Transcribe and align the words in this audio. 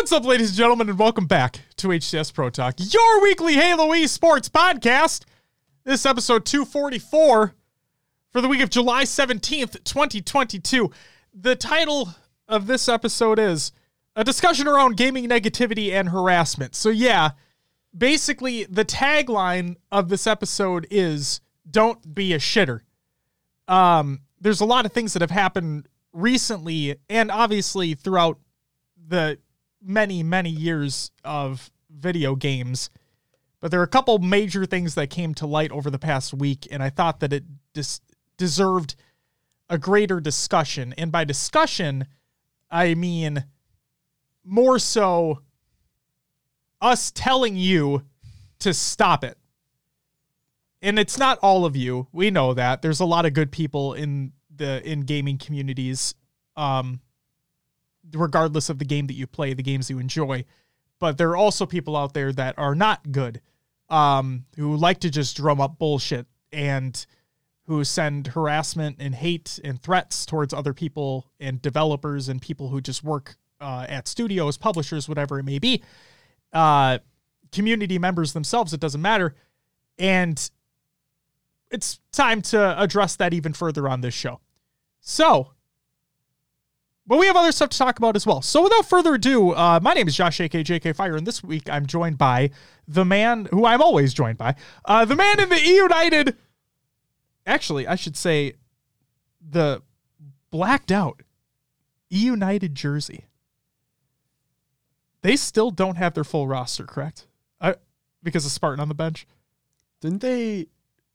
What's 0.00 0.12
up, 0.12 0.24
ladies 0.24 0.48
and 0.48 0.56
gentlemen, 0.56 0.88
and 0.88 0.98
welcome 0.98 1.26
back 1.26 1.60
to 1.76 1.88
HCS 1.88 2.32
Pro 2.32 2.48
Talk, 2.48 2.76
your 2.78 3.20
weekly 3.20 3.52
Halo 3.52 3.92
E 3.94 4.06
Sports 4.06 4.48
podcast. 4.48 5.26
This 5.84 6.00
is 6.00 6.06
episode 6.06 6.46
244 6.46 7.54
for 8.30 8.40
the 8.40 8.48
week 8.48 8.62
of 8.62 8.70
July 8.70 9.04
17th, 9.04 9.84
2022. 9.84 10.90
The 11.34 11.54
title 11.54 12.14
of 12.48 12.66
this 12.66 12.88
episode 12.88 13.38
is 13.38 13.72
A 14.16 14.24
Discussion 14.24 14.66
Around 14.66 14.96
Gaming 14.96 15.28
Negativity 15.28 15.92
and 15.92 16.08
Harassment. 16.08 16.74
So, 16.74 16.88
yeah, 16.88 17.32
basically, 17.96 18.64
the 18.64 18.86
tagline 18.86 19.76
of 19.92 20.08
this 20.08 20.26
episode 20.26 20.86
is 20.90 21.42
Don't 21.70 22.14
be 22.14 22.32
a 22.32 22.38
shitter. 22.38 22.80
Um, 23.68 24.20
there's 24.40 24.62
a 24.62 24.66
lot 24.66 24.86
of 24.86 24.92
things 24.92 25.12
that 25.12 25.20
have 25.20 25.30
happened 25.30 25.88
recently 26.14 26.96
and 27.10 27.30
obviously 27.30 27.92
throughout 27.92 28.38
the 29.06 29.36
many, 29.82 30.22
many 30.22 30.50
years 30.50 31.10
of 31.24 31.70
video 31.90 32.34
games. 32.34 32.90
But 33.60 33.70
there 33.70 33.80
are 33.80 33.84
a 33.84 33.88
couple 33.88 34.18
major 34.18 34.64
things 34.64 34.94
that 34.94 35.10
came 35.10 35.34
to 35.34 35.46
light 35.46 35.70
over 35.70 35.90
the 35.90 35.98
past 35.98 36.32
week, 36.32 36.66
and 36.70 36.82
I 36.82 36.90
thought 36.90 37.20
that 37.20 37.32
it 37.32 37.44
dis- 37.74 38.00
deserved 38.36 38.94
a 39.68 39.78
greater 39.78 40.20
discussion. 40.20 40.94
And 40.96 41.12
by 41.12 41.24
discussion, 41.24 42.06
I 42.70 42.94
mean 42.94 43.44
more 44.44 44.78
so 44.78 45.40
us 46.80 47.10
telling 47.10 47.56
you 47.56 48.02
to 48.60 48.72
stop 48.74 49.22
it. 49.24 49.36
And 50.82 50.98
it's 50.98 51.18
not 51.18 51.38
all 51.42 51.66
of 51.66 51.76
you. 51.76 52.08
We 52.10 52.30
know 52.30 52.54
that. 52.54 52.80
There's 52.80 53.00
a 53.00 53.04
lot 53.04 53.26
of 53.26 53.34
good 53.34 53.52
people 53.52 53.92
in 53.92 54.32
the 54.54 54.82
in 54.88 55.02
gaming 55.02 55.38
communities. 55.38 56.14
Um 56.56 57.00
regardless 58.12 58.68
of 58.68 58.78
the 58.78 58.84
game 58.84 59.06
that 59.06 59.14
you 59.14 59.26
play, 59.26 59.54
the 59.54 59.62
games 59.62 59.90
you 59.90 59.98
enjoy. 59.98 60.44
But 60.98 61.18
there 61.18 61.30
are 61.30 61.36
also 61.36 61.66
people 61.66 61.96
out 61.96 62.14
there 62.14 62.32
that 62.32 62.58
are 62.58 62.74
not 62.74 63.10
good, 63.10 63.40
um, 63.88 64.44
who 64.56 64.76
like 64.76 65.00
to 65.00 65.10
just 65.10 65.36
drum 65.36 65.60
up 65.60 65.78
bullshit 65.78 66.26
and 66.52 67.04
who 67.66 67.84
send 67.84 68.26
harassment 68.26 68.96
and 68.98 69.14
hate 69.14 69.60
and 69.62 69.80
threats 69.80 70.26
towards 70.26 70.52
other 70.52 70.74
people 70.74 71.30
and 71.38 71.62
developers 71.62 72.28
and 72.28 72.42
people 72.42 72.68
who 72.68 72.80
just 72.80 73.04
work 73.04 73.36
uh, 73.60 73.86
at 73.88 74.08
studios, 74.08 74.58
publishers, 74.58 75.08
whatever 75.08 75.38
it 75.38 75.44
may 75.44 75.58
be, 75.58 75.82
uh, 76.52 76.98
community 77.52 77.98
members 77.98 78.32
themselves. 78.32 78.72
It 78.72 78.80
doesn't 78.80 79.00
matter, 79.02 79.36
and 79.98 80.50
it's 81.70 82.00
time 82.12 82.42
to 82.42 82.80
address 82.80 83.16
that 83.16 83.32
even 83.32 83.52
further 83.52 83.88
on 83.88 84.00
this 84.00 84.14
show. 84.14 84.40
So 85.00 85.52
but 87.10 87.18
we 87.18 87.26
have 87.26 87.34
other 87.34 87.50
stuff 87.50 87.70
to 87.70 87.76
talk 87.76 87.98
about 87.98 88.14
as 88.14 88.24
well. 88.24 88.40
So 88.40 88.62
without 88.62 88.86
further 88.86 89.14
ado, 89.14 89.50
uh, 89.50 89.80
my 89.82 89.94
name 89.94 90.06
is 90.06 90.14
Josh 90.14 90.38
AK 90.38 90.52
JK 90.52 90.94
Fire, 90.94 91.16
and 91.16 91.26
this 91.26 91.42
week 91.42 91.68
I'm 91.68 91.84
joined 91.84 92.18
by 92.18 92.50
the 92.86 93.04
man 93.04 93.48
who 93.50 93.66
I'm 93.66 93.82
always 93.82 94.14
joined 94.14 94.38
by, 94.38 94.54
uh, 94.84 95.04
the 95.04 95.16
man 95.16 95.40
in 95.40 95.48
the 95.48 95.56
E 95.56 95.74
United. 95.74 96.36
Actually, 97.44 97.88
I 97.88 97.96
should 97.96 98.16
say 98.16 98.52
the 99.40 99.82
blacked 100.52 100.92
out 100.92 101.22
E 102.12 102.18
United 102.18 102.76
jersey. 102.76 103.24
They 105.22 105.34
still 105.34 105.72
don't 105.72 105.96
have 105.96 106.14
their 106.14 106.22
full 106.22 106.46
roster, 106.46 106.84
correct? 106.84 107.26
I, 107.60 107.74
because 108.22 108.46
of 108.46 108.52
Spartan 108.52 108.78
on 108.78 108.88
the 108.88 108.94
bench. 108.94 109.26
Didn't 110.00 110.20
they? 110.20 110.68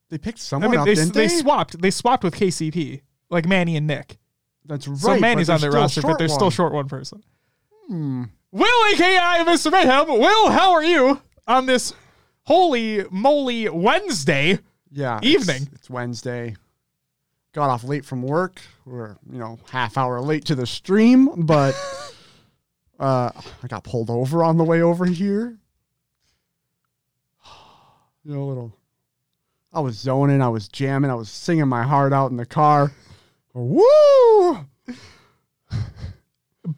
They 0.09 0.17
picked 0.17 0.39
someone 0.39 0.71
I 0.71 0.71
mean, 0.71 0.79
up, 0.81 0.85
they, 0.87 0.95
they? 0.95 1.27
they? 1.27 1.27
swapped. 1.29 1.81
They 1.81 1.89
swapped 1.89 2.25
with 2.25 2.35
KCP, 2.35 2.99
like 3.29 3.45
Manny 3.45 3.77
and 3.77 3.87
Nick. 3.87 4.17
That's 4.67 4.87
right. 4.87 4.97
So 4.97 5.19
Manny's 5.19 5.49
on 5.49 5.61
their 5.61 5.71
roster, 5.71 6.01
but 6.01 6.17
they're 6.17 6.27
one. 6.27 6.37
still 6.37 6.49
short 6.49 6.73
one 6.73 6.87
person. 6.87 7.23
Hmm. 7.87 8.23
Will, 8.51 8.93
aka 8.93 9.43
Mr. 9.45 9.71
Mayhem. 9.71 10.07
Will, 10.07 10.49
how 10.49 10.71
are 10.73 10.83
you 10.83 11.21
on 11.47 11.65
this 11.65 11.93
holy 12.43 13.05
moly 13.11 13.69
Wednesday? 13.69 14.59
Yeah, 14.91 15.19
evening. 15.21 15.63
It's, 15.63 15.73
it's 15.73 15.89
Wednesday. 15.89 16.55
Got 17.53 17.69
off 17.69 17.83
late 17.83 18.05
from 18.05 18.21
work. 18.21 18.61
We're 18.85 19.17
you 19.31 19.39
know 19.39 19.59
half 19.71 19.97
hour 19.97 20.19
late 20.21 20.45
to 20.45 20.55
the 20.55 20.65
stream, 20.65 21.45
but 21.45 21.75
uh, 22.99 23.31
I 23.63 23.67
got 23.67 23.83
pulled 23.83 24.09
over 24.09 24.43
on 24.43 24.57
the 24.57 24.63
way 24.63 24.81
over 24.81 25.05
here. 25.05 25.57
You 28.23 28.33
know, 28.33 28.41
a 28.41 28.45
little. 28.45 28.77
I 29.71 29.81
was 29.81 29.97
zoning. 29.97 30.41
I 30.41 30.49
was 30.49 30.67
jamming. 30.67 31.11
I 31.11 31.15
was 31.15 31.29
singing 31.29 31.67
my 31.67 31.83
heart 31.83 32.13
out 32.13 32.31
in 32.31 32.37
the 32.37 32.45
car. 32.45 32.91
Woo! 33.55 34.67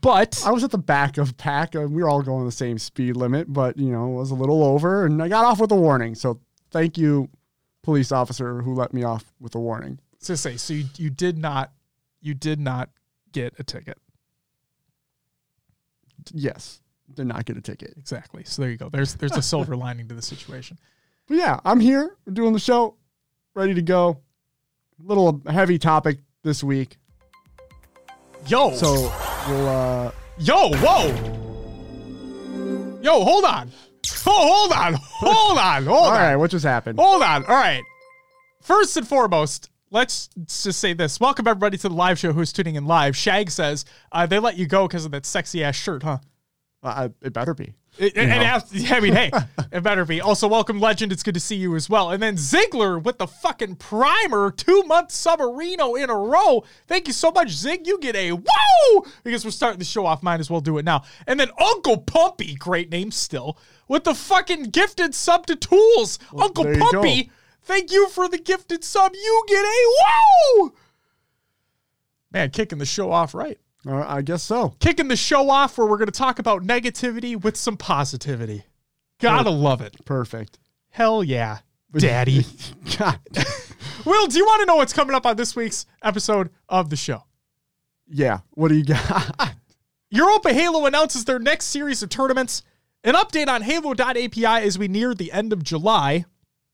But 0.01 0.43
I 0.45 0.51
was 0.51 0.63
at 0.63 0.71
the 0.71 0.77
back 0.77 1.17
of 1.17 1.37
pack. 1.37 1.75
And 1.75 1.93
we 1.93 2.03
were 2.03 2.09
all 2.09 2.21
going 2.21 2.45
the 2.45 2.51
same 2.51 2.77
speed 2.77 3.15
limit, 3.15 3.51
but 3.51 3.77
you 3.77 3.91
know, 3.91 4.07
was 4.09 4.31
a 4.31 4.35
little 4.35 4.63
over, 4.63 5.05
and 5.05 5.21
I 5.23 5.29
got 5.29 5.45
off 5.45 5.59
with 5.59 5.71
a 5.71 5.75
warning. 5.75 6.13
So 6.15 6.39
thank 6.71 6.97
you, 6.97 7.29
police 7.83 8.11
officer, 8.11 8.61
who 8.61 8.73
let 8.73 8.93
me 8.93 9.03
off 9.03 9.25
with 9.39 9.55
a 9.55 9.59
warning. 9.59 9.99
To 10.21 10.35
say, 10.35 10.57
so 10.57 10.73
you, 10.73 10.85
you 10.97 11.09
did 11.09 11.37
not, 11.37 11.71
you 12.21 12.33
did 12.33 12.59
not 12.59 12.89
get 13.31 13.53
a 13.59 13.63
ticket. 13.63 13.97
Yes, 16.33 16.81
did 17.13 17.27
not 17.27 17.45
get 17.45 17.55
a 17.55 17.61
ticket. 17.61 17.93
Exactly. 17.97 18.43
So 18.43 18.61
there 18.61 18.71
you 18.71 18.77
go. 18.77 18.89
There's 18.89 19.15
there's 19.15 19.37
a 19.37 19.41
silver 19.41 19.75
lining 19.77 20.09
to 20.09 20.15
the 20.15 20.21
situation. 20.21 20.77
But 21.27 21.37
yeah, 21.37 21.59
I'm 21.63 21.79
here 21.79 22.17
We're 22.25 22.33
doing 22.33 22.53
the 22.53 22.59
show, 22.59 22.97
ready 23.53 23.73
to 23.73 23.81
go. 23.81 24.21
Little 24.99 25.41
heavy 25.47 25.77
topic 25.77 26.19
this 26.47 26.63
week. 26.63 26.97
Yo. 28.47 28.73
So 28.73 29.11
we'll 29.47 29.67
uh 29.69 30.11
Yo, 30.39 30.69
whoa. 30.69 31.07
Yo, 33.01 33.23
hold 33.23 33.43
on. 33.43 33.71
Oh, 34.25 34.67
hold 34.67 34.71
on. 34.71 34.93
Hold 34.93 35.57
on. 35.57 35.85
Hold 35.85 35.97
All 35.97 36.05
on. 36.07 36.13
right, 36.13 36.35
what 36.35 36.51
just 36.51 36.63
happened? 36.65 36.99
Hold 36.99 37.21
on. 37.21 37.43
All 37.45 37.55
right. 37.55 37.83
First 38.61 38.95
and 38.97 39.07
foremost, 39.07 39.69
let's 39.91 40.29
just 40.45 40.79
say 40.79 40.93
this. 40.93 41.19
Welcome 41.19 41.47
everybody 41.47 41.77
to 41.79 41.89
the 41.89 41.95
live 41.95 42.19
show 42.19 42.33
who's 42.33 42.53
tuning 42.53 42.75
in 42.75 42.85
live. 42.85 43.17
Shag 43.17 43.49
says 43.51 43.83
uh, 44.11 44.25
they 44.25 44.39
let 44.39 44.57
you 44.57 44.67
go 44.67 44.87
because 44.87 45.05
of 45.05 45.11
that 45.11 45.25
sexy 45.25 45.63
ass 45.63 45.75
shirt, 45.75 46.03
huh? 46.03 46.19
Uh, 46.83 47.09
it 47.21 47.33
better 47.33 47.53
be. 47.53 47.73
It, 47.99 48.17
and 48.17 48.31
has, 48.31 48.91
I 48.91 48.99
mean, 48.99 49.13
hey, 49.13 49.31
it 49.71 49.81
better 49.81 50.05
be. 50.05 50.21
Also, 50.21 50.47
welcome, 50.47 50.79
Legend. 50.79 51.11
It's 51.11 51.23
good 51.23 51.33
to 51.33 51.39
see 51.39 51.55
you 51.55 51.75
as 51.75 51.89
well. 51.89 52.11
And 52.11 52.21
then 52.21 52.35
Ziggler 52.35 53.01
with 53.01 53.17
the 53.17 53.27
fucking 53.27 53.77
primer, 53.77 54.51
two 54.51 54.83
month 54.83 55.09
Submarino 55.09 56.01
in 56.01 56.09
a 56.09 56.15
row. 56.15 56.63
Thank 56.87 57.07
you 57.07 57.13
so 57.13 57.31
much, 57.31 57.49
Zig. 57.49 57.87
You 57.87 57.99
get 57.99 58.15
a 58.15 58.31
whoa 58.31 59.05
because 59.23 59.43
we're 59.43 59.51
starting 59.51 59.79
the 59.79 59.85
show 59.85 60.05
off. 60.05 60.21
Might 60.21 60.39
as 60.39 60.49
well 60.49 60.61
do 60.61 60.77
it 60.77 60.85
now. 60.85 61.03
And 61.25 61.39
then 61.39 61.49
Uncle 61.59 61.97
Pumpy, 61.97 62.57
great 62.57 62.91
name 62.91 63.11
still, 63.11 63.57
with 63.87 64.03
the 64.03 64.13
fucking 64.13 64.65
gifted 64.65 65.15
sub 65.15 65.47
to 65.47 65.55
Tools. 65.55 66.19
Well, 66.31 66.45
Uncle 66.45 66.65
Pumpy, 66.65 67.31
thank 67.63 67.91
you 67.91 68.09
for 68.09 68.27
the 68.27 68.37
gifted 68.37 68.83
sub. 68.83 69.13
You 69.15 69.43
get 69.47 69.63
a 69.63 69.95
whoa. 69.99 70.73
Man, 72.31 72.51
kicking 72.51 72.77
the 72.77 72.85
show 72.85 73.11
off 73.11 73.33
right 73.33 73.59
Uh, 73.85 74.03
I 74.07 74.21
guess 74.21 74.43
so. 74.43 74.73
kicking 74.79 75.07
the 75.07 75.15
show 75.15 75.49
off 75.49 75.77
where 75.77 75.87
we're 75.87 75.97
going 75.97 76.07
to 76.07 76.11
talk 76.11 76.39
about 76.39 76.63
negativity 76.63 77.41
with 77.41 77.55
some 77.55 77.77
positivity. 77.77 78.63
Gotta 79.19 79.49
love 79.49 79.81
it. 79.81 79.95
Perfect. 80.05 80.59
Hell 80.89 81.23
yeah, 81.23 81.59
daddy. 81.93 82.45
God. 82.97 83.19
Will, 84.05 84.27
do 84.27 84.37
you 84.37 84.45
want 84.45 84.61
to 84.61 84.65
know 84.65 84.75
what's 84.75 84.93
coming 84.93 85.15
up 85.15 85.25
on 85.25 85.35
this 85.37 85.55
week's 85.55 85.85
episode 86.03 86.49
of 86.69 86.89
the 86.89 86.95
show? 86.95 87.23
Yeah. 88.07 88.39
What 88.51 88.69
do 88.69 88.75
you 88.75 88.85
got? 88.85 89.55
Europa 90.09 90.53
Halo 90.53 90.85
announces 90.85 91.25
their 91.25 91.39
next 91.39 91.65
series 91.65 92.01
of 92.03 92.09
tournaments. 92.09 92.63
An 93.03 93.15
update 93.15 93.47
on 93.47 93.61
Halo.api 93.61 94.45
as 94.45 94.77
we 94.77 94.87
near 94.87 95.13
the 95.13 95.31
end 95.31 95.51
of 95.53 95.63
July, 95.63 96.25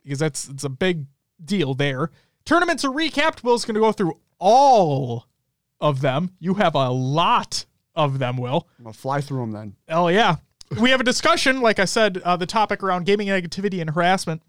because 0.04 0.20
that's 0.20 0.48
it's 0.48 0.64
a 0.64 0.70
big 0.70 1.06
deal 1.44 1.74
there. 1.74 2.12
Tournaments 2.46 2.84
are 2.86 2.92
recapped. 2.92 3.44
Will's 3.44 3.66
going 3.66 3.76
to 3.76 3.82
go 3.82 3.92
through 3.92 4.20
all 4.40 5.28
of 5.84 6.00
them. 6.00 6.32
You 6.40 6.56
have 6.56 6.76
a 6.76 6.90
lot 6.90 7.66
of 7.94 8.18
them, 8.18 8.38
Will. 8.38 8.68
I'm 8.80 8.86
gonna 8.86 8.94
fly 8.94 9.22
through 9.22 9.42
them 9.42 9.52
then. 9.52 9.76
Oh 9.90 10.08
yeah. 10.08 10.38
We 10.80 10.90
have 10.90 11.02
a 11.02 11.04
discussion, 11.04 11.62
like 11.62 11.78
I 11.78 11.86
said, 11.86 12.20
uh, 12.24 12.38
the 12.38 12.48
topic 12.48 12.82
around 12.82 13.06
gaming 13.06 13.28
negativity 13.28 13.80
and 13.82 13.90
harassment. 13.92 14.42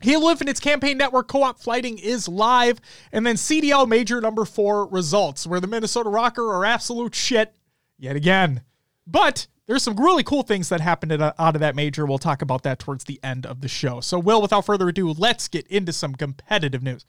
Halo 0.00 0.30
Infinite's 0.30 0.60
campaign 0.60 0.98
network 0.98 1.28
co-op 1.28 1.60
flighting 1.60 1.96
is 1.96 2.28
live, 2.28 2.80
and 3.12 3.24
then 3.24 3.36
CDL 3.36 3.88
major 3.88 4.20
number 4.20 4.44
four 4.44 4.88
results, 4.88 5.46
where 5.46 5.60
the 5.60 5.68
Minnesota 5.68 6.10
Røkkr 6.10 6.52
are 6.52 6.64
absolute 6.64 7.14
shit 7.14 7.54
yet 7.98 8.16
again. 8.16 8.62
But 9.06 9.46
there's 9.66 9.84
some 9.84 9.96
really 9.96 10.24
cool 10.24 10.42
things 10.42 10.68
that 10.70 10.80
happened 10.80 11.12
out 11.12 11.38
of 11.38 11.60
that 11.60 11.76
major. 11.76 12.04
We'll 12.04 12.18
talk 12.18 12.42
about 12.42 12.64
that 12.64 12.80
towards 12.80 13.04
the 13.04 13.20
end 13.22 13.46
of 13.46 13.60
the 13.60 13.68
show. 13.68 14.00
So, 14.00 14.18
Will, 14.18 14.42
without 14.42 14.66
further 14.66 14.88
ado, 14.88 15.12
let's 15.12 15.46
get 15.46 15.68
into 15.68 15.92
some 15.92 16.16
competitive 16.16 16.82
news. 16.82 17.06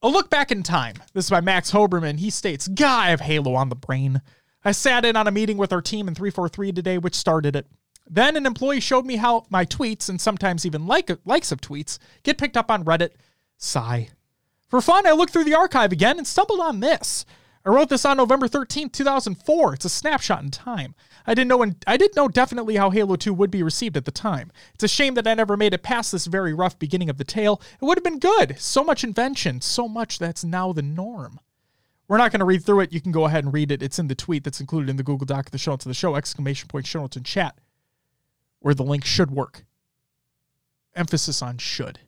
A 0.00 0.08
look 0.08 0.30
back 0.30 0.52
in 0.52 0.62
time. 0.62 0.94
This 1.12 1.24
is 1.24 1.30
by 1.30 1.40
Max 1.40 1.72
Hoberman. 1.72 2.20
He 2.20 2.30
states, 2.30 2.68
Guy, 2.68 3.06
I 3.06 3.10
have 3.10 3.20
Halo 3.20 3.54
on 3.54 3.68
the 3.68 3.74
brain. 3.74 4.22
I 4.64 4.70
sat 4.70 5.04
in 5.04 5.16
on 5.16 5.26
a 5.26 5.32
meeting 5.32 5.56
with 5.56 5.72
our 5.72 5.82
team 5.82 6.06
in 6.06 6.14
343 6.14 6.70
today, 6.70 6.98
which 6.98 7.16
started 7.16 7.56
it. 7.56 7.66
Then 8.08 8.36
an 8.36 8.46
employee 8.46 8.78
showed 8.78 9.06
me 9.06 9.16
how 9.16 9.46
my 9.50 9.64
tweets, 9.64 10.08
and 10.08 10.20
sometimes 10.20 10.64
even 10.64 10.86
like 10.86 11.10
likes 11.24 11.50
of 11.50 11.60
tweets, 11.60 11.98
get 12.22 12.38
picked 12.38 12.56
up 12.56 12.70
on 12.70 12.84
Reddit. 12.84 13.10
Sigh. 13.56 14.10
For 14.68 14.80
fun, 14.80 15.04
I 15.04 15.12
looked 15.12 15.32
through 15.32 15.44
the 15.44 15.56
archive 15.56 15.90
again 15.90 16.16
and 16.16 16.26
stumbled 16.26 16.60
on 16.60 16.78
this. 16.78 17.24
I 17.66 17.70
wrote 17.70 17.88
this 17.88 18.04
on 18.04 18.18
November 18.18 18.46
13th, 18.46 18.92
2004. 18.92 19.74
It's 19.74 19.84
a 19.84 19.88
snapshot 19.88 20.44
in 20.44 20.50
time. 20.50 20.94
I 21.28 21.34
didn't 21.34 21.48
know 21.48 21.58
when, 21.58 21.76
I 21.86 21.98
didn't 21.98 22.16
know 22.16 22.26
definitely 22.26 22.76
how 22.76 22.88
Halo 22.88 23.14
2 23.14 23.34
would 23.34 23.50
be 23.50 23.62
received 23.62 23.98
at 23.98 24.06
the 24.06 24.10
time. 24.10 24.50
It's 24.72 24.84
a 24.84 24.88
shame 24.88 25.12
that 25.12 25.28
I 25.28 25.34
never 25.34 25.58
made 25.58 25.74
it 25.74 25.82
past 25.82 26.10
this 26.10 26.24
very 26.24 26.54
rough 26.54 26.78
beginning 26.78 27.10
of 27.10 27.18
the 27.18 27.24
tale. 27.24 27.60
It 27.80 27.84
would 27.84 27.98
have 27.98 28.04
been 28.04 28.18
good. 28.18 28.58
So 28.58 28.82
much 28.82 29.04
invention, 29.04 29.60
so 29.60 29.86
much 29.88 30.18
that's 30.18 30.42
now 30.42 30.72
the 30.72 30.80
norm. 30.80 31.38
We're 32.08 32.16
not 32.16 32.32
going 32.32 32.40
to 32.40 32.46
read 32.46 32.64
through 32.64 32.80
it. 32.80 32.94
You 32.94 33.02
can 33.02 33.12
go 33.12 33.26
ahead 33.26 33.44
and 33.44 33.52
read 33.52 33.70
it. 33.70 33.82
It's 33.82 33.98
in 33.98 34.08
the 34.08 34.14
tweet 34.14 34.42
that's 34.42 34.58
included 34.58 34.88
in 34.88 34.96
the 34.96 35.02
Google 35.02 35.26
Doc 35.26 35.50
the 35.50 35.58
show 35.58 35.74
of 35.74 35.84
the 35.84 35.92
show, 35.92 36.16
exclamation 36.16 36.66
point 36.66 36.86
show 36.86 37.00
notes 37.00 37.18
in 37.18 37.24
chat, 37.24 37.58
where 38.60 38.74
the 38.74 38.82
link 38.82 39.04
should 39.04 39.30
work. 39.30 39.66
Emphasis 40.96 41.42
on 41.42 41.58
should. 41.58 42.00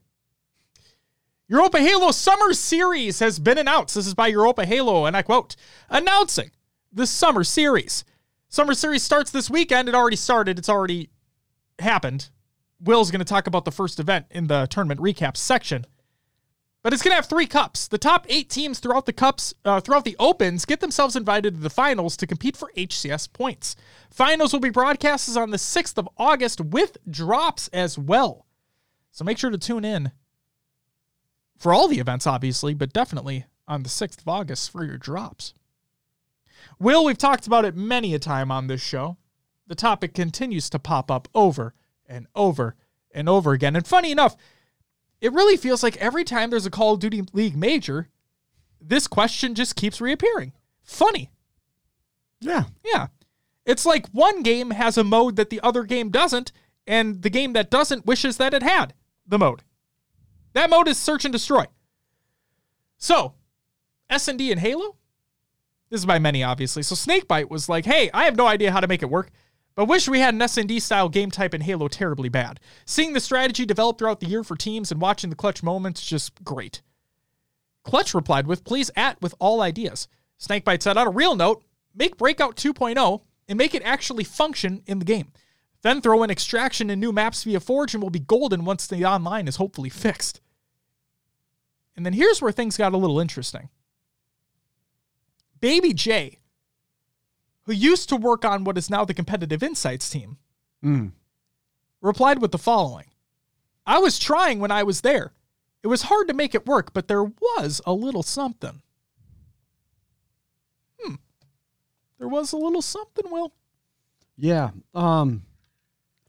Europa 1.46 1.78
Halo 1.78 2.10
Summer 2.10 2.54
Series 2.54 3.18
has 3.18 3.38
been 3.38 3.58
announced. 3.58 3.96
This 3.96 4.06
is 4.06 4.14
by 4.14 4.28
Europa 4.28 4.64
Halo, 4.64 5.04
and 5.04 5.14
I 5.14 5.20
quote, 5.20 5.56
announcing 5.90 6.52
the 6.90 7.06
Summer 7.06 7.44
Series. 7.44 8.02
Summer 8.52 8.74
Series 8.74 9.04
starts 9.04 9.30
this 9.30 9.48
weekend. 9.48 9.88
It 9.88 9.94
already 9.94 10.16
started, 10.16 10.58
it's 10.58 10.68
already 10.68 11.10
happened. 11.78 12.30
Will's 12.80 13.12
going 13.12 13.20
to 13.20 13.24
talk 13.24 13.46
about 13.46 13.64
the 13.64 13.70
first 13.70 14.00
event 14.00 14.26
in 14.28 14.48
the 14.48 14.66
tournament 14.68 15.00
recap 15.00 15.36
section. 15.36 15.86
But 16.82 16.92
it's 16.92 17.00
going 17.00 17.12
to 17.12 17.16
have 17.16 17.26
three 17.26 17.46
cups. 17.46 17.86
The 17.86 17.96
top 17.96 18.26
eight 18.28 18.50
teams 18.50 18.80
throughout 18.80 19.06
the 19.06 19.12
cups, 19.12 19.54
uh, 19.64 19.78
throughout 19.78 20.04
the 20.04 20.16
opens, 20.18 20.64
get 20.64 20.80
themselves 20.80 21.14
invited 21.14 21.54
to 21.54 21.60
the 21.60 21.70
finals 21.70 22.16
to 22.16 22.26
compete 22.26 22.56
for 22.56 22.72
HCS 22.76 23.32
points. 23.32 23.76
Finals 24.10 24.52
will 24.52 24.60
be 24.60 24.70
broadcasted 24.70 25.36
on 25.36 25.50
the 25.50 25.56
6th 25.56 25.96
of 25.96 26.08
August 26.16 26.60
with 26.60 26.96
drops 27.08 27.68
as 27.68 27.96
well. 27.96 28.46
So 29.12 29.24
make 29.24 29.38
sure 29.38 29.50
to 29.50 29.58
tune 29.58 29.84
in 29.84 30.10
for 31.56 31.72
all 31.72 31.86
the 31.86 32.00
events, 32.00 32.26
obviously, 32.26 32.74
but 32.74 32.92
definitely 32.92 33.44
on 33.68 33.84
the 33.84 33.88
6th 33.88 34.22
of 34.22 34.28
August 34.28 34.72
for 34.72 34.84
your 34.84 34.98
drops. 34.98 35.54
Will, 36.78 37.04
we've 37.04 37.18
talked 37.18 37.46
about 37.46 37.64
it 37.64 37.76
many 37.76 38.14
a 38.14 38.18
time 38.18 38.50
on 38.50 38.66
this 38.66 38.82
show. 38.82 39.16
The 39.66 39.74
topic 39.74 40.14
continues 40.14 40.68
to 40.70 40.78
pop 40.78 41.10
up 41.10 41.28
over 41.34 41.74
and 42.06 42.26
over 42.34 42.74
and 43.12 43.28
over 43.28 43.52
again. 43.52 43.76
And 43.76 43.86
funny 43.86 44.10
enough, 44.10 44.36
it 45.20 45.32
really 45.32 45.56
feels 45.56 45.82
like 45.82 45.96
every 45.98 46.24
time 46.24 46.50
there's 46.50 46.66
a 46.66 46.70
Call 46.70 46.94
of 46.94 47.00
Duty 47.00 47.22
League 47.32 47.56
major, 47.56 48.08
this 48.80 49.06
question 49.06 49.54
just 49.54 49.76
keeps 49.76 50.00
reappearing. 50.00 50.52
Funny. 50.82 51.30
Yeah. 52.40 52.64
Yeah. 52.84 53.08
It's 53.66 53.86
like 53.86 54.08
one 54.08 54.42
game 54.42 54.70
has 54.70 54.96
a 54.96 55.04
mode 55.04 55.36
that 55.36 55.50
the 55.50 55.60
other 55.60 55.84
game 55.84 56.10
doesn't, 56.10 56.52
and 56.86 57.22
the 57.22 57.30
game 57.30 57.52
that 57.52 57.70
doesn't 57.70 58.06
wishes 58.06 58.38
that 58.38 58.54
it 58.54 58.62
had 58.62 58.94
the 59.26 59.38
mode. 59.38 59.62
That 60.54 60.70
mode 60.70 60.88
is 60.88 60.98
search 60.98 61.24
and 61.24 61.32
destroy. 61.32 61.66
So, 62.96 63.34
S&D 64.08 64.50
and 64.50 64.60
Halo? 64.60 64.96
This 65.90 66.00
is 66.00 66.06
by 66.06 66.20
many, 66.20 66.44
obviously. 66.44 66.82
So 66.82 66.94
Snakebite 66.94 67.50
was 67.50 67.68
like, 67.68 67.84
hey, 67.84 68.10
I 68.14 68.24
have 68.24 68.36
no 68.36 68.46
idea 68.46 68.70
how 68.70 68.80
to 68.80 68.86
make 68.86 69.02
it 69.02 69.10
work, 69.10 69.30
but 69.74 69.86
wish 69.86 70.08
we 70.08 70.20
had 70.20 70.34
an 70.34 70.42
S&D 70.42 70.78
style 70.78 71.08
game 71.08 71.30
type 71.30 71.52
in 71.52 71.62
Halo 71.62 71.88
terribly 71.88 72.28
bad. 72.28 72.60
Seeing 72.84 73.12
the 73.12 73.20
strategy 73.20 73.66
develop 73.66 73.98
throughout 73.98 74.20
the 74.20 74.28
year 74.28 74.44
for 74.44 74.56
teams 74.56 74.92
and 74.92 75.00
watching 75.00 75.30
the 75.30 75.36
clutch 75.36 75.62
moments, 75.62 76.06
just 76.06 76.44
great. 76.44 76.82
Clutch 77.82 78.14
replied 78.14 78.46
with, 78.46 78.64
please 78.64 78.90
at 78.94 79.20
with 79.20 79.34
all 79.40 79.60
ideas. 79.60 80.06
Snakebite 80.38 80.82
said, 80.82 80.96
on 80.96 81.08
a 81.08 81.10
real 81.10 81.34
note, 81.34 81.64
make 81.94 82.16
Breakout 82.16 82.56
2.0 82.56 83.22
and 83.48 83.58
make 83.58 83.74
it 83.74 83.82
actually 83.84 84.24
function 84.24 84.82
in 84.86 85.00
the 85.00 85.04
game. 85.04 85.32
Then 85.82 86.00
throw 86.00 86.22
in 86.22 86.30
extraction 86.30 86.90
and 86.90 87.00
new 87.00 87.10
maps 87.10 87.42
via 87.42 87.58
Forge 87.58 87.94
and 87.94 88.02
we'll 88.02 88.10
be 88.10 88.20
golden 88.20 88.64
once 88.64 88.86
the 88.86 89.04
online 89.04 89.48
is 89.48 89.56
hopefully 89.56 89.88
fixed. 89.88 90.40
And 91.96 92.06
then 92.06 92.12
here's 92.12 92.40
where 92.40 92.52
things 92.52 92.76
got 92.76 92.92
a 92.92 92.98
little 92.98 93.18
interesting. 93.18 93.70
Baby 95.60 95.92
J, 95.92 96.38
who 97.64 97.72
used 97.72 98.08
to 98.08 98.16
work 98.16 98.44
on 98.44 98.64
what 98.64 98.78
is 98.78 98.90
now 98.90 99.04
the 99.04 99.14
Competitive 99.14 99.62
Insights 99.62 100.08
team, 100.10 100.38
Mm. 100.82 101.12
replied 102.00 102.40
with 102.40 102.52
the 102.52 102.58
following 102.58 103.06
I 103.86 103.98
was 103.98 104.18
trying 104.18 104.60
when 104.60 104.70
I 104.70 104.82
was 104.82 105.00
there. 105.02 105.32
It 105.82 105.88
was 105.88 106.02
hard 106.02 106.28
to 106.28 106.34
make 106.34 106.54
it 106.54 106.66
work, 106.66 106.92
but 106.92 107.08
there 107.08 107.24
was 107.24 107.80
a 107.86 107.92
little 107.92 108.22
something. 108.22 108.82
Hmm. 111.00 111.14
There 112.18 112.28
was 112.28 112.52
a 112.52 112.56
little 112.56 112.82
something, 112.82 113.30
Will. 113.30 113.52
Yeah. 114.36 114.70
Um, 114.94 115.42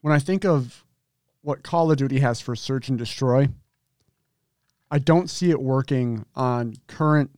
when 0.01 0.13
I 0.13 0.19
think 0.19 0.43
of 0.45 0.83
what 1.41 1.63
Call 1.63 1.91
of 1.91 1.97
Duty 1.97 2.19
has 2.19 2.39
for 2.41 2.55
search 2.55 2.89
and 2.89 2.97
destroy, 2.97 3.49
I 4.89 4.99
don't 4.99 5.29
see 5.29 5.49
it 5.51 5.61
working 5.61 6.25
on 6.35 6.75
current 6.87 7.31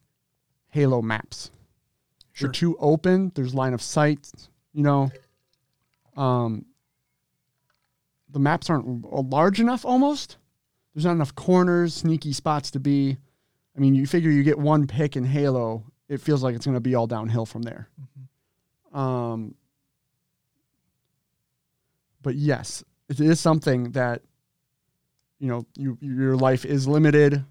Halo 0.70 1.02
maps. 1.02 1.52
Sure. 2.34 2.48
They're 2.48 2.54
too 2.54 2.78
open. 2.80 3.32
There's 3.36 3.54
line 3.54 3.74
of 3.74 3.82
sight. 3.82 4.30
You 4.74 4.84
know, 4.84 5.12
um, 6.18 6.66
the 8.30 8.40
maps 8.40 8.70
aren't 8.70 9.06
large 9.30 9.60
enough. 9.60 9.86
Almost. 9.86 10.38
There's 10.94 11.06
not 11.06 11.14
enough 11.14 11.34
corners, 11.34 11.94
sneaky 11.94 12.34
spots 12.34 12.72
to 12.72 12.80
be. 12.80 13.18
I 13.76 13.80
mean, 13.80 13.96
you 13.96 14.06
figure 14.06 14.30
you 14.30 14.44
get 14.44 14.60
one 14.60 14.86
pick 14.86 15.16
in 15.16 15.24
Halo, 15.24 15.84
it 16.08 16.22
feels 16.22 16.44
like 16.44 16.56
it's 16.56 16.66
going 16.66 16.76
to 16.76 16.82
be 16.82 16.94
all 16.94 17.08
downhill 17.08 17.46
from 17.46 17.64
there. 17.64 17.90
Um, 18.94 19.56
but 22.22 22.36
yes, 22.36 22.84
it 23.10 23.20
is 23.20 23.40
something 23.40 23.92
that 23.92 24.22
you 25.40 25.48
know 25.48 25.66
you 25.76 25.98
your 26.02 26.36
life 26.36 26.66
is 26.66 26.88
limited. 26.88 27.44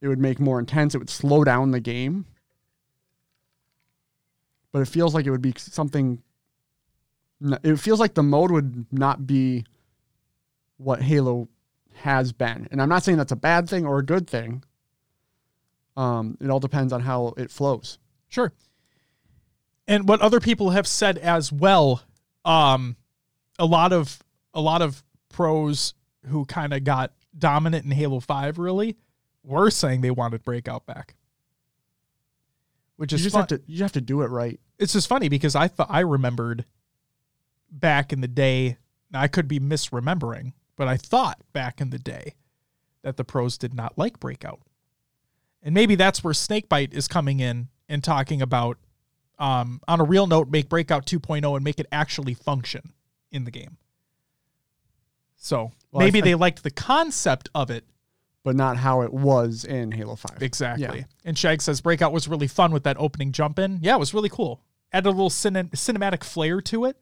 It 0.00 0.06
would 0.06 0.20
make 0.20 0.38
more 0.38 0.60
intense. 0.60 0.94
It 0.94 0.98
would 0.98 1.10
slow 1.10 1.42
down 1.42 1.72
the 1.72 1.80
game. 1.80 2.26
But 4.72 4.80
it 4.80 4.88
feels 4.88 5.14
like 5.14 5.26
it 5.26 5.30
would 5.30 5.42
be 5.42 5.54
something. 5.56 6.22
It 7.62 7.76
feels 7.76 8.00
like 8.00 8.14
the 8.14 8.22
mode 8.22 8.50
would 8.50 8.86
not 8.92 9.26
be 9.26 9.64
what 10.76 11.02
Halo 11.02 11.48
has 11.94 12.32
been, 12.32 12.68
and 12.70 12.80
I'm 12.80 12.88
not 12.88 13.02
saying 13.02 13.18
that's 13.18 13.32
a 13.32 13.36
bad 13.36 13.68
thing 13.68 13.86
or 13.86 13.98
a 13.98 14.04
good 14.04 14.28
thing. 14.28 14.64
Um, 15.96 16.36
it 16.40 16.48
all 16.48 16.60
depends 16.60 16.92
on 16.92 17.00
how 17.00 17.34
it 17.36 17.50
flows. 17.50 17.98
Sure. 18.28 18.52
And 19.88 20.08
what 20.08 20.20
other 20.20 20.38
people 20.38 20.70
have 20.70 20.86
said 20.86 21.18
as 21.18 21.50
well, 21.50 22.02
um, 22.44 22.96
a 23.58 23.66
lot 23.66 23.92
of 23.92 24.22
a 24.54 24.60
lot 24.60 24.82
of 24.82 25.02
pros 25.28 25.94
who 26.26 26.44
kind 26.44 26.72
of 26.72 26.84
got 26.84 27.12
dominant 27.36 27.84
in 27.84 27.90
Halo 27.90 28.20
5 28.20 28.58
really 28.58 28.96
were 29.42 29.70
saying 29.70 30.00
they 30.00 30.10
wanted 30.10 30.44
breakout 30.44 30.86
back. 30.86 31.14
Which 32.98 33.12
You 33.12 33.16
is 33.16 33.22
just 33.22 33.32
fun. 33.32 33.40
have 33.42 33.48
to 33.48 33.62
you 33.66 33.82
have 33.82 33.92
to 33.92 34.00
do 34.02 34.20
it 34.22 34.26
right. 34.26 34.60
it's 34.78 34.92
just 34.92 35.08
funny 35.08 35.28
because 35.30 35.54
I 35.56 35.66
thought 35.68 35.86
I 35.90 36.00
remembered 36.00 36.66
back 37.70 38.12
in 38.12 38.20
the 38.20 38.28
day. 38.28 38.76
Now 39.10 39.20
I 39.22 39.28
could 39.28 39.48
be 39.48 39.58
misremembering, 39.58 40.52
but 40.76 40.86
I 40.88 40.96
thought 40.98 41.40
back 41.52 41.80
in 41.80 41.88
the 41.90 41.98
day 41.98 42.34
that 43.02 43.16
the 43.16 43.24
pros 43.24 43.56
did 43.56 43.72
not 43.72 43.96
like 43.96 44.20
breakout, 44.20 44.60
and 45.62 45.74
maybe 45.74 45.94
that's 45.94 46.22
where 46.22 46.34
Snakebite 46.34 46.92
is 46.92 47.08
coming 47.08 47.40
in 47.40 47.68
and 47.88 48.04
talking 48.04 48.42
about, 48.42 48.76
um, 49.38 49.80
on 49.88 50.00
a 50.00 50.04
real 50.04 50.26
note, 50.26 50.50
make 50.50 50.68
breakout 50.68 51.06
2.0 51.06 51.54
and 51.56 51.64
make 51.64 51.78
it 51.80 51.86
actually 51.90 52.34
function 52.34 52.92
in 53.32 53.44
the 53.44 53.50
game. 53.50 53.78
So 55.36 55.70
Well, 55.92 56.00
maybe 56.04 56.14
th- 56.20 56.24
they 56.24 56.34
liked 56.34 56.62
the 56.64 56.70
concept 56.70 57.48
of 57.54 57.70
it 57.70 57.84
but 58.48 58.56
not 58.56 58.78
how 58.78 59.02
it 59.02 59.12
was 59.12 59.66
in 59.66 59.92
Halo 59.92 60.16
5. 60.16 60.42
Exactly. 60.42 61.00
Yeah. 61.00 61.04
And 61.22 61.36
Shag 61.36 61.60
says 61.60 61.82
Breakout 61.82 62.14
was 62.14 62.28
really 62.28 62.46
fun 62.46 62.72
with 62.72 62.84
that 62.84 62.96
opening 62.98 63.30
jump 63.30 63.58
in. 63.58 63.78
Yeah, 63.82 63.94
it 63.94 63.98
was 63.98 64.14
really 64.14 64.30
cool. 64.30 64.62
Added 64.90 65.06
a 65.06 65.10
little 65.10 65.28
cine- 65.28 65.68
cinematic 65.72 66.24
flair 66.24 66.62
to 66.62 66.86
it. 66.86 66.96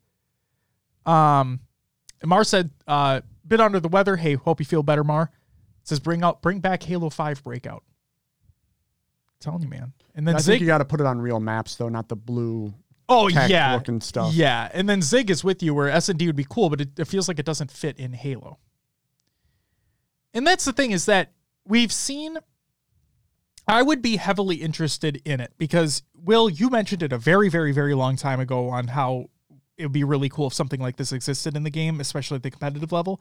Um, 1.08 1.60
Mar 2.24 2.42
said, 2.42 2.70
uh, 2.88 3.20
bit 3.46 3.60
under 3.60 3.78
the 3.78 3.86
weather. 3.86 4.16
Hey, 4.16 4.34
hope 4.34 4.58
you 4.58 4.66
feel 4.66 4.82
better, 4.82 5.04
Mar. 5.04 5.30
says 5.84 6.00
bring 6.00 6.24
out, 6.24 6.42
bring 6.42 6.58
back 6.58 6.82
Halo 6.82 7.10
Five 7.10 7.44
Breakout. 7.44 7.84
I'm 9.28 9.34
telling 9.38 9.62
you, 9.62 9.68
man. 9.68 9.92
And 10.16 10.26
then 10.26 10.34
I 10.34 10.38
think 10.38 10.44
Zig. 10.46 10.60
you 10.62 10.66
got 10.66 10.78
to 10.78 10.84
put 10.84 10.98
it 10.98 11.06
on 11.06 11.20
real 11.20 11.38
maps 11.38 11.76
though, 11.76 11.88
not 11.88 12.08
the 12.08 12.16
blue 12.16 12.74
oh 13.08 13.28
yeah, 13.28 13.72
looking 13.72 14.00
stuff. 14.00 14.34
yeah. 14.34 14.68
And 14.74 14.88
then 14.88 15.00
Zig 15.00 15.30
is 15.30 15.44
with 15.44 15.62
you, 15.62 15.74
where 15.74 15.88
S 15.88 16.08
and 16.08 16.18
D 16.18 16.26
would 16.26 16.34
be 16.34 16.46
cool, 16.48 16.70
but 16.70 16.80
it, 16.80 16.98
it 16.98 17.04
feels 17.04 17.28
like 17.28 17.38
it 17.38 17.46
doesn't 17.46 17.70
fit 17.70 18.00
in 18.00 18.14
Halo. 18.14 18.58
And 20.34 20.46
that's 20.46 20.66
the 20.66 20.72
thing 20.74 20.90
is 20.90 21.06
that 21.06 21.32
we've 21.66 21.92
seen. 21.92 22.38
I 23.68 23.82
would 23.82 24.00
be 24.00 24.16
heavily 24.16 24.56
interested 24.56 25.20
in 25.24 25.40
it 25.40 25.52
because 25.58 26.02
Will, 26.14 26.48
you 26.48 26.70
mentioned 26.70 27.02
it 27.02 27.12
a 27.12 27.18
very, 27.18 27.48
very, 27.48 27.72
very 27.72 27.94
long 27.94 28.16
time 28.16 28.38
ago 28.38 28.68
on 28.68 28.88
how 28.88 29.30
it 29.76 29.84
would 29.84 29.92
be 29.92 30.04
really 30.04 30.28
cool 30.28 30.46
if 30.46 30.54
something 30.54 30.80
like 30.80 30.96
this 30.96 31.12
existed 31.12 31.56
in 31.56 31.64
the 31.64 31.70
game, 31.70 32.00
especially 32.00 32.36
at 32.36 32.42
the 32.42 32.50
competitive 32.50 32.92
level. 32.92 33.20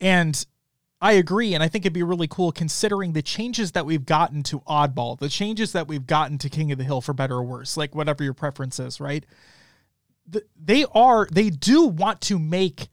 And 0.00 0.44
I 1.00 1.12
agree, 1.12 1.54
and 1.54 1.62
I 1.62 1.68
think 1.68 1.84
it'd 1.84 1.94
be 1.94 2.02
really 2.02 2.28
cool 2.28 2.52
considering 2.52 3.12
the 3.12 3.22
changes 3.22 3.72
that 3.72 3.86
we've 3.86 4.04
gotten 4.04 4.42
to 4.44 4.60
Oddball, 4.60 5.18
the 5.18 5.30
changes 5.30 5.72
that 5.72 5.88
we've 5.88 6.06
gotten 6.06 6.36
to 6.38 6.50
King 6.50 6.72
of 6.72 6.78
the 6.78 6.84
Hill 6.84 7.00
for 7.00 7.14
better 7.14 7.36
or 7.36 7.42
worse, 7.42 7.76
like 7.76 7.94
whatever 7.94 8.22
your 8.22 8.34
preference 8.34 8.78
is, 8.78 9.00
right? 9.00 9.24
They 10.62 10.84
are, 10.94 11.26
they 11.32 11.48
do 11.48 11.86
want 11.86 12.20
to 12.22 12.38
make 12.38 12.88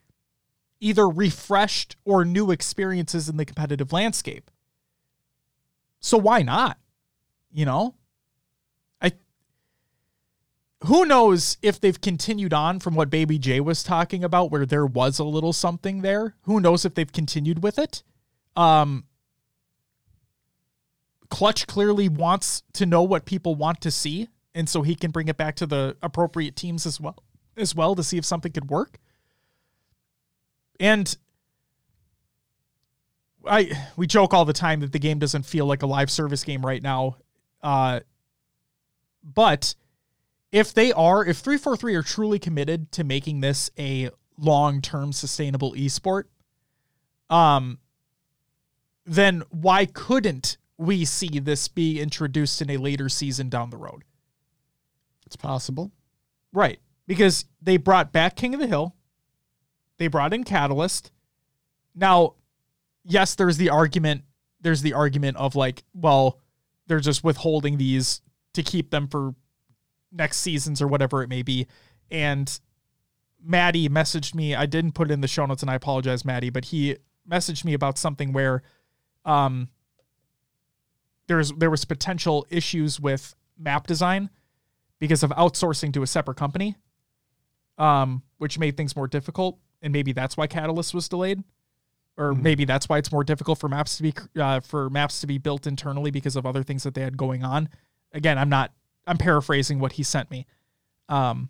either 0.79 1.08
refreshed 1.08 1.98
or 2.06 2.24
new 2.24 2.50
experiences 2.50 3.27
in 3.27 3.36
the 3.36 3.46
competitive 3.46 3.91
landscape. 3.91 4.50
So 6.00 6.18
why 6.18 6.42
not? 6.42 6.77
You 7.51 7.66
know? 7.66 7.96
I 9.01 9.13
who 10.86 11.06
knows 11.06 11.58
if 11.62 11.80
they've 11.80 12.00
continued 12.00 12.54
on 12.54 12.80
from 12.80 12.96
what 12.96 13.10
Baby 13.10 13.39
J 13.39 13.60
was 13.60 13.84
talking 13.84 14.24
about 14.24 14.51
where 14.51 14.66
there 14.66 14.86
was 14.86 15.20
a 15.20 15.24
little 15.24 15.54
something 15.54 16.01
there. 16.01 16.36
Who 16.44 16.60
knows 16.60 16.86
if 16.86 16.94
they've 16.94 17.12
continued 17.12 17.63
with 17.63 17.80
it? 17.80 18.04
Um 18.56 19.06
Clutch 21.30 21.68
clearly 21.68 22.08
wants 22.08 22.63
to 22.74 22.86
know 22.86 23.04
what 23.04 23.25
people 23.25 23.56
want 23.56 23.82
to 23.82 23.92
see 23.92 24.30
and 24.58 24.68
so 24.68 24.82
he 24.82 24.96
can 24.96 25.12
bring 25.12 25.27
it 25.27 25.38
back 25.38 25.56
to 25.58 25.68
the 25.68 25.98
appropriate 26.01 26.56
teams 26.56 26.86
as 26.86 27.00
well 27.00 27.22
as 27.56 27.75
well 27.75 27.96
to 27.96 28.04
see 28.04 28.18
if 28.18 28.25
something 28.25 28.51
could 28.51 28.70
work. 28.70 28.98
And 30.80 31.16
I 33.50 33.72
we 33.96 34.08
joke 34.08 34.34
all 34.34 34.46
the 34.46 34.54
time 34.54 34.80
that 34.82 34.92
the 34.92 35.00
game 35.00 35.20
doesn't 35.20 35.44
feel 35.46 35.66
like 35.66 35.84
a 35.84 35.88
live 35.88 36.10
service 36.10 36.44
game 36.44 36.66
right 36.66 36.82
now. 36.82 37.18
Uh, 37.62 38.01
but 39.24 39.75
if 40.51 40.74
they 40.74 40.92
are, 40.94 41.25
if 41.25 41.38
343 41.38 41.96
are 41.96 42.04
truly 42.04 42.39
committed 42.39 42.92
to 42.94 43.04
making 43.04 43.42
this 43.42 43.70
a 43.77 44.10
long-term 44.38 45.12
sustainable 45.12 45.74
esport, 45.74 46.24
um, 47.30 47.80
then 49.06 49.44
why 49.50 49.86
couldn't 49.86 50.58
we 50.77 51.04
see 51.06 51.39
this 51.39 51.68
be 51.68 52.00
introduced 52.00 52.62
in 52.62 52.70
a 52.70 52.77
later 52.77 53.10
season 53.10 53.50
down 53.50 53.70
the 53.70 53.77
road? 53.77 54.04
It's 55.25 55.36
possible. 55.36 55.92
Right. 56.54 56.80
Because 57.08 57.46
they 57.62 57.77
brought 57.77 58.12
back 58.12 58.36
King 58.36 58.54
of 58.54 58.60
the 58.60 58.68
Hill. 58.68 58.96
They 59.98 60.08
brought 60.08 60.34
in 60.34 60.44
Catalyst. 60.44 61.12
Now, 61.96 62.36
yes, 63.08 63.36
there's 63.36 63.58
the 63.58 63.70
argument. 63.70 64.24
There's 64.62 64.82
the 64.82 64.94
argument 64.94 65.38
of 65.38 65.56
like, 65.56 65.84
well, 65.94 66.40
they're 66.88 67.00
just 67.00 67.24
withholding 67.24 67.78
these 67.78 68.22
to 68.54 68.64
keep 68.64 68.92
them 68.92 69.08
for 69.08 69.36
next 70.12 70.38
seasons 70.38 70.82
or 70.82 70.88
whatever 70.88 71.22
it 71.24 71.30
may 71.30 71.42
be. 71.42 71.68
And 72.10 72.60
Maddie 73.44 73.90
messaged 73.90 74.34
me. 74.36 74.56
I 74.56 74.66
didn't 74.66 74.94
put 74.94 75.10
it 75.10 75.14
in 75.14 75.22
the 75.22 75.28
show 75.28 75.46
notes, 75.46 75.62
and 75.62 75.70
I 75.70 75.76
apologize, 75.76 76.26
Maddie, 76.26 76.50
but 76.50 76.66
he 76.66 76.98
messaged 77.30 77.66
me 77.66 77.74
about 77.74 77.98
something 77.98 78.32
where 78.32 78.64
um 79.26 79.68
there's 81.28 81.52
there 81.54 81.70
was 81.70 81.84
potential 81.84 82.48
issues 82.50 83.00
with 83.00 83.36
map 83.58 83.86
design 83.86 84.30
because 85.00 85.24
of 85.24 85.30
outsourcing 85.32 85.94
to 85.94 86.02
a 86.02 86.08
separate 86.08 86.38
company, 86.38 86.76
um, 87.78 88.24
which 88.38 88.58
made 88.58 88.78
things 88.78 88.96
more 88.96 89.08
difficult. 89.08 89.60
And 89.82 89.94
maybe 89.94 90.14
that's 90.14 90.38
why 90.38 90.48
Catalyst 90.48 90.94
was 90.94 91.08
delayed, 91.08 91.44
or 92.17 92.33
Mhm. 92.33 92.41
maybe 92.41 92.65
that's 92.65 92.89
why 92.89 92.97
it's 92.97 93.12
more 93.12 93.24
difficult 93.24 93.59
for 93.59 93.69
maps 93.69 93.97
to 93.97 94.03
be 94.03 94.13
uh, 94.39 94.59
for 94.59 94.89
maps 94.89 95.21
to 95.21 95.27
be 95.27 95.38
built 95.38 95.67
internally 95.67 96.12
because 96.12 96.36
of 96.36 96.45
other 96.45 96.63
things 96.63 96.83
that 96.83 96.93
they 96.93 97.01
had 97.01 97.15
going 97.17 97.43
on. 97.43 97.69
Again, 98.13 98.38
I'm 98.38 98.50
not. 98.50 98.74
I'm 99.05 99.17
paraphrasing 99.17 99.79
what 99.79 99.93
he 99.93 100.03
sent 100.03 100.29
me. 100.31 100.45
Um, 101.07 101.50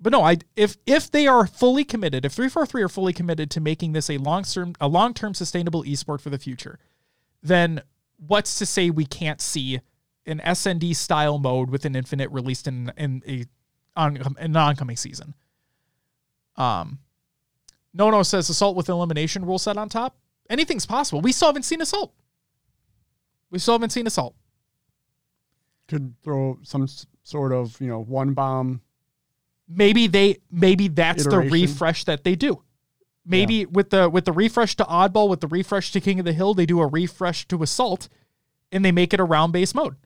but 0.00 0.12
no, 0.12 0.22
I 0.22 0.38
if 0.56 0.76
if 0.86 1.10
they 1.10 1.26
are 1.26 1.46
fully 1.46 1.84
committed, 1.84 2.24
if 2.24 2.32
343 2.32 2.82
are 2.82 2.88
fully 2.88 3.12
committed 3.12 3.50
to 3.52 3.60
making 3.60 3.92
this 3.92 4.08
a 4.08 4.18
long 4.18 4.44
term 4.44 4.74
a 4.80 4.88
long 4.88 5.12
term 5.14 5.34
sustainable 5.34 5.82
esport 5.84 6.20
for 6.20 6.30
the 6.30 6.38
future, 6.38 6.78
then 7.42 7.82
what's 8.16 8.58
to 8.58 8.66
say 8.66 8.90
we 8.90 9.04
can't 9.06 9.40
see 9.40 9.80
an 10.26 10.40
SND 10.40 10.94
style 10.94 11.38
mode 11.38 11.70
with 11.70 11.84
an 11.84 11.94
infinite 11.96 12.30
released 12.30 12.66
in 12.66 12.92
in 12.96 13.22
a 13.26 13.44
on 13.96 14.16
an 14.38 14.56
oncoming 14.56 14.96
season. 14.96 15.34
Um, 16.56 17.00
no 17.94 18.10
no 18.10 18.22
says 18.22 18.48
assault 18.48 18.76
with 18.76 18.88
elimination 18.88 19.44
rule 19.44 19.58
set 19.58 19.76
on 19.76 19.88
top. 19.88 20.16
Anything's 20.50 20.86
possible. 20.86 21.20
We 21.20 21.32
still 21.32 21.48
haven't 21.48 21.64
seen 21.64 21.80
assault. 21.80 22.14
We 23.50 23.58
still 23.58 23.74
haven't 23.74 23.90
seen 23.90 24.06
assault. 24.06 24.34
Could 25.88 26.14
throw 26.22 26.58
some 26.62 26.86
sort 27.22 27.52
of, 27.52 27.80
you 27.80 27.88
know, 27.88 28.02
one 28.02 28.34
bomb. 28.34 28.82
Maybe 29.68 30.06
they 30.06 30.38
maybe 30.50 30.88
that's 30.88 31.24
the 31.24 31.38
refresh 31.38 32.04
that 32.04 32.24
they 32.24 32.34
do. 32.34 32.62
Maybe 33.24 33.66
with 33.66 33.90
the 33.90 34.08
with 34.08 34.24
the 34.24 34.32
refresh 34.32 34.74
to 34.76 34.84
oddball, 34.84 35.28
with 35.28 35.40
the 35.40 35.46
refresh 35.46 35.92
to 35.92 36.00
King 36.00 36.18
of 36.18 36.24
the 36.24 36.32
Hill, 36.32 36.54
they 36.54 36.64
do 36.64 36.80
a 36.80 36.86
refresh 36.86 37.46
to 37.48 37.62
assault, 37.62 38.08
and 38.72 38.82
they 38.82 38.92
make 38.92 39.12
it 39.12 39.20
a 39.20 39.24
round 39.24 39.52
base 39.52 39.74
mode. 39.74 39.96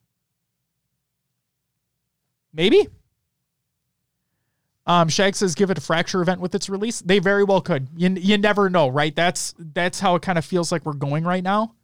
Maybe. 2.53 2.89
Um, 4.87 5.09
Shag 5.09 5.37
says 5.37 5.55
give 5.55 5.71
it 5.71 5.79
a 5.79 5.81
fracture 5.81 6.21
event 6.23 6.41
with 6.41 6.55
its 6.55 6.69
release. 6.69 7.01
They 7.01 7.21
very 7.21 7.45
well 7.45 7.61
could. 7.61 7.89
You, 7.97 8.11
you 8.11 8.37
never 8.37 8.69
know, 8.69 8.89
right? 8.89 9.15
That's 9.15 9.55
that's 9.59 10.01
how 10.01 10.17
it 10.17 10.23
kind 10.23 10.39
of 10.39 10.45
feels 10.45 10.73
like 10.73 10.85
we're 10.85 10.93
going 10.95 11.25
right 11.25 11.43
now. 11.45 11.75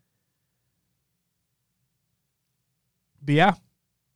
But 3.23 3.35
yeah, 3.35 3.55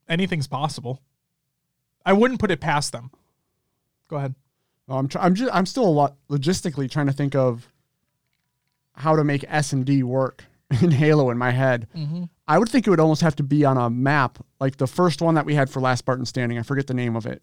anything's 0.09 0.49
possible. 0.49 1.01
I 2.05 2.13
wouldn't 2.13 2.41
put 2.41 2.51
it 2.51 2.61
past 2.61 2.93
them. 2.93 3.11
Go 4.09 4.17
ahead. 4.17 4.35
Oh, 4.89 4.97
I'm 4.97 5.09
try- 5.09 5.23
I'm 5.23 5.35
just 5.35 5.55
I'm 5.55 5.67
still 5.67 5.85
a 5.87 5.91
lot 5.91 6.17
logistically 6.29 6.91
trying 6.91 7.07
to 7.07 7.13
think 7.13 7.35
of 7.35 7.69
how 8.95 9.17
to 9.17 9.23
make 9.25 9.45
S 9.49 9.73
and 9.73 9.85
D 9.87 10.03
work 10.03 10.45
in 10.83 10.91
Halo 10.91 11.31
in 11.31 11.39
my 11.39 11.51
head. 11.51 11.87
Mm-hmm. 11.97 12.25
I 12.49 12.59
would 12.59 12.69
think 12.69 12.87
it 12.87 12.91
would 12.91 13.01
almost 13.01 13.23
have 13.23 13.37
to 13.37 13.43
be 13.43 13.65
on 13.65 13.77
a 13.79 13.89
map, 13.89 14.39
like 14.61 14.77
the 14.77 14.89
first 14.89 15.23
one 15.23 15.37
that 15.37 15.47
we 15.47 15.55
had 15.55 15.71
for 15.71 15.81
Last 15.81 16.01
Spartan 16.01 16.27
Standing. 16.27 16.59
I 16.59 16.63
forget 16.63 16.89
the 16.89 16.95
name 16.95 17.15
of 17.15 17.27
it, 17.27 17.43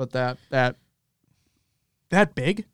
but 0.00 0.12
that 0.12 0.38
that 0.48 0.76
That 2.08 2.34
big 2.34 2.64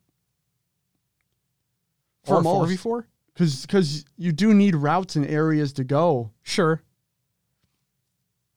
for 2.22 2.40
four 2.40 2.66
v 2.68 2.76
four? 2.76 3.08
because 3.34 3.62
because 3.62 4.04
you 4.16 4.30
do 4.30 4.54
need 4.54 4.76
routes 4.76 5.16
and 5.16 5.26
areas 5.26 5.72
to 5.72 5.82
go. 5.82 6.30
Sure. 6.44 6.82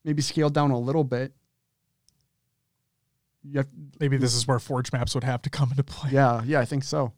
Maybe 0.04 0.22
scaled 0.22 0.54
down 0.54 0.70
a 0.70 0.78
little 0.78 1.02
bit. 1.02 1.32
Have, 3.56 3.66
Maybe 3.98 4.16
this 4.16 4.36
is 4.36 4.46
where 4.46 4.60
Forge 4.60 4.92
maps 4.92 5.16
would 5.16 5.24
have 5.24 5.42
to 5.42 5.50
come 5.50 5.72
into 5.72 5.82
play. 5.82 6.10
yeah, 6.12 6.40
yeah, 6.46 6.60
I 6.60 6.64
think 6.64 6.84
so. 6.84 7.12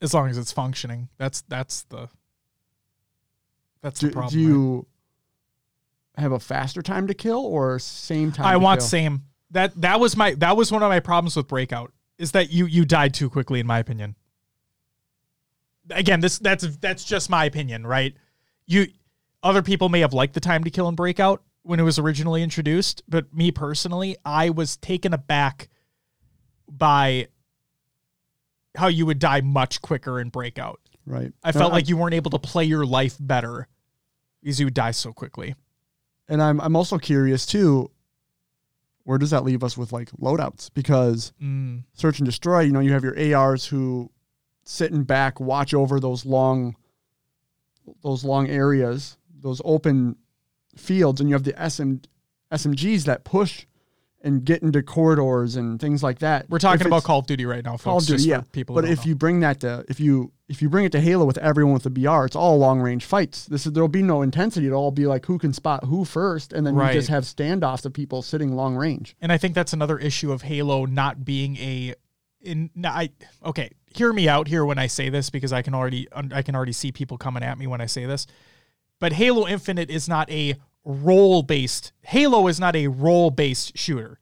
As 0.00 0.14
long 0.14 0.28
as 0.28 0.38
it's 0.38 0.52
functioning. 0.52 1.08
That's 1.18 1.40
that's 1.48 1.82
the 1.82 2.08
that's 3.82 3.98
the 3.98 4.10
problem. 4.10 4.32
do 4.32 4.38
right? 4.38 4.48
you 4.48 4.86
have 6.16 6.30
a 6.30 6.38
faster 6.38 6.80
time 6.80 7.08
to 7.08 7.14
kill 7.14 7.44
or 7.44 7.80
same 7.80 8.30
time? 8.30 8.46
I 8.46 8.56
want 8.56 8.78
kill? 8.78 8.88
same. 8.88 9.24
That 9.50 9.80
that 9.80 10.00
was 10.00 10.16
my 10.16 10.34
that 10.34 10.56
was 10.56 10.70
one 10.70 10.82
of 10.82 10.88
my 10.88 11.00
problems 11.00 11.36
with 11.36 11.48
Breakout 11.48 11.92
is 12.18 12.32
that 12.32 12.50
you 12.50 12.66
you 12.66 12.84
died 12.84 13.14
too 13.14 13.30
quickly 13.30 13.60
in 13.60 13.66
my 13.66 13.78
opinion. 13.78 14.14
Again, 15.90 16.20
this 16.20 16.38
that's 16.38 16.76
that's 16.78 17.04
just 17.04 17.30
my 17.30 17.44
opinion, 17.44 17.86
right? 17.86 18.14
You 18.66 18.88
other 19.42 19.62
people 19.62 19.88
may 19.88 20.00
have 20.00 20.12
liked 20.12 20.34
the 20.34 20.40
time 20.40 20.64
to 20.64 20.70
kill 20.70 20.88
and 20.88 20.96
Breakout 20.96 21.42
when 21.62 21.80
it 21.80 21.82
was 21.82 21.98
originally 21.98 22.42
introduced, 22.42 23.02
but 23.08 23.32
me 23.34 23.50
personally, 23.50 24.16
I 24.24 24.50
was 24.50 24.76
taken 24.76 25.12
aback 25.12 25.68
by 26.70 27.28
how 28.74 28.88
you 28.88 29.06
would 29.06 29.18
die 29.18 29.40
much 29.40 29.80
quicker 29.82 30.20
in 30.20 30.28
Breakout. 30.28 30.80
right. 31.06 31.32
I 31.42 31.52
felt 31.52 31.72
like 31.72 31.88
you 31.88 31.96
weren't 31.96 32.14
able 32.14 32.30
to 32.32 32.38
play 32.38 32.64
your 32.64 32.84
life 32.84 33.16
better 33.18 33.68
because 34.42 34.60
you 34.60 34.66
would 34.66 34.74
die 34.74 34.92
so 34.92 35.12
quickly. 35.12 35.54
And 36.28 36.42
I'm 36.42 36.60
I'm 36.60 36.76
also 36.76 36.98
curious 36.98 37.46
too. 37.46 37.90
Where 39.08 39.16
does 39.16 39.30
that 39.30 39.42
leave 39.42 39.64
us 39.64 39.78
with 39.78 39.90
like 39.90 40.10
loadouts? 40.20 40.68
Because 40.74 41.32
Mm. 41.42 41.84
search 41.94 42.18
and 42.18 42.26
destroy, 42.26 42.60
you 42.60 42.72
know, 42.72 42.80
you 42.80 42.92
have 42.92 43.02
your 43.02 43.18
ARs 43.34 43.64
who 43.64 44.10
sit 44.64 44.92
in 44.92 45.04
back, 45.04 45.40
watch 45.40 45.72
over 45.72 45.98
those 45.98 46.26
long, 46.26 46.76
those 48.02 48.22
long 48.22 48.48
areas, 48.48 49.16
those 49.34 49.62
open 49.64 50.16
fields, 50.76 51.22
and 51.22 51.30
you 51.30 51.34
have 51.34 51.44
the 51.44 51.54
SM, 51.58 51.94
SMGs 52.52 53.04
that 53.06 53.24
push 53.24 53.64
and 54.22 54.44
get 54.44 54.62
into 54.62 54.82
corridors 54.82 55.54
and 55.56 55.80
things 55.80 56.02
like 56.02 56.18
that. 56.18 56.50
We're 56.50 56.58
talking 56.58 56.80
If 56.80 56.86
about 56.88 57.04
Call 57.04 57.20
of 57.20 57.26
Duty 57.26 57.46
right 57.46 57.64
now, 57.64 57.72
folks. 57.72 57.84
Call 57.84 57.98
of 57.98 58.06
Duty, 58.06 58.24
yeah. 58.24 58.42
people 58.52 58.74
But 58.74 58.84
if 58.84 58.98
know. 59.04 59.10
you 59.10 59.14
bring 59.14 59.40
that 59.40 59.60
to 59.60 59.84
if 59.88 60.00
you 60.00 60.32
if 60.48 60.62
you 60.62 60.68
bring 60.70 60.84
it 60.86 60.92
to 60.92 61.00
Halo 61.00 61.24
with 61.24 61.38
everyone 61.38 61.74
with 61.74 61.82
the 61.84 61.90
BR, 61.90 62.24
it's 62.24 62.34
all 62.34 62.58
long 62.58 62.80
range 62.80 63.04
fights. 63.04 63.44
This 63.46 63.66
is 63.66 63.72
there'll 63.72 63.88
be 63.88 64.02
no 64.02 64.22
intensity. 64.22 64.66
It'll 64.66 64.80
all 64.82 64.90
be 64.90 65.06
like 65.06 65.26
who 65.26 65.38
can 65.38 65.52
spot 65.52 65.84
who 65.84 66.04
first, 66.04 66.52
and 66.52 66.66
then 66.66 66.74
Right. 66.74 66.94
you 66.94 66.98
just 67.00 67.10
have 67.10 67.24
standoffs 67.24 67.84
of 67.84 67.92
people 67.92 68.22
sitting 68.22 68.56
long 68.56 68.74
range. 68.74 69.14
And 69.20 69.30
I 69.30 69.38
think 69.38 69.54
that's 69.54 69.72
another 69.72 69.98
issue 69.98 70.32
of 70.32 70.42
Halo 70.42 70.84
not 70.84 71.24
being 71.24 71.56
a 71.58 71.94
in 72.40 72.70
I 72.84 73.10
okay, 73.44 73.70
hear 73.94 74.12
me 74.12 74.28
out 74.28 74.48
here 74.48 74.64
when 74.64 74.78
I 74.78 74.86
say 74.86 75.10
this 75.10 75.30
because 75.30 75.52
I 75.52 75.62
can 75.62 75.74
already 75.74 76.08
I 76.12 76.42
can 76.42 76.54
already 76.56 76.72
see 76.72 76.90
people 76.92 77.18
coming 77.18 77.42
at 77.42 77.58
me 77.58 77.66
when 77.66 77.80
I 77.80 77.86
say 77.86 78.04
this. 78.06 78.26
But 79.00 79.12
Halo 79.12 79.46
Infinite 79.46 79.90
is 79.90 80.08
not 80.08 80.28
a 80.30 80.56
role 80.90 81.42
based 81.42 81.92
Halo 82.02 82.48
is 82.48 82.58
not 82.58 82.74
a 82.74 82.86
role 82.88 83.30
based 83.30 83.76
shooter. 83.76 84.18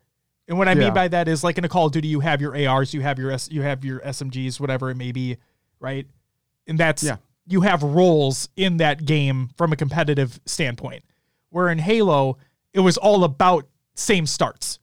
And 0.49 0.59
what 0.59 0.69
I 0.69 0.73
Yeah. 0.73 0.81
mean 0.87 0.95
by 0.95 1.09
that 1.09 1.29
is 1.29 1.43
like 1.45 1.59
in 1.59 1.65
a 1.65 1.69
Call 1.69 1.87
of 1.87 1.93
Duty 1.93 2.09
you 2.09 2.21
have 2.21 2.41
your 2.41 2.57
ARs, 2.57 2.93
you 2.93 3.01
have 3.03 3.19
your 3.19 3.31
S, 3.31 3.49
you 3.51 3.63
have 3.63 3.85
your 3.85 4.01
SMGs, 4.01 4.59
whatever 4.61 4.91
it 4.91 4.97
may 4.97 5.13
be, 5.13 5.37
right? 5.81 6.07
And 6.67 6.79
that's 6.79 7.03
Yeah. 7.03 7.17
you 7.47 7.61
have 7.61 7.83
roles 7.83 8.49
in 8.57 8.79
that 8.79 9.05
game 9.05 9.51
from 9.57 9.73
a 9.73 9.77
competitive 9.77 10.41
standpoint. 10.47 11.05
Where 11.51 11.69
in 11.69 11.79
Halo, 11.79 12.37
it 12.73 12.81
was 12.81 12.97
all 12.97 13.23
about 13.25 13.67
same 13.95 14.27
starts 14.27 14.79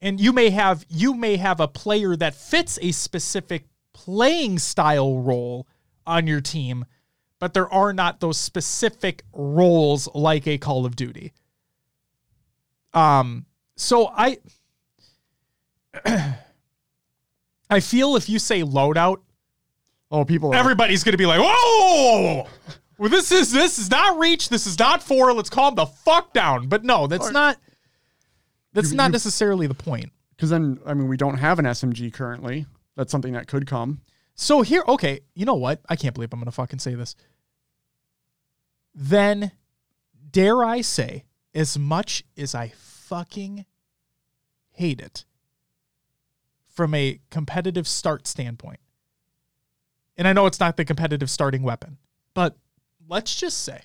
and 0.00 0.20
you 0.20 0.32
may 0.32 0.50
have 0.50 0.84
you 0.88 1.14
may 1.14 1.36
have 1.36 1.58
a 1.58 1.66
player 1.66 2.14
that 2.16 2.34
fits 2.34 2.78
a 2.82 2.92
specific 2.92 3.64
playing 3.92 4.58
style 4.58 5.18
role 5.18 5.66
on 6.06 6.26
your 6.26 6.40
team 6.40 6.84
but 7.38 7.54
there 7.54 7.72
are 7.72 7.92
not 7.92 8.20
those 8.20 8.38
specific 8.38 9.22
roles 9.32 10.08
like 10.14 10.46
a 10.46 10.58
Call 10.58 10.86
of 10.86 10.96
Duty. 10.96 11.32
Um, 12.94 13.46
so 13.76 14.08
I 14.16 14.38
I 17.70 17.80
feel 17.80 18.16
if 18.16 18.28
you 18.28 18.38
say 18.38 18.62
loadout, 18.62 19.18
Oh, 20.10 20.24
people. 20.24 20.52
Are, 20.52 20.56
everybody's 20.56 21.02
gonna 21.02 21.16
be 21.16 21.26
like, 21.26 21.40
whoa. 21.42 22.46
Well, 22.96 23.10
this 23.10 23.32
is 23.32 23.50
this 23.52 23.78
is 23.78 23.90
not 23.90 24.18
reach. 24.18 24.48
This 24.48 24.66
is 24.66 24.78
not 24.78 25.02
four. 25.02 25.32
Let's 25.34 25.50
calm 25.50 25.74
the 25.74 25.84
fuck 25.86 26.32
down. 26.32 26.68
But 26.68 26.84
no, 26.84 27.06
that's 27.08 27.30
not. 27.32 27.58
That's 28.72 28.92
You- 28.92 28.96
not 28.96 29.06
you- 29.06 29.12
necessarily 29.12 29.66
the 29.66 29.74
point. 29.74 30.12
because 30.36 30.50
then 30.50 30.78
I 30.86 30.94
mean 30.94 31.08
we 31.08 31.16
don't 31.16 31.38
have 31.38 31.58
an 31.58 31.64
SMG 31.66 32.12
currently. 32.12 32.66
That's 32.96 33.10
something 33.10 33.32
that 33.32 33.48
could 33.48 33.66
come. 33.66 34.00
So 34.36 34.60
here, 34.60 34.84
okay, 34.86 35.20
you 35.34 35.46
know 35.46 35.54
what? 35.54 35.80
I 35.88 35.96
can't 35.96 36.14
believe 36.14 36.32
I'm 36.32 36.38
gonna 36.38 36.52
fucking 36.52 36.78
say 36.78 36.94
this. 36.94 37.16
Then, 38.94 39.52
dare 40.30 40.62
I 40.62 40.82
say, 40.82 41.24
as 41.54 41.78
much 41.78 42.22
as 42.36 42.54
I 42.54 42.68
fucking 42.76 43.64
hate 44.72 45.00
it 45.00 45.24
from 46.68 46.94
a 46.94 47.20
competitive 47.30 47.88
start 47.88 48.26
standpoint, 48.26 48.80
and 50.18 50.28
I 50.28 50.34
know 50.34 50.44
it's 50.44 50.60
not 50.60 50.76
the 50.76 50.84
competitive 50.84 51.30
starting 51.30 51.62
weapon, 51.62 51.96
but 52.34 52.56
let's 53.08 53.34
just 53.34 53.62
say 53.62 53.84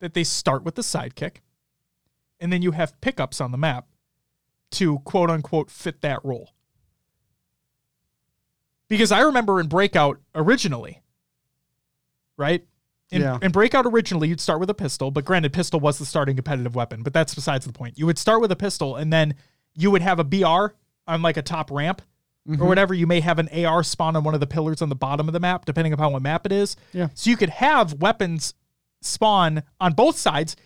that 0.00 0.12
they 0.12 0.24
start 0.24 0.62
with 0.62 0.74
the 0.74 0.82
sidekick, 0.82 1.36
and 2.38 2.52
then 2.52 2.60
you 2.60 2.72
have 2.72 3.00
pickups 3.00 3.40
on 3.40 3.50
the 3.50 3.58
map 3.58 3.86
to 4.72 4.98
quote 5.00 5.30
unquote 5.30 5.70
fit 5.70 6.02
that 6.02 6.22
role. 6.22 6.50
Because 8.90 9.10
I 9.12 9.20
remember 9.20 9.58
in 9.60 9.68
Breakout 9.68 10.20
originally, 10.34 11.00
right? 12.36 12.62
In, 13.10 13.22
Yeah. 13.22 13.38
in 13.40 13.50
Breakout 13.52 13.86
originally, 13.86 14.28
you'd 14.28 14.40
start 14.40 14.60
with 14.60 14.68
a 14.68 14.74
pistol, 14.74 15.10
but 15.10 15.24
granted, 15.24 15.52
pistol 15.52 15.80
was 15.80 15.98
the 15.98 16.04
starting 16.04 16.36
competitive 16.36 16.74
weapon, 16.74 17.02
but 17.02 17.12
that's 17.14 17.34
besides 17.34 17.64
the 17.66 17.72
point. 17.72 17.98
You 17.98 18.04
would 18.06 18.18
start 18.18 18.40
with 18.42 18.52
a 18.52 18.56
pistol, 18.56 18.96
and 18.96 19.12
then 19.12 19.34
you 19.74 19.90
would 19.90 20.02
have 20.02 20.18
a 20.18 20.24
BR 20.24 20.74
on 21.06 21.22
like 21.22 21.38
a 21.38 21.42
top 21.42 21.70
ramp 21.70 22.02
Mm-hmm. 22.48 22.62
or 22.62 22.68
whatever. 22.68 22.94
You 22.94 23.06
may 23.06 23.20
have 23.20 23.38
an 23.38 23.50
AR 23.66 23.82
spawn 23.84 24.16
on 24.16 24.24
one 24.24 24.32
of 24.32 24.40
the 24.40 24.46
pillars 24.46 24.80
on 24.80 24.88
the 24.88 24.94
bottom 24.94 25.28
of 25.28 25.34
the 25.34 25.40
map, 25.40 25.66
depending 25.66 25.92
upon 25.92 26.10
what 26.14 26.22
map 26.22 26.46
it 26.46 26.52
is. 26.52 26.74
Yeah. 26.94 27.08
So 27.12 27.28
you 27.28 27.36
could 27.36 27.50
have 27.50 27.92
weapons 28.00 28.54
spawn 29.02 29.62
on 29.78 29.92
both 29.92 30.16
sides, 30.16 30.56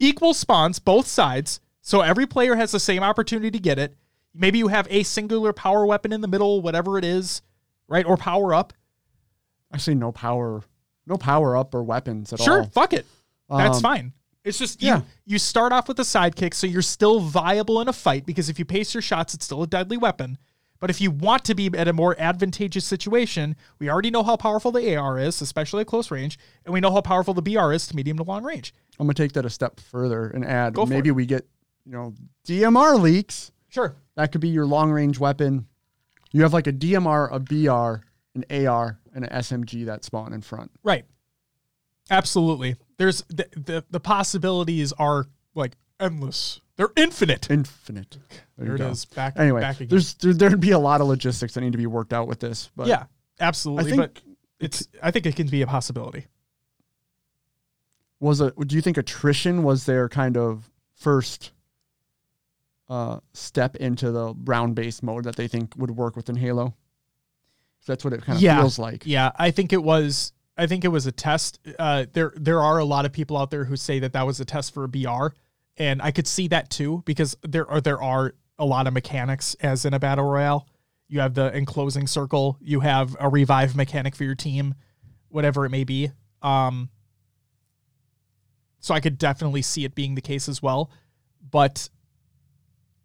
equal 0.00 0.34
spawns, 0.34 0.80
both 0.80 1.06
sides. 1.06 1.60
So 1.82 2.00
every 2.00 2.26
player 2.26 2.56
has 2.56 2.72
the 2.72 2.80
same 2.80 3.04
opportunity 3.04 3.50
to 3.52 3.60
get 3.60 3.78
it. 3.78 3.96
Maybe 4.38 4.58
you 4.58 4.68
have 4.68 4.86
a 4.88 5.02
singular 5.02 5.52
power 5.52 5.84
weapon 5.84 6.12
in 6.12 6.20
the 6.20 6.28
middle, 6.28 6.62
whatever 6.62 6.96
it 6.96 7.04
is, 7.04 7.42
right? 7.88 8.06
Or 8.06 8.16
power 8.16 8.54
up. 8.54 8.72
I 9.72 9.78
say 9.78 9.94
no 9.94 10.12
power, 10.12 10.62
no 11.06 11.16
power 11.18 11.56
up 11.56 11.74
or 11.74 11.82
weapons 11.82 12.32
at 12.32 12.40
Sure, 12.40 12.58
all. 12.58 12.62
Sure, 12.64 12.70
fuck 12.70 12.92
it. 12.92 13.04
That's 13.50 13.78
Um, 13.78 13.82
fine. 13.82 14.12
It's 14.44 14.56
just 14.58 14.80
you, 14.80 14.88
yeah. 14.88 15.00
you 15.26 15.38
start 15.38 15.72
off 15.72 15.88
with 15.88 15.98
a 15.98 16.04
sidekick, 16.04 16.54
so 16.54 16.66
you're 16.66 16.80
still 16.80 17.20
viable 17.20 17.80
in 17.80 17.88
a 17.88 17.92
fight 17.92 18.24
because 18.24 18.48
if 18.48 18.58
you 18.58 18.64
pace 18.64 18.94
your 18.94 19.02
shots, 19.02 19.34
it's 19.34 19.44
still 19.44 19.62
a 19.62 19.66
deadly 19.66 19.96
weapon. 19.96 20.38
But 20.80 20.90
if 20.90 21.00
you 21.00 21.10
want 21.10 21.44
to 21.46 21.56
be 21.56 21.68
at 21.76 21.88
a 21.88 21.92
more 21.92 22.14
advantageous 22.20 22.84
situation, 22.84 23.56
we 23.80 23.90
already 23.90 24.10
know 24.10 24.22
how 24.22 24.36
powerful 24.36 24.70
the 24.70 24.94
AR 24.96 25.18
is, 25.18 25.42
especially 25.42 25.80
at 25.80 25.88
close 25.88 26.10
range, 26.12 26.38
and 26.64 26.72
we 26.72 26.78
know 26.80 26.92
how 26.92 27.00
powerful 27.00 27.34
the 27.34 27.42
BR 27.42 27.72
is 27.72 27.88
to 27.88 27.96
medium 27.96 28.16
to 28.18 28.22
long 28.22 28.44
range. 28.44 28.72
I'm 29.00 29.06
gonna 29.06 29.14
take 29.14 29.32
that 29.32 29.44
a 29.44 29.50
step 29.50 29.80
further 29.80 30.28
and 30.28 30.44
add 30.46 30.76
maybe 30.88 31.08
it. 31.08 31.12
we 31.16 31.26
get 31.26 31.46
you 31.84 31.92
know 31.92 32.14
DMR 32.46 32.98
leaks. 33.00 33.50
Sure. 33.68 33.96
That 34.18 34.32
could 34.32 34.40
be 34.40 34.48
your 34.48 34.66
long 34.66 34.90
range 34.90 35.20
weapon. 35.20 35.68
You 36.32 36.42
have 36.42 36.52
like 36.52 36.66
a 36.66 36.72
DMR, 36.72 37.28
a 37.32 37.38
BR, 37.38 38.04
an 38.34 38.66
AR, 38.66 38.98
and 39.14 39.24
an 39.24 39.30
SMG 39.30 39.86
that 39.86 40.04
spawn 40.04 40.32
in 40.32 40.40
front. 40.42 40.72
Right. 40.82 41.04
Absolutely. 42.10 42.74
There's 42.96 43.22
the, 43.28 43.46
the 43.54 43.84
the 43.90 44.00
possibilities 44.00 44.92
are 44.94 45.26
like 45.54 45.76
endless. 46.00 46.60
They're 46.74 46.90
infinite. 46.96 47.48
Infinite. 47.48 48.18
There, 48.56 48.66
There 48.66 48.74
it 48.74 48.78
go. 48.78 48.88
is. 48.88 49.04
Back 49.04 49.38
Anyway, 49.38 49.60
back 49.60 49.76
again. 49.76 49.88
there's 49.88 50.14
there, 50.14 50.32
there'd 50.34 50.58
be 50.58 50.72
a 50.72 50.78
lot 50.80 51.00
of 51.00 51.06
logistics 51.06 51.54
that 51.54 51.60
need 51.60 51.72
to 51.72 51.78
be 51.78 51.86
worked 51.86 52.12
out 52.12 52.26
with 52.26 52.40
this. 52.40 52.70
But 52.74 52.88
yeah, 52.88 53.04
absolutely. 53.38 53.92
I 53.92 53.96
think 53.96 54.14
but 54.14 54.22
it's 54.58 54.88
I 55.00 55.12
think 55.12 55.26
it 55.26 55.36
can 55.36 55.46
be 55.46 55.62
a 55.62 55.66
possibility. 55.68 56.26
was 58.18 58.40
a 58.40 58.50
do 58.66 58.74
you 58.74 58.82
think 58.82 58.96
attrition 58.96 59.62
was 59.62 59.86
their 59.86 60.08
kind 60.08 60.36
of 60.36 60.70
first 60.96 61.52
uh, 62.88 63.20
step 63.34 63.76
into 63.76 64.10
the 64.10 64.34
round 64.44 64.74
based 64.74 65.02
mode 65.02 65.24
that 65.24 65.36
they 65.36 65.48
think 65.48 65.74
would 65.76 65.90
work 65.90 66.16
within 66.16 66.36
Halo? 66.36 66.74
That's 67.86 68.04
what 68.04 68.12
it 68.12 68.22
kind 68.22 68.36
of 68.36 68.42
Yeah. 68.42 68.58
feels 68.60 68.78
like. 68.78 69.04
Yeah, 69.06 69.30
I 69.36 69.50
think 69.50 69.72
it 69.72 69.82
was. 69.82 70.32
I 70.56 70.66
think 70.66 70.84
it 70.84 70.88
was 70.88 71.06
a 71.06 71.12
test. 71.12 71.60
Uh, 71.78 72.06
there, 72.12 72.32
there 72.36 72.60
are 72.60 72.78
a 72.78 72.84
lot 72.84 73.04
of 73.06 73.12
people 73.12 73.36
out 73.36 73.50
there 73.50 73.64
who 73.64 73.76
say 73.76 74.00
that 74.00 74.12
that 74.14 74.26
was 74.26 74.40
a 74.40 74.44
test 74.44 74.74
for 74.74 74.82
a 74.84 74.88
BR, 74.88 75.28
and 75.76 76.02
I 76.02 76.10
could 76.10 76.26
see 76.26 76.48
that 76.48 76.68
too 76.68 77.02
because 77.06 77.36
there 77.42 77.70
are 77.70 77.80
there 77.80 78.02
are 78.02 78.34
a 78.58 78.64
lot 78.66 78.86
of 78.88 78.92
mechanics 78.92 79.54
as 79.60 79.84
in 79.84 79.94
a 79.94 79.98
battle 80.00 80.24
royale. 80.24 80.66
You 81.08 81.20
have 81.20 81.34
the 81.34 81.56
enclosing 81.56 82.06
circle. 82.08 82.58
You 82.60 82.80
have 82.80 83.16
a 83.20 83.28
revive 83.28 83.76
mechanic 83.76 84.16
for 84.16 84.24
your 84.24 84.34
team, 84.34 84.74
whatever 85.28 85.64
it 85.64 85.70
may 85.70 85.84
be. 85.84 86.10
Um, 86.42 86.90
so 88.80 88.94
I 88.94 89.00
could 89.00 89.16
definitely 89.18 89.62
see 89.62 89.84
it 89.84 89.94
being 89.94 90.14
the 90.14 90.20
case 90.20 90.48
as 90.48 90.62
well, 90.62 90.90
but 91.50 91.88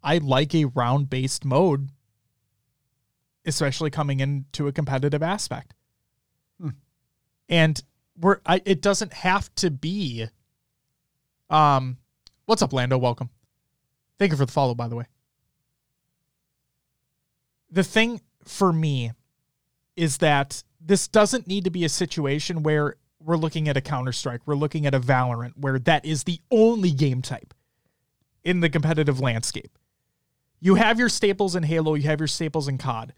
I 0.04 0.18
like 0.18 0.54
a 0.54 0.66
round 0.66 1.08
based 1.08 1.44
mode, 1.44 1.88
especially 3.46 3.90
coming 3.90 4.20
into 4.20 4.68
a 4.68 4.72
competitive 4.72 5.22
aspect. 5.22 5.74
And 7.48 7.82
we're 8.18 8.40
I, 8.46 8.62
it 8.64 8.80
doesn't 8.80 9.12
have 9.12 9.54
to 9.56 9.70
be 9.70 10.26
um 11.50 11.98
what's 12.46 12.62
up 12.62 12.72
lando? 12.72 12.98
Welcome. 12.98 13.30
Thank 14.18 14.30
you 14.30 14.36
for 14.36 14.46
the 14.46 14.52
follow 14.52 14.74
by 14.74 14.88
the 14.88 14.96
way. 14.96 15.06
The 17.70 17.82
thing 17.82 18.20
for 18.44 18.72
me 18.72 19.12
is 19.96 20.18
that 20.18 20.62
this 20.80 21.08
doesn't 21.08 21.46
need 21.46 21.64
to 21.64 21.70
be 21.70 21.84
a 21.84 21.88
situation 21.88 22.62
where 22.62 22.96
we're 23.18 23.36
looking 23.36 23.68
at 23.68 23.76
a 23.76 23.80
counter-strike 23.80 24.42
we're 24.46 24.54
looking 24.54 24.86
at 24.86 24.94
a 24.94 25.00
valorant 25.00 25.52
where 25.56 25.78
that 25.78 26.04
is 26.04 26.24
the 26.24 26.40
only 26.50 26.90
game 26.90 27.22
type 27.22 27.54
in 28.42 28.60
the 28.60 28.68
competitive 28.68 29.18
landscape 29.18 29.78
you 30.64 30.76
have 30.76 30.98
your 30.98 31.08
staples 31.08 31.54
in 31.54 31.62
halo 31.62 31.94
you 31.94 32.04
have 32.04 32.20
your 32.20 32.26
staples 32.26 32.68
in 32.68 32.78
cod 32.78 33.12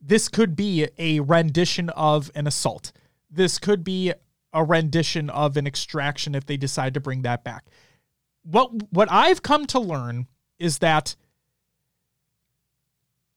this 0.00 0.28
could 0.28 0.54
be 0.54 0.86
a 0.98 1.20
rendition 1.20 1.88
of 1.90 2.30
an 2.34 2.46
assault 2.46 2.92
this 3.30 3.58
could 3.58 3.84
be 3.84 4.12
a 4.52 4.64
rendition 4.64 5.28
of 5.28 5.56
an 5.56 5.66
extraction 5.66 6.34
if 6.34 6.46
they 6.46 6.56
decide 6.56 6.94
to 6.94 7.00
bring 7.00 7.22
that 7.22 7.44
back. 7.44 7.66
What 8.42 8.70
what 8.90 9.10
I've 9.10 9.42
come 9.42 9.66
to 9.66 9.78
learn 9.78 10.26
is 10.58 10.78
that 10.78 11.14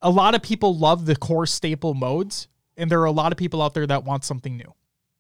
a 0.02 0.10
lot 0.10 0.34
of 0.34 0.42
people 0.42 0.78
love 0.78 1.06
the 1.06 1.18
core 1.18 1.46
staple 1.46 1.94
modes 1.94 2.48
and 2.78 2.90
there 2.90 3.02
are 3.02 3.06
a 3.06 3.12
lot 3.12 3.34
of 3.34 3.38
people 3.38 3.62
out 3.62 3.74
there 3.74 3.86
that 3.88 4.06
want 4.06 4.24
something 4.24 4.56
new, 4.56 4.74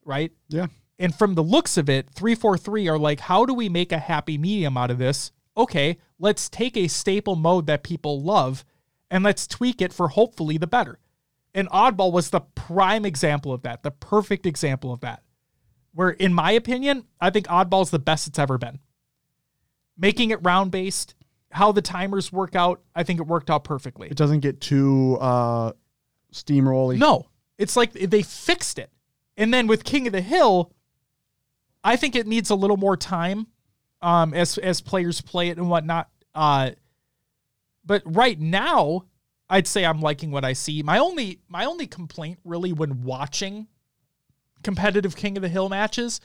right? 0.05 0.31
Yeah. 0.47 0.67
And 0.97 1.13
from 1.13 1.35
the 1.35 1.43
looks 1.43 1.77
of 1.77 1.89
it, 1.89 2.09
343 2.11 2.87
are 2.87 2.97
like 2.97 3.19
how 3.19 3.45
do 3.45 3.53
we 3.53 3.67
make 3.67 3.91
a 3.91 3.99
happy 3.99 4.37
medium 4.37 4.77
out 4.77 4.91
of 4.91 4.99
this? 4.99 5.33
Okay, 5.59 5.97
let's 6.19 6.47
take 6.47 6.77
a 6.77 6.87
staple 6.87 7.35
mode 7.35 7.67
that 7.67 7.83
people 7.83 8.21
love 8.23 8.63
and 9.11 9.25
let's 9.25 9.45
tweak 9.45 9.81
it 9.81 9.91
for 9.91 10.07
hopefully 10.07 10.57
the 10.57 10.67
better. 10.67 10.99
And 11.53 11.69
Oddball 11.69 12.13
was 12.13 12.29
the 12.29 12.39
prime 12.39 13.05
example 13.05 13.51
of 13.51 13.63
that, 13.63 13.83
the 13.83 13.91
perfect 13.91 14.45
example 14.45 14.93
of 14.93 15.01
that. 15.01 15.21
Where, 15.93 16.11
in 16.11 16.33
my 16.33 16.51
opinion, 16.51 17.03
I 17.19 17.29
think 17.29 17.47
Oddball 17.47 17.81
is 17.81 17.89
the 17.89 17.99
best 17.99 18.25
it's 18.25 18.39
ever 18.39 18.57
been. 18.57 18.79
Making 19.97 20.29
it 20.29 20.39
round 20.43 20.71
based, 20.71 21.15
how 21.51 21.73
the 21.73 21.81
timers 21.81 22.31
work 22.31 22.55
out, 22.55 22.81
I 22.95 23.03
think 23.03 23.19
it 23.19 23.27
worked 23.27 23.49
out 23.49 23.65
perfectly. 23.65 24.07
It 24.07 24.15
doesn't 24.15 24.39
get 24.39 24.61
too 24.61 25.17
uh, 25.19 25.73
steamrolly. 26.31 26.97
No, 26.97 27.27
it's 27.57 27.75
like 27.75 27.91
they 27.91 28.21
fixed 28.21 28.79
it. 28.79 28.91
And 29.35 29.53
then 29.53 29.67
with 29.67 29.83
King 29.83 30.07
of 30.07 30.13
the 30.13 30.21
Hill, 30.21 30.71
I 31.83 31.97
think 31.97 32.15
it 32.15 32.27
needs 32.27 32.49
a 32.49 32.55
little 32.55 32.77
more 32.77 32.95
time 32.95 33.47
um, 34.01 34.33
as 34.33 34.57
as 34.57 34.81
players 34.81 35.21
play 35.21 35.49
it 35.49 35.57
and 35.57 35.69
whatnot. 35.69 36.09
Uh, 36.33 36.71
but 37.85 38.01
right 38.05 38.39
now, 38.39 39.05
I'd 39.49 39.67
say 39.67 39.85
I'm 39.85 40.01
liking 40.01 40.31
what 40.31 40.45
I 40.45 40.53
see. 40.53 40.83
My 40.83 40.99
only 40.99 41.39
my 41.47 41.65
only 41.65 41.87
complaint 41.87 42.39
really 42.43 42.73
when 42.73 43.03
watching 43.03 43.67
competitive 44.63 45.15
King 45.15 45.37
of 45.37 45.41
the 45.41 45.49
Hill 45.49 45.69
matches 45.69 46.19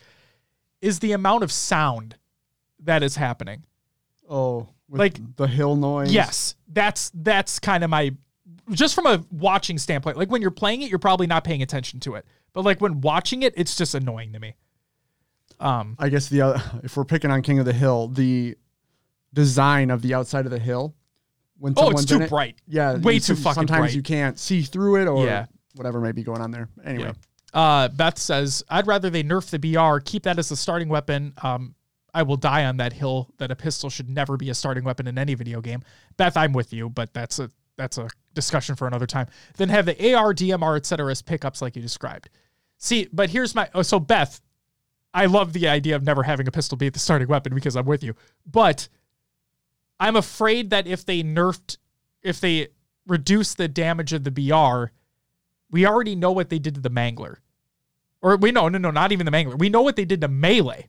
is 0.81 0.99
the 0.99 1.13
amount 1.13 1.43
of 1.45 1.51
sound 1.53 2.17
that 2.81 3.03
is 3.03 3.17
happening. 3.17 3.65
Oh, 4.29 4.69
Like- 4.89 5.37
the 5.37 5.47
hill 5.47 5.77
noise. 5.77 6.13
Yes, 6.13 6.57
that's 6.69 7.11
that's 7.15 7.59
kind 7.59 7.83
of 7.85 7.91
my 7.91 8.13
just 8.71 8.95
from 8.95 9.07
a 9.07 9.25
watching 9.31 9.79
standpoint. 9.79 10.17
Like 10.17 10.31
when 10.31 10.43
you're 10.43 10.51
playing 10.51 10.83
it, 10.83 10.91
you're 10.91 10.99
probably 10.99 11.27
not 11.27 11.45
paying 11.45 11.63
attention 11.63 12.01
to 12.01 12.15
it, 12.15 12.27
but 12.53 12.65
like 12.65 12.81
when 12.81 13.01
watching 13.01 13.43
it, 13.43 13.55
it's 13.57 13.77
just 13.77 13.95
annoying 13.95 14.33
to 14.33 14.41
me. 14.41 14.55
Um, 15.65 15.97
I 15.99 16.09
guess 16.11 16.29
the 16.29 16.43
other, 16.43 16.63
if 16.83 16.97
we're 16.97 17.05
picking 17.05 17.31
on 17.31 17.43
King 17.43 17.59
of 17.59 17.65
the 17.65 17.73
Hill, 17.73 18.09
the 18.09 18.57
design 19.33 19.91
of 19.91 20.03
the 20.03 20.15
outside 20.15 20.45
of 20.45 20.51
the 20.51 20.59
hill. 20.59 20.95
When 21.59 21.75
oh, 21.77 21.91
it's 21.91 22.05
too 22.05 22.21
it, 22.21 22.29
bright. 22.31 22.57
Yeah, 22.67 22.97
Way 22.97 23.19
too 23.19 23.35
fucking 23.35 23.43
bright. 23.43 23.55
Sometimes 23.55 23.81
bright. 23.81 23.95
you 23.95 24.03
can't 24.03 24.39
see 24.39 24.63
through 24.63 25.03
it, 25.03 25.07
or 25.09 25.25
Yeah. 25.25 25.47
whatever 25.75 26.01
may 26.01 26.13
be 26.13 26.23
going 26.23 26.41
on 26.41 26.51
there. 26.51 26.69
Anyway, 26.85 27.13
Uh, 27.53 27.89
Beth 27.89 28.19
says, 28.19 28.65
I'd 28.69 28.87
rather 28.87 29.09
they 29.09 29.23
nerf 29.23 29.51
the 29.51 29.59
BR, 29.59 30.01
keep 30.01 30.25
that 30.25 30.39
as 30.39 30.51
a 30.51 30.57
starting 30.57 30.89
weapon. 30.89 31.33
Um, 31.43 31.75
I 32.13 32.23
will 32.23 32.37
die 32.37 32.65
on 32.65 32.77
that 32.79 32.93
hill 32.93 33.31
that 33.39 33.51
a 33.51 33.57
pistol 33.57 33.89
should 33.91 34.09
never 34.09 34.37
be 34.37 34.51
a 34.51 34.55
starting 34.55 34.85
weapon 34.85 35.07
in 35.07 35.17
any 35.19 35.35
video 35.35 35.61
game. 35.61 35.83
Beth, 36.17 36.37
I'm 36.37 36.53
with 36.53 36.73
you, 36.73 36.91
but 36.91 37.13
that's 37.15 37.39
a 37.39 37.51
that's 37.77 37.99
a 37.99 38.09
discussion 38.35 38.77
for 38.77 38.87
another 38.87 39.07
time. 39.07 39.27
Then 39.57 39.69
have 39.69 39.87
the 39.87 40.15
AR, 40.15 40.33
DMR, 40.33 40.77
etc. 40.77 41.11
as 41.11 41.23
pickups 41.23 41.61
like 41.61 41.75
you 41.75 41.83
described. 41.83 42.29
See, 42.79 43.09
but 43.13 43.31
here's 43.31 43.55
my 43.55 43.69
oh, 43.75 43.83
so 43.83 43.99
Beth, 43.99 44.41
I 45.15 45.27
love 45.27 45.53
the 45.53 45.69
idea 45.69 45.95
of 45.95 46.03
never 46.03 46.25
having 46.25 46.49
a 46.49 46.51
pistol 46.51 46.77
be 46.77 46.89
the 46.89 46.99
starting 46.99 47.29
weapon 47.29 47.55
because 47.55 47.77
I'm 47.77 47.87
with 47.87 48.03
you. 48.03 48.17
But 48.45 48.89
I'm 50.01 50.17
afraid 50.17 50.71
that 50.71 50.89
if 50.89 51.07
they 51.07 51.23
nerfed, 51.23 51.79
if 52.23 52.41
they 52.41 52.69
reduce 53.07 53.55
the 53.55 53.69
damage 53.69 54.13
of 54.13 54.25
the 54.25 54.33
BR, 54.33 54.93
we 55.71 55.87
already 55.87 56.17
know 56.17 56.33
what 56.33 56.51
they 56.51 56.59
did 56.59 56.75
to 56.75 56.81
the 56.81 56.91
Mangler. 56.91 57.37
Or 58.21 58.37
we 58.37 58.51
know, 58.51 58.69
no, 58.69 58.79
no, 58.79 58.91
not 58.91 59.13
even 59.13 59.25
the 59.25 59.33
Mangler. 59.33 59.57
We 59.57 59.69
know 59.69 59.83
what 59.83 59.95
they 59.95 60.05
did 60.05 60.21
to 60.23 60.29
Melee. 60.29 60.89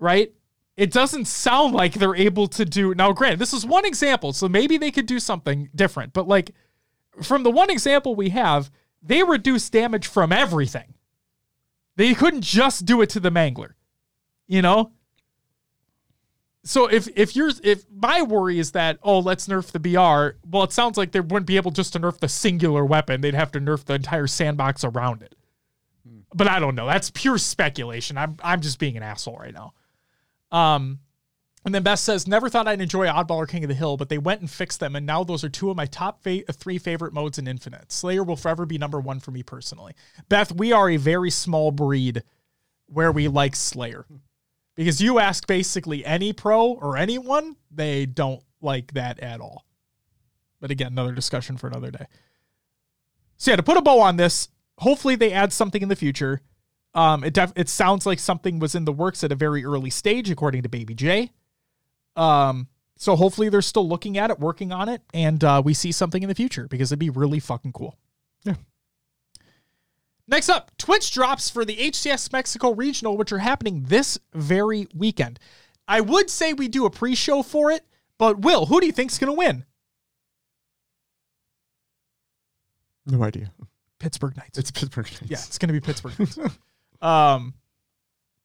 Right? 0.00 0.32
It 0.76 0.90
doesn't 0.90 1.26
sound 1.26 1.72
like 1.72 1.94
they're 1.94 2.16
able 2.16 2.48
to 2.48 2.64
do. 2.64 2.94
Now, 2.94 3.12
granted, 3.12 3.38
this 3.38 3.52
is 3.52 3.64
one 3.64 3.84
example, 3.84 4.32
so 4.32 4.48
maybe 4.48 4.76
they 4.76 4.90
could 4.90 5.06
do 5.06 5.20
something 5.20 5.68
different. 5.72 6.12
But 6.12 6.26
like, 6.26 6.50
from 7.22 7.44
the 7.44 7.50
one 7.50 7.70
example 7.70 8.16
we 8.16 8.30
have, 8.30 8.72
they 9.00 9.22
reduce 9.22 9.70
damage 9.70 10.08
from 10.08 10.32
everything. 10.32 10.94
They 11.96 12.14
couldn't 12.14 12.42
just 12.42 12.84
do 12.84 13.00
it 13.02 13.10
to 13.10 13.20
the 13.20 13.30
Mangler. 13.30 13.74
You 14.46 14.62
know? 14.62 14.92
So 16.64 16.86
if 16.86 17.08
if 17.14 17.36
you're 17.36 17.50
if 17.62 17.84
my 17.94 18.22
worry 18.22 18.58
is 18.58 18.72
that 18.72 18.98
oh 19.02 19.18
let's 19.18 19.46
nerf 19.46 19.70
the 19.70 19.78
BR, 19.78 20.38
well 20.48 20.64
it 20.64 20.72
sounds 20.72 20.96
like 20.96 21.12
they 21.12 21.20
wouldn't 21.20 21.46
be 21.46 21.56
able 21.56 21.70
just 21.70 21.92
to 21.92 22.00
nerf 22.00 22.18
the 22.18 22.28
singular 22.28 22.84
weapon. 22.86 23.20
They'd 23.20 23.34
have 23.34 23.52
to 23.52 23.60
nerf 23.60 23.84
the 23.84 23.94
entire 23.94 24.26
sandbox 24.26 24.82
around 24.82 25.22
it. 25.22 25.34
But 26.34 26.48
I 26.48 26.58
don't 26.58 26.74
know. 26.74 26.86
That's 26.86 27.10
pure 27.10 27.36
speculation. 27.36 28.16
I'm 28.16 28.36
I'm 28.42 28.62
just 28.62 28.78
being 28.78 28.96
an 28.96 29.02
asshole 29.02 29.36
right 29.36 29.54
now. 29.54 29.74
Um 30.50 31.00
and 31.64 31.74
then 31.74 31.82
Beth 31.82 31.98
says, 31.98 32.26
never 32.26 32.48
thought 32.48 32.68
I'd 32.68 32.80
enjoy 32.80 33.06
Oddball 33.06 33.36
or 33.36 33.46
King 33.46 33.64
of 33.64 33.68
the 33.68 33.74
Hill, 33.74 33.96
but 33.96 34.08
they 34.08 34.18
went 34.18 34.40
and 34.40 34.50
fixed 34.50 34.80
them, 34.80 34.94
and 34.94 35.06
now 35.06 35.24
those 35.24 35.42
are 35.44 35.48
two 35.48 35.70
of 35.70 35.76
my 35.76 35.86
top 35.86 36.22
fa- 36.22 36.42
three 36.52 36.78
favorite 36.78 37.14
modes 37.14 37.38
in 37.38 37.48
Infinite. 37.48 37.90
Slayer 37.90 38.22
will 38.22 38.36
forever 38.36 38.66
be 38.66 38.78
number 38.78 39.00
one 39.00 39.20
for 39.20 39.30
me 39.30 39.42
personally. 39.42 39.94
Beth, 40.28 40.52
we 40.52 40.72
are 40.72 40.90
a 40.90 40.96
very 40.96 41.30
small 41.30 41.70
breed 41.70 42.22
where 42.86 43.12
we 43.12 43.28
like 43.28 43.56
Slayer. 43.56 44.06
Because 44.74 45.00
you 45.00 45.18
ask 45.18 45.46
basically 45.46 46.04
any 46.04 46.32
pro 46.32 46.72
or 46.72 46.96
anyone, 46.96 47.56
they 47.70 48.06
don't 48.06 48.42
like 48.60 48.92
that 48.94 49.20
at 49.20 49.40
all. 49.40 49.64
But 50.60 50.70
again, 50.70 50.92
another 50.92 51.12
discussion 51.12 51.56
for 51.56 51.68
another 51.68 51.90
day. 51.90 52.06
So 53.36 53.52
yeah, 53.52 53.56
to 53.56 53.62
put 53.62 53.76
a 53.76 53.82
bow 53.82 54.00
on 54.00 54.16
this, 54.16 54.48
hopefully 54.78 55.16
they 55.16 55.32
add 55.32 55.52
something 55.52 55.82
in 55.82 55.88
the 55.88 55.96
future. 55.96 56.40
Um, 56.94 57.24
it 57.24 57.34
def- 57.34 57.52
it 57.56 57.68
sounds 57.68 58.06
like 58.06 58.18
something 58.18 58.58
was 58.58 58.74
in 58.74 58.84
the 58.84 58.92
works 58.92 59.22
at 59.24 59.32
a 59.32 59.36
very 59.36 59.64
early 59.64 59.90
stage, 59.90 60.30
according 60.30 60.62
to 60.62 60.68
Baby 60.68 60.94
J. 60.94 61.30
Um, 62.16 62.68
so 62.96 63.16
hopefully 63.16 63.48
they're 63.48 63.62
still 63.62 63.88
looking 63.88 64.18
at 64.18 64.30
it, 64.30 64.38
working 64.38 64.72
on 64.72 64.88
it, 64.88 65.02
and 65.12 65.42
uh, 65.42 65.62
we 65.64 65.74
see 65.74 65.92
something 65.92 66.22
in 66.22 66.28
the 66.28 66.34
future 66.34 66.68
because 66.68 66.90
it'd 66.90 66.98
be 66.98 67.10
really 67.10 67.40
fucking 67.40 67.72
cool. 67.72 67.98
Yeah. 68.44 68.54
Next 70.26 70.48
up, 70.48 70.70
Twitch 70.78 71.12
drops 71.12 71.50
for 71.50 71.64
the 71.64 71.76
HCS 71.76 72.32
Mexico 72.32 72.72
Regional, 72.72 73.16
which 73.16 73.32
are 73.32 73.38
happening 73.38 73.84
this 73.88 74.18
very 74.32 74.86
weekend. 74.94 75.38
I 75.86 76.00
would 76.00 76.30
say 76.30 76.52
we 76.52 76.68
do 76.68 76.86
a 76.86 76.90
pre-show 76.90 77.42
for 77.42 77.70
it, 77.70 77.84
but 78.16 78.40
Will, 78.40 78.66
who 78.66 78.80
do 78.80 78.86
you 78.86 78.92
think's 78.92 79.18
going 79.18 79.32
to 79.32 79.36
win? 79.36 79.64
No 83.06 83.22
idea. 83.22 83.52
Pittsburgh 83.98 84.36
Knights. 84.36 84.58
It's 84.58 84.70
Pittsburgh. 84.70 85.06
Knights. 85.06 85.30
Yeah, 85.30 85.38
it's 85.38 85.58
going 85.58 85.68
to 85.68 85.74
be 85.74 85.80
Pittsburgh. 85.80 86.18
Knights. 86.18 86.38
um, 87.02 87.54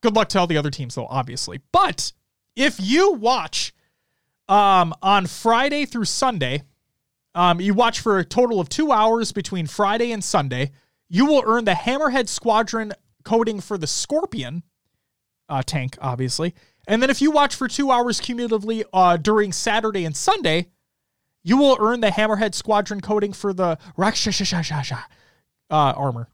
good 0.02 0.16
luck 0.16 0.30
to 0.30 0.40
all 0.40 0.48
the 0.48 0.58
other 0.58 0.72
teams, 0.72 0.96
though, 0.96 1.08
obviously. 1.08 1.62
But 1.72 2.12
if 2.60 2.78
you 2.78 3.14
watch 3.14 3.74
um, 4.50 4.94
on 5.02 5.28
Friday 5.28 5.86
through 5.86 6.06
Sunday, 6.06 6.64
um, 7.34 7.62
you 7.62 7.74
watch 7.74 8.02
for 8.02 8.20
a 8.20 8.26
total 8.26 8.60
of 8.60 8.68
two 8.68 8.92
hours 8.92 9.32
between 9.32 9.66
Friday 9.66 10.12
and 10.12 10.22
Sunday, 10.22 10.72
you 11.08 11.26
will 11.26 11.42
earn 11.46 11.64
the 11.64 11.72
Hammerhead 11.72 12.28
Squadron 12.28 12.92
coding 13.24 13.62
for 13.62 13.78
the 13.78 13.88
Scorpion 13.88 14.64
uh, 15.48 15.64
tank, 15.66 15.98
obviously. 16.02 16.54
And 16.86 17.02
then 17.02 17.10
if 17.10 17.22
you 17.22 17.32
watch 17.32 17.56
for 17.56 17.70
two 17.70 17.92
hours 17.92 18.20
cumulatively 18.20 18.84
uh, 18.92 19.16
during 19.16 19.54
Saturday 19.54 20.04
and 20.04 20.16
Sunday, 20.16 20.68
you 21.44 21.56
will 21.56 21.78
earn 21.80 22.02
the 22.02 22.10
Hammerhead 22.10 22.54
Squadron 22.54 23.00
coding 23.00 23.32
for 23.32 23.54
the 23.54 23.78
Rakshashashasha 23.98 25.00
uh, 25.70 25.94
armor. 25.96 26.28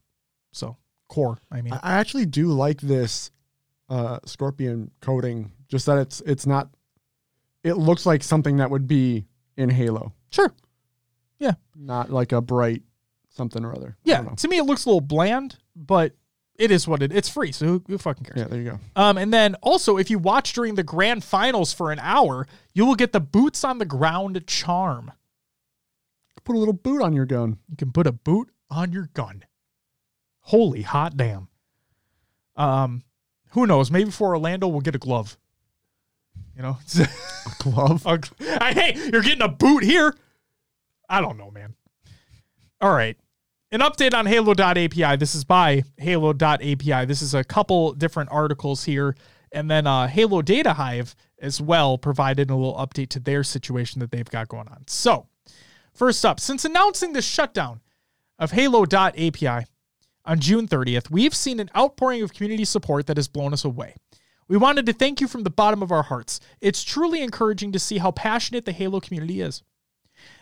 So, 0.52 0.76
core, 1.08 1.38
I 1.52 1.62
mean. 1.62 1.72
I 1.72 1.98
actually 1.98 2.26
do 2.26 2.48
like 2.48 2.80
this 2.80 3.30
uh, 3.88 4.18
scorpion 4.24 4.90
coating. 5.00 5.52
Just 5.68 5.86
that 5.86 5.98
it's 5.98 6.20
it's 6.22 6.46
not. 6.46 6.70
It 7.64 7.74
looks 7.74 8.06
like 8.06 8.22
something 8.22 8.58
that 8.58 8.70
would 8.70 8.86
be 8.86 9.26
in 9.56 9.70
Halo, 9.70 10.12
Sure. 10.30 10.52
Yeah. 11.38 11.54
Not 11.74 12.10
like 12.10 12.32
a 12.32 12.40
bright 12.40 12.82
something 13.30 13.64
or 13.64 13.74
other. 13.74 13.96
Yeah. 14.04 14.22
To 14.22 14.48
me, 14.48 14.58
it 14.58 14.64
looks 14.64 14.84
a 14.84 14.88
little 14.88 15.00
bland, 15.00 15.56
but 15.74 16.14
it 16.58 16.70
is 16.70 16.88
what 16.88 17.02
it. 17.02 17.12
It's 17.12 17.28
free, 17.28 17.52
so 17.52 17.66
who, 17.66 17.84
who 17.86 17.98
fucking 17.98 18.24
cares? 18.24 18.38
Yeah, 18.38 18.44
there 18.44 18.60
you 18.60 18.70
go. 18.70 18.80
Um, 18.94 19.18
and 19.18 19.32
then 19.32 19.54
also, 19.56 19.98
if 19.98 20.10
you 20.10 20.18
watch 20.18 20.52
during 20.52 20.74
the 20.74 20.82
grand 20.82 21.24
finals 21.24 21.72
for 21.72 21.92
an 21.92 21.98
hour, 22.00 22.46
you 22.74 22.86
will 22.86 22.94
get 22.94 23.12
the 23.12 23.20
boots 23.20 23.64
on 23.64 23.78
the 23.78 23.84
ground 23.84 24.46
charm. 24.46 25.12
Put 26.44 26.54
a 26.56 26.58
little 26.58 26.74
boot 26.74 27.02
on 27.02 27.12
your 27.12 27.26
gun. 27.26 27.58
You 27.68 27.76
can 27.76 27.90
put 27.92 28.06
a 28.06 28.12
boot 28.12 28.50
on 28.70 28.92
your 28.92 29.10
gun. 29.14 29.44
Holy 30.42 30.82
hot 30.82 31.16
damn. 31.16 31.48
Um, 32.54 33.02
who 33.50 33.66
knows? 33.66 33.90
Maybe 33.90 34.10
for 34.12 34.28
Orlando, 34.28 34.68
we'll 34.68 34.80
get 34.80 34.94
a 34.94 34.98
glove. 34.98 35.36
You 36.56 36.62
know, 36.62 36.78
Glove. 37.58 38.06
A- 38.06 38.72
hey, 38.72 38.96
you're 39.12 39.22
getting 39.22 39.42
a 39.42 39.48
boot 39.48 39.84
here. 39.84 40.16
I 41.08 41.20
don't 41.20 41.36
know, 41.36 41.50
man. 41.50 41.74
All 42.80 42.92
right. 42.92 43.16
An 43.72 43.80
update 43.80 44.14
on 44.14 44.26
Halo.api. 44.26 45.16
This 45.16 45.34
is 45.34 45.44
by 45.44 45.82
Halo.api. 45.98 47.04
This 47.04 47.20
is 47.20 47.34
a 47.34 47.44
couple 47.44 47.92
different 47.92 48.30
articles 48.32 48.84
here. 48.84 49.16
And 49.52 49.70
then 49.70 49.86
uh, 49.86 50.06
Halo 50.06 50.40
Data 50.42 50.72
Hive 50.72 51.14
as 51.40 51.60
well 51.60 51.98
provided 51.98 52.50
a 52.50 52.54
little 52.54 52.76
update 52.76 53.08
to 53.10 53.20
their 53.20 53.44
situation 53.44 54.00
that 54.00 54.10
they've 54.10 54.28
got 54.28 54.48
going 54.48 54.68
on. 54.68 54.84
So, 54.86 55.26
first 55.92 56.24
up, 56.24 56.40
since 56.40 56.64
announcing 56.64 57.12
the 57.12 57.22
shutdown 57.22 57.80
of 58.38 58.52
Halo.api 58.52 59.66
on 60.24 60.40
June 60.40 60.66
30th, 60.66 61.10
we've 61.10 61.34
seen 61.34 61.60
an 61.60 61.70
outpouring 61.76 62.22
of 62.22 62.32
community 62.32 62.64
support 62.64 63.06
that 63.06 63.16
has 63.16 63.28
blown 63.28 63.52
us 63.52 63.64
away. 63.64 63.94
We 64.48 64.56
wanted 64.56 64.86
to 64.86 64.92
thank 64.92 65.20
you 65.20 65.26
from 65.26 65.42
the 65.42 65.50
bottom 65.50 65.82
of 65.82 65.90
our 65.90 66.04
hearts. 66.04 66.40
It's 66.60 66.84
truly 66.84 67.22
encouraging 67.22 67.72
to 67.72 67.78
see 67.78 67.98
how 67.98 68.12
passionate 68.12 68.64
the 68.64 68.72
Halo 68.72 69.00
community 69.00 69.40
is. 69.40 69.62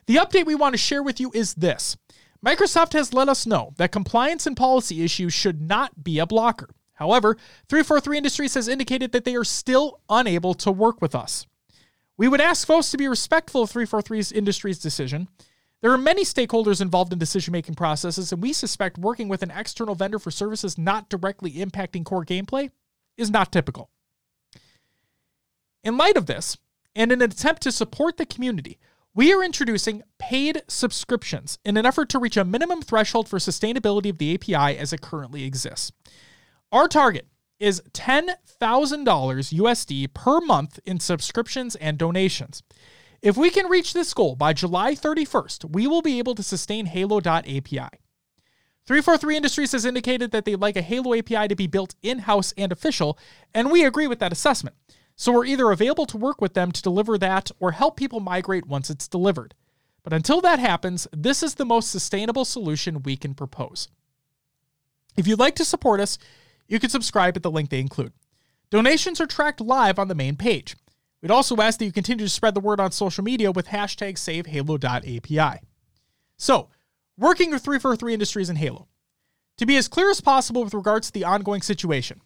The 0.06 0.16
update 0.16 0.44
we 0.44 0.54
want 0.54 0.74
to 0.74 0.78
share 0.78 1.02
with 1.02 1.20
you 1.20 1.30
is 1.34 1.54
this 1.54 1.96
Microsoft 2.44 2.92
has 2.92 3.14
let 3.14 3.30
us 3.30 3.46
know 3.46 3.72
that 3.78 3.92
compliance 3.92 4.46
and 4.46 4.56
policy 4.56 5.02
issues 5.02 5.32
should 5.32 5.62
not 5.62 6.04
be 6.04 6.18
a 6.18 6.26
blocker. 6.26 6.68
However, 6.94 7.36
343 7.68 8.18
Industries 8.18 8.54
has 8.54 8.68
indicated 8.68 9.12
that 9.12 9.24
they 9.24 9.34
are 9.34 9.44
still 9.44 10.00
unable 10.10 10.54
to 10.54 10.70
work 10.70 11.00
with 11.00 11.14
us. 11.14 11.46
We 12.16 12.28
would 12.28 12.42
ask 12.42 12.66
folks 12.66 12.90
to 12.90 12.98
be 12.98 13.08
respectful 13.08 13.62
of 13.62 13.70
343 13.70 14.36
Industries' 14.38 14.78
decision. 14.78 15.28
There 15.80 15.92
are 15.92 15.98
many 15.98 16.24
stakeholders 16.24 16.80
involved 16.80 17.12
in 17.12 17.18
decision 17.18 17.52
making 17.52 17.74
processes, 17.74 18.32
and 18.32 18.40
we 18.40 18.52
suspect 18.52 18.98
working 18.98 19.28
with 19.28 19.42
an 19.42 19.50
external 19.50 19.94
vendor 19.94 20.18
for 20.18 20.30
services 20.30 20.78
not 20.78 21.08
directly 21.08 21.52
impacting 21.54 22.04
core 22.04 22.24
gameplay 22.24 22.70
is 23.16 23.30
not 23.30 23.50
typical. 23.50 23.90
In 25.84 25.98
light 25.98 26.16
of 26.16 26.24
this, 26.24 26.56
and 26.96 27.12
in 27.12 27.20
an 27.20 27.30
attempt 27.30 27.60
to 27.62 27.70
support 27.70 28.16
the 28.16 28.24
community, 28.24 28.78
we 29.14 29.34
are 29.34 29.44
introducing 29.44 30.02
paid 30.18 30.62
subscriptions 30.66 31.58
in 31.62 31.76
an 31.76 31.84
effort 31.84 32.08
to 32.08 32.18
reach 32.18 32.38
a 32.38 32.44
minimum 32.44 32.80
threshold 32.80 33.28
for 33.28 33.38
sustainability 33.38 34.08
of 34.08 34.16
the 34.16 34.34
API 34.34 34.78
as 34.78 34.94
it 34.94 35.02
currently 35.02 35.44
exists. 35.44 35.92
Our 36.72 36.88
target 36.88 37.26
is 37.60 37.82
$10,000 37.92 38.34
USD 38.58 40.14
per 40.14 40.40
month 40.40 40.80
in 40.86 41.00
subscriptions 41.00 41.76
and 41.76 41.98
donations. 41.98 42.62
If 43.20 43.36
we 43.36 43.50
can 43.50 43.66
reach 43.66 43.92
this 43.92 44.14
goal 44.14 44.36
by 44.36 44.54
July 44.54 44.94
31st, 44.94 45.70
we 45.70 45.86
will 45.86 46.02
be 46.02 46.18
able 46.18 46.34
to 46.34 46.42
sustain 46.42 46.86
Halo.api. 46.86 47.88
343 48.86 49.36
Industries 49.36 49.72
has 49.72 49.84
indicated 49.84 50.30
that 50.30 50.46
they'd 50.46 50.56
like 50.56 50.76
a 50.76 50.82
Halo 50.82 51.14
API 51.14 51.46
to 51.48 51.54
be 51.54 51.66
built 51.66 51.94
in 52.02 52.20
house 52.20 52.54
and 52.56 52.72
official, 52.72 53.18
and 53.52 53.70
we 53.70 53.84
agree 53.84 54.06
with 54.06 54.18
that 54.20 54.32
assessment. 54.32 54.76
So 55.16 55.33
we're 55.33 55.46
either 55.46 55.70
available 55.70 56.07
to 56.07 56.16
work 56.16 56.40
with 56.40 56.55
them 56.55 56.72
to 56.72 56.83
deliver 56.83 57.16
that 57.18 57.50
or 57.61 57.72
help 57.72 57.96
people 57.96 58.20
migrate 58.20 58.66
once 58.66 58.90
it's 58.90 59.09
delivered. 59.09 59.55
But 60.03 60.12
until 60.12 60.40
that 60.42 60.59
happens, 60.59 61.07
this 61.12 61.42
is 61.42 61.55
the 61.55 61.64
most 61.64 61.90
sustainable 61.90 62.44
solution 62.44 63.03
we 63.03 63.16
can 63.16 63.35
propose. 63.35 63.88
If 65.16 65.27
you'd 65.27 65.38
like 65.38 65.55
to 65.57 65.64
support 65.64 66.00
us, 66.00 66.18
you 66.68 66.81
can 66.81 66.90
subscribe 66.90 67.37
at 67.37 67.42
the 67.42 67.50
link 67.50 67.70
they 67.70 67.81
include. 67.81 68.12
Donations 68.70 69.20
are 69.20 69.27
tracked 69.27 69.61
live 69.61 69.98
on 69.98 70.09
the 70.09 70.14
main 70.14 70.37
page. 70.37 70.77
We'd 71.22 71.31
also 71.31 71.57
ask 71.57 71.79
that 71.79 71.85
you 71.87 71.92
continue 71.92 72.27
to 72.27 72.31
spread 72.31 72.55
the 72.55 72.61
word 72.61 72.81
on 72.81 72.92
social 72.92 73.24
media 73.24 73.50
with 73.50 73.68
hashtag 73.68 74.14
SaveHalo.api. 74.14 75.61
So, 76.37 76.68
working 77.16 77.50
with 77.50 77.62
343 77.62 78.12
Industries 78.12 78.48
and 78.48 78.59
Halo. 78.59 78.88
To 79.59 79.66
be 79.66 79.77
as 79.77 79.88
clear 79.88 80.11
as 80.11 80.20
possible 80.20 80.64
with 80.64 80.74
regards 80.74 81.07
to 81.07 81.12
the 81.12 81.24
ongoing 81.24 81.62
situation, 81.62 82.20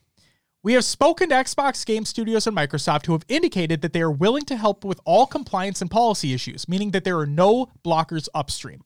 we 0.68 0.74
have 0.74 0.85
spoken 0.85 1.31
to 1.31 1.35
Xbox 1.35 1.87
Game 1.87 2.04
Studios 2.04 2.46
and 2.46 2.54
Microsoft 2.54 3.07
who 3.07 3.12
have 3.12 3.24
indicated 3.26 3.81
that 3.81 3.94
they 3.94 4.02
are 4.02 4.11
willing 4.11 4.44
to 4.44 4.54
help 4.54 4.85
with 4.85 5.00
all 5.07 5.24
compliance 5.24 5.81
and 5.81 5.90
policy 5.90 6.35
issues, 6.35 6.68
meaning 6.68 6.90
that 6.90 7.04
there 7.04 7.18
are 7.18 7.24
no 7.24 7.70
blockers 7.83 8.28
upstream. 8.35 8.83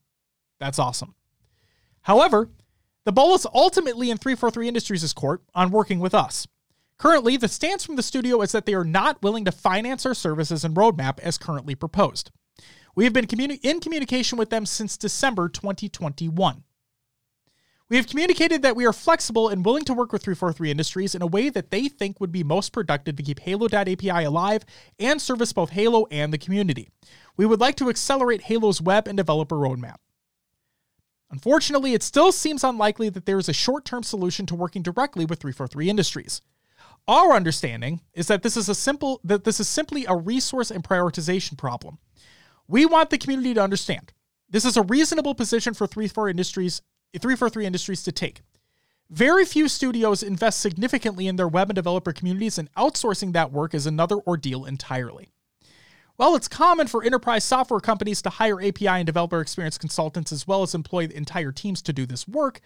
That's 0.60 0.78
awesome. 0.78 1.16
However, 2.02 2.50
the 3.04 3.10
ball 3.10 3.34
is 3.34 3.48
ultimately 3.52 4.12
in 4.12 4.18
343 4.18 4.68
Industries' 4.68 5.12
court 5.12 5.42
on 5.56 5.72
working 5.72 5.98
with 5.98 6.14
us. 6.14 6.46
Currently, 6.98 7.36
the 7.36 7.48
stance 7.48 7.84
from 7.84 7.96
the 7.96 8.02
studio 8.04 8.42
is 8.42 8.52
that 8.52 8.64
they 8.64 8.74
are 8.74 8.84
not 8.84 9.20
willing 9.20 9.44
to 9.44 9.50
finance 9.50 10.06
our 10.06 10.14
services 10.14 10.64
and 10.64 10.76
roadmap 10.76 11.18
as 11.18 11.36
currently 11.36 11.74
proposed. 11.74 12.30
We 12.94 13.02
have 13.02 13.12
been 13.12 13.26
communi- 13.26 13.58
in 13.60 13.80
communication 13.80 14.38
with 14.38 14.50
them 14.50 14.66
since 14.66 14.96
December 14.96 15.48
2021. 15.48 16.62
We 17.92 17.98
have 17.98 18.06
communicated 18.06 18.62
that 18.62 18.74
we 18.74 18.86
are 18.86 18.92
flexible 18.94 19.50
and 19.50 19.66
willing 19.66 19.84
to 19.84 19.92
work 19.92 20.14
with 20.14 20.22
343 20.22 20.70
Industries 20.70 21.14
in 21.14 21.20
a 21.20 21.26
way 21.26 21.50
that 21.50 21.70
they 21.70 21.88
think 21.88 22.22
would 22.22 22.32
be 22.32 22.42
most 22.42 22.72
productive 22.72 23.16
to 23.16 23.22
keep 23.22 23.40
Halo.api 23.40 24.08
alive 24.08 24.64
and 24.98 25.20
service 25.20 25.52
both 25.52 25.68
Halo 25.68 26.06
and 26.10 26.32
the 26.32 26.38
community. 26.38 26.88
We 27.36 27.44
would 27.44 27.60
like 27.60 27.76
to 27.76 27.90
accelerate 27.90 28.44
Halo's 28.44 28.80
web 28.80 29.06
and 29.06 29.18
developer 29.18 29.56
roadmap. 29.56 29.96
Unfortunately, 31.30 31.92
it 31.92 32.02
still 32.02 32.32
seems 32.32 32.64
unlikely 32.64 33.10
that 33.10 33.26
there 33.26 33.38
is 33.38 33.50
a 33.50 33.52
short 33.52 33.84
term 33.84 34.02
solution 34.02 34.46
to 34.46 34.54
working 34.54 34.80
directly 34.80 35.26
with 35.26 35.40
343 35.40 35.90
Industries. 35.90 36.40
Our 37.06 37.32
understanding 37.32 38.00
is 38.14 38.26
that 38.28 38.42
this 38.42 38.56
is 38.56 38.70
a 38.70 38.74
simple 38.74 39.20
that 39.22 39.44
this 39.44 39.60
is 39.60 39.68
simply 39.68 40.06
a 40.06 40.16
resource 40.16 40.70
and 40.70 40.82
prioritization 40.82 41.58
problem. 41.58 41.98
We 42.66 42.86
want 42.86 43.10
the 43.10 43.18
community 43.18 43.52
to 43.52 43.62
understand. 43.62 44.14
This 44.48 44.64
is 44.64 44.78
a 44.78 44.82
reasonable 44.82 45.34
position 45.34 45.74
for 45.74 45.86
343 45.86 46.30
Industries 46.30 46.80
343 47.18 47.66
Industries 47.66 48.02
to 48.04 48.12
take. 48.12 48.42
Very 49.10 49.44
few 49.44 49.68
studios 49.68 50.22
invest 50.22 50.60
significantly 50.60 51.26
in 51.26 51.36
their 51.36 51.48
web 51.48 51.68
and 51.68 51.74
developer 51.74 52.12
communities, 52.12 52.56
and 52.56 52.72
outsourcing 52.74 53.32
that 53.32 53.52
work 53.52 53.74
is 53.74 53.86
another 53.86 54.16
ordeal 54.26 54.64
entirely. 54.64 55.32
While 56.16 56.34
it's 56.34 56.48
common 56.48 56.86
for 56.86 57.04
enterprise 57.04 57.44
software 57.44 57.80
companies 57.80 58.22
to 58.22 58.30
hire 58.30 58.60
API 58.60 58.88
and 58.88 59.06
developer 59.06 59.40
experience 59.40 59.76
consultants 59.76 60.32
as 60.32 60.46
well 60.46 60.62
as 60.62 60.74
employ 60.74 61.04
entire 61.04 61.52
teams 61.52 61.82
to 61.82 61.92
do 61.92 62.06
this 62.06 62.26
work, 62.26 62.60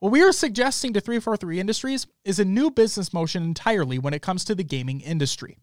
what 0.00 0.10
we 0.10 0.22
are 0.22 0.32
suggesting 0.32 0.92
to 0.94 1.00
343 1.00 1.60
Industries 1.60 2.06
is 2.24 2.38
a 2.38 2.44
new 2.44 2.70
business 2.70 3.12
motion 3.12 3.42
entirely 3.42 3.98
when 3.98 4.14
it 4.14 4.22
comes 4.22 4.44
to 4.44 4.54
the 4.54 4.64
gaming 4.64 5.00
industry. 5.00 5.58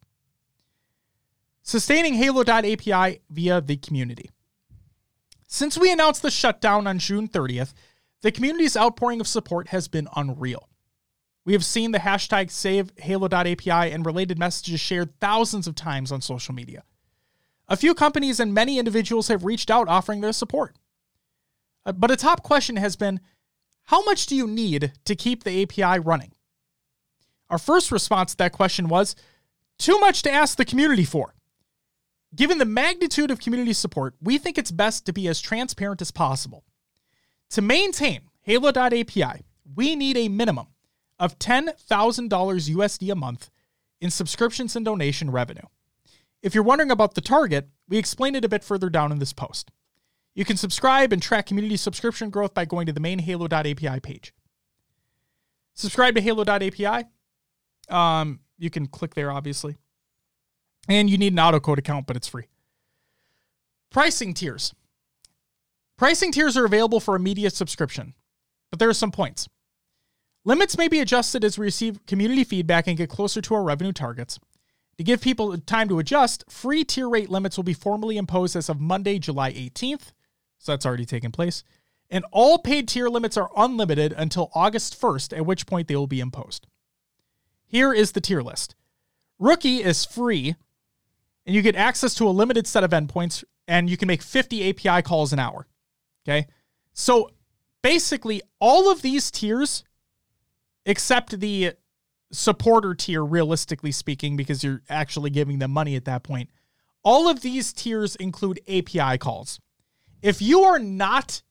Sustaining 1.61 2.15
Halo.api 2.15 3.19
via 3.29 3.61
the 3.61 3.77
community. 3.77 4.29
Since 5.47 5.77
we 5.77 5.91
announced 5.91 6.21
the 6.21 6.31
shutdown 6.31 6.87
on 6.87 6.97
June 6.97 7.27
30th, 7.27 7.73
the 8.21 8.31
community's 8.31 8.77
outpouring 8.77 9.19
of 9.19 9.27
support 9.27 9.69
has 9.69 9.87
been 9.87 10.07
unreal. 10.15 10.69
We 11.43 11.53
have 11.53 11.65
seen 11.65 11.91
the 11.91 11.99
hashtag 11.99 12.51
save 12.51 12.91
halo.api 12.97 13.69
and 13.69 14.05
related 14.05 14.37
messages 14.37 14.79
shared 14.79 15.19
thousands 15.19 15.67
of 15.67 15.75
times 15.75 16.11
on 16.11 16.21
social 16.21 16.53
media. 16.53 16.83
A 17.67 17.77
few 17.77 17.95
companies 17.95 18.39
and 18.39 18.53
many 18.53 18.77
individuals 18.77 19.27
have 19.29 19.43
reached 19.43 19.71
out 19.71 19.87
offering 19.87 20.21
their 20.21 20.33
support. 20.33 20.75
Uh, 21.85 21.93
but 21.93 22.11
a 22.11 22.15
top 22.15 22.43
question 22.43 22.75
has 22.75 22.95
been 22.95 23.19
how 23.85 24.03
much 24.03 24.27
do 24.27 24.35
you 24.35 24.45
need 24.45 24.93
to 25.05 25.15
keep 25.15 25.43
the 25.43 25.63
API 25.63 25.99
running? 25.99 26.33
Our 27.49 27.57
first 27.57 27.91
response 27.91 28.31
to 28.31 28.37
that 28.37 28.51
question 28.51 28.87
was 28.87 29.15
too 29.79 29.99
much 29.99 30.21
to 30.23 30.31
ask 30.31 30.57
the 30.57 30.65
community 30.65 31.03
for. 31.03 31.33
Given 32.33 32.59
the 32.59 32.65
magnitude 32.65 33.31
of 33.31 33.39
community 33.39 33.73
support, 33.73 34.15
we 34.21 34.37
think 34.37 34.57
it's 34.57 34.71
best 34.71 35.05
to 35.05 35.13
be 35.13 35.27
as 35.27 35.41
transparent 35.41 36.01
as 36.01 36.11
possible. 36.11 36.63
To 37.51 37.61
maintain 37.61 38.21
Halo.api, 38.43 39.45
we 39.75 39.95
need 39.95 40.17
a 40.17 40.29
minimum 40.29 40.67
of 41.19 41.37
$10,000 41.37 41.69
USD 42.29 43.11
a 43.11 43.15
month 43.15 43.49
in 43.99 44.09
subscriptions 44.09 44.75
and 44.75 44.85
donation 44.85 45.29
revenue. 45.29 45.65
If 46.41 46.55
you're 46.55 46.63
wondering 46.63 46.91
about 46.91 47.13
the 47.13 47.21
target, 47.21 47.67
we 47.89 47.97
explain 47.97 48.35
it 48.35 48.45
a 48.45 48.49
bit 48.49 48.63
further 48.63 48.89
down 48.89 49.11
in 49.11 49.19
this 49.19 49.33
post. 49.33 49.69
You 50.33 50.45
can 50.45 50.55
subscribe 50.55 51.11
and 51.11 51.21
track 51.21 51.45
community 51.45 51.75
subscription 51.75 52.29
growth 52.29 52.53
by 52.53 52.63
going 52.63 52.85
to 52.85 52.93
the 52.93 53.01
main 53.01 53.19
Halo.api 53.19 53.99
page. 53.99 54.33
Subscribe 55.73 56.15
to 56.15 56.21
Halo.api. 56.21 57.05
Um, 57.89 58.39
you 58.57 58.69
can 58.69 58.87
click 58.87 59.13
there, 59.13 59.29
obviously. 59.29 59.75
And 60.87 61.09
you 61.09 61.17
need 61.17 61.33
an 61.33 61.39
AutoCode 61.39 61.79
account, 61.79 62.07
but 62.07 62.15
it's 62.15 62.29
free. 62.29 62.47
Pricing 63.91 64.33
tiers. 64.33 64.73
Pricing 66.01 66.31
tiers 66.31 66.57
are 66.57 66.65
available 66.65 66.99
for 66.99 67.15
immediate 67.15 67.53
subscription, 67.53 68.15
but 68.71 68.79
there 68.79 68.89
are 68.89 68.91
some 68.91 69.11
points. 69.11 69.47
Limits 70.43 70.75
may 70.75 70.87
be 70.87 70.99
adjusted 70.99 71.43
as 71.43 71.59
we 71.59 71.65
receive 71.65 72.03
community 72.07 72.43
feedback 72.43 72.87
and 72.87 72.97
get 72.97 73.07
closer 73.07 73.39
to 73.39 73.53
our 73.53 73.61
revenue 73.61 73.91
targets. 73.91 74.39
To 74.97 75.03
give 75.03 75.21
people 75.21 75.55
time 75.59 75.87
to 75.89 75.99
adjust, 75.99 76.43
free 76.49 76.83
tier 76.83 77.07
rate 77.07 77.29
limits 77.29 77.55
will 77.55 77.63
be 77.63 77.75
formally 77.75 78.17
imposed 78.17 78.55
as 78.55 78.67
of 78.67 78.81
Monday, 78.81 79.19
July 79.19 79.53
18th. 79.53 80.13
So 80.57 80.71
that's 80.71 80.87
already 80.87 81.05
taken 81.05 81.31
place. 81.31 81.63
And 82.09 82.25
all 82.31 82.57
paid 82.57 82.87
tier 82.87 83.07
limits 83.07 83.37
are 83.37 83.51
unlimited 83.55 84.11
until 84.17 84.49
August 84.55 84.99
1st, 84.99 85.37
at 85.37 85.45
which 85.45 85.67
point 85.67 85.87
they 85.87 85.95
will 85.95 86.07
be 86.07 86.19
imposed. 86.19 86.65
Here 87.67 87.93
is 87.93 88.13
the 88.13 88.21
tier 88.21 88.41
list 88.41 88.73
Rookie 89.37 89.83
is 89.83 90.03
free, 90.03 90.55
and 91.45 91.55
you 91.55 91.61
get 91.61 91.75
access 91.75 92.15
to 92.15 92.27
a 92.27 92.31
limited 92.31 92.65
set 92.65 92.83
of 92.83 92.89
endpoints, 92.89 93.43
and 93.67 93.87
you 93.87 93.97
can 93.97 94.07
make 94.07 94.23
50 94.23 94.67
API 94.67 95.03
calls 95.03 95.31
an 95.31 95.37
hour. 95.37 95.67
Okay. 96.25 96.47
So 96.93 97.29
basically, 97.81 98.41
all 98.59 98.91
of 98.91 99.01
these 99.01 99.31
tiers, 99.31 99.83
except 100.85 101.39
the 101.39 101.73
supporter 102.31 102.93
tier, 102.93 103.23
realistically 103.23 103.91
speaking, 103.91 104.35
because 104.35 104.63
you're 104.63 104.81
actually 104.89 105.29
giving 105.29 105.59
them 105.59 105.71
money 105.71 105.95
at 105.95 106.05
that 106.05 106.23
point, 106.23 106.49
all 107.03 107.27
of 107.27 107.41
these 107.41 107.73
tiers 107.73 108.15
include 108.15 108.59
API 108.67 109.17
calls. 109.17 109.59
If 110.21 110.41
you 110.41 110.61
are 110.61 110.79
not 110.79 111.41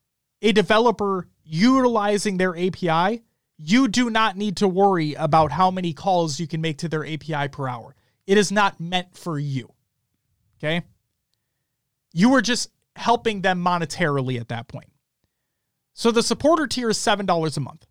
a 0.43 0.53
developer 0.53 1.29
utilizing 1.45 2.37
their 2.37 2.57
API, 2.57 3.23
you 3.59 3.89
do 3.89 4.09
not 4.09 4.37
need 4.37 4.57
to 4.59 4.69
worry 4.69 5.15
about 5.15 5.53
how 5.53 5.71
many 5.71 5.93
calls 5.93 6.41
you 6.41 6.47
can 6.47 6.61
make 6.61 6.79
to 6.79 6.89
their 6.89 7.05
API 7.05 7.49
per 7.49 7.69
hour. 7.69 7.95
It 8.27 8.39
is 8.39 8.51
not 8.53 8.81
meant 8.81 9.17
for 9.17 9.39
you. 9.39 9.71
Okay. 10.59 10.83
You 12.13 12.35
are 12.35 12.43
just 12.43 12.71
helping 13.01 13.41
them 13.41 13.65
monetarily 13.65 14.39
at 14.39 14.49
that 14.49 14.69
point. 14.69 14.93
So 15.95 16.11
the 16.11 16.23
supporter 16.23 16.67
tier 16.67 16.91
is 16.91 16.99
$7 16.99 17.57
a 17.57 17.61
month. 17.61 17.87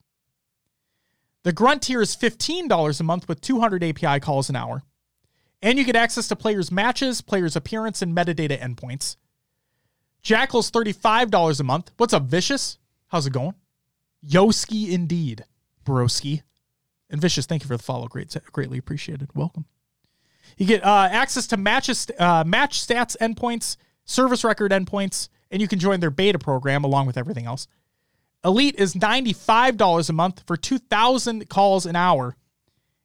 The 1.43 1.51
grunt 1.51 1.81
tier 1.81 2.01
is 2.01 2.15
$15 2.15 2.99
a 2.99 3.03
month 3.03 3.27
with 3.27 3.41
200 3.41 3.83
API 3.83 4.19
calls 4.19 4.49
an 4.49 4.55
hour. 4.55 4.83
And 5.61 5.77
you 5.79 5.83
get 5.83 5.95
access 5.95 6.27
to 6.27 6.35
players' 6.35 6.71
matches, 6.71 7.21
players' 7.21 7.55
appearance, 7.55 8.01
and 8.01 8.15
metadata 8.15 8.59
endpoints. 8.59 9.17
Jackal's 10.21 10.69
$35 10.69 11.59
a 11.59 11.63
month. 11.63 11.91
What's 11.97 12.13
up, 12.13 12.23
Vicious? 12.23 12.77
How's 13.07 13.25
it 13.25 13.33
going? 13.33 13.55
Yoski 14.25 14.91
indeed, 14.91 15.43
broski. 15.83 16.43
And 17.09 17.19
Vicious, 17.19 17.47
thank 17.47 17.63
you 17.63 17.67
for 17.67 17.77
the 17.77 17.83
follow. 17.83 18.07
Great, 18.07 18.35
greatly 18.51 18.77
appreciated. 18.77 19.29
Welcome. 19.33 19.65
You 20.57 20.67
get 20.67 20.85
uh, 20.85 21.07
access 21.11 21.47
to 21.47 21.57
matches, 21.57 22.07
uh, 22.19 22.43
match 22.45 22.85
stats 22.85 23.17
endpoints, 23.19 23.75
service 24.09 24.43
record 24.43 24.71
endpoints, 24.71 25.29
and 25.51 25.61
you 25.61 25.67
can 25.67 25.79
join 25.79 25.99
their 25.99 26.11
beta 26.11 26.39
program 26.39 26.83
along 26.83 27.05
with 27.05 27.17
everything 27.17 27.45
else. 27.45 27.67
Elite 28.43 28.75
is 28.77 28.93
$95 28.95 30.09
a 30.09 30.13
month 30.13 30.43
for 30.47 30.57
2,000 30.57 31.49
calls 31.49 31.85
an 31.85 31.95
hour. 31.95 32.35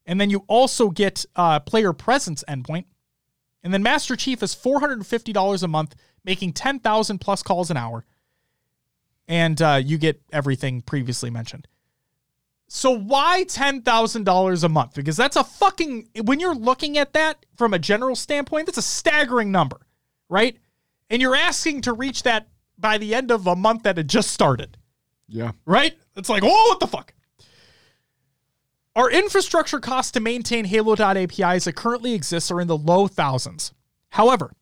And 0.07 0.21
then 0.21 0.31
you 0.31 0.45
also 0.49 0.91
get 0.91 1.25
uh, 1.35 1.61
player 1.61 1.93
presence 1.93 2.45
endpoint. 2.49 2.85
And 3.63 3.73
then 3.73 3.83
Master 3.83 4.17
Chief 4.17 4.43
is 4.43 4.55
$450 4.55 5.63
a 5.63 5.69
month, 5.69 5.97
making 6.25 6.53
10,000 6.53 7.19
plus 7.19 7.43
calls 7.43 7.71
an 7.71 7.77
hour. 7.77 8.05
And 9.27 9.61
uh, 9.61 9.81
you 9.83 9.99
get 9.99 10.21
everything 10.33 10.83
previously 10.83 11.31
mentioned. 11.31 11.67
So 12.69 12.91
why 12.91 13.45
$10,000 13.47 14.65
a 14.65 14.69
month? 14.69 14.95
Because 14.95 15.17
that's 15.17 15.37
a 15.37 15.45
fucking, 15.45 16.09
when 16.25 16.41
you're 16.41 16.55
looking 16.55 16.99
at 16.99 17.13
that 17.15 17.45
from 17.57 17.75
a 17.75 17.79
general 17.79 18.17
standpoint, 18.17 18.67
that's 18.67 18.79
a 18.79 18.83
staggering 18.83 19.51
number, 19.51 19.81
right? 20.29 20.59
And 21.11 21.21
you're 21.21 21.37
asking 21.37 21.83
to 21.83 21.93
reach 21.93 22.23
that 22.23 22.49
by 22.79 22.99
the 22.99 23.15
end 23.15 23.31
of 23.31 23.47
a 23.47 23.57
month 23.57 23.85
that 23.85 23.97
had 23.97 24.09
just 24.09 24.31
started. 24.31 24.77
Yeah. 25.29 25.53
Right? 25.65 25.97
It's 26.17 26.29
like, 26.29 26.43
oh, 26.45 26.67
what 26.69 26.81
the 26.81 26.87
fuck? 26.87 27.15
Our 28.97 29.11
infrastructure 29.11 29.81
costs 29.81 30.13
to 30.13 30.21
maintain 30.21 30.67
Halo.api 30.67 31.43
as 31.43 31.67
it 31.67 31.75
currently 31.75 32.15
exists 32.15 32.51
are 32.51 32.61
in 32.61 32.69
the 32.69 32.77
low 32.77 33.09
thousands. 33.09 33.73
However, 34.11 34.53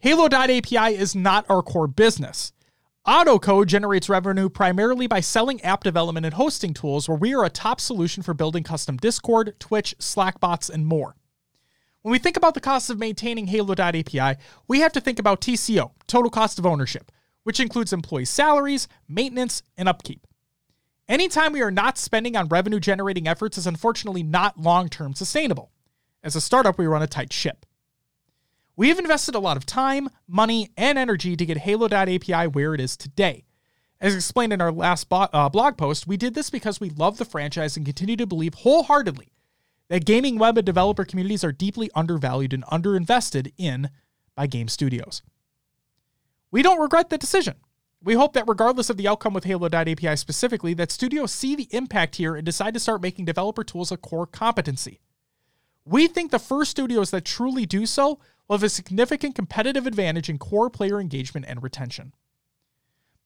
Halo.api 0.00 0.94
is 0.94 1.14
not 1.14 1.46
our 1.48 1.62
core 1.62 1.86
business. 1.86 2.52
AutoCode 3.06 3.66
generates 3.66 4.10
revenue 4.10 4.50
primarily 4.50 5.06
by 5.06 5.20
selling 5.20 5.60
app 5.62 5.82
development 5.82 6.26
and 6.26 6.34
hosting 6.34 6.74
tools, 6.74 7.08
where 7.08 7.16
we 7.16 7.34
are 7.34 7.44
a 7.44 7.50
top 7.50 7.80
solution 7.80 8.22
for 8.22 8.34
building 8.34 8.62
custom 8.62 8.98
Discord, 8.98 9.58
Twitch, 9.58 9.94
Slack 9.98 10.38
bots, 10.38 10.68
and 10.68 10.86
more. 10.86 11.16
When 12.02 12.12
we 12.12 12.18
think 12.18 12.38
about 12.38 12.54
the 12.54 12.60
cost 12.60 12.88
of 12.88 12.98
maintaining 12.98 13.48
Halo.api, 13.48 14.40
we 14.66 14.80
have 14.80 14.92
to 14.92 15.00
think 15.00 15.18
about 15.18 15.42
TCO, 15.42 15.90
total 16.06 16.30
cost 16.30 16.58
of 16.58 16.64
ownership, 16.64 17.12
which 17.42 17.60
includes 17.60 17.92
employee 17.92 18.24
salaries, 18.24 18.88
maintenance, 19.06 19.62
and 19.76 19.86
upkeep. 19.86 20.26
Anytime 21.08 21.52
we 21.52 21.60
are 21.60 21.70
not 21.70 21.98
spending 21.98 22.36
on 22.36 22.48
revenue 22.48 22.80
generating 22.80 23.28
efforts 23.28 23.58
is 23.58 23.66
unfortunately 23.66 24.22
not 24.22 24.58
long 24.58 24.88
term 24.88 25.14
sustainable. 25.14 25.72
As 26.22 26.36
a 26.36 26.40
startup, 26.40 26.78
we 26.78 26.86
run 26.86 27.02
a 27.02 27.06
tight 27.06 27.32
ship. 27.32 27.66
We 28.76 28.88
have 28.88 28.98
invested 28.98 29.34
a 29.34 29.40
lot 29.40 29.58
of 29.58 29.66
time, 29.66 30.08
money, 30.26 30.70
and 30.78 30.96
energy 30.96 31.36
to 31.36 31.44
get 31.44 31.58
Halo.api 31.58 32.46
where 32.46 32.74
it 32.74 32.80
is 32.80 32.96
today. 32.96 33.44
As 34.00 34.14
explained 34.14 34.54
in 34.54 34.62
our 34.62 34.72
last 34.72 35.06
uh, 35.10 35.50
blog 35.50 35.76
post, 35.76 36.06
we 36.06 36.16
did 36.16 36.32
this 36.32 36.48
because 36.48 36.80
we 36.80 36.88
love 36.88 37.18
the 37.18 37.26
franchise 37.26 37.76
and 37.76 37.84
continue 37.84 38.16
to 38.16 38.26
believe 38.26 38.54
wholeheartedly 38.54 39.32
that 39.90 40.06
gaming 40.06 40.38
web 40.38 40.56
and 40.56 40.64
developer 40.64 41.04
communities 41.04 41.42
are 41.42 41.52
deeply 41.52 41.90
undervalued 41.96 42.54
and 42.54 42.64
underinvested 42.66 43.52
in 43.58 43.90
by 44.36 44.46
game 44.46 44.68
studios. 44.68 45.20
We 46.52 46.62
don't 46.62 46.80
regret 46.80 47.10
the 47.10 47.18
decision. 47.18 47.56
We 48.02 48.14
hope 48.14 48.32
that 48.32 48.48
regardless 48.48 48.88
of 48.88 48.96
the 48.96 49.08
outcome 49.08 49.34
with 49.34 49.44
Halo.api 49.44 50.16
specifically, 50.16 50.74
that 50.74 50.92
studios 50.92 51.32
see 51.32 51.56
the 51.56 51.68
impact 51.72 52.16
here 52.16 52.36
and 52.36 52.46
decide 52.46 52.72
to 52.74 52.80
start 52.80 53.02
making 53.02 53.24
developer 53.24 53.64
tools 53.64 53.90
a 53.90 53.96
core 53.96 54.26
competency. 54.26 55.00
We 55.84 56.06
think 56.06 56.30
the 56.30 56.38
first 56.38 56.70
studios 56.70 57.10
that 57.10 57.24
truly 57.24 57.66
do 57.66 57.84
so 57.84 58.20
will 58.46 58.56
have 58.56 58.62
a 58.62 58.68
significant 58.68 59.34
competitive 59.34 59.88
advantage 59.88 60.30
in 60.30 60.38
core 60.38 60.70
player 60.70 61.00
engagement 61.00 61.46
and 61.48 61.62
retention. 61.64 62.14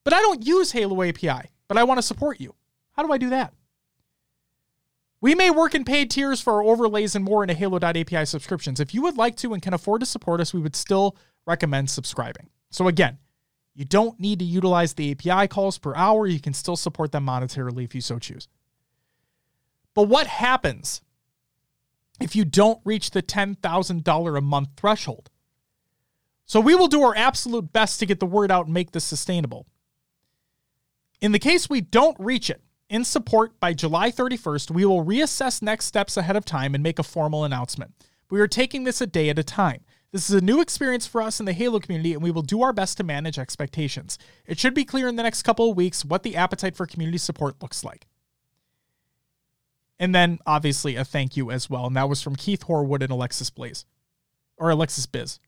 But 0.03 0.13
I 0.13 0.19
don't 0.19 0.45
use 0.45 0.71
Halo 0.71 1.03
API, 1.03 1.51
but 1.67 1.77
I 1.77 1.83
want 1.83 1.99
to 1.99 2.03
support 2.03 2.41
you. 2.41 2.55
How 2.93 3.03
do 3.03 3.13
I 3.13 3.19
do 3.19 3.29
that? 3.29 3.53
We 5.25 5.33
may 5.33 5.49
work 5.49 5.73
in 5.73 5.85
paid 5.85 6.11
tiers 6.11 6.39
for 6.39 6.53
our 6.53 6.63
overlays 6.63 7.15
and 7.15 7.25
more 7.25 7.43
in 7.43 7.49
into 7.49 7.57
Halo.api 7.57 8.25
subscriptions. 8.25 8.79
If 8.79 8.93
you 8.93 9.01
would 9.01 9.17
like 9.17 9.35
to 9.37 9.55
and 9.55 9.63
can 9.63 9.73
afford 9.73 10.01
to 10.01 10.05
support 10.05 10.39
us, 10.39 10.53
we 10.53 10.59
would 10.59 10.75
still 10.75 11.17
recommend 11.47 11.89
subscribing. 11.89 12.51
So 12.69 12.87
again, 12.87 13.17
you 13.73 13.85
don't 13.85 14.19
need 14.19 14.37
to 14.37 14.45
utilize 14.45 14.93
the 14.93 15.09
API 15.13 15.47
calls 15.47 15.79
per 15.79 15.95
hour. 15.95 16.27
You 16.27 16.39
can 16.39 16.53
still 16.53 16.75
support 16.75 17.11
them 17.11 17.25
monetarily 17.25 17.83
if 17.83 17.95
you 17.95 18.01
so 18.01 18.19
choose. 18.19 18.47
But 19.95 20.03
what 20.03 20.27
happens 20.27 21.01
if 22.21 22.35
you 22.35 22.45
don't 22.45 22.79
reach 22.85 23.09
the 23.09 23.23
$10,000 23.23 24.37
a 24.37 24.41
month 24.41 24.69
threshold? 24.77 25.31
So 26.45 26.59
we 26.59 26.75
will 26.75 26.87
do 26.87 27.01
our 27.01 27.15
absolute 27.17 27.73
best 27.73 27.99
to 27.99 28.05
get 28.05 28.19
the 28.19 28.27
word 28.27 28.51
out 28.51 28.65
and 28.65 28.75
make 28.75 28.91
this 28.91 29.05
sustainable. 29.05 29.65
In 31.19 31.31
the 31.31 31.39
case 31.39 31.67
we 31.67 31.81
don't 31.81 32.15
reach 32.19 32.51
it, 32.51 32.61
in 32.89 33.03
support 33.03 33.59
by 33.59 33.73
July 33.73 34.11
31st, 34.11 34.71
we 34.71 34.85
will 34.85 35.03
reassess 35.03 35.61
next 35.61 35.85
steps 35.85 36.17
ahead 36.17 36.35
of 36.35 36.45
time 36.45 36.73
and 36.75 36.83
make 36.83 36.99
a 36.99 37.03
formal 37.03 37.43
announcement. 37.43 37.93
We 38.29 38.39
are 38.39 38.47
taking 38.47 38.83
this 38.83 39.01
a 39.01 39.07
day 39.07 39.29
at 39.29 39.39
a 39.39 39.43
time. 39.43 39.81
This 40.11 40.29
is 40.29 40.35
a 40.35 40.45
new 40.45 40.61
experience 40.61 41.05
for 41.05 41.21
us 41.21 41.39
in 41.39 41.45
the 41.45 41.53
Halo 41.53 41.79
community, 41.79 42.13
and 42.13 42.23
we 42.23 42.31
will 42.31 42.41
do 42.41 42.61
our 42.61 42.71
best 42.71 42.97
to 42.97 43.03
manage 43.03 43.37
expectations. 43.37 44.17
It 44.45 44.57
should 44.59 44.73
be 44.73 44.85
clear 44.85 45.07
in 45.07 45.15
the 45.15 45.23
next 45.23 45.43
couple 45.43 45.69
of 45.69 45.75
weeks 45.75 46.05
what 46.05 46.23
the 46.23 46.35
appetite 46.35 46.75
for 46.75 46.85
community 46.85 47.17
support 47.17 47.61
looks 47.61 47.83
like. 47.83 48.07
And 49.99 50.13
then, 50.13 50.39
obviously, 50.45 50.95
a 50.95 51.05
thank 51.05 51.35
you 51.35 51.51
as 51.51 51.69
well. 51.69 51.85
And 51.85 51.95
that 51.97 52.09
was 52.09 52.21
from 52.21 52.35
Keith 52.35 52.65
Horwood 52.67 53.01
and 53.01 53.11
Alexis 53.11 53.49
Blaze. 53.49 53.85
Or 54.57 54.69
Alexis 54.69 55.05
Biz. 55.05 55.39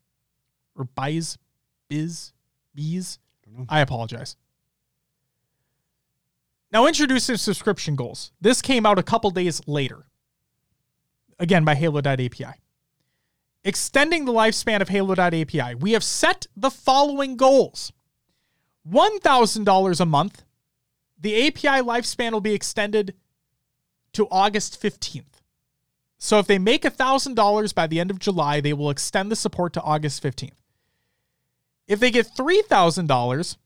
Or 0.75 0.85
Biz? 0.85 1.37
Biz? 1.89 2.33
Bees? 2.75 3.19
I 3.69 3.81
apologize. 3.81 4.35
Now, 6.71 6.85
introducing 6.85 7.37
subscription 7.37 7.95
goals. 7.95 8.31
This 8.41 8.61
came 8.61 8.85
out 8.85 8.99
a 8.99 9.03
couple 9.03 9.31
days 9.31 9.61
later. 9.67 10.05
Again, 11.39 11.63
by 11.63 11.75
Halo.api 11.75 12.53
extending 13.67 14.23
the 14.23 14.31
lifespan 14.31 14.81
of 14.81 14.87
Halo.api, 14.87 15.75
we 15.75 15.91
have 15.91 16.03
set 16.03 16.47
the 16.55 16.71
following 16.71 17.35
goals 17.35 17.91
$1,000 18.89 19.99
a 19.99 20.05
month. 20.05 20.43
The 21.19 21.47
API 21.47 21.83
lifespan 21.83 22.31
will 22.31 22.39
be 22.39 22.53
extended 22.53 23.13
to 24.13 24.27
August 24.31 24.81
15th. 24.81 25.41
So 26.17 26.39
if 26.39 26.47
they 26.47 26.57
make 26.57 26.83
$1,000 26.83 27.75
by 27.75 27.87
the 27.87 27.99
end 27.99 28.09
of 28.09 28.19
July, 28.19 28.61
they 28.61 28.71
will 28.71 28.89
extend 28.89 29.29
the 29.29 29.35
support 29.35 29.73
to 29.73 29.81
August 29.81 30.23
15th. 30.23 30.63
If 31.87 31.99
they 31.99 32.09
get 32.09 32.27
$3,000, 32.27 33.57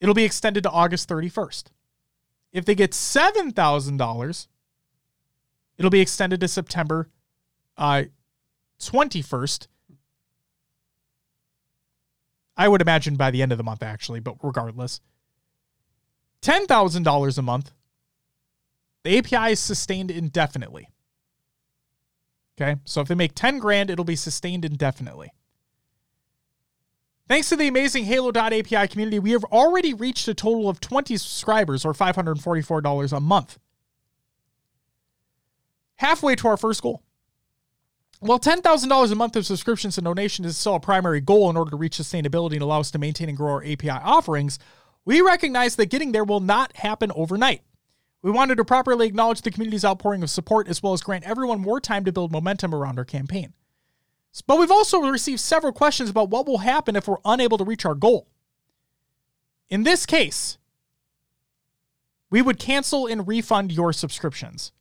it'll 0.00 0.14
be 0.14 0.24
extended 0.24 0.64
to 0.64 0.70
August 0.70 1.08
31st. 1.08 1.66
If 2.54 2.64
they 2.64 2.76
get 2.76 2.92
$7,000, 2.92 4.46
it'll 5.76 5.90
be 5.90 6.00
extended 6.00 6.40
to 6.40 6.48
September 6.48 7.10
uh, 7.76 8.04
21st. 8.80 9.66
I 12.56 12.68
would 12.68 12.80
imagine 12.80 13.16
by 13.16 13.32
the 13.32 13.42
end 13.42 13.50
of 13.50 13.58
the 13.58 13.64
month, 13.64 13.82
actually, 13.82 14.20
but 14.20 14.36
regardless. 14.40 15.00
$10,000 16.42 17.38
a 17.38 17.42
month. 17.42 17.72
The 19.02 19.18
API 19.18 19.52
is 19.52 19.60
sustained 19.60 20.12
indefinitely. 20.12 20.88
Okay, 22.56 22.76
so 22.84 23.00
if 23.00 23.08
they 23.08 23.16
make 23.16 23.34
10 23.34 23.58
grand, 23.58 23.90
it'll 23.90 24.04
be 24.04 24.14
sustained 24.14 24.64
indefinitely. 24.64 25.32
Thanks 27.26 27.48
to 27.48 27.56
the 27.56 27.68
amazing 27.68 28.04
Halo.api 28.04 28.88
community, 28.88 29.18
we 29.18 29.30
have 29.30 29.44
already 29.44 29.94
reached 29.94 30.28
a 30.28 30.34
total 30.34 30.68
of 30.68 30.78
20 30.80 31.16
subscribers 31.16 31.84
or 31.84 31.94
$544 31.94 33.16
a 33.16 33.20
month. 33.20 33.58
Halfway 35.96 36.34
to 36.36 36.48
our 36.48 36.58
first 36.58 36.82
goal. 36.82 37.02
While 38.20 38.38
$10,000 38.38 39.12
a 39.12 39.14
month 39.14 39.36
of 39.36 39.46
subscriptions 39.46 39.96
and 39.96 40.04
donations 40.04 40.46
is 40.46 40.56
still 40.58 40.74
a 40.74 40.80
primary 40.80 41.20
goal 41.20 41.48
in 41.48 41.56
order 41.56 41.70
to 41.70 41.76
reach 41.76 41.96
sustainability 41.96 42.54
and 42.54 42.62
allow 42.62 42.80
us 42.80 42.90
to 42.90 42.98
maintain 42.98 43.28
and 43.28 43.38
grow 43.38 43.52
our 43.52 43.64
API 43.64 43.90
offerings, 43.90 44.58
we 45.06 45.20
recognize 45.20 45.76
that 45.76 45.90
getting 45.90 46.12
there 46.12 46.24
will 46.24 46.40
not 46.40 46.76
happen 46.76 47.10
overnight. 47.14 47.62
We 48.22 48.30
wanted 48.30 48.56
to 48.56 48.64
properly 48.64 49.06
acknowledge 49.06 49.42
the 49.42 49.50
community's 49.50 49.84
outpouring 49.84 50.22
of 50.22 50.30
support 50.30 50.68
as 50.68 50.82
well 50.82 50.94
as 50.94 51.02
grant 51.02 51.24
everyone 51.24 51.60
more 51.60 51.80
time 51.80 52.04
to 52.04 52.12
build 52.12 52.32
momentum 52.32 52.74
around 52.74 52.98
our 52.98 53.04
campaign. 53.04 53.52
But 54.42 54.58
we've 54.58 54.70
also 54.70 55.00
received 55.00 55.40
several 55.40 55.72
questions 55.72 56.10
about 56.10 56.30
what 56.30 56.46
will 56.46 56.58
happen 56.58 56.96
if 56.96 57.06
we're 57.06 57.16
unable 57.24 57.58
to 57.58 57.64
reach 57.64 57.84
our 57.84 57.94
goal. 57.94 58.26
In 59.70 59.84
this 59.84 60.06
case, 60.06 60.58
we 62.30 62.42
would 62.42 62.58
cancel 62.58 63.06
and 63.06 63.28
refund 63.28 63.72
your 63.72 63.92
subscriptions. 63.92 64.72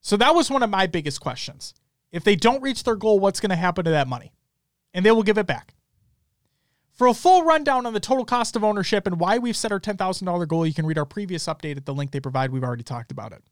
So 0.00 0.16
that 0.16 0.34
was 0.34 0.50
one 0.50 0.62
of 0.62 0.70
my 0.70 0.86
biggest 0.86 1.20
questions. 1.20 1.74
If 2.12 2.22
they 2.22 2.36
don't 2.36 2.62
reach 2.62 2.84
their 2.84 2.94
goal, 2.94 3.18
what's 3.18 3.40
going 3.40 3.50
to 3.50 3.56
happen 3.56 3.84
to 3.84 3.90
that 3.90 4.06
money? 4.06 4.32
And 4.94 5.04
they 5.04 5.10
will 5.10 5.24
give 5.24 5.38
it 5.38 5.46
back. 5.46 5.74
For 6.92 7.08
a 7.08 7.14
full 7.14 7.42
rundown 7.42 7.84
on 7.84 7.92
the 7.92 8.00
total 8.00 8.24
cost 8.24 8.56
of 8.56 8.64
ownership 8.64 9.06
and 9.06 9.20
why 9.20 9.36
we've 9.36 9.56
set 9.56 9.72
our 9.72 9.80
$10,000 9.80 10.48
goal, 10.48 10.66
you 10.66 10.72
can 10.72 10.86
read 10.86 10.96
our 10.96 11.04
previous 11.04 11.46
update 11.46 11.76
at 11.76 11.84
the 11.84 11.92
link 11.92 12.12
they 12.12 12.20
provide. 12.20 12.52
We've 12.52 12.64
already 12.64 12.84
talked 12.84 13.10
about 13.10 13.32
it. 13.32 13.42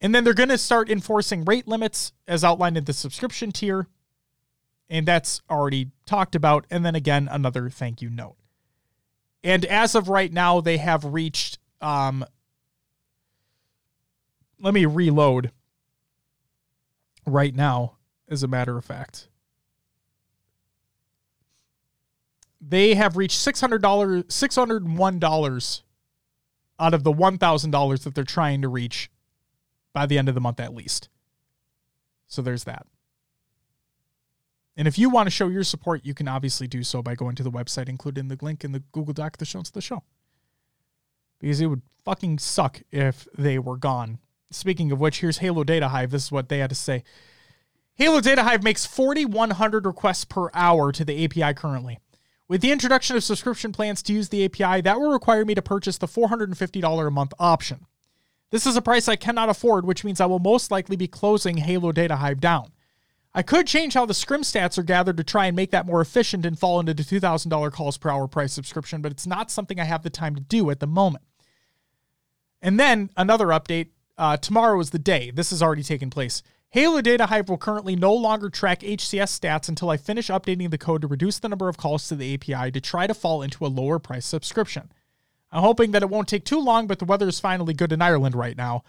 And 0.00 0.14
then 0.14 0.24
they're 0.24 0.34
going 0.34 0.48
to 0.48 0.58
start 0.58 0.90
enforcing 0.90 1.44
rate 1.44 1.66
limits 1.66 2.12
as 2.26 2.44
outlined 2.44 2.76
in 2.76 2.84
the 2.84 2.92
subscription 2.92 3.50
tier. 3.50 3.88
And 4.88 5.06
that's 5.06 5.42
already 5.50 5.90
talked 6.06 6.34
about. 6.34 6.66
And 6.70 6.84
then 6.84 6.94
again, 6.94 7.28
another 7.30 7.68
thank 7.68 8.00
you 8.00 8.08
note. 8.08 8.36
And 9.42 9.64
as 9.64 9.94
of 9.94 10.08
right 10.08 10.32
now, 10.32 10.60
they 10.60 10.78
have 10.78 11.04
reached. 11.04 11.58
Um, 11.80 12.24
let 14.60 14.74
me 14.74 14.86
reload 14.86 15.52
right 17.26 17.54
now, 17.54 17.96
as 18.28 18.42
a 18.42 18.48
matter 18.48 18.76
of 18.76 18.84
fact. 18.84 19.28
They 22.60 22.94
have 22.94 23.16
reached 23.16 23.38
$600, 23.38 24.24
$601 24.24 25.82
out 26.80 26.94
of 26.94 27.04
the 27.04 27.12
$1,000 27.12 28.02
that 28.02 28.14
they're 28.14 28.24
trying 28.24 28.62
to 28.62 28.68
reach 28.68 29.10
by 29.98 30.06
the 30.06 30.18
end 30.18 30.28
of 30.28 30.34
the 30.34 30.40
month 30.40 30.60
at 30.60 30.74
least. 30.74 31.08
So 32.26 32.42
there's 32.42 32.64
that. 32.64 32.86
And 34.76 34.86
if 34.86 34.98
you 34.98 35.10
want 35.10 35.26
to 35.26 35.30
show 35.30 35.48
your 35.48 35.64
support, 35.64 36.04
you 36.04 36.14
can 36.14 36.28
obviously 36.28 36.68
do 36.68 36.84
so 36.84 37.02
by 37.02 37.14
going 37.14 37.34
to 37.36 37.42
the 37.42 37.50
website 37.50 37.88
including 37.88 38.28
the 38.28 38.38
link 38.40 38.64
in 38.64 38.72
the 38.72 38.82
Google 38.92 39.14
Doc 39.14 39.38
that 39.38 39.46
shows 39.46 39.70
the 39.70 39.80
show. 39.80 40.02
Because 41.40 41.60
it 41.60 41.66
would 41.66 41.82
fucking 42.04 42.38
suck 42.38 42.82
if 42.90 43.26
they 43.36 43.58
were 43.58 43.76
gone 43.76 44.18
Speaking 44.50 44.90
of 44.92 45.00
which, 45.00 45.20
here's 45.20 45.38
Halo 45.38 45.62
Data 45.64 45.88
Hive. 45.88 46.10
This 46.10 46.24
is 46.24 46.32
what 46.32 46.48
they 46.48 46.58
had 46.58 46.70
to 46.70 46.76
say. 46.76 47.04
Halo 47.94 48.20
Data 48.20 48.44
Hive 48.44 48.62
makes 48.62 48.86
4,100 48.86 49.84
requests 49.84 50.24
per 50.24 50.48
hour 50.54 50.92
to 50.92 51.04
the 51.04 51.24
API 51.24 51.52
currently. 51.54 51.98
With 52.46 52.62
the 52.62 52.72
introduction 52.72 53.16
of 53.16 53.24
subscription 53.24 53.72
plans 53.72 54.02
to 54.04 54.12
use 54.14 54.30
the 54.30 54.44
API, 54.44 54.80
that 54.82 54.98
will 54.98 55.12
require 55.12 55.44
me 55.44 55.54
to 55.54 55.60
purchase 55.60 55.98
the 55.98 56.06
$450 56.06 57.06
a 57.06 57.10
month 57.10 57.34
option. 57.38 57.86
This 58.50 58.66
is 58.66 58.76
a 58.76 58.82
price 58.82 59.08
I 59.08 59.16
cannot 59.16 59.50
afford, 59.50 59.84
which 59.84 60.04
means 60.04 60.20
I 60.20 60.26
will 60.26 60.38
most 60.38 60.70
likely 60.70 60.96
be 60.96 61.06
closing 61.06 61.58
Halo 61.58 61.92
Data 61.92 62.16
Hive 62.16 62.40
down. 62.40 62.72
I 63.34 63.42
could 63.42 63.66
change 63.66 63.94
how 63.94 64.06
the 64.06 64.14
scrim 64.14 64.40
stats 64.40 64.78
are 64.78 64.82
gathered 64.82 65.18
to 65.18 65.24
try 65.24 65.46
and 65.46 65.54
make 65.54 65.70
that 65.70 65.86
more 65.86 66.00
efficient 66.00 66.46
and 66.46 66.58
fall 66.58 66.80
into 66.80 66.94
the 66.94 67.02
$2,000 67.02 67.72
calls 67.72 67.98
per 67.98 68.08
hour 68.08 68.26
price 68.26 68.52
subscription, 68.52 69.02
but 69.02 69.12
it's 69.12 69.26
not 69.26 69.50
something 69.50 69.78
I 69.78 69.84
have 69.84 70.02
the 70.02 70.10
time 70.10 70.34
to 70.34 70.40
do 70.40 70.70
at 70.70 70.80
the 70.80 70.86
moment. 70.86 71.24
And 72.62 72.80
then 72.80 73.10
another 73.16 73.48
update 73.48 73.88
uh, 74.16 74.38
tomorrow 74.38 74.80
is 74.80 74.90
the 74.90 74.98
day. 74.98 75.30
This 75.30 75.50
has 75.50 75.62
already 75.62 75.82
taken 75.82 76.10
place. 76.10 76.42
Halo 76.70 77.00
Data 77.00 77.26
Hive 77.26 77.48
will 77.48 77.58
currently 77.58 77.96
no 77.96 78.12
longer 78.12 78.50
track 78.50 78.80
HCS 78.80 79.38
stats 79.38 79.68
until 79.68 79.90
I 79.90 79.96
finish 79.96 80.28
updating 80.28 80.70
the 80.70 80.78
code 80.78 81.02
to 81.02 81.08
reduce 81.08 81.38
the 81.38 81.48
number 81.48 81.68
of 81.68 81.76
calls 81.76 82.08
to 82.08 82.16
the 82.16 82.34
API 82.34 82.70
to 82.72 82.80
try 82.80 83.06
to 83.06 83.14
fall 83.14 83.42
into 83.42 83.64
a 83.64 83.68
lower 83.68 83.98
price 83.98 84.26
subscription. 84.26 84.90
I'm 85.50 85.62
hoping 85.62 85.92
that 85.92 86.02
it 86.02 86.10
won't 86.10 86.28
take 86.28 86.44
too 86.44 86.60
long, 86.60 86.86
but 86.86 86.98
the 86.98 87.04
weather 87.04 87.28
is 87.28 87.40
finally 87.40 87.74
good 87.74 87.92
in 87.92 88.02
Ireland 88.02 88.34
right 88.34 88.56
now. 88.56 88.84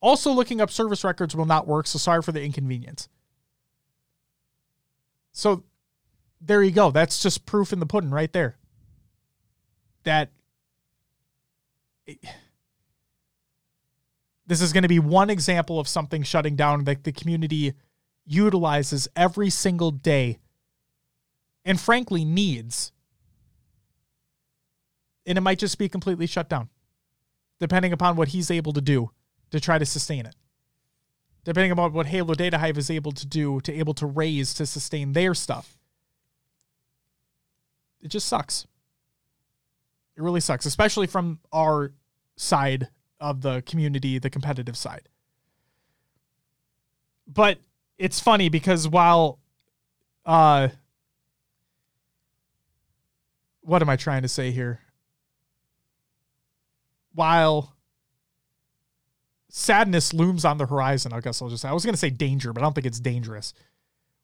Also, 0.00 0.30
looking 0.30 0.60
up 0.60 0.70
service 0.70 1.02
records 1.02 1.34
will 1.34 1.46
not 1.46 1.66
work, 1.66 1.86
so 1.86 1.98
sorry 1.98 2.22
for 2.22 2.32
the 2.32 2.42
inconvenience. 2.42 3.08
So 5.32 5.64
there 6.40 6.62
you 6.62 6.70
go. 6.70 6.90
That's 6.90 7.22
just 7.22 7.46
proof 7.46 7.72
in 7.72 7.80
the 7.80 7.86
pudding 7.86 8.10
right 8.10 8.32
there. 8.32 8.56
That 10.04 10.30
this 14.46 14.60
is 14.60 14.72
going 14.72 14.82
to 14.82 14.88
be 14.88 14.98
one 14.98 15.30
example 15.30 15.80
of 15.80 15.88
something 15.88 16.22
shutting 16.22 16.54
down 16.54 16.84
that 16.84 17.04
the 17.04 17.12
community 17.12 17.72
utilizes 18.26 19.08
every 19.16 19.50
single 19.50 19.90
day 19.90 20.38
and 21.64 21.80
frankly 21.80 22.24
needs. 22.24 22.92
And 25.26 25.38
it 25.38 25.40
might 25.40 25.58
just 25.58 25.78
be 25.78 25.88
completely 25.88 26.26
shut 26.26 26.48
down, 26.48 26.68
depending 27.58 27.92
upon 27.92 28.16
what 28.16 28.28
he's 28.28 28.50
able 28.50 28.72
to 28.72 28.80
do 28.80 29.10
to 29.50 29.60
try 29.60 29.78
to 29.78 29.86
sustain 29.86 30.26
it. 30.26 30.34
Depending 31.44 31.72
upon 31.72 31.92
what 31.92 32.06
Halo 32.06 32.34
Data 32.34 32.58
Hive 32.58 32.78
is 32.78 32.90
able 32.90 33.12
to 33.12 33.26
do 33.26 33.60
to 33.60 33.72
able 33.72 33.94
to 33.94 34.06
raise 34.06 34.54
to 34.54 34.66
sustain 34.66 35.12
their 35.12 35.34
stuff. 35.34 35.78
It 38.02 38.08
just 38.08 38.28
sucks. 38.28 38.66
It 40.16 40.22
really 40.22 40.40
sucks, 40.40 40.66
especially 40.66 41.06
from 41.06 41.40
our 41.52 41.92
side 42.36 42.88
of 43.20 43.42
the 43.42 43.62
community, 43.62 44.18
the 44.18 44.30
competitive 44.30 44.76
side. 44.76 45.08
But 47.26 47.58
it's 47.98 48.20
funny 48.20 48.48
because 48.48 48.88
while 48.88 49.38
uh 50.26 50.68
what 53.60 53.80
am 53.80 53.88
I 53.88 53.96
trying 53.96 54.22
to 54.22 54.28
say 54.28 54.50
here? 54.50 54.80
While 57.14 57.74
sadness 59.48 60.12
looms 60.12 60.44
on 60.44 60.58
the 60.58 60.66
horizon, 60.66 61.12
I 61.12 61.20
guess 61.20 61.40
I'll 61.40 61.48
just 61.48 61.62
say, 61.62 61.68
I 61.68 61.72
was 61.72 61.84
going 61.84 61.94
to 61.94 61.98
say 61.98 62.10
danger, 62.10 62.52
but 62.52 62.60
I 62.60 62.64
don't 62.64 62.74
think 62.74 62.86
it's 62.86 63.00
dangerous. 63.00 63.54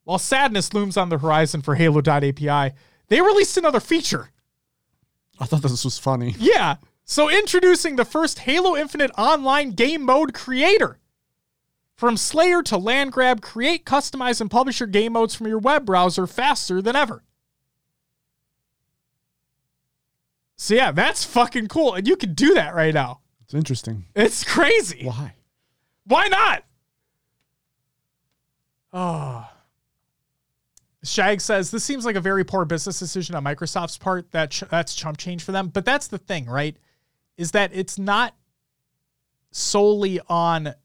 While 0.03 0.19
sadness 0.19 0.73
looms 0.73 0.97
on 0.97 1.09
the 1.09 1.17
horizon 1.17 1.61
for 1.61 1.75
Halo.api, 1.75 2.75
they 3.07 3.21
released 3.21 3.57
another 3.57 3.79
feature. 3.79 4.29
I 5.39 5.45
thought 5.45 5.61
this 5.61 5.85
was 5.85 5.97
funny. 5.97 6.35
Yeah. 6.37 6.75
So 7.05 7.29
introducing 7.29 7.95
the 7.95 8.05
first 8.05 8.39
Halo 8.39 8.75
Infinite 8.75 9.11
online 9.17 9.71
game 9.71 10.03
mode 10.03 10.33
creator. 10.33 10.97
From 11.95 12.17
Slayer 12.17 12.63
to 12.63 12.77
Land 12.77 13.11
Grab, 13.11 13.41
create, 13.41 13.85
customize, 13.85 14.41
and 14.41 14.49
publish 14.49 14.79
your 14.79 14.87
game 14.87 15.13
modes 15.13 15.35
from 15.35 15.47
your 15.47 15.59
web 15.59 15.85
browser 15.85 16.25
faster 16.25 16.81
than 16.81 16.95
ever. 16.95 17.23
So 20.61 20.75
yeah, 20.75 20.91
that's 20.91 21.25
fucking 21.25 21.69
cool. 21.69 21.95
And 21.95 22.07
you 22.07 22.15
can 22.15 22.35
do 22.35 22.53
that 22.53 22.75
right 22.75 22.93
now. 22.93 23.21
It's 23.43 23.55
interesting. 23.55 24.05
It's 24.15 24.43
crazy. 24.43 25.05
Why? 25.05 25.33
Why 26.05 26.27
not? 26.27 26.63
Oh. 28.93 29.49
Shag 31.03 31.41
says 31.41 31.71
this 31.71 31.83
seems 31.83 32.05
like 32.05 32.15
a 32.15 32.21
very 32.21 32.43
poor 32.43 32.63
business 32.65 32.99
decision 32.99 33.33
on 33.33 33.43
Microsoft's 33.43 33.97
part. 33.97 34.31
That 34.33 34.51
ch- 34.51 34.63
that's 34.69 34.93
chump 34.93 35.17
change 35.17 35.43
for 35.43 35.51
them. 35.51 35.69
But 35.69 35.83
that's 35.83 36.07
the 36.07 36.19
thing, 36.19 36.45
right? 36.45 36.77
Is 37.37 37.49
that 37.51 37.71
it's 37.73 37.97
not 37.97 38.35
solely 39.49 40.19
on 40.29 40.75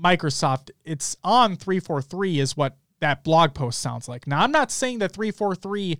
Microsoft. 0.00 0.70
It's 0.84 1.16
on 1.24 1.56
343 1.56 2.38
is 2.38 2.56
what 2.56 2.76
that 3.00 3.24
blog 3.24 3.52
post 3.52 3.80
sounds 3.80 4.08
like. 4.08 4.28
Now, 4.28 4.42
I'm 4.42 4.52
not 4.52 4.70
saying 4.70 5.00
that 5.00 5.12
343 5.12 5.98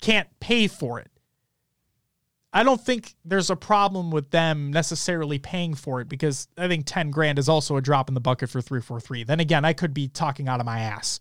can't 0.00 0.28
pay 0.40 0.68
for 0.68 0.98
it. 0.98 1.10
I 2.52 2.64
don't 2.64 2.80
think 2.80 3.14
there's 3.24 3.50
a 3.50 3.56
problem 3.56 4.10
with 4.10 4.30
them 4.30 4.72
necessarily 4.72 5.38
paying 5.38 5.74
for 5.74 6.00
it 6.00 6.08
because 6.08 6.48
I 6.58 6.66
think 6.66 6.84
10 6.84 7.10
grand 7.10 7.38
is 7.38 7.48
also 7.48 7.76
a 7.76 7.80
drop 7.80 8.08
in 8.08 8.14
the 8.14 8.20
bucket 8.20 8.50
for 8.50 8.60
343. 8.60 9.24
Then 9.24 9.38
again, 9.38 9.64
I 9.64 9.72
could 9.72 9.94
be 9.94 10.08
talking 10.08 10.48
out 10.48 10.58
of 10.58 10.66
my 10.66 10.80
ass. 10.80 11.20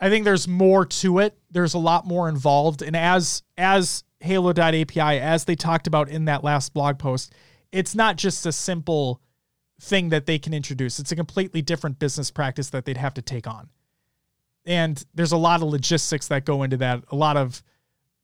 I 0.00 0.08
think 0.08 0.24
there's 0.24 0.48
more 0.48 0.86
to 0.86 1.18
it. 1.18 1.38
There's 1.50 1.74
a 1.74 1.78
lot 1.78 2.06
more 2.06 2.28
involved. 2.28 2.82
And 2.82 2.96
as 2.96 3.42
as 3.58 4.04
Halo.api, 4.20 5.00
as 5.00 5.44
they 5.44 5.54
talked 5.54 5.86
about 5.86 6.08
in 6.08 6.24
that 6.24 6.42
last 6.42 6.72
blog 6.72 6.98
post, 6.98 7.32
it's 7.72 7.94
not 7.94 8.16
just 8.16 8.46
a 8.46 8.52
simple 8.52 9.20
thing 9.80 10.08
that 10.08 10.26
they 10.26 10.38
can 10.38 10.54
introduce. 10.54 10.98
It's 10.98 11.12
a 11.12 11.16
completely 11.16 11.60
different 11.60 11.98
business 11.98 12.30
practice 12.30 12.70
that 12.70 12.84
they'd 12.84 12.96
have 12.96 13.14
to 13.14 13.22
take 13.22 13.46
on. 13.46 13.68
And 14.64 15.04
there's 15.14 15.32
a 15.32 15.36
lot 15.36 15.60
of 15.60 15.68
logistics 15.68 16.28
that 16.28 16.44
go 16.44 16.62
into 16.62 16.76
that, 16.78 17.04
a 17.10 17.16
lot 17.16 17.36
of 17.36 17.62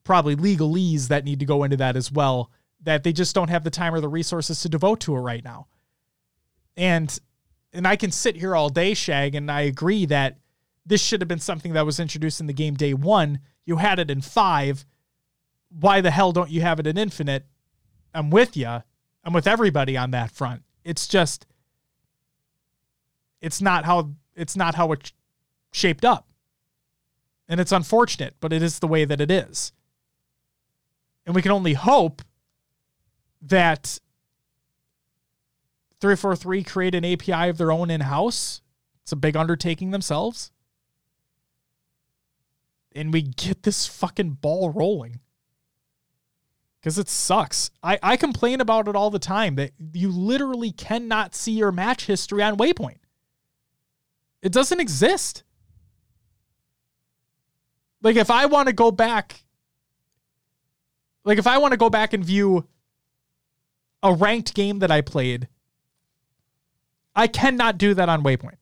probably 0.05 0.37
legalese 0.37 1.09
that 1.09 1.25
need 1.25 1.41
to 1.41 1.47
go 1.47 1.65
into 1.65 1.77
that 1.77 1.97
as 1.97 2.11
well, 2.11 2.51
that 2.83 3.05
they 3.05 3.13
just 3.13 3.35
don't 3.35 3.51
have 3.51 3.65
the 3.65 3.71
time 3.71 3.95
or 3.95 4.01
the 4.01 4.09
resources 4.09 4.61
to 4.63 4.69
devote 4.69 5.01
to 5.01 5.15
it 5.17 5.21
right 5.21 5.45
now. 5.45 5.67
And 6.77 7.19
and 7.73 7.87
I 7.87 7.97
can 7.97 8.11
sit 8.11 8.37
here 8.37 8.57
all 8.57 8.71
day, 8.71 8.95
Shag, 8.95 9.35
and 9.35 9.51
I 9.51 9.63
agree 9.63 10.07
that 10.07 10.39
this 10.87 11.03
should 11.03 11.21
have 11.21 11.29
been 11.29 11.39
something 11.39 11.75
that 11.75 11.85
was 11.85 12.01
introduced 12.01 12.41
in 12.41 12.47
the 12.47 12.55
game 12.55 12.75
day 12.75 12.95
one. 12.95 13.41
You 13.67 13.77
had 13.77 13.99
it 13.99 14.11
in 14.11 14.23
five. 14.23 14.87
Why 15.69 16.01
the 16.01 16.11
hell 16.11 16.33
don't 16.33 16.51
you 16.51 16.63
have 16.63 16.81
it 16.81 16.87
in 16.87 16.97
infinite? 16.97 17.45
I'm 18.15 18.31
with 18.31 18.57
you. 18.57 18.83
I'm 19.23 19.33
with 19.35 19.47
everybody 19.47 19.97
on 19.97 20.13
that 20.13 20.31
front. 20.31 20.63
It's 20.83 21.07
just 21.07 21.47
it's 23.41 23.61
not 23.61 23.85
how 23.85 24.13
it's 24.35 24.57
not 24.57 24.75
how 24.75 24.93
it 24.93 25.13
shaped 25.73 26.05
up. 26.05 26.27
And 27.49 27.61
it's 27.61 27.73
unfortunate, 27.73 28.35
but 28.41 28.53
it 28.53 28.63
is 28.63 28.79
the 28.79 28.87
way 28.87 29.05
that 29.05 29.21
it 29.21 29.31
is. 29.31 29.73
And 31.29 31.35
we 31.35 31.43
can 31.43 31.53
only 31.53 31.74
hope 31.74 32.22
that 33.43 34.01
343 36.01 36.62
create 36.62 36.95
an 36.95 37.05
API 37.05 37.51
of 37.51 37.59
their 37.59 37.70
own 37.70 37.91
in-house. 37.91 38.62
It's 39.03 39.12
a 39.12 39.16
big 39.16 39.37
undertaking 39.37 39.91
themselves. 39.91 40.53
And 42.93 43.12
we 43.12 43.20
get 43.20 43.64
this 43.64 43.87
fucking 43.87 44.39
ball 44.41 44.70
rolling 44.70 45.20
because 46.81 46.97
it 46.97 47.11
sucks. 47.11 47.72
I, 47.83 47.99
I 48.03 48.16
complain 48.16 48.62
about 48.62 48.89
it 48.89 48.97
all 48.97 49.11
the 49.11 49.18
time 49.18 49.57
that 49.57 49.72
you 49.93 50.11
literally 50.11 50.72
cannot 50.72 51.35
see 51.35 51.53
your 51.53 51.72
match 51.72 52.07
history 52.07 52.43
on 52.43 52.57
Waypoint. 52.57 53.01
It 54.41 54.53
doesn't 54.53 54.81
exist. 54.81 55.43
Like 58.01 58.16
if 58.16 58.31
I 58.31 58.47
want 58.47 58.68
to 58.68 58.72
go 58.72 58.91
back, 58.91 59.45
like 61.29 61.39
if 61.39 61.47
I 61.47 61.59
want 61.59 61.72
to 61.72 61.76
go 61.76 61.91
back 61.91 62.12
and 62.12 62.24
view 62.24 62.66
a 64.03 64.12
ranked 64.12 64.55
game 64.55 64.81
that 64.81 64.91
I 64.91 65.01
played, 65.01 65.49
I 67.14 67.26
cannot 67.26 67.79
do 67.79 67.95
that 67.95 68.09
on 68.09 68.22
Waypoint. 68.22 68.57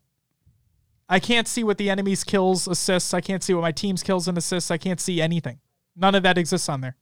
I 1.08 1.20
can't 1.20 1.46
see 1.46 1.62
what 1.62 1.78
the 1.78 1.88
enemy's 1.88 2.24
kills, 2.24 2.66
assists. 2.66 3.14
I 3.14 3.20
can't 3.20 3.42
see 3.42 3.54
what 3.54 3.60
my 3.62 3.72
team's 3.72 4.02
kills 4.02 4.26
and 4.28 4.36
assists. 4.36 4.70
I 4.70 4.78
can't 4.78 5.00
see 5.00 5.22
anything. 5.22 5.60
None 5.94 6.14
of 6.14 6.22
that 6.24 6.36
exists 6.36 6.68
on 6.68 6.80
there 6.80 6.96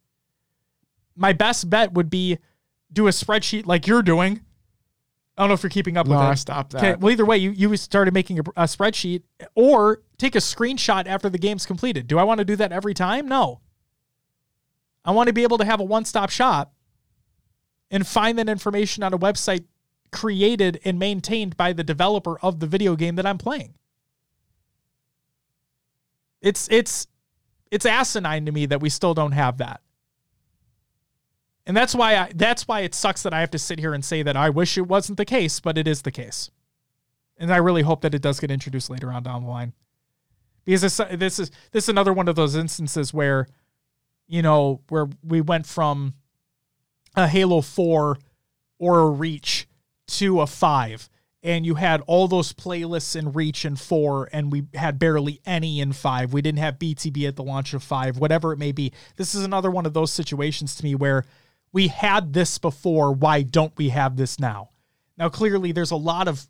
my 1.17 1.33
best 1.33 1.71
bet 1.71 1.93
would 1.93 2.11
be 2.11 2.39
do 2.93 3.07
a 3.07 3.11
spreadsheet 3.11 3.67
like 3.67 3.87
you're 3.87 4.03
doing. 4.03 4.41
I 5.37 5.43
don't 5.43 5.49
know 5.49 5.55
if 5.55 5.63
you're 5.63 5.71
keeping 5.71 5.97
up 5.97 6.07
No, 6.07 6.13
with 6.17 6.21
it. 6.21 6.29
I 6.29 6.35
stopped 6.35 6.73
that. 6.73 6.79
Okay, 6.79 6.95
well, 6.95 7.11
either 7.11 7.25
way, 7.25 7.39
you, 7.39 7.51
you 7.51 7.77
started 7.77 8.15
making 8.15 8.39
a, 8.39 8.43
a 8.57 8.65
spreadsheet 8.65 9.23
or 9.57 10.03
take 10.17 10.37
a 10.37 10.39
screenshot 10.39 11.07
after 11.07 11.29
the 11.29 11.39
game's 11.39 11.67
completed. 11.67 12.07
Do 12.07 12.19
I 12.19 12.23
want 12.23 12.39
to 12.39 12.45
do 12.45 12.55
that 12.57 12.71
every 12.71 12.95
time? 12.95 13.27
No. 13.27 13.61
I 15.05 15.11
want 15.11 15.27
to 15.27 15.33
be 15.33 15.43
able 15.43 15.59
to 15.59 15.65
have 15.65 15.81
a 15.81 15.85
one 15.85 16.05
stop 16.05 16.31
shop 16.31 16.75
and 17.91 18.07
find 18.07 18.39
that 18.39 18.49
information 18.49 19.03
on 19.03 19.13
a 19.13 19.19
website 19.19 19.65
created 20.11 20.81
and 20.85 20.99
maintained 20.99 21.57
by 21.57 21.73
the 21.73 21.85
developer 21.85 22.39
of 22.41 22.61
the 22.61 22.67
video 22.67 22.97
game 22.97 23.17
that 23.17 23.27
I'm 23.27 23.39
playing. 23.39 23.75
It's 26.41 26.69
it's 26.71 27.07
it's 27.71 27.87
asinine 27.87 28.47
to 28.47 28.53
me 28.53 28.67
that 28.67 28.81
we 28.81 28.89
still 28.89 29.15
don't 29.15 29.33
have 29.33 29.59
that. 29.59 29.81
And 31.67 31.77
that's 31.77 31.95
why 31.95 32.17
I 32.17 32.33
that's 32.35 32.69
why 32.69 32.81
it 32.81 32.95
sucks 32.95 33.23
that 33.23 33.35
I 33.35 33.41
have 33.41 33.51
to 33.51 33.59
sit 33.59 33.79
here 33.79 33.95
and 33.95 34.05
say 34.05 34.23
that 34.23 34.37
I 34.37 34.51
wish 34.51 34.79
it 34.79 34.87
wasn't 34.87 35.19
the 35.19 35.25
case, 35.25 35.61
but 35.61 35.79
it 35.79 35.89
is 35.89 36.03
the 36.03 36.11
case. 36.11 36.51
And 37.37 37.53
I 37.53 37.57
really 37.57 37.83
hope 37.83 38.03
that 38.03 38.15
it 38.15 38.23
does 38.23 38.39
get 38.39 38.51
introduced 38.51 38.91
later 38.91 39.11
on 39.11 39.23
down 39.23 39.43
the 39.43 39.49
line. 39.49 39.73
Because 40.65 40.83
this, 40.83 40.97
this 41.13 41.39
is 41.39 41.51
this 41.73 41.85
is 41.85 41.89
another 41.89 42.13
one 42.13 42.29
of 42.29 42.37
those 42.37 42.55
instances 42.55 43.13
where 43.13 43.49
you 44.27 44.43
know, 44.43 44.81
where 44.89 45.09
we 45.23 45.41
went 45.41 45.67
from 45.67 46.15
a 47.15 47.29
Halo 47.29 47.61
4 47.61 48.19
or 48.79 48.99
a 48.99 49.11
Reach 49.11 49.67
to 50.07 50.41
a 50.41 50.47
5 50.47 51.09
and 51.45 51.67
you 51.67 51.75
had 51.75 52.01
all 52.07 52.27
those 52.27 52.55
playlists 52.55 53.15
in 53.15 53.33
Reach 53.33 53.67
and 53.67 53.79
4 53.79 54.31
and 54.33 54.51
we 54.51 54.65
had 54.73 54.99
barely 54.99 55.41
any 55.45 55.79
in 55.81 55.93
5. 55.93 56.33
We 56.33 56.41
didn't 56.41 56.59
have 56.59 56.79
BTB 56.79 57.29
at 57.29 57.37
the 57.37 57.43
launch 57.43 57.75
of 57.75 57.83
5, 57.83 58.17
whatever 58.19 58.53
it 58.53 58.59
may 58.59 58.73
be. 58.73 58.93
This 59.17 59.35
is 59.35 59.45
another 59.45 59.71
one 59.71 59.85
of 59.85 59.93
those 59.93 60.11
situations 60.11 60.75
to 60.77 60.85
me 60.85 60.95
where 60.95 61.25
we 61.71 61.89
had 61.89 62.33
this 62.33 62.57
before, 62.57 63.13
why 63.13 63.43
don't 63.43 63.77
we 63.77 63.91
have 63.91 64.17
this 64.17 64.41
now? 64.41 64.71
Now 65.19 65.29
clearly 65.29 65.73
there's 65.73 65.91
a 65.91 65.97
lot 65.97 66.29
of 66.29 66.49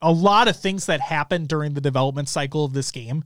a 0.00 0.12
lot 0.12 0.48
of 0.48 0.56
things 0.56 0.86
that 0.86 1.00
happened 1.00 1.48
during 1.48 1.74
the 1.74 1.80
development 1.80 2.28
cycle 2.28 2.64
of 2.64 2.72
this 2.72 2.90
game. 2.90 3.24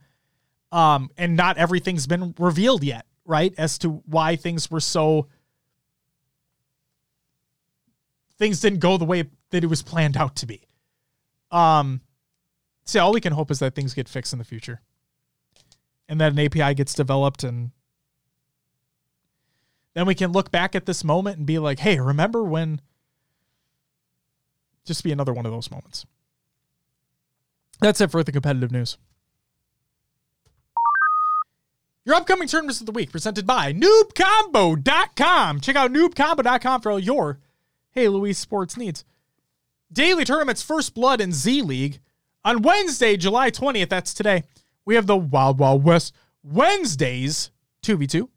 Um, 0.71 1.11
and 1.19 1.37
not 1.37 1.59
everything's 1.59 2.07
been 2.07 2.35
revealed 2.39 2.83
yet, 2.83 3.05
right? 3.25 3.55
As 3.59 3.79
to 3.79 4.03
why 4.07 4.37
things 4.37 4.71
were 4.71 4.81
so 4.81 5.29
things 8.39 8.61
didn't 8.61 8.81
go 8.81 8.97
the 8.97 9.05
way 9.05 9.31
that 9.51 9.63
it 9.63 9.69
was 9.69 9.83
planned 9.83 10.17
out 10.17 10.35
to 10.37 10.47
be. 10.47 10.67
Um, 11.51 12.01
see, 12.85 12.99
all 12.99 13.13
we 13.13 13.21
can 13.21 13.33
hope 13.33 13.51
is 13.51 13.61
that 13.61 13.75
things 13.75 13.95
get 13.95 14.09
fixed 14.09 14.33
in 14.33 14.39
the 14.39 14.45
future, 14.45 14.81
and 16.09 16.21
that 16.21 16.33
an 16.33 16.39
API 16.39 16.75
gets 16.75 16.95
developed, 16.95 17.45
and 17.45 17.71
then 19.95 20.07
we 20.07 20.15
can 20.15 20.33
look 20.33 20.51
back 20.51 20.75
at 20.75 20.87
this 20.87 21.05
moment 21.05 21.37
and 21.37 21.47
be 21.47 21.59
like, 21.59 21.79
"Hey, 21.79 22.01
remember 22.01 22.43
when?" 22.43 22.81
Just 24.85 25.05
be 25.05 25.13
another 25.13 25.33
one 25.33 25.47
of 25.47 25.53
those 25.53 25.71
moments. 25.71 26.05
That's 27.81 28.01
it 28.01 28.11
for 28.11 28.25
the 28.25 28.33
competitive 28.33 28.73
news. 28.73 28.97
Your 32.05 32.17
upcoming 32.17 32.49
tournaments 32.49 32.81
of 32.81 32.87
the 32.87 32.93
week 32.93 33.13
presented 33.13 33.47
by 33.47 33.73
noobcombo.com. 33.73 35.61
Check 35.61 35.77
out 35.77 35.93
noobcombo.com 35.93 36.81
for 36.81 36.91
all 36.91 36.99
your 36.99 37.39
Halo 37.93 38.23
esports 38.23 38.77
needs. 38.77 39.05
Daily 39.93 40.25
tournaments 40.25 40.63
First 40.63 40.95
Blood 40.95 41.21
and 41.21 41.33
Z 41.33 41.63
League. 41.63 42.01
On 42.45 42.63
Wednesday, 42.63 43.17
July 43.17 43.53
20th, 43.53 43.89
that's 43.89 44.13
today, 44.13 44.43
we 44.85 44.97
have 44.97 45.07
the 45.07 45.17
Wild 45.17 45.61
Wild 45.61 45.85
West 45.85 46.13
Wednesdays 46.43 47.53
2v2. 47.85 48.29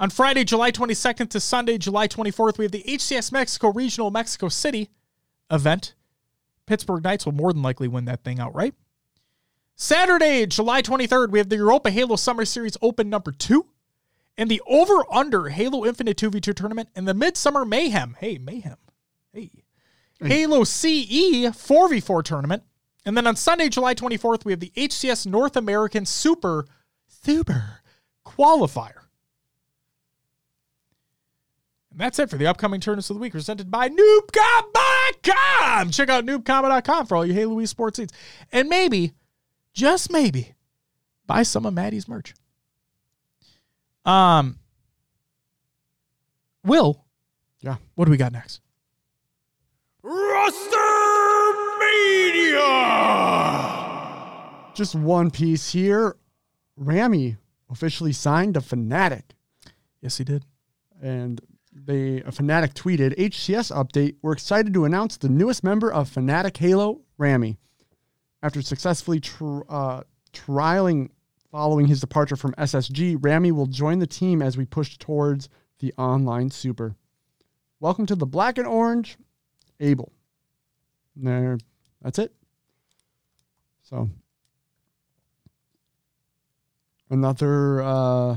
On 0.00 0.08
Friday, 0.08 0.44
July 0.44 0.72
22nd 0.72 1.28
to 1.30 1.40
Sunday, 1.40 1.76
July 1.76 2.08
24th, 2.08 2.56
we 2.56 2.64
have 2.64 2.72
the 2.72 2.84
HCS 2.84 3.30
Mexico 3.30 3.72
Regional 3.72 4.10
Mexico 4.10 4.48
City 4.48 4.88
event. 5.50 5.94
Pittsburgh 6.66 7.04
Knights 7.04 7.26
will 7.26 7.32
more 7.32 7.52
than 7.52 7.62
likely 7.62 7.88
win 7.88 8.06
that 8.06 8.24
thing 8.24 8.40
outright. 8.40 8.74
Saturday, 9.76 10.46
July 10.46 10.82
23rd, 10.82 11.30
we 11.30 11.38
have 11.38 11.48
the 11.48 11.56
Europa 11.56 11.90
Halo 11.90 12.16
Summer 12.16 12.44
Series 12.44 12.76
Open 12.80 13.10
number 13.10 13.32
two 13.32 13.66
and 14.36 14.50
the 14.50 14.62
over 14.66 15.04
under 15.12 15.48
Halo 15.48 15.84
Infinite 15.84 16.16
2v2 16.16 16.54
tournament 16.54 16.88
and 16.94 17.08
the 17.08 17.14
Midsummer 17.14 17.64
Mayhem. 17.64 18.16
Hey, 18.18 18.38
Mayhem. 18.38 18.76
Hey. 19.32 19.50
Halo 20.22 20.64
CE 20.64 21.50
4v4 21.50 22.22
tournament. 22.22 22.62
And 23.04 23.16
then 23.16 23.26
on 23.26 23.36
Sunday, 23.36 23.68
July 23.68 23.94
24th, 23.94 24.44
we 24.44 24.52
have 24.52 24.60
the 24.60 24.72
HCS 24.76 25.26
North 25.26 25.56
American 25.56 26.06
Super 26.06 26.66
Super 27.06 27.80
Qualifier. 28.24 29.00
And 31.90 32.00
that's 32.00 32.18
it 32.18 32.30
for 32.30 32.36
the 32.36 32.46
upcoming 32.46 32.80
tournaments 32.80 33.10
of 33.10 33.16
the 33.16 33.20
week 33.20 33.32
presented 33.32 33.70
by 33.70 33.88
NoobCombo.com. 33.88 35.90
Check 35.90 36.08
out 36.08 36.24
NoobCombo.com 36.24 37.06
for 37.06 37.16
all 37.16 37.26
your 37.26 37.36
Halo 37.36 37.56
esports 37.56 37.98
needs. 37.98 38.12
And 38.50 38.68
maybe, 38.68 39.12
just 39.74 40.10
maybe, 40.10 40.54
buy 41.26 41.42
some 41.42 41.66
of 41.66 41.74
Maddie's 41.74 42.08
merch. 42.08 42.32
Um, 44.06 44.58
Will, 46.64 47.04
Yeah. 47.60 47.76
what 47.94 48.06
do 48.06 48.10
we 48.10 48.16
got 48.16 48.32
next? 48.32 48.60
Roster 50.02 50.76
Mania! 51.80 52.60
Just 54.74 54.94
one 54.94 55.30
piece 55.30 55.72
here. 55.72 56.16
Rami 56.76 57.36
officially 57.70 58.12
signed 58.12 58.54
to 58.54 58.60
Fnatic. 58.60 59.22
Yes, 60.00 60.18
he 60.18 60.24
did. 60.24 60.44
and 61.02 61.40
they 61.76 62.18
a 62.18 62.30
Fnatic 62.30 62.72
tweeted 62.72 63.18
HCS 63.18 63.72
update. 63.72 64.14
We're 64.22 64.32
excited 64.32 64.72
to 64.74 64.84
announce 64.84 65.16
the 65.16 65.28
newest 65.28 65.64
member 65.64 65.92
of 65.92 66.08
Fnatic 66.08 66.56
Halo, 66.56 67.00
Rami. 67.18 67.58
After 68.44 68.60
successfully 68.60 69.20
tr- 69.20 69.62
uh, 69.70 70.02
trialing 70.34 71.08
following 71.50 71.86
his 71.86 71.98
departure 72.02 72.36
from 72.36 72.52
SSG, 72.58 73.16
Rami 73.18 73.50
will 73.52 73.64
join 73.64 74.00
the 74.00 74.06
team 74.06 74.42
as 74.42 74.58
we 74.58 74.66
push 74.66 74.98
towards 74.98 75.48
the 75.78 75.94
online 75.96 76.50
super. 76.50 76.94
Welcome 77.80 78.04
to 78.04 78.14
the 78.14 78.26
black 78.26 78.58
and 78.58 78.66
orange, 78.66 79.16
Abel. 79.80 80.12
There, 81.16 81.56
that's 82.02 82.18
it. 82.18 82.34
So 83.82 84.10
another 87.08 87.80
uh, 87.80 88.36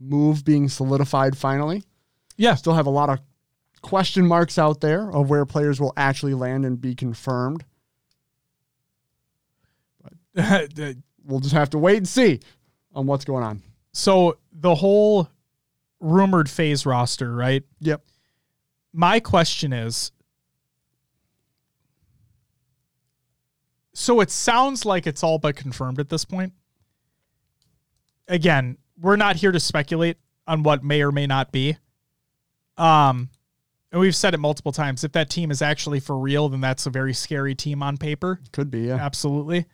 move 0.00 0.44
being 0.44 0.68
solidified 0.68 1.38
finally 1.38 1.84
Yeah. 2.36 2.56
still 2.56 2.74
have 2.74 2.86
a 2.86 2.90
lot 2.90 3.08
of 3.08 3.20
question 3.82 4.26
marks 4.26 4.58
out 4.58 4.80
there 4.80 5.12
of 5.12 5.30
where 5.30 5.46
players 5.46 5.80
will 5.80 5.92
actually 5.96 6.34
land 6.34 6.66
and 6.66 6.80
be 6.80 6.96
confirmed. 6.96 7.64
We'll 11.26 11.40
just 11.40 11.54
have 11.54 11.70
to 11.70 11.78
wait 11.78 11.96
and 11.96 12.06
see 12.08 12.40
on 12.94 13.06
what's 13.06 13.24
going 13.24 13.42
on. 13.42 13.62
so 13.92 14.36
the 14.52 14.74
whole 14.74 15.28
rumored 16.00 16.50
FaZe 16.50 16.84
roster, 16.84 17.34
right? 17.34 17.62
Yep. 17.80 18.04
My 18.92 19.20
question 19.20 19.72
is 19.72 20.12
so 23.94 24.20
it 24.20 24.30
sounds 24.30 24.84
like 24.84 25.06
it's 25.06 25.22
all 25.22 25.38
but 25.38 25.56
confirmed 25.56 25.98
at 25.98 26.08
this 26.10 26.24
point. 26.24 26.52
Again, 28.28 28.76
we're 29.00 29.16
not 29.16 29.36
here 29.36 29.52
to 29.52 29.60
speculate 29.60 30.18
on 30.46 30.62
what 30.62 30.84
may 30.84 31.02
or 31.02 31.10
may 31.10 31.26
not 31.26 31.52
be. 31.52 31.78
Um 32.76 33.30
and 33.92 34.00
we've 34.00 34.16
said 34.16 34.34
it 34.34 34.38
multiple 34.38 34.72
times. 34.72 35.04
If 35.04 35.12
that 35.12 35.30
team 35.30 35.50
is 35.52 35.62
actually 35.62 36.00
for 36.00 36.18
real, 36.18 36.48
then 36.48 36.60
that's 36.60 36.84
a 36.84 36.90
very 36.90 37.14
scary 37.14 37.54
team 37.54 37.82
on 37.82 37.96
paper. 37.96 38.40
Could 38.52 38.70
be, 38.70 38.80
yeah. 38.88 38.96
Absolutely. 38.96 39.66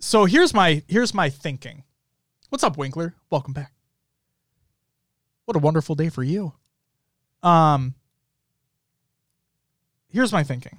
So 0.00 0.24
here's 0.26 0.54
my 0.54 0.82
here's 0.86 1.12
my 1.12 1.28
thinking. 1.28 1.84
What's 2.50 2.64
up, 2.64 2.76
Winkler? 2.76 3.14
Welcome 3.30 3.52
back. 3.52 3.72
What 5.44 5.56
a 5.56 5.60
wonderful 5.60 5.94
day 5.94 6.08
for 6.08 6.22
you. 6.22 6.52
Um 7.42 7.94
here's 10.08 10.32
my 10.32 10.44
thinking. 10.44 10.78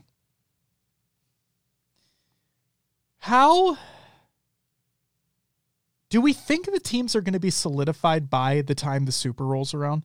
How 3.20 3.78
do 6.10 6.22
we 6.22 6.34
think 6.34 6.66
the 6.72 6.80
teams 6.80 7.16
are 7.16 7.22
going 7.22 7.34
to 7.34 7.40
be 7.40 7.52
solidified 7.52 8.30
by 8.30 8.62
the 8.62 8.74
time 8.74 9.06
the 9.06 9.12
super 9.12 9.46
rolls 9.46 9.74
around? 9.74 10.04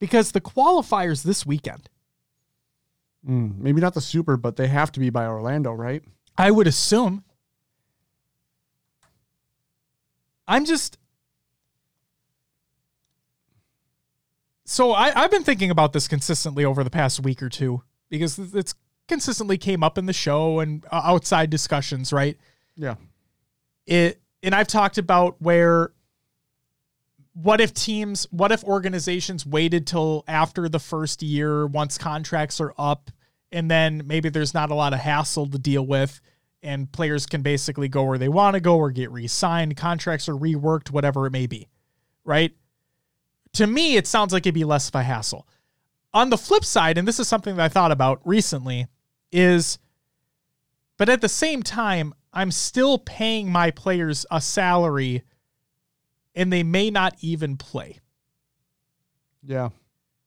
Because 0.00 0.32
the 0.32 0.40
qualifiers 0.40 1.22
this 1.22 1.46
weekend. 1.46 1.88
Mm, 3.28 3.58
maybe 3.58 3.80
not 3.80 3.94
the 3.94 4.00
super, 4.00 4.36
but 4.36 4.56
they 4.56 4.66
have 4.66 4.90
to 4.92 5.00
be 5.00 5.10
by 5.10 5.26
Orlando, 5.26 5.72
right? 5.72 6.02
I 6.38 6.50
would 6.50 6.66
assume. 6.66 7.24
I'm 10.46 10.64
just. 10.64 10.98
So 14.64 14.92
I, 14.92 15.12
I've 15.14 15.30
been 15.30 15.44
thinking 15.44 15.70
about 15.70 15.92
this 15.92 16.08
consistently 16.08 16.64
over 16.64 16.82
the 16.82 16.90
past 16.90 17.20
week 17.20 17.42
or 17.42 17.48
two 17.48 17.82
because 18.08 18.38
it's 18.38 18.74
consistently 19.08 19.58
came 19.58 19.82
up 19.82 19.96
in 19.96 20.06
the 20.06 20.12
show 20.12 20.60
and 20.60 20.84
uh, 20.90 21.02
outside 21.04 21.50
discussions, 21.50 22.12
right? 22.12 22.36
Yeah. 22.76 22.96
It 23.86 24.20
and 24.42 24.54
I've 24.54 24.66
talked 24.66 24.98
about 24.98 25.40
where 25.40 25.92
what 27.32 27.60
if 27.60 27.74
teams, 27.74 28.26
what 28.30 28.50
if 28.50 28.64
organizations 28.64 29.44
waited 29.44 29.86
till 29.86 30.24
after 30.26 30.68
the 30.68 30.78
first 30.78 31.22
year 31.22 31.66
once 31.66 31.98
contracts 31.98 32.60
are 32.60 32.72
up 32.78 33.10
and 33.56 33.70
then 33.70 34.02
maybe 34.04 34.28
there's 34.28 34.52
not 34.52 34.70
a 34.70 34.74
lot 34.74 34.92
of 34.92 34.98
hassle 34.98 35.46
to 35.46 35.58
deal 35.58 35.86
with 35.86 36.20
and 36.62 36.92
players 36.92 37.24
can 37.24 37.40
basically 37.40 37.88
go 37.88 38.04
where 38.04 38.18
they 38.18 38.28
want 38.28 38.52
to 38.52 38.60
go 38.60 38.76
or 38.76 38.90
get 38.90 39.10
re-signed, 39.10 39.74
contracts 39.78 40.28
are 40.28 40.34
reworked, 40.34 40.90
whatever 40.90 41.26
it 41.26 41.30
may 41.30 41.46
be. 41.46 41.66
Right? 42.22 42.54
To 43.54 43.66
me, 43.66 43.96
it 43.96 44.06
sounds 44.06 44.34
like 44.34 44.42
it'd 44.42 44.54
be 44.54 44.64
less 44.64 44.88
of 44.88 44.94
a 44.94 45.02
hassle. 45.02 45.48
On 46.12 46.28
the 46.28 46.36
flip 46.36 46.66
side, 46.66 46.98
and 46.98 47.08
this 47.08 47.18
is 47.18 47.28
something 47.28 47.56
that 47.56 47.64
I 47.64 47.68
thought 47.68 47.92
about 47.92 48.20
recently, 48.26 48.88
is 49.32 49.78
but 50.98 51.08
at 51.08 51.22
the 51.22 51.28
same 51.28 51.62
time, 51.62 52.12
I'm 52.34 52.50
still 52.50 52.98
paying 52.98 53.50
my 53.50 53.70
players 53.70 54.26
a 54.30 54.42
salary 54.42 55.22
and 56.34 56.52
they 56.52 56.62
may 56.62 56.90
not 56.90 57.16
even 57.20 57.56
play. 57.56 58.00
Yeah. 59.42 59.70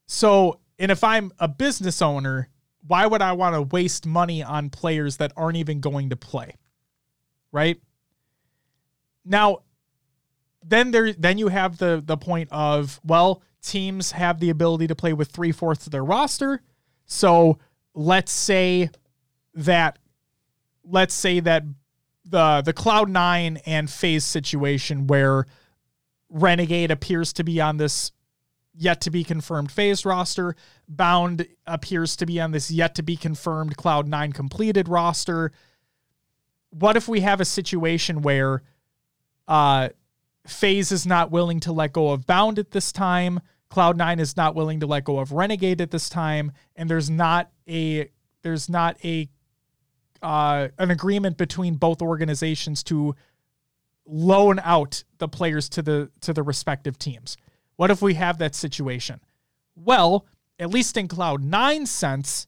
So, 0.08 0.62
and 0.80 0.90
if 0.90 1.04
I'm 1.04 1.32
a 1.38 1.48
business 1.48 2.02
owner, 2.02 2.50
why 2.90 3.06
would 3.06 3.22
I 3.22 3.34
want 3.34 3.54
to 3.54 3.62
waste 3.62 4.08
money 4.08 4.42
on 4.42 4.72
players 4.72 5.18
that 5.18 5.32
aren't 5.38 5.58
even 5.58 5.80
going 5.80 6.10
to 6.10 6.16
play? 6.16 6.56
Right? 7.52 7.80
Now, 9.24 9.60
then 10.66 10.90
there 10.90 11.14
then 11.14 11.38
you 11.38 11.50
have 11.50 11.78
the 11.78 12.02
the 12.04 12.18
point 12.18 12.50
of, 12.52 13.00
well, 13.04 13.44
teams 13.62 14.14
have 14.14 14.40
the 14.40 14.50
ability 14.50 14.88
to 14.88 14.96
play 14.96 15.14
with 15.14 15.30
three 15.30 15.52
fourths 15.52 15.86
of 15.86 15.92
their 15.92 16.04
roster. 16.04 16.64
So 17.06 17.60
let's 17.94 18.32
say 18.32 18.90
that 19.54 20.00
let's 20.84 21.14
say 21.14 21.42
that 21.42 21.66
the 22.26 22.64
the 22.66 22.74
Cloud 22.74 23.08
Nine 23.08 23.60
and 23.68 23.88
FaZe 23.88 24.26
situation 24.26 25.06
where 25.06 25.46
Renegade 26.32 26.90
appears 26.90 27.34
to 27.34 27.44
be 27.44 27.62
on 27.62 27.78
this 27.78 28.12
yet 28.74 29.02
to 29.02 29.12
be 29.12 29.24
confirmed 29.24 29.72
FaZe 29.72 30.06
roster. 30.06 30.56
Bound 30.90 31.48
appears 31.68 32.16
to 32.18 32.26
be 32.26 32.42
on 32.42 32.52
this 32.52 32.72
yet 32.72 32.96
to 32.96 33.04
be 33.04 33.16
confirmed 33.16 33.78
Cloud 33.78 34.08
Nine 34.08 34.34
completed 34.34 34.90
roster. 34.90 35.52
What 36.72 36.98
if 36.98 37.08
we 37.08 37.22
have 37.22 37.40
a 37.40 37.46
situation 37.46 38.22
where 38.22 38.64
uh, 39.48 39.90
FaZe 40.48 40.92
is 40.92 41.06
not 41.06 41.32
willing 41.32 41.60
to 41.62 41.72
let 41.72 41.94
go 41.94 42.10
of 42.10 42.26
Bound 42.26 42.58
at 42.58 42.72
this 42.72 42.92
time? 42.92 43.40
Cloud9 43.70 44.20
is 44.20 44.36
not 44.36 44.56
willing 44.56 44.80
to 44.80 44.88
let 44.88 45.04
go 45.04 45.20
of 45.20 45.32
Renegade 45.32 45.80
at 45.80 45.92
this 45.92 46.10
time, 46.10 46.52
and 46.76 46.90
there's 46.90 47.10
not 47.10 47.52
a 47.68 48.10
there's 48.42 48.68
not 48.68 48.98
a 49.04 49.30
uh, 50.22 50.70
an 50.78 50.92
agreement 50.92 51.38
between 51.38 51.76
both 51.76 52.02
organizations 52.02 52.84
to 52.84 53.16
loan 54.06 54.60
out 54.64 55.04
the 55.20 55.28
players 55.28 55.70
to 55.70 55.82
the 55.82 56.10
to 56.22 56.34
the 56.34 56.42
respective 56.42 56.98
teams. 56.98 57.38
What 57.76 57.92
if 57.92 58.02
we 58.02 58.16
have 58.16 58.40
that 58.40 58.56
situation? 58.56 59.22
Well, 59.76 60.26
at 60.60 60.70
least 60.70 60.98
in 60.98 61.08
Cloud 61.08 61.44
Nine 61.44 61.86
sense, 61.86 62.46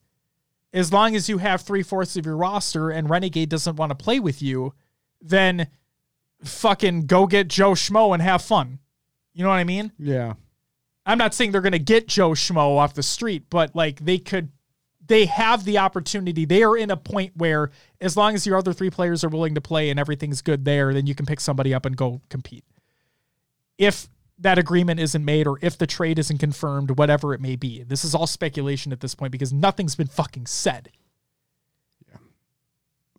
as 0.74 0.94
long 0.94 1.16
as 1.16 1.30
you 1.30 1.38
have 1.40 1.62
three 1.62 1.84
fourths 1.84 2.16
of 2.18 2.26
your 2.26 2.38
roster 2.38 2.90
and 2.90 3.10
Renegade 3.10 3.50
doesn't 3.50 3.78
want 3.78 3.90
to 3.90 3.96
play 3.96 4.20
with 4.20 4.42
you, 4.42 4.74
then 5.22 5.68
fucking 6.44 7.06
go 7.06 7.26
get 7.28 7.48
Joe 7.48 7.72
Schmo 7.72 8.14
and 8.14 8.22
have 8.22 8.42
fun. 8.42 8.80
You 9.34 9.44
know 9.44 9.50
what 9.50 9.56
I 9.56 9.64
mean? 9.64 9.92
Yeah. 9.98 10.34
I'm 11.06 11.18
not 11.18 11.34
saying 11.34 11.52
they're 11.52 11.62
going 11.62 11.72
to 11.72 11.80
get 11.80 12.08
Joe 12.08 12.32
Schmo 12.32 12.78
off 12.78 12.94
the 12.94 13.04
street, 13.04 13.46
but 13.50 13.76
like 13.76 14.00
they 14.06 14.18
could, 14.18 14.50
they 15.06 15.26
have 15.26 15.66
the 15.66 15.80
opportunity. 15.80 16.46
They 16.46 16.64
are 16.64 16.78
in 16.78 16.92
a 16.92 16.98
point 16.98 17.34
where 17.36 17.72
as 18.00 18.16
long 18.16 18.36
as 18.36 18.46
your 18.46 18.58
other 18.58 18.74
three 18.74 18.90
players 18.90 19.24
are 19.24 19.30
willing 19.30 19.56
to 19.56 19.62
play 19.62 19.90
and 19.90 20.00
everything's 20.00 20.42
good 20.42 20.64
there, 20.64 20.94
then 20.94 21.08
you 21.08 21.16
can 21.16 21.26
pick 21.26 21.40
somebody 21.40 21.74
up 21.74 21.86
and 21.86 21.98
go 21.98 22.22
compete. 22.30 22.64
If 23.78 24.08
that 24.42 24.58
agreement 24.58 25.00
isn't 25.00 25.24
made 25.24 25.48
or 25.48 25.58
if 25.62 25.78
the 25.78 25.88
trade 25.88 26.20
isn't 26.20 26.40
confirmed, 26.40 26.98
whatever 26.98 27.34
it 27.34 27.40
may 27.40 27.56
be, 27.56 27.84
this 27.84 28.04
is 28.04 28.14
all 28.14 28.28
speculation 28.28 28.92
at 28.92 29.00
this 29.00 29.16
point 29.16 29.32
because 29.32 29.54
nothing's 29.54 29.96
been 29.96 30.08
fucking 30.08 30.48
said. 30.48 30.90
Yeah. 32.10 32.18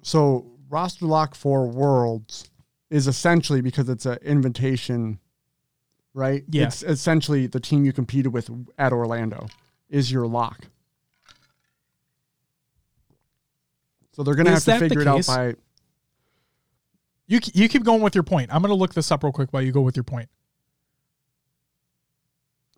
So 0.02 0.50
roster 0.68 1.06
lock 1.06 1.34
for 1.34 1.66
Worlds 1.66 2.50
is 2.90 3.06
essentially 3.06 3.60
because 3.60 3.88
it's 3.88 4.04
an 4.04 4.18
invitation, 4.22 5.18
right? 6.12 6.44
Yeah. 6.48 6.64
It's 6.64 6.82
essentially 6.82 7.46
the 7.46 7.60
team 7.60 7.84
you 7.84 7.92
competed 7.92 8.32
with 8.32 8.50
at 8.76 8.92
Orlando 8.92 9.46
is 9.88 10.10
your 10.10 10.26
lock. 10.26 10.66
So 14.12 14.22
they're 14.22 14.34
gonna 14.34 14.50
have 14.50 14.64
to 14.64 14.78
figure 14.78 15.00
it 15.00 15.06
out 15.06 15.26
by 15.26 15.54
You 17.26 17.40
you 17.54 17.68
keep 17.68 17.84
going 17.84 18.02
with 18.02 18.14
your 18.14 18.24
point. 18.24 18.52
I'm 18.52 18.60
going 18.60 18.70
to 18.70 18.74
look 18.74 18.92
this 18.92 19.10
up 19.10 19.22
real 19.22 19.32
quick 19.32 19.52
while 19.52 19.62
you 19.62 19.72
go 19.72 19.80
with 19.80 19.96
your 19.96 20.04
point. 20.04 20.28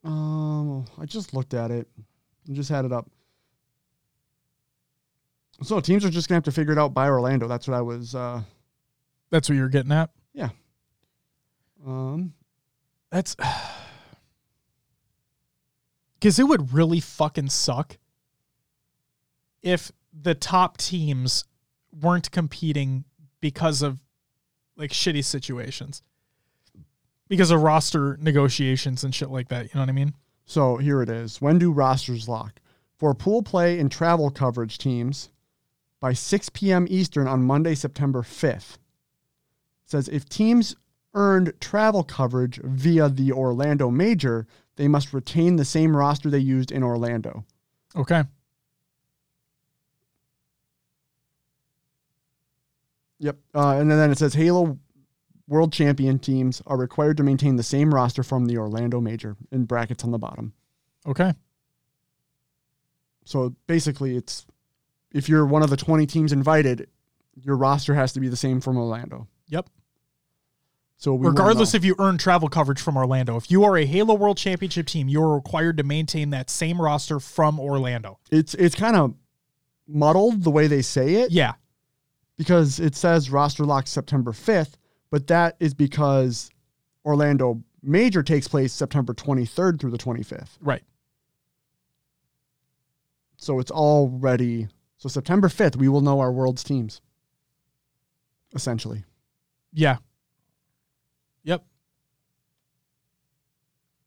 Um, 0.04 0.84
I 0.98 1.06
just 1.06 1.34
looked 1.34 1.54
at 1.54 1.70
it. 1.70 1.88
I 2.48 2.52
just 2.52 2.68
had 2.68 2.84
it 2.84 2.92
up. 2.92 3.10
So 5.62 5.80
teams 5.80 6.04
are 6.04 6.10
just 6.10 6.28
gonna 6.28 6.36
have 6.36 6.44
to 6.44 6.52
figure 6.52 6.72
it 6.72 6.78
out 6.78 6.92
by 6.92 7.08
Orlando. 7.08 7.48
That's 7.48 7.66
what 7.66 7.76
I 7.76 7.80
was. 7.80 8.14
Uh, 8.14 8.42
That's 9.30 9.48
what 9.48 9.56
you're 9.56 9.68
getting 9.68 9.92
at. 9.92 10.10
Yeah. 10.34 10.50
Um, 11.86 12.34
That's 13.10 13.36
because 16.14 16.38
it 16.38 16.44
would 16.44 16.72
really 16.72 17.00
fucking 17.00 17.48
suck 17.48 17.98
if 19.62 19.90
the 20.12 20.34
top 20.34 20.76
teams 20.76 21.44
weren't 22.00 22.30
competing 22.30 23.04
because 23.40 23.82
of 23.82 24.00
like 24.76 24.90
shitty 24.90 25.24
situations, 25.24 26.02
because 27.28 27.50
of 27.50 27.62
roster 27.62 28.18
negotiations 28.20 29.04
and 29.04 29.14
shit 29.14 29.30
like 29.30 29.48
that. 29.48 29.64
You 29.64 29.70
know 29.74 29.80
what 29.80 29.88
I 29.88 29.92
mean? 29.92 30.14
so 30.46 30.76
here 30.76 31.02
it 31.02 31.08
is. 31.08 31.40
When 31.40 31.58
do 31.58 31.72
rosters 31.72 32.28
lock 32.28 32.60
for 32.98 33.14
pool 33.14 33.42
play 33.42 33.78
and 33.78 33.90
travel 33.90 34.30
coverage 34.30 34.78
teams 34.78 35.30
by 36.00 36.12
6 36.12 36.50
p.m. 36.50 36.86
Eastern 36.90 37.26
on 37.26 37.42
Monday, 37.42 37.74
September 37.74 38.22
5th? 38.22 38.74
It 38.74 38.78
says 39.86 40.08
if 40.08 40.28
teams 40.28 40.76
earned 41.14 41.54
travel 41.60 42.02
coverage 42.02 42.60
via 42.62 43.08
the 43.08 43.32
Orlando 43.32 43.90
Major, 43.90 44.46
they 44.76 44.88
must 44.88 45.12
retain 45.12 45.56
the 45.56 45.64
same 45.64 45.96
roster 45.96 46.28
they 46.28 46.38
used 46.38 46.72
in 46.72 46.82
Orlando. 46.82 47.44
Okay. 47.96 48.24
Yep. 53.20 53.38
Uh, 53.54 53.76
and 53.78 53.90
then 53.90 54.10
it 54.10 54.18
says 54.18 54.34
Halo 54.34 54.78
World 55.46 55.72
Champion 55.72 56.18
teams 56.18 56.62
are 56.66 56.76
required 56.76 57.16
to 57.18 57.22
maintain 57.22 57.56
the 57.56 57.62
same 57.62 57.94
roster 57.94 58.22
from 58.22 58.46
the 58.46 58.56
Orlando 58.58 59.00
Major 59.00 59.36
in 59.50 59.64
brackets 59.64 60.02
on 60.04 60.10
the 60.10 60.18
bottom. 60.18 60.54
Okay. 61.06 61.32
So 63.24 63.54
basically, 63.66 64.16
it's 64.16 64.46
if 65.12 65.28
you're 65.28 65.46
one 65.46 65.62
of 65.62 65.70
the 65.70 65.76
20 65.76 66.06
teams 66.06 66.32
invited, 66.32 66.88
your 67.40 67.56
roster 67.56 67.94
has 67.94 68.12
to 68.14 68.20
be 68.20 68.28
the 68.28 68.36
same 68.36 68.60
from 68.60 68.76
Orlando. 68.76 69.28
Yep. 69.48 69.68
So 70.96 71.14
we 71.14 71.26
Regardless 71.26 71.74
if 71.74 71.84
you 71.84 71.94
earn 71.98 72.18
travel 72.18 72.48
coverage 72.48 72.80
from 72.80 72.96
Orlando, 72.96 73.36
if 73.36 73.50
you 73.50 73.64
are 73.64 73.76
a 73.76 73.84
Halo 73.84 74.14
World 74.14 74.38
Championship 74.38 74.86
team, 74.86 75.08
you 75.08 75.22
are 75.22 75.34
required 75.34 75.76
to 75.78 75.82
maintain 75.82 76.30
that 76.30 76.48
same 76.50 76.80
roster 76.80 77.20
from 77.20 77.58
Orlando. 77.60 78.18
it's 78.30 78.54
it's 78.54 78.74
kind 78.74 78.96
of 78.96 79.14
muddled 79.86 80.44
the 80.44 80.50
way 80.50 80.66
they 80.66 80.80
say 80.82 81.16
it 81.16 81.30
Yeah. 81.30 81.54
because 82.38 82.80
it 82.80 82.94
says 82.94 83.28
roster 83.30 83.64
lock 83.64 83.86
September 83.86 84.32
5th, 84.32 84.74
but 85.14 85.28
that 85.28 85.54
is 85.60 85.74
because 85.74 86.50
Orlando 87.04 87.62
Major 87.84 88.24
takes 88.24 88.48
place 88.48 88.72
September 88.72 89.14
23rd 89.14 89.78
through 89.78 89.92
the 89.92 89.96
25th. 89.96 90.48
Right. 90.60 90.82
So 93.36 93.60
it's 93.60 93.70
already 93.70 94.66
so 94.96 95.08
September 95.08 95.46
5th 95.46 95.76
we 95.76 95.88
will 95.88 96.00
know 96.00 96.18
our 96.18 96.32
world's 96.32 96.64
teams. 96.64 97.00
Essentially. 98.56 99.04
Yeah. 99.72 99.98
Yep. 101.44 101.62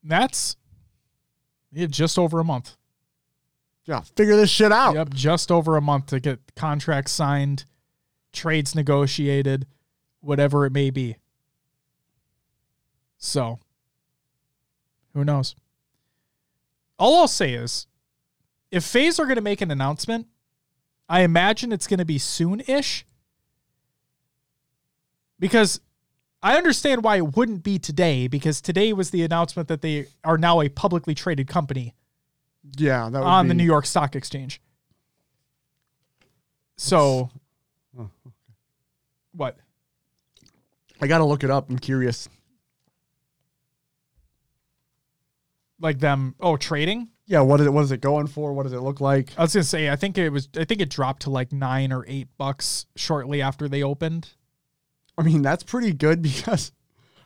That's 0.04 0.58
yeah, 1.72 1.86
just 1.86 2.20
over 2.20 2.42
a 2.42 2.44
month. 2.44 2.76
Yeah, 3.86 4.02
figure 4.18 4.36
this 4.36 4.50
shit 4.50 4.74
out. 4.74 4.96
Yep, 4.96 5.14
just 5.14 5.52
over 5.54 5.78
a 5.78 5.82
month 5.82 6.08
to 6.08 6.20
get 6.20 6.54
contracts 6.58 7.14
signed, 7.14 7.64
trades 8.34 8.76
negotiated, 8.76 9.68
whatever 10.22 10.66
it 10.66 10.72
may 10.72 10.90
be. 10.90 11.18
So, 13.18 13.60
who 15.14 15.24
knows? 15.26 15.56
All 17.00 17.20
I'll 17.20 17.28
say 17.28 17.54
is 17.54 17.88
if 18.72 18.84
FaZe 18.84 19.20
are 19.20 19.26
going 19.26 19.36
to 19.36 19.42
make 19.42 19.62
an 19.62 19.72
announcement, 19.72 20.28
I 21.10 21.22
imagine 21.22 21.72
it's 21.72 21.88
going 21.88 22.00
to 22.00 22.06
be 22.06 22.18
soon 22.18 22.62
ish. 22.68 23.06
Because 25.40 25.80
I 26.42 26.58
understand 26.58 27.04
why 27.04 27.18
it 27.18 27.36
wouldn't 27.36 27.64
be 27.64 27.80
today, 27.80 28.28
because 28.28 28.62
today 28.62 28.94
was 28.94 29.12
the 29.12 29.24
announcement 29.24 29.68
that 29.68 29.82
they 29.82 30.08
are 30.24 30.38
now 30.38 30.62
a 30.62 30.70
publicly 30.70 31.14
traded 31.16 31.48
company 31.48 31.94
Yeah, 32.78 33.06
on 33.06 33.46
be, 33.46 33.50
the 33.50 33.54
New 33.54 33.64
York 33.64 33.86
Stock 33.86 34.16
Exchange. 34.16 34.62
So, 36.76 37.30
Oh, 37.98 38.10
what? 39.32 39.58
I 41.02 41.08
got 41.08 41.20
to 41.20 41.26
look 41.26 41.44
it 41.44 41.50
up. 41.50 41.70
I'm 41.70 41.80
curious. 41.80 42.30
Like 45.80 46.00
them? 46.00 46.36
Oh, 46.40 46.58
trading? 46.58 47.10
Yeah, 47.28 47.42
what 47.42 47.60
is 47.60 47.68
it? 47.68 47.74
What 47.74 47.84
is 47.84 47.92
it 47.92 48.02
going 48.02 48.28
for? 48.28 48.54
What 48.54 48.64
does 48.64 48.74
it 48.74 48.80
look 48.80 49.02
like? 49.02 49.34
I 49.38 49.42
was 49.42 49.54
gonna 49.54 49.66
say. 49.66 49.90
I 49.90 49.98
think 49.98 50.18
it 50.18 50.30
was. 50.30 50.48
I 50.58 50.64
think 50.64 50.80
it 50.80 50.90
dropped 50.90 51.24
to 51.24 51.30
like 51.30 51.52
nine 51.52 51.92
or 51.92 52.06
eight 52.08 52.30
bucks 52.38 52.86
shortly 52.96 53.42
after 53.42 53.68
they 53.68 53.84
opened. 53.84 54.30
I 55.18 55.24
mean, 55.24 55.42
that's 55.42 55.64
pretty 55.64 55.92
good 55.92 56.22
because 56.24 56.72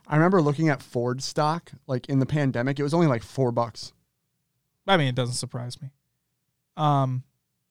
I 0.08 0.16
remember 0.16 0.42
looking 0.42 0.70
at 0.70 0.82
Ford 0.82 1.22
stock 1.22 1.72
like 1.86 2.10
in 2.10 2.18
the 2.18 2.26
pandemic. 2.26 2.80
It 2.80 2.84
was 2.84 2.96
only 2.96 3.08
like 3.08 3.22
four 3.22 3.52
bucks. 3.52 3.94
I 4.88 4.98
mean, 4.98 5.08
it 5.08 5.16
doesn't 5.16 5.36
surprise 5.36 5.80
me. 5.80 5.92
Um, 6.76 7.24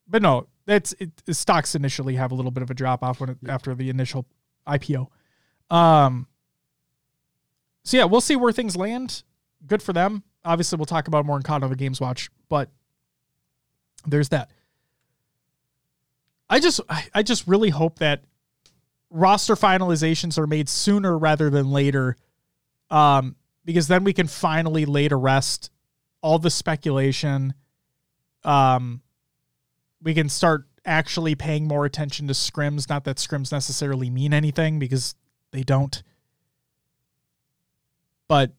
but 0.07 0.23
no, 0.23 0.47
it's 0.69 0.95
it, 1.01 1.11
stocks 1.35 1.75
initially 1.75 2.15
have 2.15 2.31
a 2.31 2.35
little 2.37 2.53
bit 2.53 2.63
of 2.63 2.71
a 2.71 2.75
drop 2.75 3.03
off 3.03 3.21
when 3.21 3.31
it, 3.31 3.39
after 3.49 3.75
the 3.75 3.91
initial 3.91 4.25
IPO. 4.69 5.09
Um. 5.71 6.27
So 7.85 7.97
yeah, 7.97 8.05
we'll 8.05 8.21
see 8.21 8.37
where 8.37 8.53
things 8.53 8.77
land. 8.77 9.23
Good 9.67 9.83
for 9.83 9.93
them. 9.93 10.23
Obviously, 10.45 10.77
we'll 10.77 10.87
talk 10.87 11.09
about 11.09 11.27
more 11.27 11.37
in 11.37 11.43
Caught 11.43 11.63
on 11.63 11.71
the 11.71 11.77
Games 11.77 12.01
Watch, 12.01 12.31
but 12.49 12.71
there's 14.07 14.31
that. 14.31 14.51
I 16.49 16.59
just 16.61 16.81
I 17.15 17.23
just 17.23 17.47
really 17.47 17.71
hope 17.71 18.01
that 18.01 18.25
roster 19.11 19.55
finalizations 19.55 20.39
are 20.39 20.47
made 20.47 20.69
sooner 20.69 21.17
rather 21.17 21.51
than 21.51 21.71
later. 21.71 22.17
Um, 22.91 23.37
because 23.65 23.89
then 23.89 24.05
we 24.05 24.13
can 24.13 24.27
finally 24.27 24.85
lay 24.85 25.07
to 25.09 25.17
rest 25.17 25.71
all 26.23 26.39
the 26.39 26.51
speculation. 26.51 27.55
Um, 28.43 29.03
we 30.03 30.15
can 30.15 30.29
start 30.29 30.67
actually 30.85 31.35
paying 31.35 31.69
more 31.69 31.85
attention 31.85 32.27
to 32.29 32.33
scrims. 32.33 32.89
Not 32.89 33.05
that 33.05 33.19
scrims 33.19 33.53
necessarily 33.53 34.11
mean 34.11 34.33
anything 34.33 34.79
because 34.79 35.15
they 35.53 35.63
don't. 35.63 36.03
But 38.29 38.53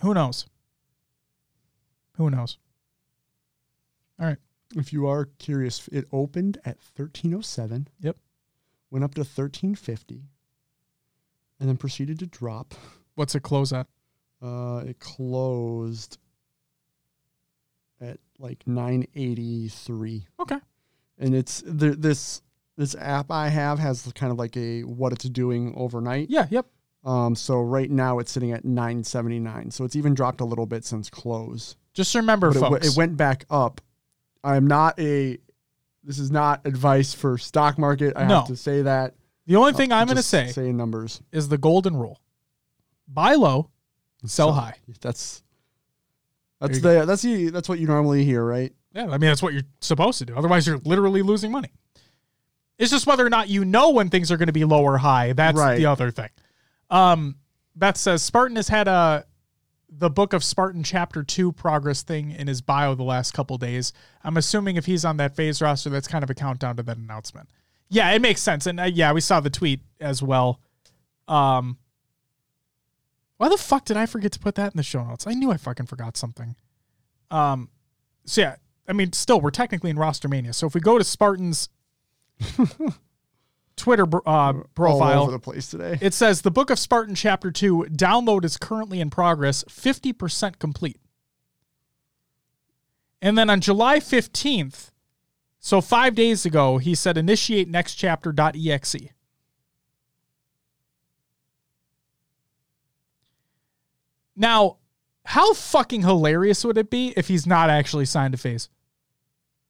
who 0.00 0.14
knows? 0.14 0.46
Who 2.16 2.30
knows? 2.30 2.58
All 4.18 4.26
right. 4.26 4.38
If 4.74 4.92
you 4.92 5.06
are 5.06 5.26
curious, 5.38 5.86
it 5.88 6.06
opened 6.12 6.56
at 6.64 6.78
1307. 6.96 7.88
Yep. 8.00 8.16
Went 8.90 9.04
up 9.04 9.14
to 9.14 9.20
1350 9.20 10.22
and 11.60 11.68
then 11.68 11.76
proceeded 11.76 12.18
to 12.20 12.26
drop. 12.26 12.74
What's 13.14 13.34
it 13.34 13.42
close 13.42 13.72
at? 13.72 13.86
Uh, 14.42 14.82
it 14.86 14.98
closed 14.98 16.18
at 18.00 18.18
like 18.38 18.66
983, 18.66 20.26
Okay. 20.40 20.58
and 21.18 21.34
it's 21.34 21.62
th- 21.62 21.98
this 21.98 22.42
this 22.76 22.94
app 22.98 23.30
I 23.30 23.48
have 23.48 23.78
has 23.78 24.10
kind 24.14 24.32
of 24.32 24.38
like 24.38 24.56
a 24.56 24.82
what 24.82 25.12
it's 25.12 25.24
doing 25.28 25.74
overnight. 25.76 26.30
Yeah. 26.30 26.46
Yep. 26.50 26.66
Um, 27.04 27.34
so 27.34 27.60
right 27.60 27.90
now 27.90 28.18
it's 28.20 28.30
sitting 28.30 28.52
at 28.52 28.64
979. 28.64 29.70
So 29.72 29.84
it's 29.84 29.96
even 29.96 30.14
dropped 30.14 30.40
a 30.40 30.44
little 30.44 30.66
bit 30.66 30.84
since 30.84 31.10
close. 31.10 31.76
Just 31.94 32.14
remember, 32.14 32.48
But 32.52 32.56
it, 32.56 32.60
folks. 32.60 32.86
it 32.88 32.96
went 32.96 33.16
back 33.16 33.44
up. 33.50 33.80
I'm 34.44 34.66
not 34.66 34.98
a. 34.98 35.38
This 36.04 36.18
is 36.18 36.30
not 36.30 36.62
advice 36.66 37.12
for 37.14 37.38
stock 37.38 37.78
market. 37.78 38.14
I 38.16 38.26
No. 38.26 38.36
have 38.36 38.46
to 38.48 38.56
say 38.56 38.82
that. 38.82 39.14
the 39.46 39.56
only 39.56 39.72
thing 39.72 39.92
I'm 39.92 40.06
going 40.06 40.16
to 40.16 40.22
say 40.22 40.48
say 40.48 40.72
numbers. 40.72 41.20
is 41.32 41.48
the 41.48 41.58
golden 41.58 41.96
rule: 41.96 42.20
buy 43.06 43.34
low, 43.34 43.68
sell 44.24 44.48
So- 44.48 44.52
high. 44.52 44.74
That's 45.00 45.42
that's 46.60 46.80
the 46.80 47.04
that's 47.04 47.22
the 47.22 47.50
that's 47.50 47.68
what 47.68 47.78
you 47.78 47.86
normally 47.86 48.24
hear, 48.24 48.44
right? 48.44 48.72
Yeah, 48.94 49.04
I 49.06 49.18
mean 49.18 49.20
that's 49.30 49.42
what 49.42 49.52
you're 49.52 49.62
supposed 49.80 50.18
to 50.18 50.24
do. 50.24 50.34
Otherwise, 50.36 50.66
you're 50.66 50.78
literally 50.84 51.22
losing 51.22 51.50
money. 51.52 51.72
It's 52.82 52.90
just 52.90 53.06
whether 53.06 53.24
or 53.24 53.30
not 53.30 53.48
you 53.48 53.64
know 53.64 53.90
when 53.90 54.08
things 54.10 54.32
are 54.32 54.36
going 54.36 54.48
to 54.48 54.52
be 54.52 54.64
low 54.64 54.82
or 54.82 54.98
high. 54.98 55.32
That's 55.34 55.56
Right. 55.56 55.76
the 55.76 55.86
other 55.86 56.10
thing. 56.10 56.30
Um, 56.90 57.36
Beth 57.76 57.96
says 57.96 58.22
Spartan 58.22 58.56
has 58.56 58.68
had 58.68 58.88
a 58.88 59.24
the 59.88 60.10
book 60.10 60.32
of 60.32 60.42
Spartan 60.42 60.82
chapter 60.82 61.22
two 61.22 61.52
progress 61.52 62.02
thing 62.02 62.30
in 62.32 62.48
his 62.48 62.60
bio 62.60 62.94
the 62.94 63.02
last 63.04 63.34
couple 63.34 63.56
days. 63.58 63.92
I'm 64.24 64.36
assuming 64.36 64.76
if 64.76 64.86
he's 64.86 65.04
on 65.04 65.16
that 65.18 65.36
FaZe 65.36 65.62
roster, 65.62 65.90
that's 65.90 66.08
kind 66.08 66.24
of 66.24 66.30
a 66.30 66.34
countdown 66.34 66.76
to 66.76 66.82
that 66.82 66.96
announcement. 66.96 67.48
Yeah, 67.88 68.10
it 68.12 68.22
makes 68.22 68.40
sense, 68.40 68.66
and 68.66 68.80
uh, 68.80 68.84
yeah, 68.84 69.12
we 69.12 69.20
saw 69.20 69.38
the 69.40 69.50
tweet 69.50 69.80
as 70.00 70.22
well. 70.22 70.60
Um, 71.28 71.76
why 73.36 73.48
the 73.48 73.58
fuck 73.58 73.84
did 73.84 73.96
I 73.96 74.06
forget 74.06 74.32
to 74.32 74.38
put 74.40 74.54
that 74.54 74.72
in 74.72 74.76
the 74.76 74.82
show 74.82 75.04
notes? 75.04 75.26
I 75.26 75.34
knew 75.34 75.50
I 75.50 75.56
fucking 75.56 75.86
forgot 75.86 76.16
something. 76.16 76.56
Um, 77.30 77.68
so 78.24 78.40
yeah, 78.40 78.56
I 78.88 78.92
mean, 78.92 79.12
still, 79.12 79.40
we're 79.40 79.50
technically 79.50 79.90
in 79.90 79.98
roster 79.98 80.28
mania. 80.28 80.52
So 80.52 80.66
if 80.66 80.74
we 80.74 80.80
go 80.80 80.96
to 80.98 81.04
Spartan's 81.04 81.68
Twitter 83.76 84.04
uh, 84.04 84.18
All 84.26 84.64
profile, 84.74 85.22
over 85.22 85.32
the 85.32 85.38
place 85.38 85.70
today. 85.70 85.98
it 86.00 86.14
says 86.14 86.42
the 86.42 86.50
Book 86.50 86.70
of 86.70 86.78
Spartan 86.78 87.14
Chapter 87.14 87.50
2 87.50 87.86
download 87.90 88.44
is 88.44 88.56
currently 88.56 89.00
in 89.00 89.10
progress, 89.10 89.64
50% 89.64 90.58
complete. 90.58 91.00
And 93.20 93.38
then 93.38 93.48
on 93.48 93.60
July 93.60 93.98
15th, 93.98 94.90
so 95.58 95.80
five 95.80 96.14
days 96.14 96.44
ago, 96.44 96.78
he 96.78 96.94
said 96.94 97.16
initiate 97.16 97.68
next 97.68 97.94
chapter.exe. 97.94 98.96
Now, 104.34 104.78
how 105.24 105.54
fucking 105.54 106.02
hilarious 106.02 106.64
would 106.64 106.78
it 106.78 106.90
be 106.90 107.14
if 107.16 107.28
he's 107.28 107.46
not 107.46 107.70
actually 107.70 108.06
signed 108.06 108.32
to 108.32 108.38
FaZe? 108.38 108.68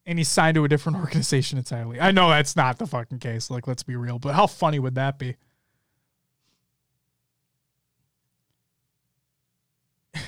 And 0.05 0.19
he's 0.19 0.29
signed 0.29 0.57
to 0.57 0.65
a 0.65 0.69
different 0.69 0.99
organization 1.05 1.59
entirely. 1.59 2.01
I 2.01 2.11
know 2.11 2.29
that's 2.29 2.57
not 2.57 2.79
the 2.79 2.87
fucking 2.87 3.21
case. 3.21 3.51
Like, 3.51 3.67
let's 3.67 3.83
be 3.83 3.97
real, 3.97 4.19
but 4.19 4.35
how 4.35 4.47
funny 4.47 4.79
would 4.79 4.97
that 4.97 5.19
be? 5.19 5.37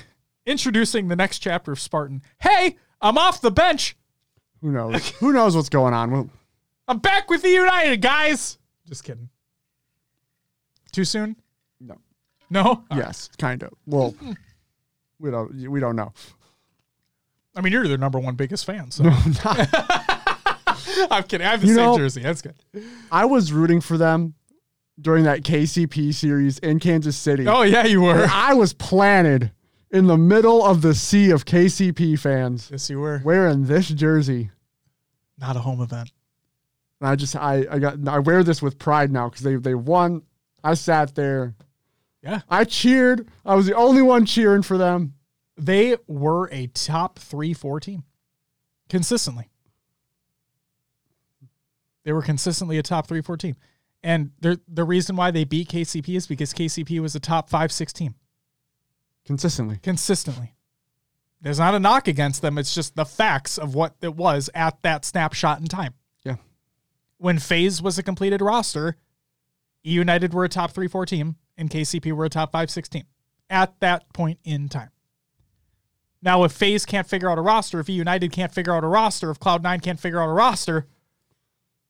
Introducing 0.45 1.07
the 1.07 1.15
next 1.15 1.39
chapter 1.39 1.71
of 1.71 1.79
Spartan. 1.79 2.21
Hey, 2.39 2.77
I'm 3.01 3.17
off 3.17 3.41
the 3.41 3.51
bench. 3.51 3.97
Who 4.61 4.71
knows? 4.71 5.09
Who 5.19 5.33
knows 5.33 5.55
what's 5.55 5.69
going 5.69 5.93
on? 5.93 6.11
Well, 6.11 6.29
I'm 6.87 6.99
back 6.99 7.29
with 7.29 7.41
the 7.41 7.49
United, 7.49 8.01
guys. 8.01 8.57
Just 8.87 9.03
kidding. 9.03 9.29
Too 10.91 11.03
soon? 11.03 11.35
No. 11.79 11.97
No? 12.49 12.83
yes, 12.95 13.29
kind 13.37 13.63
of. 13.63 13.73
Well, 13.85 14.15
we 15.19 15.31
don't 15.31 15.69
we 15.69 15.79
don't 15.79 15.95
know. 15.95 16.13
I 17.55 17.61
mean, 17.61 17.71
you're 17.73 17.87
their 17.87 17.97
number 17.97 18.19
one 18.19 18.35
biggest 18.35 18.65
fan, 18.65 18.91
so. 18.91 19.03
Not- 19.45 19.69
I'm 21.11 21.23
kidding. 21.23 21.45
I 21.47 21.51
have 21.51 21.61
the 21.61 21.67
You 21.67 21.75
same 21.75 21.85
know- 21.85 21.97
jersey. 21.97 22.21
That's 22.21 22.41
good. 22.41 22.55
I 23.11 23.25
was 23.25 23.51
rooting 23.51 23.81
for 23.81 23.97
them 23.97 24.33
during 24.99 25.23
that 25.25 25.41
KCP 25.43 26.13
series 26.13 26.59
in 26.59 26.79
Kansas 26.79 27.17
City. 27.17 27.47
Oh, 27.47 27.63
yeah, 27.63 27.85
you 27.85 28.01
were. 28.01 28.27
I 28.31 28.53
was 28.53 28.73
planted 28.73 29.51
in 29.91 30.07
the 30.07 30.17
middle 30.17 30.63
of 30.65 30.81
the 30.81 30.93
sea 30.93 31.31
of 31.31 31.45
KCP 31.45 32.17
fans 32.19 32.69
Yes, 32.71 32.89
you 32.89 32.99
were. 32.99 33.21
wearing 33.23 33.65
this 33.65 33.89
jersey. 33.89 34.51
Not 35.37 35.55
a 35.55 35.59
home 35.59 35.81
event. 35.81 36.11
And 37.01 37.09
I 37.09 37.15
just 37.17 37.35
I 37.35 37.65
I 37.69 37.79
got 37.79 38.07
I 38.07 38.19
wear 38.19 38.41
this 38.41 38.61
with 38.61 38.79
pride 38.79 39.11
now 39.11 39.27
because 39.29 39.43
they 39.43 39.55
they 39.55 39.75
won. 39.75 40.21
I 40.63 40.75
sat 40.75 41.13
there. 41.13 41.55
Yeah. 42.23 42.39
I 42.49 42.63
cheered. 42.63 43.27
I 43.45 43.55
was 43.55 43.65
the 43.65 43.75
only 43.75 44.01
one 44.01 44.25
cheering 44.25 44.61
for 44.61 44.77
them. 44.77 45.13
They 45.57 45.95
were 46.07 46.49
a 46.51 46.67
top 46.67 47.19
three, 47.19 47.53
four 47.53 47.79
team 47.79 48.03
consistently. 48.89 49.49
They 52.03 52.13
were 52.13 52.21
consistently 52.21 52.77
a 52.77 52.83
top 52.83 53.07
three, 53.07 53.21
four 53.21 53.37
team. 53.37 53.55
And 54.03 54.31
the 54.39 54.59
the 54.67 54.83
reason 54.83 55.15
why 55.15 55.31
they 55.31 55.43
beat 55.43 55.69
KCP 55.69 56.15
is 56.15 56.27
because 56.27 56.53
KCP 56.53 56.99
was 56.99 57.15
a 57.15 57.19
top 57.19 57.49
five, 57.49 57.71
six 57.71 57.91
team 57.91 58.15
Consistently. 59.25 59.79
consistently. 59.81 60.53
There's 61.41 61.57
not 61.59 61.73
a 61.73 61.79
knock 61.79 62.07
against 62.07 62.41
them. 62.41 62.57
It's 62.57 62.75
just 62.75 62.95
the 62.95 63.05
facts 63.05 63.57
of 63.57 63.73
what 63.73 63.95
it 64.01 64.15
was 64.15 64.49
at 64.53 64.81
that 64.83 65.05
snapshot 65.05 65.59
in 65.59 65.65
time. 65.67 65.93
Yeah. 66.23 66.35
When 67.17 67.39
FaZe 67.39 67.81
was 67.81 67.97
a 67.97 68.03
completed 68.03 68.41
roster, 68.41 68.97
E 69.85 69.91
United 69.91 70.33
were 70.33 70.43
a 70.43 70.49
top 70.49 70.71
three, 70.71 70.87
four 70.87 71.05
team, 71.05 71.35
and 71.57 71.69
KCP 71.69 72.11
were 72.11 72.25
a 72.25 72.29
top 72.29 72.51
five, 72.51 72.69
six 72.69 72.87
team 72.87 73.05
at 73.49 73.79
that 73.79 74.11
point 74.13 74.39
in 74.43 74.69
time. 74.69 74.89
Now, 76.25 76.43
if 76.43 76.51
FaZe 76.51 76.85
can't 76.87 77.07
figure 77.07 77.29
out 77.29 77.37
a 77.37 77.41
roster, 77.41 77.79
if 77.79 77.87
E 77.87 77.93
United 77.93 78.31
can't 78.31 78.51
figure 78.51 78.73
out 78.73 78.83
a 78.83 78.87
roster, 78.87 79.29
if 79.29 79.39
Cloud9 79.39 79.81
can't 79.83 79.99
figure 79.99 80.19
out 80.19 80.27
a 80.27 80.33
roster, 80.33 80.87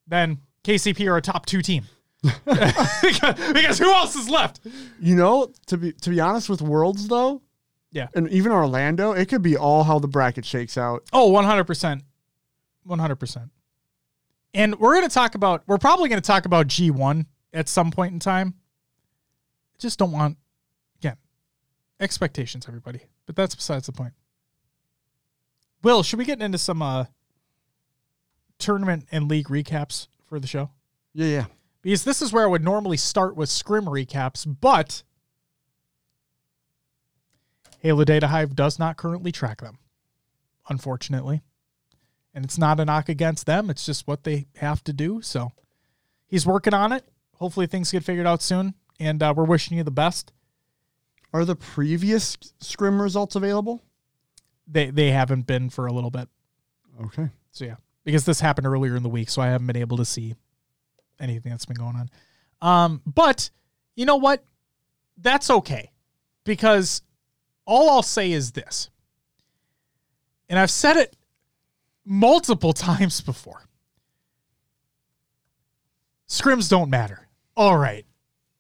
then 0.05 0.39
KCP 0.65 1.09
are 1.09 1.15
a 1.15 1.21
top 1.21 1.45
two 1.45 1.61
team. 1.61 1.86
because, 2.45 3.79
who 3.79 3.89
else 3.91 4.15
is 4.15 4.29
left? 4.29 4.59
You 4.99 5.15
know, 5.15 5.53
to 5.67 5.77
be 5.77 5.93
to 5.93 6.09
be 6.09 6.19
honest 6.19 6.49
with 6.49 6.61
Worlds 6.61 7.07
though, 7.07 7.43
Yeah. 7.91 8.07
and 8.13 8.27
even 8.29 8.51
Orlando, 8.51 9.13
it 9.13 9.27
could 9.29 9.41
be 9.41 9.55
all 9.55 9.83
how 9.83 9.99
the 9.99 10.07
bracket 10.07 10.43
shakes 10.43 10.77
out. 10.77 11.03
Oh, 11.13 11.31
100%. 11.31 12.01
100%. 12.88 13.49
And 14.53 14.79
we're 14.79 14.95
going 14.95 15.07
to 15.07 15.13
talk 15.13 15.36
about, 15.36 15.63
we're 15.67 15.77
probably 15.77 16.09
going 16.09 16.21
to 16.21 16.25
talk 16.27 16.45
about 16.45 16.67
G1 16.67 17.25
at 17.53 17.69
some 17.69 17.91
point 17.91 18.13
in 18.13 18.19
time. 18.19 18.55
I 19.75 19.77
just 19.79 19.99
don't 19.99 20.11
want, 20.11 20.38
again, 20.99 21.17
expectations, 21.99 22.65
everybody. 22.67 23.01
But 23.25 23.36
that's 23.36 23.53
besides 23.55 23.86
the 23.86 23.91
point. 23.91 24.13
Will, 25.86 26.01
should 26.01 26.17
we 26.17 26.25
get 26.25 26.41
into 26.41 26.57
some 26.57 26.81
uh, 26.81 27.05
tournament 28.57 29.05
and 29.11 29.29
league 29.29 29.49
recaps 29.49 30.07
for 30.27 30.39
the 30.39 30.47
show? 30.47 30.71
Yeah, 31.13 31.27
yeah. 31.27 31.45
Because 31.83 32.03
this 32.03 32.23
is 32.23 32.33
where 32.33 32.43
I 32.43 32.47
would 32.47 32.63
normally 32.63 32.97
start 32.97 33.36
with 33.36 33.49
scrim 33.49 33.86
recaps, 33.86 34.47
but 34.47 35.03
Halo 37.81 38.03
Data 38.03 38.29
Hive 38.29 38.55
does 38.55 38.79
not 38.79 38.97
currently 38.97 39.31
track 39.31 39.61
them, 39.61 39.77
unfortunately. 40.67 41.43
And 42.33 42.43
it's 42.43 42.57
not 42.57 42.79
a 42.79 42.86
knock 42.86 43.07
against 43.07 43.45
them, 43.45 43.69
it's 43.69 43.86
just 43.86 44.07
what 44.07 44.23
they 44.23 44.47
have 44.55 44.83
to 44.86 44.91
do. 44.91 45.21
So 45.21 45.51
he's 46.25 46.47
working 46.47 46.73
on 46.73 46.93
it. 46.93 47.07
Hopefully 47.36 47.67
things 47.67 47.91
get 47.91 48.03
figured 48.03 48.25
out 48.25 48.41
soon. 48.41 48.73
And 48.99 49.21
uh, 49.21 49.36
we're 49.38 49.43
wishing 49.43 49.77
you 49.77 49.83
the 49.83 49.91
best. 49.91 50.33
Are 51.31 51.45
the 51.45 51.55
previous 51.55 52.38
scrim 52.59 52.99
results 52.99 53.36
available? 53.36 53.83
They 54.68 54.89
they 54.89 55.11
haven't 55.11 55.47
been 55.47 55.70
for 55.70 55.88
a 55.88 55.93
little 55.93 56.11
bit. 56.11 56.28
Okay. 57.05 57.30
So 57.51 57.66
yeah, 57.66 57.76
because 58.03 58.26
this 58.26 58.39
happened 58.39 58.68
earlier 58.68 58.95
in 58.95 59.03
the 59.03 59.09
week, 59.09 59.30
so 59.30 59.41
I 59.41 59.47
haven't 59.47 59.68
been 59.68 59.78
able 59.78 59.97
to 59.97 60.05
see 60.05 60.36
anything 61.20 61.51
that's 61.51 61.66
been 61.66 61.78
going 61.78 61.95
on. 61.95 62.09
Um, 62.61 63.01
but 63.05 63.49
you 63.95 64.05
know 64.05 64.18
what? 64.18 64.43
That's 65.18 65.49
okay, 65.49 65.91
because 66.43 67.01
all 67.66 67.89
I'll 67.89 68.03
say 68.03 68.32
is 68.32 68.51
this, 68.51 68.89
and 70.49 70.59
I've 70.59 70.72
said 70.72 70.97
it 70.97 71.16
multiple 72.05 72.74
times 72.74 73.22
before. 73.22 73.61
Scrims 76.28 76.70
don't 76.70 76.89
matter. 76.89 77.28
All 77.55 77.78
right. 77.78 78.05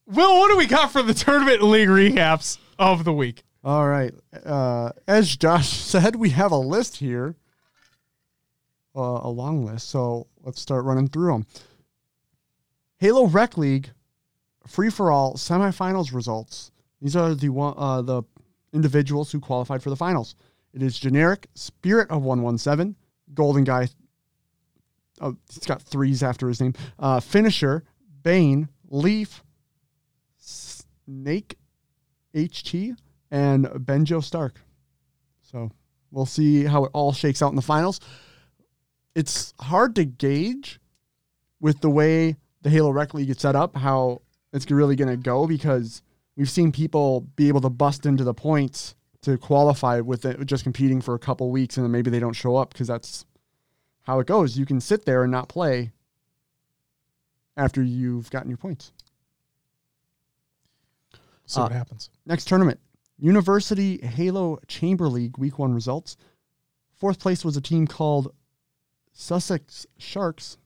Will, 0.07 0.37
what 0.37 0.51
do 0.51 0.57
we 0.57 0.67
got 0.67 0.91
for 0.91 1.01
the 1.01 1.13
tournament 1.13 1.63
league 1.63 1.89
recaps 1.89 2.59
of 2.77 3.03
the 3.03 3.13
week? 3.13 3.43
All 3.65 3.87
right. 3.87 4.13
Uh, 4.45 4.91
as 5.07 5.35
Josh 5.35 5.69
said, 5.73 6.15
we 6.15 6.29
have 6.29 6.51
a 6.51 6.57
list 6.57 6.97
here, 6.97 7.35
uh, 8.95 9.21
a 9.23 9.29
long 9.29 9.65
list. 9.65 9.89
So 9.89 10.27
let's 10.43 10.61
start 10.61 10.85
running 10.85 11.07
through 11.07 11.31
them. 11.31 11.47
Halo 12.99 13.25
Rec 13.25 13.57
League, 13.57 13.89
free 14.67 14.91
for 14.91 15.11
all 15.11 15.33
semifinals 15.33 16.13
results. 16.13 16.71
These 17.01 17.15
are 17.15 17.33
the 17.33 17.51
uh, 17.51 18.03
the 18.03 18.21
individuals 18.71 19.31
who 19.31 19.39
qualified 19.39 19.81
for 19.81 19.89
the 19.89 19.95
finals. 19.95 20.35
It 20.71 20.83
is 20.83 20.99
generic 20.99 21.47
Spirit 21.55 22.11
of 22.11 22.21
One 22.21 22.43
One 22.43 22.59
Seven, 22.59 22.95
Golden 23.33 23.63
Guy. 23.63 23.89
Oh, 25.21 25.35
he's 25.49 25.65
got 25.65 25.81
threes 25.81 26.21
after 26.21 26.47
his 26.47 26.61
name. 26.61 26.73
Uh, 26.99 27.19
Finisher, 27.19 27.83
Bane, 28.21 28.69
Leaf, 28.89 29.43
Snake, 30.37 31.57
HT, 32.35 32.95
and 33.35 33.65
Benjo 33.65 34.23
Stark. 34.23 34.61
So 35.41 35.69
we'll 36.09 36.25
see 36.25 36.63
how 36.63 36.85
it 36.85 36.91
all 36.93 37.11
shakes 37.11 37.41
out 37.41 37.49
in 37.49 37.57
the 37.57 37.61
finals. 37.61 37.99
It's 39.13 39.53
hard 39.59 39.93
to 39.95 40.05
gauge 40.05 40.79
with 41.59 41.81
the 41.81 41.89
way 41.89 42.37
the 42.61 42.69
Halo 42.69 42.91
Rec 42.91 43.13
League 43.13 43.29
is 43.29 43.39
set 43.39 43.53
up 43.55 43.75
how 43.75 44.21
it's 44.53 44.71
really 44.71 44.95
going 44.95 45.09
to 45.09 45.17
go 45.17 45.47
because 45.47 46.01
we've 46.37 46.49
seen 46.49 46.71
people 46.71 47.21
be 47.35 47.49
able 47.49 47.59
to 47.61 47.69
bust 47.69 48.05
into 48.05 48.23
the 48.23 48.33
points 48.33 48.95
to 49.23 49.37
qualify 49.37 49.99
with 49.99 50.23
it 50.23 50.43
just 50.45 50.63
competing 50.63 51.01
for 51.01 51.13
a 51.13 51.19
couple 51.19 51.51
weeks 51.51 51.75
and 51.75 51.83
then 51.83 51.91
maybe 51.91 52.09
they 52.09 52.19
don't 52.21 52.33
show 52.33 52.55
up 52.55 52.71
because 52.71 52.87
that's 52.87 53.25
how 54.03 54.19
it 54.21 54.27
goes. 54.27 54.57
You 54.57 54.65
can 54.65 54.79
sit 54.79 55.03
there 55.03 55.23
and 55.23 55.31
not 55.31 55.49
play 55.49 55.91
after 57.57 57.83
you've 57.83 58.29
gotten 58.29 58.49
your 58.49 58.57
points. 58.57 58.93
See 61.47 61.59
what 61.59 61.71
Uh, 61.71 61.75
happens. 61.75 62.09
Next 62.25 62.45
tournament, 62.47 62.79
University 63.17 63.97
Halo 63.97 64.59
Chamber 64.67 65.07
League 65.07 65.37
Week 65.37 65.57
One 65.57 65.73
results. 65.73 66.17
Fourth 66.95 67.19
place 67.19 67.43
was 67.45 67.57
a 67.57 67.61
team 67.61 67.87
called 67.87 68.33
Sussex 69.13 69.85
Sharks. 69.97 70.57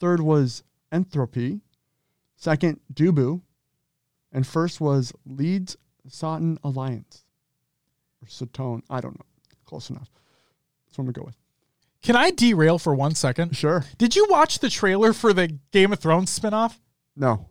Third 0.00 0.20
was 0.20 0.62
Entropy. 0.92 1.60
Second, 2.36 2.80
Dubu. 2.92 3.42
And 4.32 4.46
first 4.46 4.80
was 4.80 5.12
Leeds 5.26 5.76
Sutton 6.06 6.58
Alliance. 6.62 7.24
Or 8.22 8.28
Satone. 8.28 8.82
I 8.90 9.00
don't 9.00 9.18
know. 9.18 9.26
Close 9.64 9.90
enough. 9.90 10.10
That's 10.86 10.98
what 10.98 11.02
I'm 11.02 11.06
going 11.06 11.14
to 11.14 11.20
go 11.20 11.26
with. 11.26 11.36
Can 12.02 12.16
I 12.16 12.30
derail 12.30 12.78
for 12.78 12.94
one 12.94 13.14
second? 13.14 13.56
Sure. 13.56 13.84
Did 13.98 14.14
you 14.14 14.26
watch 14.30 14.60
the 14.60 14.70
trailer 14.70 15.12
for 15.12 15.32
the 15.32 15.58
Game 15.72 15.92
of 15.92 15.98
Thrones 15.98 16.36
spinoff? 16.38 16.78
No. 17.16 17.48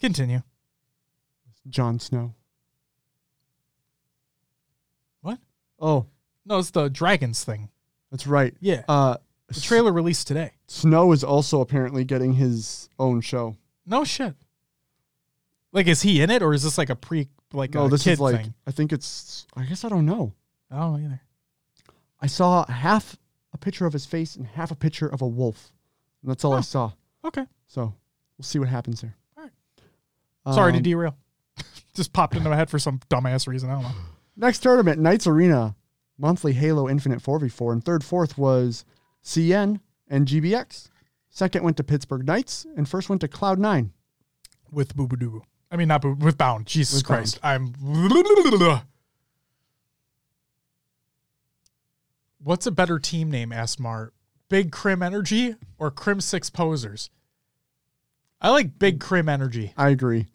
Continue. 0.00 0.42
Jon 1.68 1.98
Snow. 1.98 2.34
What? 5.22 5.38
Oh, 5.78 6.06
No, 6.44 6.58
it's 6.58 6.70
the 6.70 6.88
dragons 6.88 7.44
thing. 7.44 7.68
that's 8.10 8.26
right. 8.26 8.54
Yeah. 8.60 8.82
Uh, 8.88 9.16
The 9.48 9.60
trailer 9.60 9.92
released 9.92 10.26
today. 10.26 10.52
Snow 10.66 11.12
is 11.12 11.22
also 11.24 11.60
apparently 11.60 12.04
getting 12.04 12.34
his 12.34 12.88
own 12.98 13.20
show. 13.20 13.56
No 13.86 14.04
shit. 14.04 14.34
Like, 15.72 15.86
is 15.86 16.02
he 16.02 16.20
in 16.22 16.30
it, 16.30 16.42
or 16.42 16.52
is 16.54 16.62
this 16.62 16.78
like 16.78 16.90
a 16.90 16.96
pre, 16.96 17.28
like 17.52 17.74
No, 17.74 17.86
a 17.86 17.88
this 17.88 18.04
kid 18.04 18.12
is 18.12 18.20
like 18.20 18.36
thing? 18.42 18.54
I 18.66 18.70
think 18.70 18.92
it's 18.92 19.46
I 19.56 19.64
guess 19.64 19.84
I 19.84 19.88
don't 19.88 20.06
know. 20.06 20.32
I 20.70 20.78
don't 20.80 20.92
know 21.00 21.06
either. 21.06 21.20
I 22.20 22.26
saw 22.26 22.66
half 22.66 23.16
a 23.52 23.58
picture 23.58 23.86
of 23.86 23.92
his 23.92 24.04
face 24.06 24.34
and 24.36 24.46
half 24.46 24.70
a 24.70 24.74
picture 24.74 25.06
of 25.06 25.22
a 25.22 25.26
wolf. 25.26 25.70
And 26.22 26.30
that's 26.30 26.44
all 26.44 26.54
I 26.54 26.62
saw. 26.62 26.92
Okay. 27.24 27.44
So 27.68 27.94
we'll 28.36 28.44
see 28.44 28.58
what 28.58 28.68
happens 28.68 29.00
there. 29.02 29.14
All 29.36 29.44
right. 29.44 30.54
Sorry 30.54 30.72
to 30.72 30.78
Um, 30.78 30.82
derail. 30.82 31.16
Just 31.94 32.12
popped 32.12 32.34
into 32.36 32.48
my 32.50 32.56
head 32.56 32.68
for 32.70 32.78
some 32.78 32.98
dumbass 33.10 33.46
reason. 33.46 33.70
I 33.70 33.74
don't 33.74 33.82
know. 33.84 33.94
Next 34.40 34.60
tournament, 34.60 35.00
Knights 35.00 35.26
Arena, 35.26 35.74
monthly 36.16 36.52
Halo 36.52 36.88
Infinite 36.88 37.20
4v4. 37.20 37.72
And 37.72 37.84
third, 37.84 38.04
fourth 38.04 38.38
was 38.38 38.84
CN 39.22 39.80
and 40.06 40.28
GBX. 40.28 40.90
Second 41.28 41.64
went 41.64 41.76
to 41.76 41.84
Pittsburgh 41.84 42.24
Knights, 42.24 42.64
and 42.76 42.88
first 42.88 43.08
went 43.08 43.20
to 43.22 43.28
Cloud9. 43.28 43.90
With 44.70 44.94
Boo 44.94 45.08
Boo 45.08 45.16
Doo. 45.16 45.42
I 45.72 45.76
mean, 45.76 45.88
not 45.88 46.02
Boo, 46.02 46.12
with 46.14 46.38
Bound. 46.38 46.66
Jesus 46.66 47.00
With 47.00 47.06
Christ. 47.06 47.40
I'm. 47.42 47.74
What's 52.42 52.66
a 52.66 52.70
better 52.70 53.00
team 53.00 53.30
name, 53.30 53.52
asked 53.52 53.80
Mar? 53.80 54.12
Big 54.48 54.70
Crim 54.70 55.02
Energy 55.02 55.56
or 55.78 55.90
Crimsix 55.90 56.52
Posers? 56.52 57.10
I 58.40 58.50
like 58.50 58.78
Big 58.78 59.00
Crim 59.00 59.28
Energy. 59.28 59.72
I 59.76 59.88
agree. 59.88 60.26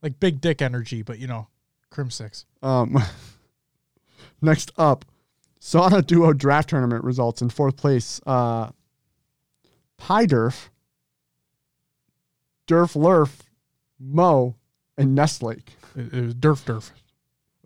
Like 0.00 0.18
Big 0.18 0.40
Dick 0.40 0.62
Energy, 0.62 1.02
but 1.02 1.18
you 1.18 1.26
know, 1.26 1.48
Crimsix. 1.90 2.46
Um, 2.62 2.96
next 4.42 4.72
up, 4.76 5.04
Sauna 5.60 6.04
Duo 6.06 6.32
Draft 6.32 6.70
Tournament 6.70 7.04
results 7.04 7.40
in 7.42 7.48
fourth 7.50 7.76
place. 7.76 8.20
Uh, 8.26 8.70
Pydurf, 9.98 10.68
Durf 12.66 12.96
Lurf, 12.96 13.38
Mo, 14.00 14.56
and 14.98 15.14
Nestlake. 15.16 15.68
It, 15.96 16.12
it 16.12 16.20
was 16.24 16.34
Durf 16.34 16.64
Durf. 16.64 16.90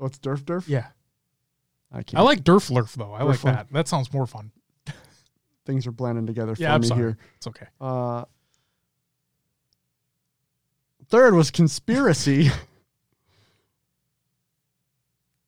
Oh, 0.00 0.06
it's 0.06 0.18
Durf 0.18 0.42
Durf? 0.42 0.68
Yeah. 0.68 0.88
I 1.92 2.02
can't. 2.02 2.18
I 2.20 2.22
like 2.22 2.42
Durf 2.44 2.70
Lurf, 2.70 2.92
though. 2.94 3.12
I 3.14 3.22
like 3.22 3.38
Durf 3.38 3.42
Lurf. 3.44 3.54
that. 3.56 3.66
That 3.72 3.88
sounds 3.88 4.12
more 4.12 4.26
fun. 4.26 4.50
Things 5.64 5.86
are 5.86 5.92
blending 5.92 6.26
together 6.26 6.54
for 6.54 6.62
Yeah, 6.62 6.74
I'm 6.74 6.82
me 6.82 6.86
sorry. 6.88 7.00
here. 7.00 7.18
It's 7.36 7.46
okay. 7.46 7.66
Uh, 7.80 8.24
third 11.08 11.34
was 11.34 11.50
Conspiracy. 11.50 12.50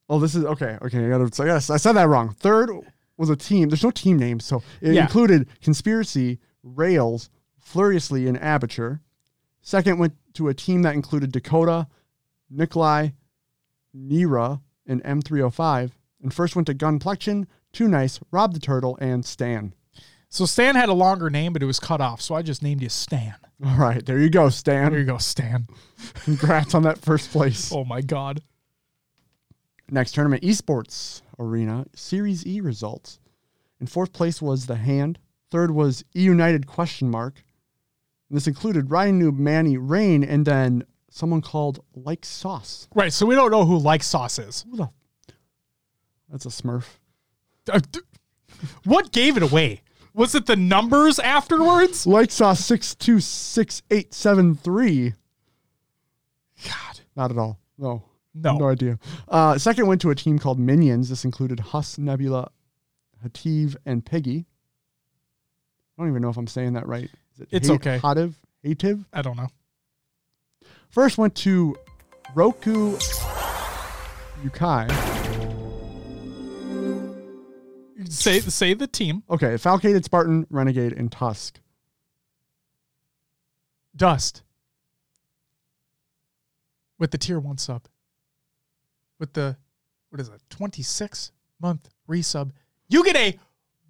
oh, 0.09 0.19
this 0.21 0.35
is 0.35 0.45
okay. 0.45 0.79
Okay, 0.83 1.05
I 1.07 1.09
gotta. 1.09 1.33
So 1.35 1.45
yes, 1.45 1.71
I 1.71 1.77
said 1.77 1.93
that 1.93 2.09
wrong. 2.09 2.31
Third 2.35 2.71
was 3.17 3.31
a 3.31 3.37
team. 3.37 3.69
There's 3.69 3.83
no 3.85 3.91
team 3.91 4.17
name, 4.19 4.41
so 4.41 4.63
it 4.81 4.95
Yeah. 4.95 5.03
included 5.03 5.49
Conspiracy, 5.63 6.39
Rails, 6.63 7.31
Furiously, 7.59 8.27
and 8.29 8.39
Aperture. 8.41 9.01
Second 9.61 9.99
went 9.99 10.15
to 10.35 10.49
a 10.49 10.55
team 10.55 10.83
that 10.83 10.95
included 10.95 11.33
Dakota, 11.33 11.89
Nikolai, 12.49 13.09
Nira, 13.97 14.61
and 14.87 15.03
M305. 15.03 15.91
And 16.23 16.33
first 16.33 16.57
went 16.57 16.67
to 16.67 16.75
Gunplexion, 16.75 17.47
Too 17.73 17.89
Nice, 17.89 18.21
Rob 18.31 18.53
the 18.55 18.61
Turtle, 18.61 18.97
and 19.01 19.25
Stan. 19.25 19.75
So 20.29 20.45
Stan 20.47 20.75
had 20.75 20.89
a 20.89 20.95
longer 20.95 21.31
name, 21.31 21.53
but 21.53 21.63
it 21.63 21.67
was 21.67 21.81
cut 21.81 22.01
off. 22.01 22.21
So 22.21 22.35
I 22.35 22.43
just 22.43 22.63
named 22.63 22.83
you 22.83 22.89
Stan. 22.89 23.35
All 23.65 23.77
right, 23.77 24.05
there 24.05 24.19
you 24.19 24.31
go, 24.31 24.49
Stan. 24.51 24.91
There 24.93 25.01
you 25.01 25.07
go, 25.07 25.19
Stan. 25.19 25.67
Congrats 26.25 26.75
on 26.75 26.83
that 26.85 26.99
first 26.99 27.31
place. 27.31 27.73
Oh 27.73 27.85
my 27.85 28.01
God. 28.01 28.43
Next 29.91 30.13
tournament, 30.13 30.43
Esports 30.43 31.23
Arena, 31.39 31.87
Series 31.95 32.47
E 32.47 32.61
results. 32.61 33.19
In 33.81 33.87
fourth 33.87 34.13
place 34.13 34.43
was 34.43 34.67
The 34.67 34.77
Hand. 34.77 35.19
Third 35.51 35.71
was 35.71 36.05
E 36.15 36.23
United 36.23 36.67
question 36.67 37.11
mark. 37.11 37.43
And 38.29 38.37
this 38.37 38.47
included 38.47 38.91
Ryan 38.91 39.21
Noob, 39.23 39.39
Manny, 39.39 39.79
Rain, 39.79 40.23
and 40.23 40.45
then 40.45 40.85
someone 41.11 41.41
called 41.41 41.83
Like 41.95 42.25
Sauce. 42.25 42.89
Right. 42.95 43.13
So 43.13 43.25
we 43.25 43.35
don't 43.35 43.51
know 43.51 43.65
who 43.65 43.79
Like 43.79 44.03
Sauce 44.03 44.39
is. 44.39 44.65
Who 44.71 44.77
the? 44.77 44.91
That's 46.29 46.45
a 46.45 46.51
Smurf. 46.51 46.85
Uh, 47.73 47.81
What 48.85 49.13
gave 49.13 49.37
it 49.37 49.43
away? 49.43 49.83
Was 50.15 50.35
it 50.35 50.47
the 50.47 50.57
numbers 50.57 51.19
afterwards? 51.19 52.07
Like 52.07 52.31
Sauce 52.31 52.65
six 52.65 52.95
two 52.95 53.21
six 53.21 53.83
eight 53.91 54.13
seven 54.13 54.55
three. 54.57 55.15
God. 56.67 57.01
Not 57.15 57.31
at 57.31 57.39
all. 57.39 57.61
No. 57.79 58.03
No. 58.41 58.57
No 58.57 58.69
idea. 58.69 58.99
Uh, 59.27 59.59
second 59.59 59.87
went 59.87 60.01
to 60.03 60.11
a 60.11 60.15
team 60.15 60.39
called 60.39 60.59
Minions. 60.59 61.09
This 61.09 61.25
included 61.25 61.59
Hus, 61.61 61.99
Nebula, 61.99 62.51
Hativ, 63.25 63.77
and 63.85 64.05
Piggy. 64.05 64.47
I 65.99 66.03
don't 66.03 66.11
even 66.11 66.23
know 66.23 66.29
if 66.29 66.37
I'm 66.37 66.47
saying 66.47 66.75
that 66.75 66.87
right. 66.87 67.11
Is 67.35 67.41
it 67.41 67.49
It's 67.51 67.69
Ha- 67.69 67.75
okay. 67.75 67.99
Hativ? 67.99 68.35
Hativ? 68.65 69.05
I 69.13 69.23
don't 69.23 69.37
know. 69.37 69.49
First 70.91 71.19
went 71.19 71.35
to 71.37 71.75
Roku 72.35 72.97
Yukai. 74.45 74.89
Say 78.09 78.41
say 78.41 78.75
the 78.75 78.87
team. 78.87 79.23
Okay, 79.29 79.55
Falcated, 79.55 80.05
Spartan, 80.05 80.47
Renegade, 80.51 80.93
and 80.93 81.11
Tusk. 81.11 81.61
Dust. 83.97 84.43
With 86.99 87.11
the 87.11 87.19
tier 87.19 87.41
one 87.41 87.59
sub. 87.59 87.83
With 89.19 89.33
the 89.33 89.57
what 90.11 90.21
is 90.21 90.29
it? 90.29 90.41
26 90.51 91.33
month 91.61 91.89
resub. 92.09 92.53
You 92.89 93.05
get 93.05 93.17
a 93.17 93.39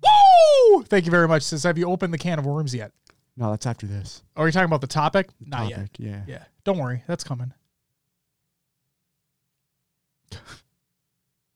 woo! 0.03 0.83
Thank 0.85 1.05
you 1.05 1.11
very 1.11 1.29
much. 1.29 1.43
Says 1.43 1.63
have 1.65 1.79
you 1.79 1.89
opened 1.91 2.13
the 2.15 2.19
can 2.19 2.39
of 2.39 2.47
worms 2.47 2.75
yet? 2.75 2.93
No, 3.37 3.51
that's 3.51 3.67
after 3.67 3.87
this. 3.87 4.23
Are 4.37 4.47
you 4.47 4.53
talking 4.53 4.67
about 4.67 4.81
the 4.81 4.87
topic? 4.89 5.29
Not 5.41 5.69
yet. 5.71 5.91
Yeah. 5.99 6.23
Yeah. 6.27 6.45
Don't 6.65 6.79
worry, 6.79 7.05
that's 7.07 7.23
coming. 7.25 7.53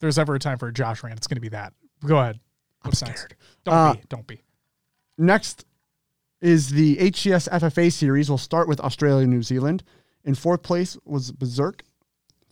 There's 0.01 0.19
ever 0.19 0.35
a 0.35 0.39
time 0.39 0.59
for 0.59 0.69
a 0.69 0.73
Josh 0.73 1.03
rant, 1.03 1.17
it's 1.17 1.27
gonna 1.27 1.41
be 1.41 1.49
that. 1.51 1.73
Go 2.05 2.19
ahead. 2.19 2.41
I'm 2.83 2.89
What's 2.91 3.03
next? 3.03 3.21
scared. 3.21 3.37
Don't 3.65 3.75
Uh, 3.75 3.95
be. 3.95 4.01
Don't 4.09 4.27
be. 4.27 4.43
Next 5.17 5.65
is 6.41 6.71
the 6.71 6.97
HCS 6.99 7.49
FFA 7.49 7.93
series. 7.93 8.29
We'll 8.29 8.39
start 8.39 8.67
with 8.67 8.81
Australia 8.81 9.23
and 9.23 9.33
New 9.33 9.43
Zealand. 9.45 9.85
In 10.25 10.35
fourth 10.35 10.63
place 10.63 10.97
was 11.05 11.31
Berserk. 11.31 11.85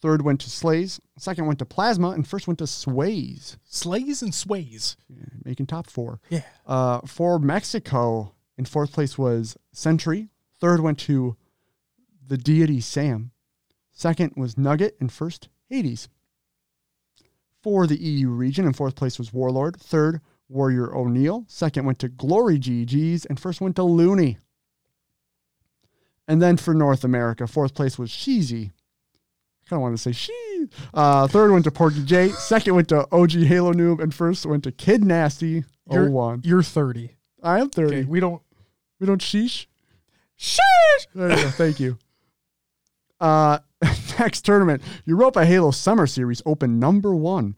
Third 0.01 0.23
went 0.23 0.41
to 0.41 0.51
Slays. 0.51 1.01
Second 1.19 1.47
went 1.47 1.59
to 1.59 1.67
Plasma. 1.67 2.11
And 2.11 2.27
first 2.27 2.47
went 2.47 2.59
to 2.61 2.67
Sways, 2.67 3.59
Slays 3.65 4.23
and 4.23 4.35
sways. 4.35 4.97
making 5.45 5.67
top 5.67 5.89
four. 5.89 6.21
Yeah. 6.31 6.43
Uh, 6.67 7.01
for 7.01 7.39
Mexico, 7.39 8.35
in 8.57 8.65
fourth 8.65 8.93
place 8.93 9.19
was 9.19 9.57
Sentry. 9.73 10.29
Third 10.61 10.81
went 10.81 10.99
to 11.01 11.37
the 12.27 12.39
deity 12.39 12.81
Sam. 12.81 13.33
Second 13.93 14.33
was 14.37 14.57
Nugget. 14.57 14.97
And 15.01 15.13
first, 15.13 15.49
Hades. 15.69 16.09
For 17.63 17.87
the 17.87 18.01
EU 18.01 18.31
region, 18.31 18.65
in 18.67 18.73
fourth 18.73 18.97
place 18.97 19.19
was 19.19 19.35
Warlord. 19.35 19.77
Third, 19.79 20.23
Warrior 20.49 20.95
O'Neill. 20.97 21.45
Second 21.47 21.85
went 21.85 21.99
to 21.99 22.09
Glory 22.09 22.59
GGs. 22.59 23.27
And 23.29 23.39
first 23.39 23.61
went 23.61 23.77
to 23.77 23.83
Looney. 23.83 24.39
And 26.27 26.41
then 26.41 26.57
for 26.57 26.73
North 26.73 27.05
America, 27.05 27.47
fourth 27.47 27.75
place 27.75 27.99
was 27.99 28.09
Sheezy. 28.11 28.71
Kind 29.71 29.79
of 29.79 29.83
wanted 29.83 29.97
to 29.97 30.03
say 30.03 30.13
she. 30.13 30.67
Uh, 30.93 31.27
third 31.27 31.53
went 31.53 31.65
to 31.65 31.71
Porky 31.71 32.05
J. 32.05 32.29
Second 32.31 32.75
went 32.75 32.89
to 32.89 33.07
OG 33.13 33.33
Halo 33.33 33.73
Noob, 33.73 34.01
and 34.03 34.13
first 34.13 34.45
went 34.45 34.65
to 34.65 34.73
Kid 34.73 35.05
Nasty. 35.05 35.65
You're, 35.91 36.11
01. 36.11 36.43
you're 36.45 36.63
30. 36.63 37.17
I 37.43 37.59
am 37.61 37.71
thirty. 37.71 37.99
Okay, 38.01 38.05
we 38.05 38.21
don't. 38.21 38.43
We 39.01 39.07
don't 39.07 39.21
sheesh. 39.21 39.67
Sheesh! 40.39 41.07
There 41.15 41.31
you 41.31 41.37
go. 41.37 41.51
Thank 41.51 41.81
you. 41.81 41.97
Uh, 43.21 43.59
next 44.19 44.47
tournament, 44.47 44.83
Europa 45.05 45.45
Halo 45.45 45.73
Summer 45.73 46.07
Series 46.07 46.41
open 46.47 46.79
number 46.79 47.15
one. 47.15 47.55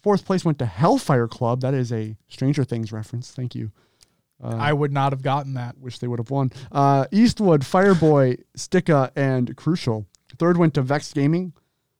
Fourth 0.00 0.24
place 0.24 0.44
went 0.44 0.60
to 0.60 0.64
Hellfire 0.66 1.26
Club. 1.26 1.60
That 1.60 1.74
is 1.74 1.92
a 1.92 2.16
Stranger 2.28 2.62
Things 2.62 2.92
reference. 2.92 3.32
Thank 3.32 3.56
you. 3.56 3.72
Uh, 4.40 4.56
I 4.56 4.72
would 4.72 4.92
not 4.92 5.12
have 5.12 5.22
gotten 5.22 5.54
that. 5.54 5.76
wish 5.78 5.98
they 5.98 6.06
would 6.06 6.20
have 6.20 6.30
won. 6.30 6.52
Uh, 6.70 7.06
Eastwood, 7.10 7.62
Fireboy, 7.62 8.42
Sticka, 8.56 9.10
and 9.16 9.56
Crucial. 9.56 10.06
Third 10.38 10.56
went 10.56 10.74
to 10.74 10.82
Vex 10.82 11.12
Gaming, 11.12 11.52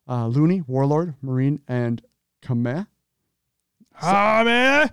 uh, 0.09 0.27
Looney, 0.27 0.63
Warlord, 0.67 1.15
Marine, 1.23 1.61
and 1.69 2.03
Kameh. 2.43 2.87
Ah, 4.01 4.43
man. 4.45 4.91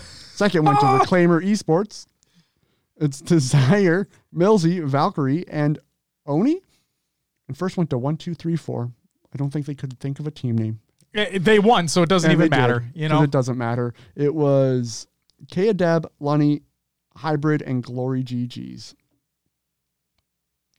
Second 0.00 0.64
went 0.64 0.80
to 0.80 0.86
Reclaimer 0.98 1.42
Esports. 1.44 2.06
It's 2.96 3.20
Desire, 3.20 4.06
Millsy, 4.34 4.82
Valkyrie, 4.84 5.46
and 5.48 5.78
Oni. 6.26 6.60
And 7.48 7.56
first 7.56 7.76
went 7.76 7.90
to 7.90 7.98
one, 7.98 8.16
two, 8.16 8.34
three, 8.34 8.56
four. 8.56 8.90
I 9.32 9.36
don't 9.36 9.50
think 9.50 9.66
they 9.66 9.74
could 9.74 9.98
think 9.98 10.20
of 10.20 10.26
a 10.26 10.30
team 10.30 10.56
name. 10.56 10.80
Eh, 11.14 11.38
They 11.38 11.58
won, 11.58 11.88
so 11.88 12.02
it 12.02 12.08
doesn't 12.08 12.30
And 12.30 12.38
even 12.38 12.50
they 12.50 12.56
did, 12.56 12.60
matter. 12.60 12.84
You 12.94 13.08
know, 13.08 13.22
it 13.22 13.30
doesn't 13.30 13.58
matter. 13.58 13.94
It 14.14 14.34
was 14.34 15.06
Kea 15.50 15.72
Deb, 15.72 16.06
Lunny, 16.20 16.62
Hybrid, 17.16 17.62
and 17.62 17.82
Glory 17.82 18.22
GGs. 18.22 18.94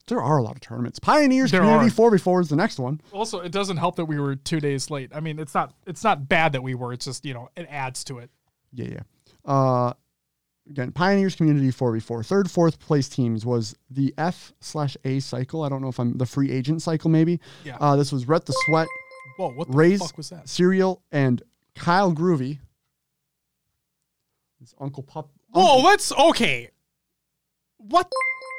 There 0.08 0.22
are 0.22 0.38
a 0.38 0.43
lot 0.43 0.56
of 0.56 0.62
tournaments. 0.62 0.99
Pioneers 0.99 1.51
There 1.51 1.62
Community 1.62 1.89
4v4 1.89 2.41
is 2.41 2.49
the 2.49 2.56
next 2.58 2.78
one. 2.78 2.99
also 3.14 3.39
it 3.39 3.51
doesn't 3.54 3.78
help 3.78 3.95
that 3.95 4.06
we 4.06 4.20
were 4.20 4.36
two 4.36 4.60
days 4.60 4.89
late. 4.89 5.12
I 5.16 5.20
mean, 5.22 5.39
it's 5.39 5.54
not 5.54 5.74
it's 5.88 6.04
not 6.04 6.28
bad 6.28 6.51
that 6.54 6.62
we 6.64 6.76
were. 6.76 6.91
It's 6.91 7.06
just 7.06 7.26
you 7.26 7.34
know 7.34 7.49
it 7.56 7.68
adds 7.70 8.04
to 8.06 8.20
it. 8.20 8.30
Yeah, 8.74 8.88
yeah. 8.88 8.99
Uh, 9.45 9.93
again, 10.70 10.91
Pioneers 10.91 11.36
Community 11.36 11.68
4v4. 11.70 12.26
Third, 12.26 12.51
fourth 12.51 12.80
place 12.80 13.08
teams 13.08 13.45
was 13.45 13.76
the 13.89 14.14
F 14.18 14.51
slash 14.60 14.97
A 15.06 15.20
cycle. 15.22 15.64
I 15.64 15.70
don't 15.70 15.82
know 15.82 15.88
if 15.89 15.99
I'm 15.99 16.18
the 16.18 16.26
free 16.26 16.51
agent 16.51 16.82
cycle, 16.82 17.10
maybe. 17.10 17.39
Yeah. 17.64 17.78
Uh, 17.80 17.95
this 17.95 18.12
was 18.12 18.28
Rhett 18.28 18.45
the 18.45 18.54
Sweat, 18.66 18.88
Whoa, 19.38 19.51
what 19.54 19.70
the 19.72 19.78
Raise- 19.78 19.99
fuck 20.01 20.18
was 20.18 20.30
that? 20.32 20.49
Serial, 20.49 21.01
and 21.14 21.41
Kyle 21.76 22.14
Groovy. 22.14 22.60
His 24.60 24.74
Uncle 24.80 25.04
Pup. 25.04 25.30
Whoa, 25.51 25.82
let's 25.82 26.12
okay. 26.12 26.70
What 27.78 28.12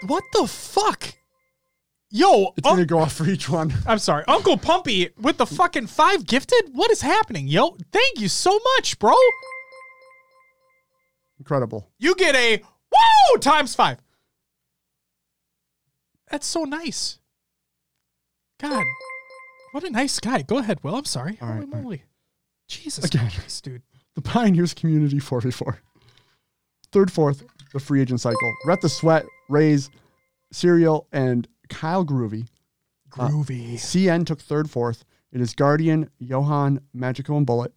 what 0.06 0.22
the 0.32 0.46
fuck? 0.46 1.14
Yo, 2.16 2.52
It's 2.56 2.62
going 2.64 2.78
to 2.78 2.86
go 2.86 3.00
off 3.00 3.12
for 3.12 3.26
each 3.28 3.48
one. 3.48 3.74
I'm 3.88 3.98
sorry, 3.98 4.22
Uncle 4.28 4.56
Pumpy 4.56 5.10
with 5.20 5.36
the 5.36 5.46
fucking 5.46 5.88
five 5.88 6.24
gifted. 6.24 6.70
What 6.72 6.92
is 6.92 7.00
happening, 7.00 7.48
yo? 7.48 7.76
Thank 7.90 8.20
you 8.20 8.28
so 8.28 8.56
much, 8.76 9.00
bro. 9.00 9.12
Incredible. 11.40 11.90
You 11.98 12.14
get 12.14 12.36
a 12.36 12.58
woo 12.62 13.38
times 13.40 13.74
five. 13.74 13.98
That's 16.30 16.46
so 16.46 16.62
nice. 16.62 17.18
God, 18.60 18.84
what 19.72 19.82
a 19.82 19.90
nice 19.90 20.20
guy. 20.20 20.42
Go 20.42 20.58
ahead, 20.58 20.84
Will. 20.84 20.94
I'm 20.94 21.04
sorry. 21.06 21.36
All 21.42 21.48
Holy 21.48 21.60
right, 21.62 21.68
right. 21.72 21.82
moly. 21.82 22.02
Jesus 22.68 23.06
Again. 23.06 23.28
Christ, 23.28 23.64
dude. 23.64 23.82
The 24.14 24.22
Pioneers 24.22 24.72
Community 24.72 25.18
4v4. 25.18 25.78
Third, 26.92 27.10
fourth, 27.10 27.42
the 27.72 27.80
free 27.80 28.00
agent 28.00 28.20
cycle. 28.20 28.54
Rhett 28.64 28.82
the 28.82 28.88
Sweat, 28.88 29.24
raise, 29.48 29.90
cereal, 30.52 31.08
and 31.10 31.48
Kyle 31.74 32.04
Groovy. 32.04 32.46
Groovy. 33.10 33.74
CN 33.74 34.24
took 34.26 34.40
third, 34.40 34.70
fourth. 34.70 35.04
It 35.32 35.40
is 35.40 35.54
Guardian, 35.54 36.10
Johan, 36.18 36.80
Magico, 36.92 37.36
and 37.36 37.44
Bullet. 37.46 37.72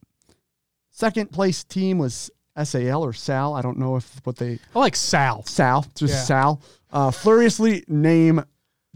Second 0.92 1.32
place 1.32 1.64
team 1.64 1.98
was 1.98 2.30
SAL 2.64 3.04
or 3.04 3.14
Sal. 3.14 3.54
I 3.54 3.62
don't 3.62 3.78
know 3.78 3.96
if 3.96 4.20
what 4.24 4.38
they 4.38 4.60
I 4.76 4.80
like 4.80 4.96
Sal. 4.96 5.44
Sal, 5.46 5.86
just 5.96 6.14
Yeah. 6.14 6.22
Sal. 6.24 6.62
Uh, 6.92 7.12
furiously 7.12 7.84
name 7.88 8.44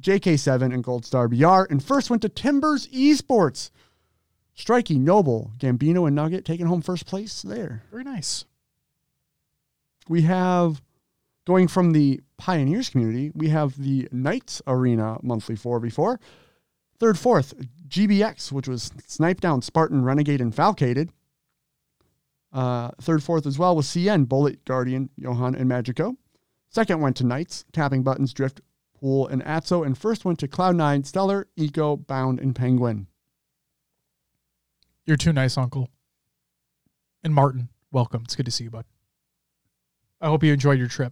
JK7 0.02 0.74
and 0.74 0.84
Gold 0.84 1.06
Star 1.06 1.28
BR. 1.28 1.64
And 1.70 1.84
first 1.84 2.10
went 2.10 2.22
to 2.24 2.30
Timbers 2.30 2.88
Esports. 2.88 3.70
Strikey, 4.56 4.98
Noble, 5.00 5.52
Gambino, 5.58 6.06
and 6.08 6.16
Nugget 6.16 6.46
taking 6.46 6.66
home 6.68 6.82
first 6.82 7.06
place 7.06 7.42
there. 7.42 7.84
Very 7.92 8.04
nice. 8.04 8.46
We 10.10 10.24
have 10.24 10.82
going 11.52 11.68
from 11.68 11.92
the 11.92 12.22
Pioneers 12.38 12.90
community, 12.90 13.30
we 13.36 13.50
have 13.50 13.78
the 13.78 14.08
Knights 14.10 14.62
Arena 14.68 15.18
monthly 15.22 15.56
4v4. 15.56 16.18
Third, 16.98 17.20
fourth, 17.20 17.54
GBX, 17.90 18.54
which 18.54 18.70
was 18.70 18.90
Snipe 19.06 19.42
Down, 19.42 19.62
Spartan, 19.62 20.02
Renegade, 20.02 20.40
and 20.40 20.56
Falcated. 20.56 21.10
Uh, 22.54 22.92
third, 23.02 23.22
fourth 23.22 23.46
as 23.46 23.60
well 23.60 23.76
was 23.76 23.86
CN, 23.88 24.30
Bullet, 24.30 24.64
Guardian, 24.64 25.10
Johan, 25.18 25.56
and 25.56 25.68
Magico. 25.68 26.16
Second 26.70 27.02
went 27.02 27.18
to 27.18 27.26
Knights, 27.26 27.66
Tapping 27.74 28.02
Buttons, 28.02 28.32
Drift, 28.32 28.62
Pool, 28.98 29.28
and 29.28 29.44
Atso. 29.44 29.84
And 29.84 29.98
first 29.98 30.24
went 30.24 30.40
to 30.40 30.48
Cloud9, 30.48 31.06
Stellar, 31.06 31.48
Eco, 31.58 31.98
Bound, 31.98 32.40
and 32.40 32.56
Penguin. 32.56 33.08
You're 35.06 35.18
too 35.18 35.34
nice, 35.34 35.58
Uncle. 35.58 35.90
And 37.26 37.36
Martin, 37.36 37.68
welcome. 37.92 38.22
It's 38.24 38.38
good 38.38 38.46
to 38.46 38.52
see 38.52 38.64
you, 38.64 38.70
bud. 38.70 38.86
I 40.22 40.28
hope 40.28 40.46
you 40.46 40.54
enjoyed 40.54 40.80
your 40.80 40.88
trip. 40.88 41.12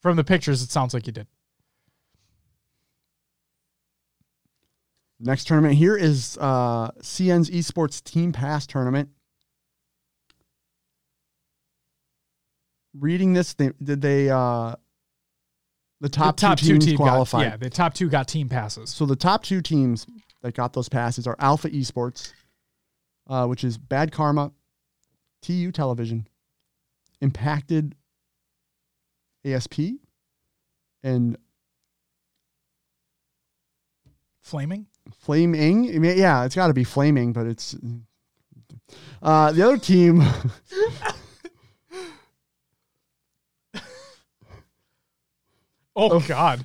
From 0.00 0.16
the 0.16 0.24
pictures, 0.24 0.62
it 0.62 0.70
sounds 0.70 0.94
like 0.94 1.06
you 1.06 1.12
did. 1.12 1.26
Next 5.18 5.46
tournament 5.46 5.74
here 5.74 5.96
is 5.96 6.38
uh, 6.40 6.90
CN's 7.02 7.50
Esports 7.50 8.02
Team 8.02 8.32
Pass 8.32 8.66
Tournament. 8.66 9.10
Reading 12.98 13.34
this, 13.34 13.52
they, 13.52 13.70
did 13.82 14.00
they 14.00 14.30
uh, 14.30 14.74
the 16.00 16.08
top, 16.08 16.36
the 16.36 16.40
top 16.40 16.58
two 16.58 16.66
teams 16.66 16.86
team 16.86 16.96
qualified? 16.96 17.44
Got, 17.44 17.50
yeah, 17.50 17.56
the 17.58 17.70
top 17.70 17.92
two 17.92 18.08
got 18.08 18.28
team 18.28 18.48
passes. 18.48 18.88
So 18.88 19.04
the 19.04 19.14
top 19.14 19.42
two 19.42 19.60
teams 19.60 20.06
that 20.40 20.54
got 20.54 20.72
those 20.72 20.88
passes 20.88 21.26
are 21.26 21.36
Alpha 21.38 21.68
Esports, 21.68 22.32
uh, 23.28 23.46
which 23.46 23.62
is 23.62 23.76
Bad 23.76 24.12
Karma, 24.12 24.52
TU 25.42 25.70
Television, 25.70 26.26
Impacted 27.20 27.94
ASP, 29.44 29.78
and 31.02 31.36
Flaming? 34.42 34.86
Flaming. 35.18 35.94
I 35.94 35.98
mean, 35.98 36.18
yeah, 36.18 36.44
it's 36.44 36.54
got 36.56 36.66
to 36.68 36.74
be 36.74 36.82
flaming, 36.82 37.32
but 37.32 37.46
it's 37.46 37.76
uh, 39.22 39.52
the 39.52 39.62
other 39.64 39.78
team. 39.78 40.22
Oh, 45.96 46.10
Oh. 46.12 46.20
God. 46.20 46.64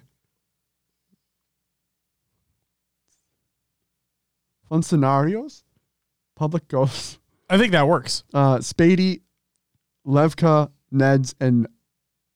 Fun 4.70 4.82
scenarios, 4.82 5.64
public 6.36 6.68
ghosts, 6.68 7.20
I 7.50 7.58
think 7.58 7.72
that 7.74 7.88
works. 7.88 8.24
uh, 8.34 8.58
Spady, 8.58 9.22
Levka, 10.08 10.72
Neds, 10.92 11.36
and 11.40 11.68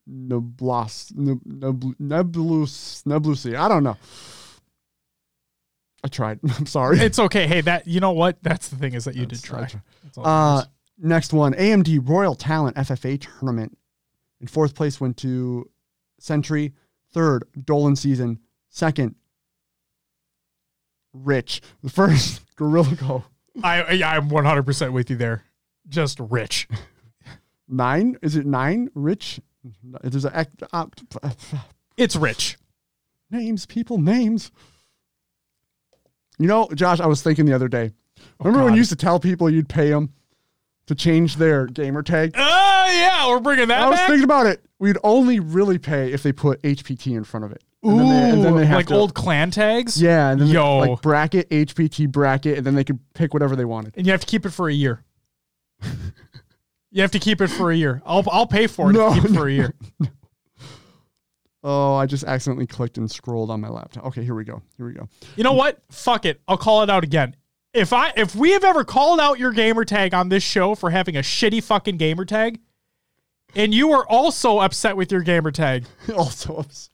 Neblas, 0.10 1.16
Neb, 1.16 1.39
Neb, 1.45 1.84
Nebulus, 1.99 3.03
Neblusi. 3.05 3.55
I 3.55 3.68
don't 3.68 3.84
know. 3.84 3.97
I 6.03 6.07
tried. 6.07 6.39
I'm 6.57 6.66
sorry. 6.66 6.99
It's 6.99 7.20
okay. 7.20 7.45
Hey, 7.47 7.62
that 7.62 7.88
you 7.88 7.99
know 7.99 8.12
what? 8.12 8.41
That's 8.41 8.70
the 8.70 8.76
thing 8.78 8.93
is 8.93 9.05
that 9.05 9.16
you 9.16 9.26
did 9.26 9.39
That's- 9.39 9.41
try. 9.41 9.64
I 9.64 9.68
tried. 9.68 9.82
That's 10.03 10.18
all 10.18 10.24
that 10.24 10.30
Uh, 10.30 10.64
next 10.97 11.34
one, 11.34 11.53
AMD 11.53 12.07
Royal 12.07 12.36
Talent 12.36 12.76
FFA 12.78 13.20
tournament. 13.20 13.78
In 14.41 14.47
fourth 14.47 14.74
place 14.76 14.99
went 15.01 15.18
to 15.18 15.70
Century. 16.20 16.74
Third, 17.12 17.43
Dolan 17.66 17.95
season. 17.95 18.39
Second, 18.70 19.16
Rich. 21.14 21.62
The 21.84 21.89
first, 21.89 22.41
Gorilla 22.55 22.95
Go. 22.95 23.24
I, 23.64 23.82
I 24.03 24.16
I'm 24.16 24.30
100 24.30 24.64
percent 24.64 24.93
with 24.93 25.10
you 25.10 25.16
there. 25.16 25.43
Just 25.88 26.20
rich. 26.20 26.68
Nine? 27.68 28.16
Is 28.22 28.36
it 28.36 28.45
nine? 28.45 28.89
Rich? 28.95 29.39
A 29.93 30.32
act- 30.36 30.64
uh, 30.72 30.86
It's 31.97 32.16
rich. 32.16 32.57
names, 33.30 33.66
people, 33.66 33.97
names. 33.97 34.51
You 36.38 36.47
know, 36.47 36.70
Josh, 36.74 36.99
I 37.01 37.07
was 37.07 37.22
thinking 37.22 37.45
the 37.45 37.53
other 37.53 37.68
day. 37.68 37.91
Remember 38.39 38.64
when 38.64 38.74
you 38.74 38.80
used 38.80 38.89
to 38.91 38.95
tell 38.95 39.20
people 39.20 39.49
you'd 39.49 39.68
pay 39.70 39.89
them 39.89 40.14
to 40.88 40.95
change 40.95 41.36
their 41.36 41.66
gamer 41.68 42.01
tag? 42.01 42.32
Oh 42.38 42.91
yeah, 42.91 43.28
we're 43.28 43.39
bringing 43.41 43.68
that 43.68 43.82
I 43.82 43.89
was 43.89 43.99
back. 43.99 44.07
thinking 44.07 44.24
about 44.24 44.45
it. 44.45 44.64
We'd 44.80 44.97
only 45.03 45.39
really 45.41 45.78
pay 45.78 46.14
if 46.14 46.24
they 46.24 46.32
put 46.32 46.62
HPT 46.62 47.16
in 47.18 47.24
front 47.26 47.43
of 47.45 47.51
it. 47.51 47.62
Ooh, 47.86 47.89
And 47.91 47.99
then 47.99 48.07
they, 48.10 48.30
and 48.32 48.43
then 48.45 48.55
they 48.55 48.66
have 48.66 48.78
like 48.78 48.88
to- 48.88 48.95
old 48.95 49.14
clan 49.14 49.51
tags. 49.51 50.01
Yeah, 50.01 50.30
and 50.32 50.39
then 50.41 50.47
Yo. 50.47 50.78
like 50.80 51.01
bracket, 51.01 51.49
HPT 51.49 52.10
bracket, 52.10 52.57
and 52.57 52.66
then 52.66 52.76
they 52.76 52.84
could 52.86 52.99
pick 53.14 53.34
whatever 53.34 53.55
they 53.57 53.66
wanted. 53.66 53.95
and 53.97 54.05
you 54.05 54.12
have 54.12 54.22
to 54.22 54.28
keep 54.28 54.45
it 54.45 54.51
for 54.51 54.70
a 54.70 54.74
year. 54.74 55.03
you 56.92 57.02
have 57.02 57.12
to 57.12 57.20
keep 57.20 57.42
it 57.42 57.48
for 57.48 57.72
a 57.72 57.76
year. 57.76 58.02
I'll 58.06 58.24
I'll 58.32 58.48
pay 58.48 58.68
for 58.68 58.90
it 58.90 58.94
No, 58.94 59.10
if 59.10 59.16
you 59.16 59.22
keep 59.22 59.32
it 59.32 59.36
for 59.36 59.48
a 59.48 59.52
year. 59.54 59.74
Oh, 61.62 61.96
I 61.96 62.06
just 62.06 62.24
accidentally 62.24 62.68
clicked 62.68 62.98
and 62.98 63.12
scrolled 63.12 63.52
on 63.52 63.60
my 63.60 63.68
laptop. 63.68 64.06
Okay, 64.06 64.24
here 64.24 64.34
we 64.36 64.46
go. 64.46 64.62
Here 64.78 64.86
we 64.86 64.94
go. 64.94 65.10
You 65.36 65.44
know 65.44 65.52
what? 65.54 65.82
Fuck 65.92 66.26
it. 66.26 66.40
I'll 66.48 66.58
call 66.58 66.84
it 66.84 66.90
out 66.90 67.04
again. 67.04 67.36
If 67.74 67.92
I 67.92 68.14
if 68.16 68.34
we 68.34 68.52
have 68.52 68.64
ever 68.64 68.84
called 68.84 69.20
out 69.20 69.40
your 69.40 69.52
gamer 69.52 69.84
tag 69.86 70.14
on 70.14 70.30
this 70.30 70.42
show 70.42 70.74
for 70.74 70.90
having 70.90 71.18
a 71.18 71.20
shitty 71.20 71.62
fucking 71.64 71.98
gamer 71.98 72.24
tag, 72.26 72.60
and 73.56 73.74
you 73.74 73.92
are 73.92 74.08
also 74.08 74.60
upset 74.60 74.96
with 74.96 75.12
your 75.12 75.22
gamer 75.22 75.52
tag, 75.52 75.86
also, 76.18 76.56
ups- 76.58 76.90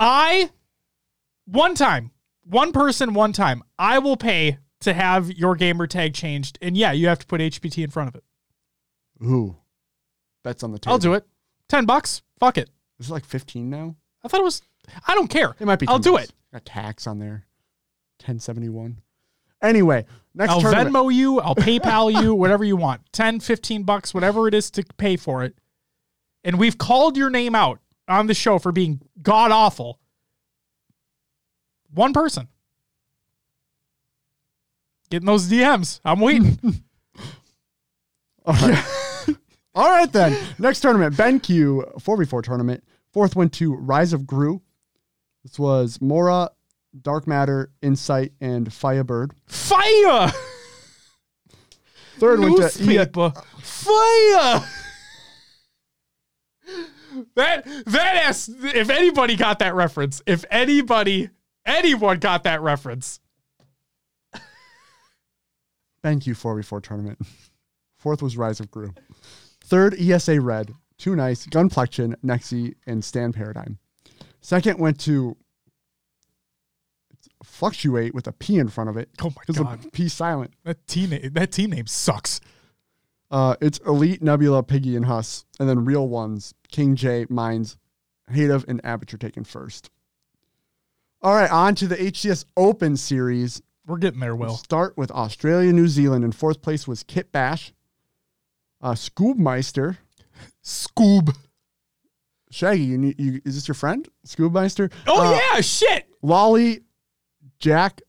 I 0.00 0.50
one 1.44 1.74
time, 1.74 2.10
one 2.44 2.72
person, 2.72 3.12
one 3.12 3.32
time, 3.34 3.62
I 3.78 3.98
will 3.98 4.16
pay 4.16 4.58
to 4.80 4.94
have 4.94 5.30
your 5.30 5.54
gamer 5.56 5.86
tag 5.86 6.14
changed. 6.14 6.58
And 6.62 6.74
yeah, 6.76 6.92
you 6.92 7.06
have 7.08 7.18
to 7.18 7.26
put 7.26 7.40
HPT 7.40 7.84
in 7.84 7.90
front 7.90 8.08
of 8.08 8.14
it. 8.14 8.24
Ooh, 9.24 9.56
bets 10.42 10.62
on 10.62 10.72
the 10.72 10.78
table. 10.78 10.92
I'll 10.92 10.98
do 10.98 11.14
it. 11.14 11.26
Ten 11.68 11.86
bucks. 11.86 12.22
Fuck 12.38 12.58
it. 12.58 12.70
Is 12.98 13.08
it 13.08 13.12
like 13.12 13.24
15 13.24 13.68
now? 13.70 13.96
I 14.24 14.28
thought 14.28 14.40
it 14.40 14.44
was. 14.44 14.62
I 15.06 15.14
don't 15.14 15.28
care. 15.28 15.54
It 15.58 15.66
might 15.66 15.78
be. 15.78 15.88
I'll 15.88 15.96
10 15.98 16.02
do 16.02 16.12
bucks. 16.12 16.24
it. 16.30 16.34
Got 16.52 16.64
tax 16.64 17.06
on 17.06 17.18
there. 17.18 17.46
1071. 18.20 18.98
Anyway, 19.62 20.04
next 20.34 20.52
I'll 20.52 20.60
tournament. 20.60 20.94
Venmo 20.94 21.12
you. 21.12 21.40
I'll 21.40 21.54
PayPal 21.56 22.22
you. 22.22 22.34
Whatever 22.34 22.64
you 22.64 22.76
want. 22.76 23.00
10, 23.12 23.40
15 23.40 23.84
bucks, 23.84 24.12
whatever 24.12 24.48
it 24.48 24.54
is 24.54 24.70
to 24.72 24.84
pay 24.96 25.16
for 25.16 25.42
it. 25.44 25.56
And 26.44 26.58
we've 26.58 26.76
called 26.78 27.16
your 27.16 27.30
name 27.30 27.54
out 27.54 27.80
on 28.08 28.26
the 28.26 28.34
show 28.34 28.58
for 28.58 28.72
being 28.72 29.00
god 29.22 29.50
awful. 29.50 30.00
One 31.94 32.12
person. 32.12 32.48
Getting 35.10 35.26
those 35.26 35.48
DMs. 35.48 36.00
I'm 36.04 36.20
waiting. 36.20 36.58
All 38.44 38.54
right. 38.54 38.84
All 39.74 39.90
right 39.90 40.12
then. 40.12 40.36
Next 40.58 40.80
tournament, 40.80 41.16
BenQ 41.16 42.00
4v4 42.02 42.42
tournament. 42.42 42.84
Fourth 43.12 43.36
went 43.36 43.52
to 43.54 43.74
Rise 43.74 44.12
of 44.12 44.26
Gru. 44.26 44.62
This 45.44 45.58
was 45.58 46.00
Mora, 46.00 46.50
Dark 47.00 47.26
Matter, 47.26 47.70
Insight, 47.80 48.32
and 48.40 48.72
Firebird. 48.72 49.32
Fire! 49.46 50.32
Third 52.18 52.40
went 52.40 52.56
to 52.56 52.62
Newspaper. 52.62 53.32
Fire! 53.58 54.64
that 57.34 57.64
that 57.86 58.16
ass, 58.24 58.48
if 58.48 58.88
anybody 58.90 59.36
got 59.36 59.58
that 59.58 59.74
reference, 59.74 60.22
if 60.26 60.44
anybody 60.50 61.30
anyone 61.66 62.18
got 62.18 62.44
that 62.44 62.60
reference, 62.62 63.20
BenQ 66.04 66.34
4v4 66.34 66.82
tournament. 66.82 67.18
Fourth 67.98 68.22
was 68.22 68.36
Rise 68.36 68.60
of 68.60 68.70
Gru. 68.70 68.92
Third, 69.72 69.98
ESA 69.98 70.38
Red, 70.38 70.74
Too 70.98 71.16
Nice, 71.16 71.46
Gunplexion, 71.46 72.14
Nexi, 72.22 72.74
and 72.86 73.02
Stand 73.02 73.32
Paradigm. 73.32 73.78
Second 74.42 74.78
went 74.78 75.00
to 75.00 75.34
Fluctuate 77.42 78.14
with 78.14 78.26
a 78.26 78.32
P 78.32 78.58
in 78.58 78.68
front 78.68 78.90
of 78.90 78.98
it. 78.98 79.08
oh 79.22 79.30
my 79.34 79.54
god, 79.54 79.90
P 79.92 80.10
silent. 80.10 80.52
that 80.64 80.86
team 80.86 81.08
name, 81.08 81.30
that 81.32 81.52
team 81.52 81.70
name 81.70 81.86
sucks. 81.86 82.38
Uh, 83.30 83.56
it's 83.62 83.78
Elite, 83.86 84.20
Nebula, 84.20 84.62
Piggy, 84.62 84.94
and 84.94 85.06
Huss. 85.06 85.46
And 85.58 85.66
then 85.66 85.86
real 85.86 86.06
ones, 86.06 86.52
King 86.70 86.94
J, 86.94 87.24
Mines, 87.30 87.78
Hadev, 88.30 88.68
and 88.68 88.78
Aperture 88.84 89.16
taken 89.16 89.42
first. 89.42 89.88
All 91.22 91.34
right, 91.34 91.50
on 91.50 91.74
to 91.76 91.86
the 91.86 91.96
HCS 91.96 92.44
Open 92.58 92.98
Series. 92.98 93.62
We're 93.86 93.96
getting 93.96 94.20
there, 94.20 94.36
We'll 94.36 94.50
Will. 94.50 94.56
start 94.58 94.98
with 94.98 95.10
Australia, 95.12 95.72
New 95.72 95.88
Zealand. 95.88 96.26
In 96.26 96.32
fourth 96.32 96.60
place 96.60 96.86
was 96.86 97.02
Kit 97.02 97.32
Bash, 97.32 97.72
uh, 98.82 98.92
Scoobmeister. 98.92 99.96
Scoob. 100.64 101.34
Shaggy, 102.50 102.82
you, 102.82 102.98
need- 102.98 103.20
you, 103.20 103.40
is 103.44 103.54
this 103.54 103.68
your 103.68 103.74
friend? 103.74 104.08
Scoobmeister? 104.26 104.92
Oh 105.06 105.20
Uh, 105.34 105.40
yeah, 105.54 105.60
shit. 105.60 106.06
Lolly, 106.22 106.80
Jack, 107.58 108.00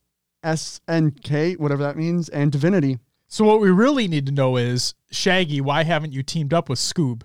SNK, 0.44 1.58
whatever 1.58 1.84
that 1.84 1.96
means, 1.98 2.30
and 2.30 2.52
Divinity. 2.52 3.00
So 3.28 3.46
what 3.46 3.60
we 3.62 3.72
really 3.72 4.08
need 4.08 4.26
to 4.28 4.32
know 4.32 4.58
is 4.58 4.94
Shaggy, 5.12 5.62
why 5.62 5.84
haven't 5.84 6.14
you 6.14 6.22
teamed 6.24 6.54
up 6.54 6.70
with 6.70 6.80
Scoob? 6.80 7.24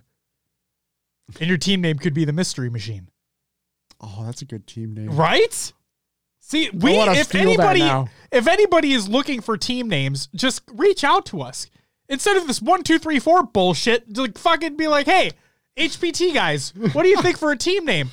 And 1.40 1.48
your 1.48 1.58
team 1.58 1.80
name 1.82 1.98
could 1.98 2.14
be 2.14 2.24
the 2.24 2.32
Mystery 2.32 2.70
Machine, 2.70 3.08
Oh, 4.00 4.22
that's 4.24 4.40
a 4.40 4.46
good 4.46 4.66
team 4.66 4.94
name. 4.94 5.10
right? 5.10 5.72
See, 6.40 6.70
we 6.70 6.96
wanna 6.96 7.12
if 7.12 7.26
steal 7.26 7.42
that 7.42 7.48
anybody 7.48 7.80
now. 7.80 8.08
if 8.32 8.46
anybody 8.46 8.92
is 8.92 9.08
looking 9.08 9.42
for 9.42 9.58
team 9.58 9.88
names, 9.88 10.28
just 10.34 10.62
reach 10.72 11.04
out 11.04 11.26
to 11.26 11.42
us 11.42 11.66
instead 12.08 12.36
of 12.36 12.46
this 12.46 12.62
one 12.62 12.82
two 12.82 12.98
three 12.98 13.18
four 13.18 13.42
bullshit. 13.42 14.14
To 14.14 14.30
fucking 14.32 14.76
be 14.76 14.88
like, 14.88 15.06
hey, 15.06 15.32
HPT 15.76 16.34
guys, 16.34 16.72
what 16.92 17.02
do 17.02 17.08
you 17.08 17.20
think 17.22 17.38
for 17.38 17.50
a 17.50 17.56
team 17.56 17.84
name? 17.84 18.10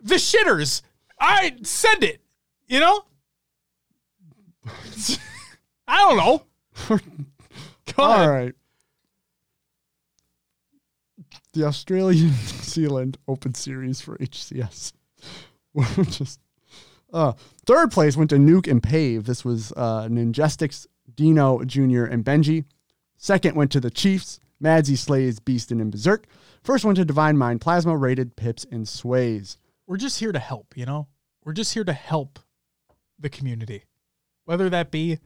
The 0.00 0.16
shitters. 0.16 0.82
I 1.20 1.56
send 1.62 2.04
it. 2.04 2.20
You 2.66 2.80
know. 2.80 3.04
I 5.88 5.98
don't 5.98 6.16
know. 6.16 6.42
All 7.98 8.30
right. 8.30 8.54
The 11.52 11.64
Australian 11.64 12.26
New 12.26 12.32
Zealand 12.32 13.18
Open 13.26 13.54
Series 13.54 14.00
for 14.00 14.18
HCS. 14.18 14.92
Just 16.10 16.40
uh, 17.12 17.32
third 17.64 17.90
place 17.92 18.16
went 18.16 18.30
to 18.30 18.36
Nuke 18.36 18.70
and 18.70 18.82
Pave. 18.82 19.24
This 19.24 19.44
was 19.44 19.72
uh, 19.72 20.08
Ninjestics, 20.08 20.86
Dino 21.14 21.64
Jr. 21.64 22.04
and 22.04 22.24
Benji. 22.24 22.64
Second 23.26 23.56
went 23.56 23.72
to 23.72 23.80
the 23.80 23.90
Chiefs, 23.90 24.38
Madsy 24.60 24.94
Slays, 24.94 25.40
Beastin, 25.40 25.80
and 25.80 25.90
Berserk. 25.90 26.28
First 26.62 26.84
went 26.84 26.94
to 26.98 27.04
Divine 27.04 27.36
Mind, 27.36 27.60
Plasma, 27.60 27.96
Rated, 27.96 28.36
Pips, 28.36 28.64
and 28.70 28.86
Sways. 28.86 29.58
we're 29.84 29.96
just 29.96 30.20
here 30.20 30.30
to 30.30 30.38
help, 30.38 30.76
you 30.76 30.86
know? 30.86 31.08
We're 31.44 31.52
just 31.52 31.74
here 31.74 31.82
to 31.82 31.92
help 31.92 32.38
the 33.18 33.28
community. 33.28 33.82
Whether 34.44 34.70
that 34.70 34.92
be 34.92 35.18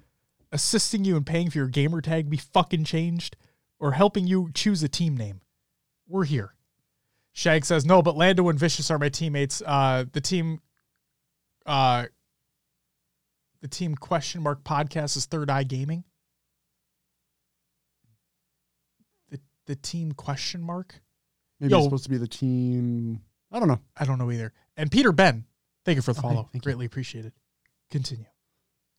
assisting 0.50 1.04
you 1.04 1.14
in 1.18 1.24
paying 1.24 1.50
for 1.50 1.58
your 1.58 1.68
gamer 1.68 2.00
tag 2.00 2.30
be 2.30 2.38
fucking 2.38 2.84
changed 2.84 3.36
or 3.78 3.92
helping 3.92 4.26
you 4.26 4.48
choose 4.54 4.82
a 4.82 4.88
team 4.88 5.14
name. 5.14 5.42
We're 6.08 6.24
here. 6.24 6.54
Shag 7.34 7.66
says, 7.66 7.84
no, 7.84 8.00
but 8.00 8.16
Lando 8.16 8.48
and 8.48 8.58
Vicious 8.58 8.90
are 8.90 8.98
my 8.98 9.10
teammates. 9.10 9.60
Uh, 9.66 10.06
the 10.10 10.22
team, 10.22 10.62
uh, 11.66 12.06
the 13.60 13.68
team 13.68 13.94
question 13.94 14.42
mark 14.42 14.64
podcast 14.64 15.18
is 15.18 15.26
Third 15.26 15.50
Eye 15.50 15.64
Gaming. 15.64 16.04
The, 19.70 19.76
team 19.76 20.12
question 20.12 20.62
mark? 20.62 21.00
Maybe 21.60 21.70
Yo. 21.70 21.78
it's 21.78 21.86
supposed 21.86 22.04
to 22.04 22.10
be 22.10 22.16
the 22.16 22.28
team. 22.28 23.20
I 23.52 23.58
don't 23.58 23.68
know. 23.68 23.80
I 23.96 24.04
don't 24.04 24.18
know 24.18 24.30
either. 24.30 24.52
And 24.76 24.90
Peter 24.90 25.12
Ben, 25.12 25.44
thank 25.84 25.96
you 25.96 26.02
for 26.02 26.12
the 26.12 26.20
Okay, 26.20 26.28
follow. 26.28 26.50
Greatly 26.62 26.86
appreciated. 26.86 27.32
Continue. 27.90 28.26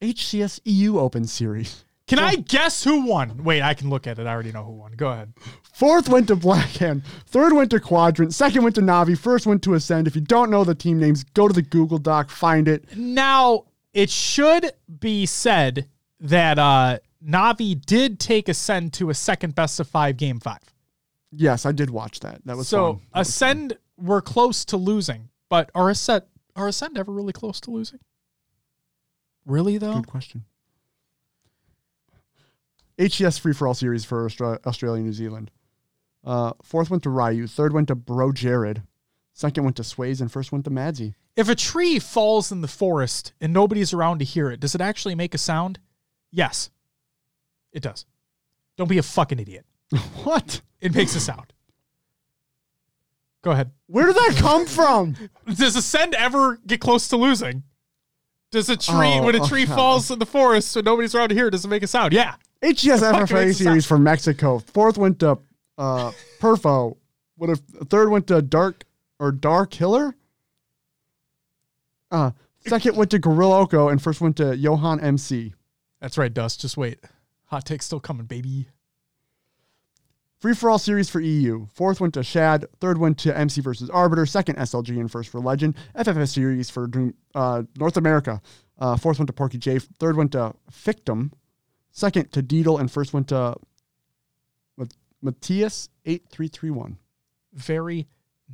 HCS 0.02 0.60
EU 0.65 0.99
Open 0.99 1.26
Series. 1.26 1.85
Can 2.07 2.19
I 2.19 2.35
guess 2.35 2.84
who 2.84 3.06
won? 3.06 3.43
Wait, 3.43 3.61
I 3.61 3.73
can 3.73 3.89
look 3.89 4.06
at 4.06 4.19
it. 4.19 4.27
I 4.27 4.31
already 4.34 4.52
know 4.52 4.64
who 4.64 4.73
won. 4.73 4.91
Go 4.93 5.10
ahead. 5.10 5.34
Fourth 5.73 6.10
went 6.10 6.27
to 6.27 6.35
Blackhand. 6.35 7.03
Third 7.27 7.53
went 7.53 7.72
to 7.72 7.80
Quadrant. 7.80 8.34
Second 8.34 8.64
went 8.64 8.76
to 8.76 8.81
Navi. 8.81 9.18
First 9.18 9.48
went 9.48 9.64
to 9.64 9.76
Ascend. 9.76 10.07
If 10.07 10.15
you 10.15 10.22
don't 10.22 10.49
know 10.49 10.64
the 10.64 10.76
team 10.76 10.99
names, 10.99 11.23
go 11.23 11.48
to 11.48 11.53
the 11.53 11.61
Google 11.61 11.99
Doc, 11.99 12.30
find 12.30 12.68
it. 12.68 12.98
Now, 12.98 13.65
it 13.93 14.10
should 14.10 14.72
be 14.99 15.26
said 15.26 15.88
that 16.19 16.60
uh 16.60 16.99
Navi 17.26 17.80
did 17.80 18.19
take 18.19 18.49
Ascend 18.49 18.93
to 18.93 19.10
a 19.10 19.14
second 19.14 19.56
best 19.56 19.80
of 19.80 19.88
five 19.88 20.18
game 20.18 20.39
five. 20.39 20.61
Yes, 21.31 21.65
I 21.65 21.72
did 21.72 21.89
watch 21.89 22.19
that. 22.22 22.41
That 22.45 22.57
was 22.57 22.68
so 22.68 22.77
fun. 22.77 22.93
That 22.93 22.99
was 22.99 23.11
fun. 23.11 23.22
Ascend 23.22 23.77
were 23.98 24.22
close 24.22 24.65
to 24.65 24.77
losing, 24.77 25.30
but 25.49 25.69
are 25.76 25.89
Ascend 25.89 26.23
are 26.56 26.68
Ascend 26.68 26.98
ever 26.98 27.11
really 27.11 27.34
close 27.34 27.60
to 27.61 27.72
losing? 27.72 27.99
Really 29.45 29.77
though? 29.77 29.93
Good 29.93 30.07
question. 30.07 30.45
HCS 32.98 33.39
free 33.39 33.53
for 33.53 33.68
all 33.68 33.73
series 33.73 34.06
for 34.06 34.27
Austra- 34.27 34.64
Australia, 34.65 35.02
New 35.02 35.14
Zealand. 35.14 35.49
Uh, 36.23 36.53
fourth 36.61 36.89
went 36.91 37.02
to 37.03 37.10
Ryu. 37.10 37.48
Third 37.48 37.73
went 37.73 37.88
to 37.88 37.95
Bro 37.95 38.34
Jared. 38.34 38.84
Second 39.34 39.64
went 39.64 39.77
to 39.77 39.84
Sways, 39.84 40.22
and 40.22 40.31
first 40.31 40.52
went 40.52 40.65
to 40.65 40.72
Madsy. 40.72 41.15
If 41.35 41.49
a 41.49 41.56
tree 41.56 41.98
falls 41.98 42.52
in 42.52 42.61
the 42.61 42.68
forest 42.68 43.34
and 43.39 43.53
nobody's 43.53 43.93
around 43.93 44.19
to 44.19 44.26
hear 44.26 44.52
it, 44.52 44.60
does 44.60 44.76
it 44.76 44.81
actually 44.81 45.15
make 45.15 45.34
a 45.34 45.39
sound? 45.39 45.80
Yes. 46.30 46.69
It 47.73 47.81
does. 47.84 48.06
Don't 48.77 48.89
be 48.89 48.98
a 48.98 49.03
fucking 49.03 49.39
idiot. 49.39 49.65
what? 50.23 50.61
It 50.80 50.93
makes 50.95 51.15
a 51.15 51.19
sound. 51.19 51.53
Go 53.43 53.52
ahead. 53.52 53.72
Where 53.88 54.06
did 54.06 54.15
that 54.15 54.35
come 54.38 54.65
from? 54.68 55.15
Does 55.56 55.76
Ascend 55.76 56.14
ever 56.14 56.60
get 56.68 56.80
close 56.80 57.07
to 57.07 57.18
losing? 57.18 57.64
Does 58.52 58.69
a 58.69 58.77
tree, 58.77 59.18
Oh, 59.18 59.23
when 59.23 59.35
a 59.35 59.45
tree 59.48 59.65
falls 59.65 60.11
in 60.11 60.19
the 60.19 60.26
forest 60.27 60.69
so 60.72 60.81
nobody's 60.81 61.15
around 61.15 61.31
here? 61.31 61.49
does 61.49 61.65
it 61.65 61.68
make 61.69 61.81
a 61.81 61.88
sound? 61.88 62.14
Yeah. 62.14 62.35
HCS 62.61 62.99
FFA 62.99 63.56
series 63.56 63.85
for 63.88 63.98
Mexico. 63.98 64.60
Fourth 64.60 64.98
went 64.98 65.19
to 65.22 65.39
uh, 65.77 66.11
Perfo. 66.39 66.98
What 67.38 67.49
if 67.49 67.60
third 67.89 68.10
went 68.10 68.27
to 68.27 68.41
Dark 68.43 68.84
or 69.19 69.31
Dark 69.31 69.72
Killer? 69.72 70.14
Uh, 72.11 72.31
second 72.68 72.95
went 72.95 73.10
to 73.11 73.19
Gorilla 73.19 73.61
Oko, 73.61 73.88
and 73.89 74.02
first 74.02 74.22
went 74.22 74.35
to 74.38 74.56
Johan 74.56 74.99
MC. 74.99 75.53
That's 75.99 76.18
right, 76.18 76.31
Dust. 76.31 76.61
Just 76.61 76.77
wait. 76.77 76.99
Hot 77.51 77.65
take 77.65 77.81
still 77.81 77.99
coming, 77.99 78.25
baby. 78.25 78.69
Free 80.39 80.55
for 80.55 80.69
all 80.69 80.79
series 80.79 81.09
for 81.09 81.19
EU. 81.19 81.67
Fourth 81.73 81.99
went 81.99 82.13
to 82.13 82.23
Shad. 82.23 82.65
Third 82.79 82.97
went 82.97 83.17
to 83.19 83.37
MC 83.37 83.59
versus 83.59 83.89
Arbiter. 83.89 84.25
Second 84.25 84.55
SLG 84.55 84.99
and 84.99 85.11
first 85.11 85.29
for 85.29 85.41
Legend. 85.41 85.75
FFS 85.93 86.29
series 86.29 86.69
for 86.69 86.89
uh, 87.35 87.63
North 87.77 87.97
America. 87.97 88.41
Uh, 88.79 88.95
fourth 88.95 89.19
went 89.19 89.27
to 89.27 89.33
Porky 89.33 89.57
J. 89.57 89.79
Third 89.79 90.15
went 90.15 90.31
to 90.31 90.55
Fictum. 90.71 91.33
Second 91.91 92.31
to 92.31 92.41
Deedle. 92.41 92.79
And 92.79 92.89
first 92.89 93.13
went 93.13 93.27
to 93.27 93.57
Matthias 95.21 95.89
eight 96.05 96.23
three 96.29 96.47
three 96.47 96.71
one. 96.71 96.97
Very 97.53 98.07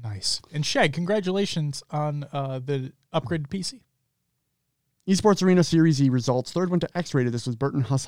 nice. 0.04 0.42
And 0.52 0.66
Shag, 0.66 0.92
congratulations 0.92 1.84
on 1.92 2.26
uh, 2.34 2.60
the 2.60 2.94
upgraded 3.14 3.48
PC. 3.48 3.82
Esports 5.08 5.42
Arena 5.42 5.64
Series 5.64 6.02
E 6.02 6.10
results. 6.10 6.52
Third 6.52 6.70
went 6.72 6.82
to 6.82 6.98
X 6.98 7.14
Rated. 7.14 7.32
This 7.32 7.46
was 7.46 7.56
Burton 7.56 7.82
Hus 7.82 8.06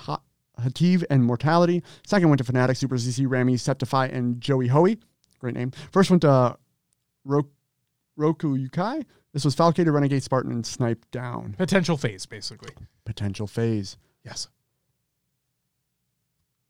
Hativ 0.59 1.03
and 1.09 1.23
Mortality. 1.23 1.83
Second 2.05 2.29
went 2.29 2.43
to 2.43 2.51
Fnatic, 2.51 2.77
Super 2.77 2.95
ZC, 2.95 3.25
Rami, 3.27 3.55
Septify, 3.55 4.13
and 4.13 4.39
Joey 4.41 4.67
Hoey. 4.67 4.99
Great 5.39 5.55
name. 5.55 5.71
First 5.91 6.09
went 6.09 6.21
to 6.23 6.57
Roku 7.25 8.57
Yukai. 8.57 9.05
This 9.33 9.45
was 9.45 9.55
Falcated, 9.55 9.93
Renegade, 9.93 10.23
Spartan, 10.23 10.51
and 10.51 10.65
Snipe 10.65 11.05
Down. 11.11 11.53
Potential 11.57 11.97
phase, 11.97 12.25
basically. 12.25 12.71
Potential 13.05 13.47
phase. 13.47 13.97
Yes. 14.25 14.47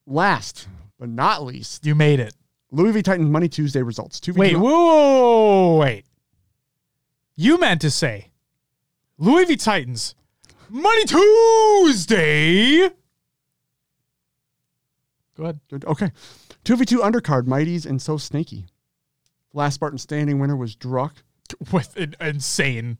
Last 0.05 0.67
but 0.99 1.09
not 1.09 1.43
least, 1.43 1.85
you 1.85 1.95
made 1.95 2.19
it. 2.19 2.35
Louis 2.71 2.91
V 2.91 3.01
Titans 3.01 3.29
Money 3.29 3.47
Tuesday 3.47 3.81
results. 3.81 4.19
Two 4.19 4.33
wait, 4.33 4.57
whoa, 4.57 5.77
wait. 5.77 6.05
You 7.35 7.57
meant 7.57 7.81
to 7.81 7.89
say 7.89 8.31
Louis 9.17 9.45
V 9.45 9.55
Titans 9.55 10.13
Money 10.69 11.05
Tuesday. 11.05 12.89
Go 15.39 15.45
ahead. 15.45 15.85
Okay. 15.85 16.11
2v2 16.65 16.97
undercard, 16.99 17.43
Mighties 17.43 17.85
and 17.85 18.01
So 18.01 18.17
Snaky. 18.17 18.65
Last 19.53 19.75
Spartan 19.75 19.97
standing 19.97 20.37
winner 20.37 20.57
was 20.57 20.75
Druck. 20.75 21.13
With 21.71 21.95
an 21.95 22.15
insane, 22.19 22.99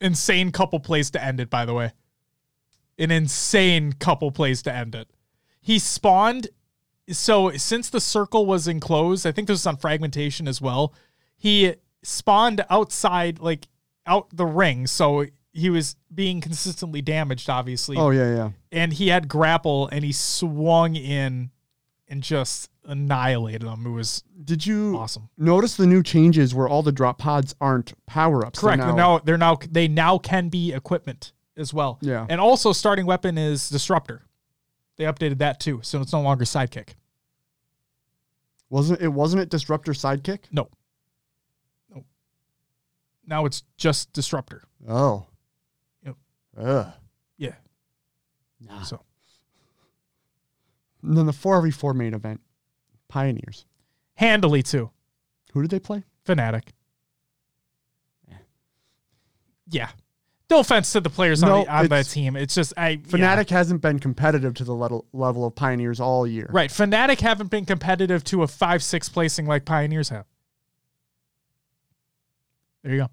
insane 0.00 0.52
couple 0.52 0.78
plays 0.78 1.10
to 1.12 1.24
end 1.24 1.40
it, 1.40 1.50
by 1.50 1.64
the 1.64 1.74
way. 1.74 1.92
An 2.98 3.10
insane 3.10 3.94
couple 3.94 4.30
plays 4.30 4.62
to 4.62 4.72
end 4.72 4.94
it. 4.94 5.08
He 5.60 5.78
spawned. 5.78 6.48
So 7.08 7.50
since 7.52 7.88
the 7.88 8.00
circle 8.00 8.44
was 8.44 8.68
enclosed, 8.68 9.26
I 9.26 9.32
think 9.32 9.48
this 9.48 9.54
was 9.54 9.66
on 9.66 9.78
fragmentation 9.78 10.46
as 10.46 10.60
well. 10.60 10.94
He 11.36 11.74
spawned 12.02 12.64
outside, 12.68 13.40
like 13.40 13.68
out 14.06 14.28
the 14.32 14.46
ring. 14.46 14.86
So 14.86 15.26
he 15.58 15.70
was 15.70 15.96
being 16.14 16.40
consistently 16.40 17.02
damaged, 17.02 17.50
obviously. 17.50 17.96
Oh 17.96 18.10
yeah, 18.10 18.34
yeah. 18.34 18.50
And 18.72 18.92
he 18.92 19.08
had 19.08 19.28
grapple, 19.28 19.88
and 19.88 20.04
he 20.04 20.12
swung 20.12 20.94
in 20.96 21.50
and 22.08 22.22
just 22.22 22.70
annihilated 22.84 23.62
them. 23.62 23.86
It 23.86 23.90
was 23.90 24.22
did 24.44 24.64
you 24.64 24.96
awesome. 24.96 25.28
Notice 25.36 25.76
the 25.76 25.86
new 25.86 26.02
changes 26.02 26.54
where 26.54 26.68
all 26.68 26.82
the 26.82 26.92
drop 26.92 27.18
pods 27.18 27.54
aren't 27.60 27.92
power 28.06 28.46
ups. 28.46 28.60
Correct. 28.60 28.82
They're 28.82 28.94
now, 28.94 29.18
they're 29.18 29.36
now 29.36 29.58
they 29.70 29.88
now 29.88 30.18
can 30.18 30.48
be 30.48 30.72
equipment 30.72 31.32
as 31.56 31.74
well. 31.74 31.98
Yeah. 32.00 32.26
And 32.28 32.40
also 32.40 32.72
starting 32.72 33.04
weapon 33.04 33.36
is 33.36 33.68
disruptor. 33.68 34.22
They 34.96 35.04
updated 35.04 35.38
that 35.38 35.60
too, 35.60 35.80
so 35.82 36.00
it's 36.00 36.12
no 36.12 36.22
longer 36.22 36.44
sidekick. 36.44 36.94
Wasn't 38.70 39.00
it? 39.00 39.08
Wasn't 39.08 39.40
it 39.42 39.48
disruptor 39.50 39.92
sidekick? 39.92 40.40
No. 40.50 40.68
No. 41.94 42.04
Now 43.26 43.44
it's 43.44 43.62
just 43.76 44.12
disruptor. 44.12 44.62
Oh. 44.88 45.26
Ugh. 46.58 46.92
Yeah. 47.36 47.54
Nah. 48.60 48.82
So. 48.82 49.00
And 51.02 51.16
then 51.16 51.26
the 51.26 51.32
4v4 51.32 51.94
main 51.94 52.14
event, 52.14 52.40
Pioneers. 53.08 53.64
Handily, 54.14 54.62
too. 54.62 54.90
Who 55.52 55.62
did 55.62 55.70
they 55.70 55.78
play? 55.78 56.02
Fnatic. 56.26 56.64
Yeah. 58.28 58.36
yeah. 59.70 59.88
No 60.50 60.60
offense 60.60 60.92
to 60.92 61.00
the 61.00 61.10
players 61.10 61.42
no, 61.42 61.58
on, 61.58 61.64
the, 61.64 61.72
on 61.72 61.86
that 61.88 62.06
team. 62.06 62.34
It's 62.34 62.54
just 62.54 62.72
I 62.76 62.96
Fnatic 62.96 63.50
yeah. 63.50 63.56
hasn't 63.58 63.82
been 63.82 63.98
competitive 63.98 64.54
to 64.54 64.64
the 64.64 64.74
level 64.74 65.04
level 65.12 65.44
of 65.44 65.54
Pioneers 65.54 66.00
all 66.00 66.26
year. 66.26 66.48
Right. 66.50 66.70
Fnatic 66.70 67.20
haven't 67.20 67.50
been 67.50 67.66
competitive 67.66 68.24
to 68.24 68.42
a 68.42 68.48
five 68.48 68.82
six 68.82 69.10
placing 69.10 69.46
like 69.46 69.66
Pioneers 69.66 70.08
have. 70.08 70.24
There 72.82 72.92
you 72.92 72.98
go. 73.00 73.08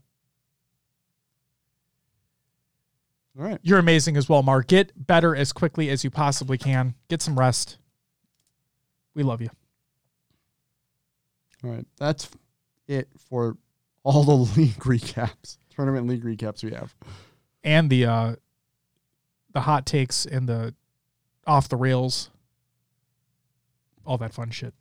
All 3.38 3.46
right. 3.46 3.60
You're 3.64 3.80
amazing 3.80 4.16
as 4.16 4.30
well, 4.30 4.44
Mark. 4.44 4.68
Get 4.68 5.08
better 5.08 5.36
as 5.36 5.52
quickly 5.52 5.90
as 5.90 6.04
you 6.04 6.10
possibly 6.10 6.58
can. 6.58 6.96
Get 7.10 7.22
some 7.22 7.38
rest. 7.38 7.78
We 9.14 9.24
love 9.24 9.42
you. 9.42 9.50
All 11.64 11.72
right. 11.72 11.86
That's 11.98 12.30
it 12.88 13.10
for 13.30 13.58
all 14.04 14.24
the 14.24 14.36
league 14.60 14.80
recaps, 14.80 15.58
tournament 15.70 16.08
league 16.08 16.24
recaps 16.24 16.64
we 16.64 16.72
have. 16.72 16.96
And 17.64 17.90
the 17.90 18.06
uh 18.06 18.36
the 19.54 19.62
hot 19.62 19.86
takes 19.86 20.26
and 20.26 20.48
the 20.48 20.76
off 21.48 21.68
the 21.68 21.78
rails. 21.78 22.30
All 24.06 24.18
that 24.20 24.34
fun 24.34 24.52
shit. 24.52 24.74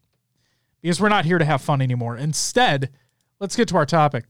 Because 0.83 1.01
we're 1.01 1.09
not 1.09 1.25
here 1.25 1.39
to 1.39 1.45
have 1.45 1.63
fun 1.63 1.81
anymore. 1.81 2.17
Instead, 2.17 2.91
let's 3.41 3.57
get 3.57 3.69
to 3.69 3.77
our 3.77 3.87
topic. 3.87 4.27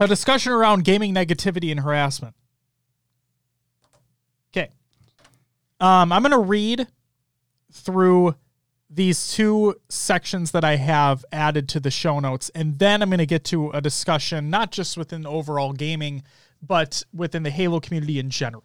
A 0.00 0.08
discussion 0.08 0.52
around 0.52 0.84
gaming 0.84 1.14
negativity 1.14 1.70
and 1.70 1.80
harassment. 1.80 2.34
Um, 5.84 6.12
I'm 6.12 6.22
going 6.22 6.32
to 6.32 6.38
read 6.38 6.86
through 7.70 8.36
these 8.88 9.34
two 9.34 9.74
sections 9.90 10.52
that 10.52 10.64
I 10.64 10.76
have 10.76 11.26
added 11.30 11.68
to 11.70 11.80
the 11.80 11.90
show 11.90 12.20
notes, 12.20 12.50
and 12.54 12.78
then 12.78 13.02
I'm 13.02 13.10
going 13.10 13.18
to 13.18 13.26
get 13.26 13.44
to 13.44 13.68
a 13.70 13.82
discussion, 13.82 14.48
not 14.48 14.72
just 14.72 14.96
within 14.96 15.26
overall 15.26 15.74
gaming, 15.74 16.22
but 16.62 17.02
within 17.12 17.42
the 17.42 17.50
Halo 17.50 17.80
community 17.80 18.18
in 18.18 18.30
general. 18.30 18.64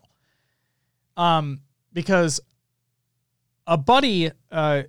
Um, 1.17 1.59
because 1.91 2.39
a 3.67 3.75
buddy, 3.75 4.31
uh, 4.49 4.83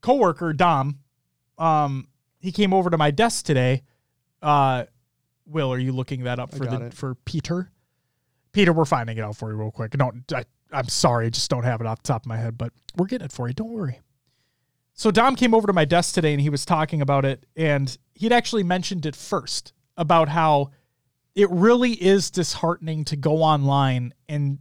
coworker 0.00 0.52
Dom, 0.54 0.98
um, 1.56 2.08
he 2.40 2.50
came 2.50 2.74
over 2.74 2.90
to 2.90 2.98
my 2.98 3.12
desk 3.12 3.44
today. 3.44 3.84
Uh, 4.42 4.86
Will, 5.46 5.72
are 5.72 5.78
you 5.78 5.92
looking 5.92 6.24
that 6.24 6.40
up 6.40 6.50
for 6.50 6.66
the, 6.66 6.90
for 6.90 7.14
Peter? 7.14 7.70
Peter, 8.50 8.72
we're 8.72 8.84
finding 8.84 9.18
it 9.18 9.20
out 9.20 9.36
for 9.36 9.52
you 9.52 9.56
real 9.56 9.70
quick. 9.70 9.92
Don't 9.92 10.24
I, 10.32 10.46
I'm 10.72 10.88
sorry, 10.88 11.26
I 11.26 11.30
just 11.30 11.50
don't 11.50 11.64
have 11.64 11.80
it 11.80 11.86
off 11.86 12.02
the 12.02 12.08
top 12.08 12.22
of 12.22 12.26
my 12.26 12.36
head, 12.36 12.58
but 12.58 12.72
we're 12.96 13.06
getting 13.06 13.26
it 13.26 13.32
for 13.32 13.48
you. 13.48 13.54
Don't 13.54 13.70
worry. 13.70 14.00
So 14.94 15.10
Dom 15.10 15.36
came 15.36 15.54
over 15.54 15.66
to 15.66 15.72
my 15.72 15.84
desk 15.84 16.14
today 16.14 16.32
and 16.32 16.40
he 16.40 16.50
was 16.50 16.64
talking 16.64 17.02
about 17.02 17.24
it, 17.24 17.44
and 17.56 17.96
he'd 18.14 18.32
actually 18.32 18.62
mentioned 18.62 19.06
it 19.06 19.14
first 19.14 19.72
about 19.96 20.28
how 20.28 20.70
it 21.34 21.50
really 21.50 21.92
is 21.92 22.30
disheartening 22.30 23.04
to 23.04 23.16
go 23.16 23.42
online 23.42 24.14
and 24.28 24.58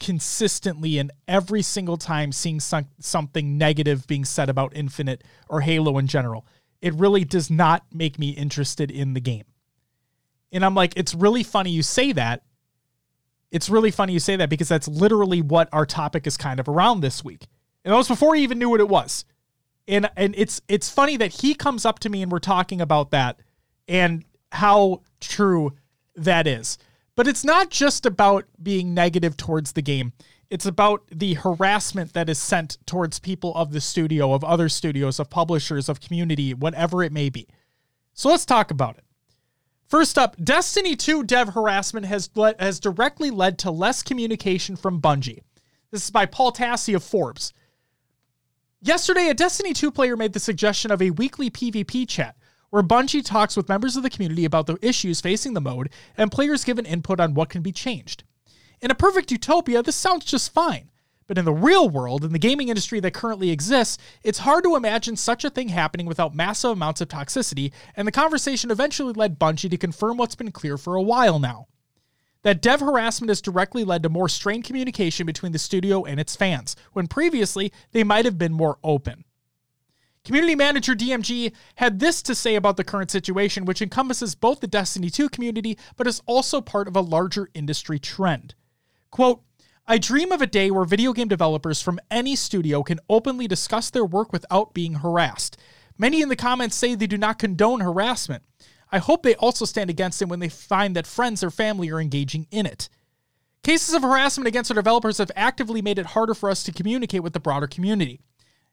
consistently 0.00 0.98
and 0.98 1.10
every 1.26 1.62
single 1.62 1.96
time 1.96 2.32
seeing 2.32 2.60
some, 2.60 2.86
something 3.00 3.56
negative 3.56 4.06
being 4.06 4.24
said 4.24 4.50
about 4.50 4.76
Infinite 4.76 5.24
or 5.48 5.60
Halo 5.60 5.98
in 5.98 6.06
general. 6.06 6.46
It 6.82 6.92
really 6.94 7.24
does 7.24 7.50
not 7.50 7.84
make 7.92 8.18
me 8.18 8.30
interested 8.30 8.90
in 8.90 9.14
the 9.14 9.20
game. 9.20 9.44
And 10.52 10.64
I'm 10.64 10.74
like, 10.74 10.94
it's 10.96 11.14
really 11.14 11.42
funny 11.42 11.70
you 11.70 11.82
say 11.82 12.12
that 12.12 12.42
it's 13.50 13.68
really 13.68 13.90
funny 13.90 14.12
you 14.12 14.20
say 14.20 14.36
that 14.36 14.50
because 14.50 14.68
that's 14.68 14.88
literally 14.88 15.42
what 15.42 15.68
our 15.72 15.86
topic 15.86 16.26
is 16.26 16.36
kind 16.36 16.60
of 16.60 16.68
around 16.68 17.00
this 17.00 17.24
week. 17.24 17.46
And 17.84 17.92
that 17.92 17.96
was 17.96 18.08
before 18.08 18.34
he 18.34 18.42
even 18.42 18.58
knew 18.58 18.70
what 18.70 18.80
it 18.80 18.88
was. 18.88 19.24
And 19.88 20.10
and 20.16 20.34
it's 20.36 20.60
it's 20.68 20.90
funny 20.90 21.16
that 21.16 21.40
he 21.40 21.54
comes 21.54 21.84
up 21.84 22.00
to 22.00 22.08
me 22.08 22.22
and 22.22 22.32
we're 22.32 22.40
talking 22.40 22.80
about 22.80 23.12
that 23.12 23.38
and 23.86 24.24
how 24.50 25.02
true 25.20 25.74
that 26.16 26.46
is. 26.46 26.78
But 27.14 27.28
it's 27.28 27.44
not 27.44 27.70
just 27.70 28.04
about 28.04 28.44
being 28.62 28.92
negative 28.92 29.36
towards 29.36 29.72
the 29.72 29.82
game. 29.82 30.12
It's 30.50 30.66
about 30.66 31.02
the 31.10 31.34
harassment 31.34 32.12
that 32.12 32.28
is 32.28 32.38
sent 32.38 32.78
towards 32.86 33.18
people 33.18 33.54
of 33.54 33.72
the 33.72 33.80
studio, 33.80 34.32
of 34.32 34.44
other 34.44 34.68
studios, 34.68 35.18
of 35.18 35.30
publishers, 35.30 35.88
of 35.88 36.00
community, 36.00 36.54
whatever 36.54 37.02
it 37.02 37.12
may 37.12 37.30
be. 37.30 37.48
So 38.12 38.28
let's 38.28 38.44
talk 38.44 38.70
about 38.70 38.96
it. 38.98 39.04
First 39.88 40.18
up, 40.18 40.36
Destiny 40.42 40.96
2 40.96 41.22
dev 41.22 41.50
harassment 41.50 42.06
has 42.06 42.28
le- 42.34 42.56
has 42.58 42.80
directly 42.80 43.30
led 43.30 43.58
to 43.60 43.70
less 43.70 44.02
communication 44.02 44.74
from 44.74 45.00
Bungie. 45.00 45.42
This 45.92 46.04
is 46.04 46.10
by 46.10 46.26
Paul 46.26 46.50
Tassi 46.50 46.94
of 46.94 47.04
Forbes. 47.04 47.52
Yesterday, 48.82 49.28
a 49.28 49.34
Destiny 49.34 49.72
2 49.72 49.92
player 49.92 50.16
made 50.16 50.32
the 50.32 50.40
suggestion 50.40 50.90
of 50.90 51.00
a 51.00 51.10
weekly 51.10 51.50
PvP 51.50 52.08
chat 52.08 52.36
where 52.70 52.82
Bungie 52.82 53.24
talks 53.24 53.56
with 53.56 53.68
members 53.68 53.96
of 53.96 54.02
the 54.02 54.10
community 54.10 54.44
about 54.44 54.66
the 54.66 54.78
issues 54.82 55.20
facing 55.20 55.54
the 55.54 55.60
mode 55.60 55.90
and 56.16 56.32
players 56.32 56.64
give 56.64 56.78
an 56.78 56.86
input 56.86 57.20
on 57.20 57.34
what 57.34 57.48
can 57.48 57.62
be 57.62 57.72
changed. 57.72 58.24
In 58.80 58.90
a 58.90 58.94
perfect 58.94 59.30
utopia, 59.30 59.82
this 59.82 59.96
sounds 59.96 60.24
just 60.24 60.52
fine. 60.52 60.90
But 61.26 61.38
in 61.38 61.44
the 61.44 61.52
real 61.52 61.88
world, 61.88 62.24
in 62.24 62.32
the 62.32 62.38
gaming 62.38 62.68
industry 62.68 63.00
that 63.00 63.14
currently 63.14 63.50
exists, 63.50 63.98
it's 64.22 64.38
hard 64.40 64.62
to 64.64 64.76
imagine 64.76 65.16
such 65.16 65.44
a 65.44 65.50
thing 65.50 65.70
happening 65.70 66.06
without 66.06 66.34
massive 66.34 66.70
amounts 66.70 67.00
of 67.00 67.08
toxicity, 67.08 67.72
and 67.96 68.06
the 68.06 68.12
conversation 68.12 68.70
eventually 68.70 69.12
led 69.12 69.38
Bungie 69.38 69.70
to 69.70 69.76
confirm 69.76 70.16
what's 70.16 70.36
been 70.36 70.52
clear 70.52 70.78
for 70.78 70.94
a 70.94 71.02
while 71.02 71.38
now. 71.38 71.66
That 72.42 72.62
dev 72.62 72.78
harassment 72.78 73.30
has 73.30 73.40
directly 73.40 73.82
led 73.82 74.04
to 74.04 74.08
more 74.08 74.28
strained 74.28 74.64
communication 74.64 75.26
between 75.26 75.50
the 75.50 75.58
studio 75.58 76.04
and 76.04 76.20
its 76.20 76.36
fans, 76.36 76.76
when 76.92 77.08
previously 77.08 77.72
they 77.90 78.04
might 78.04 78.24
have 78.24 78.38
been 78.38 78.52
more 78.52 78.78
open. 78.84 79.24
Community 80.24 80.54
manager 80.54 80.94
DMG 80.94 81.52
had 81.76 81.98
this 81.98 82.22
to 82.22 82.34
say 82.34 82.54
about 82.54 82.76
the 82.76 82.84
current 82.84 83.10
situation, 83.10 83.64
which 83.64 83.82
encompasses 83.82 84.34
both 84.34 84.60
the 84.60 84.66
Destiny 84.66 85.10
2 85.10 85.28
community, 85.28 85.76
but 85.96 86.06
is 86.06 86.22
also 86.26 86.60
part 86.60 86.86
of 86.86 86.96
a 86.96 87.00
larger 87.00 87.48
industry 87.54 87.98
trend. 87.98 88.54
Quote, 89.10 89.42
I 89.88 89.98
dream 89.98 90.32
of 90.32 90.42
a 90.42 90.48
day 90.48 90.72
where 90.72 90.84
video 90.84 91.12
game 91.12 91.28
developers 91.28 91.80
from 91.80 92.00
any 92.10 92.34
studio 92.34 92.82
can 92.82 92.98
openly 93.08 93.46
discuss 93.46 93.88
their 93.88 94.04
work 94.04 94.32
without 94.32 94.74
being 94.74 94.94
harassed. 94.94 95.56
Many 95.96 96.22
in 96.22 96.28
the 96.28 96.34
comments 96.34 96.74
say 96.74 96.94
they 96.94 97.06
do 97.06 97.16
not 97.16 97.38
condone 97.38 97.80
harassment. 97.80 98.42
I 98.90 98.98
hope 98.98 99.22
they 99.22 99.36
also 99.36 99.64
stand 99.64 99.88
against 99.88 100.20
it 100.20 100.28
when 100.28 100.40
they 100.40 100.48
find 100.48 100.96
that 100.96 101.06
friends 101.06 101.44
or 101.44 101.50
family 101.50 101.90
are 101.90 102.00
engaging 102.00 102.48
in 102.50 102.66
it. 102.66 102.88
Cases 103.62 103.94
of 103.94 104.02
harassment 104.02 104.48
against 104.48 104.72
our 104.72 104.76
developers 104.76 105.18
have 105.18 105.30
actively 105.36 105.80
made 105.80 106.00
it 106.00 106.06
harder 106.06 106.34
for 106.34 106.50
us 106.50 106.64
to 106.64 106.72
communicate 106.72 107.22
with 107.22 107.32
the 107.32 107.40
broader 107.40 107.68
community. 107.68 108.20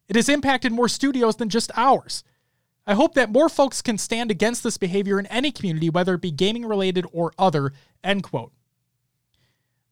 It 0.07 0.15
has 0.15 0.29
impacted 0.29 0.71
more 0.71 0.89
studios 0.89 1.35
than 1.35 1.49
just 1.49 1.71
ours. 1.75 2.23
I 2.87 2.95
hope 2.95 3.13
that 3.13 3.31
more 3.31 3.49
folks 3.49 3.83
can 3.83 3.99
stand 3.99 4.31
against 4.31 4.63
this 4.63 4.77
behavior 4.77 5.19
in 5.19 5.27
any 5.27 5.51
community, 5.51 5.89
whether 5.91 6.15
it 6.15 6.21
be 6.21 6.31
gaming 6.31 6.65
related 6.65 7.05
or 7.13 7.33
other. 7.37 7.71
End 8.03 8.23
quote. 8.23 8.51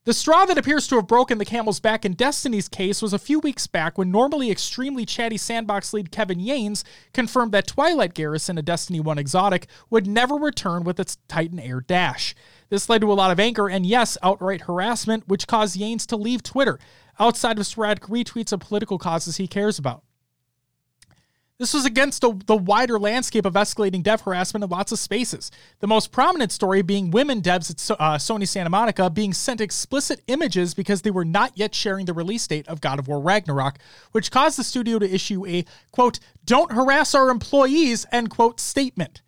The 0.03 0.15
straw 0.15 0.45
that 0.45 0.57
appears 0.57 0.87
to 0.87 0.95
have 0.95 1.05
broken 1.05 1.37
the 1.37 1.45
camel's 1.45 1.79
back 1.79 2.05
in 2.05 2.13
Destiny's 2.13 2.67
case 2.67 3.03
was 3.03 3.13
a 3.13 3.19
few 3.19 3.37
weeks 3.37 3.67
back 3.67 3.99
when 3.99 4.09
normally 4.09 4.49
extremely 4.49 5.05
chatty 5.05 5.37
sandbox 5.37 5.93
lead 5.93 6.09
Kevin 6.11 6.39
Yanes 6.39 6.83
confirmed 7.13 7.51
that 7.51 7.67
Twilight 7.67 8.15
Garrison, 8.15 8.57
a 8.57 8.63
Destiny 8.63 8.99
1 8.99 9.19
exotic, 9.19 9.67
would 9.91 10.07
never 10.07 10.33
return 10.33 10.83
with 10.83 10.99
its 10.99 11.19
Titan 11.27 11.59
Air 11.59 11.81
dash. 11.81 12.33
This 12.69 12.89
led 12.89 13.01
to 13.01 13.11
a 13.11 13.13
lot 13.13 13.29
of 13.29 13.39
anger 13.39 13.69
and, 13.69 13.85
yes, 13.85 14.17
outright 14.23 14.61
harassment, 14.61 15.27
which 15.27 15.45
caused 15.45 15.79
Yanes 15.79 16.07
to 16.07 16.15
leave 16.15 16.41
Twitter, 16.41 16.79
outside 17.19 17.59
of 17.59 17.67
sporadic 17.67 18.05
retweets 18.05 18.51
of 18.51 18.59
political 18.59 18.97
causes 18.97 19.37
he 19.37 19.47
cares 19.47 19.77
about. 19.77 20.01
This 21.61 21.75
was 21.75 21.85
against 21.85 22.21
the, 22.21 22.33
the, 22.47 22.55
wider 22.55 22.97
landscape 22.97 23.45
of 23.45 23.53
escalating 23.53 24.01
dev 24.01 24.21
harassment 24.21 24.63
in 24.63 24.69
lots 24.71 24.91
of 24.91 24.97
spaces. 24.97 25.51
The 25.79 25.85
most 25.85 26.11
prominent 26.11 26.51
story 26.51 26.81
being 26.81 27.11
women 27.11 27.39
devs 27.39 27.69
at 27.69 27.99
uh, 28.01 28.17
Sony 28.17 28.47
Santa 28.47 28.71
Monica 28.71 29.11
being 29.11 29.31
sent 29.31 29.61
explicit 29.61 30.23
images 30.25 30.73
because 30.73 31.03
they 31.03 31.11
were 31.11 31.23
not 31.23 31.51
yet 31.53 31.75
sharing 31.75 32.07
the 32.07 32.13
release 32.13 32.47
date 32.47 32.67
of 32.67 32.81
God 32.81 32.97
of 32.97 33.07
War 33.07 33.21
Ragnarok, 33.21 33.77
which 34.11 34.31
caused 34.31 34.57
the 34.57 34.63
studio 34.63 34.97
to 34.97 35.07
issue 35.07 35.45
a, 35.45 35.63
quote, 35.91 36.17
don't 36.45 36.71
harass 36.71 37.13
our 37.13 37.29
employees, 37.29 38.07
end 38.11 38.31
quote, 38.31 38.59
statement. 38.59 39.21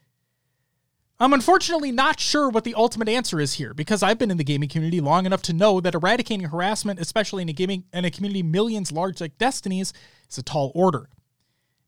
I'm 1.20 1.34
unfortunately 1.34 1.92
not 1.92 2.20
sure 2.20 2.50
what 2.50 2.64
the 2.64 2.74
ultimate 2.74 3.10
answer 3.10 3.40
is 3.40 3.54
here 3.54 3.76
because 3.76 4.02
I've 4.02 4.18
been 4.18 4.32
in 4.32 4.38
the 4.38 4.44
gaming 4.44 4.70
community 4.70 5.02
long 5.02 5.28
enough 5.28 5.44
to 5.44 5.54
know 5.54 5.80
that 5.82 5.94
eradicating 5.94 6.48
harassment, 6.48 7.00
especially 7.00 7.44
in 7.44 7.50
a 7.50 7.54
gaming 7.54 7.84
in 7.94 8.06
a 8.06 8.10
community 8.10 8.42
millions 8.42 8.92
large 8.92 9.22
like 9.22 9.38
Destiny's, 9.38 9.94
is 10.28 10.40
a 10.40 10.42
tall 10.42 10.72
order. 10.74 11.10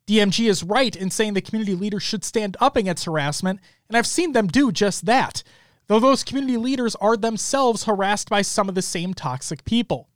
DMG 0.07 0.47
is 0.47 0.63
right 0.63 0.95
in 0.95 1.09
saying 1.09 1.33
the 1.33 1.41
community 1.41 1.73
leaders 1.73 2.03
should 2.03 2.23
stand 2.23 2.55
up 2.59 2.75
against 2.75 3.05
harassment, 3.05 3.59
and 3.87 3.97
I've 3.97 4.05
seen 4.05 4.33
them 4.33 4.47
do 4.47 4.71
just 4.71 5.05
that, 5.07 5.41
though 5.87 5.99
those 5.99 6.23
community 6.23 6.57
leaders 6.57 6.95
are 6.95 7.17
themselves 7.17 7.85
harassed 7.85 8.29
by 8.29 8.43
some 8.43 8.69
of 8.69 8.75
the 8.75 8.81
same 8.83 9.13
toxic 9.13 9.65
people. 9.65 10.09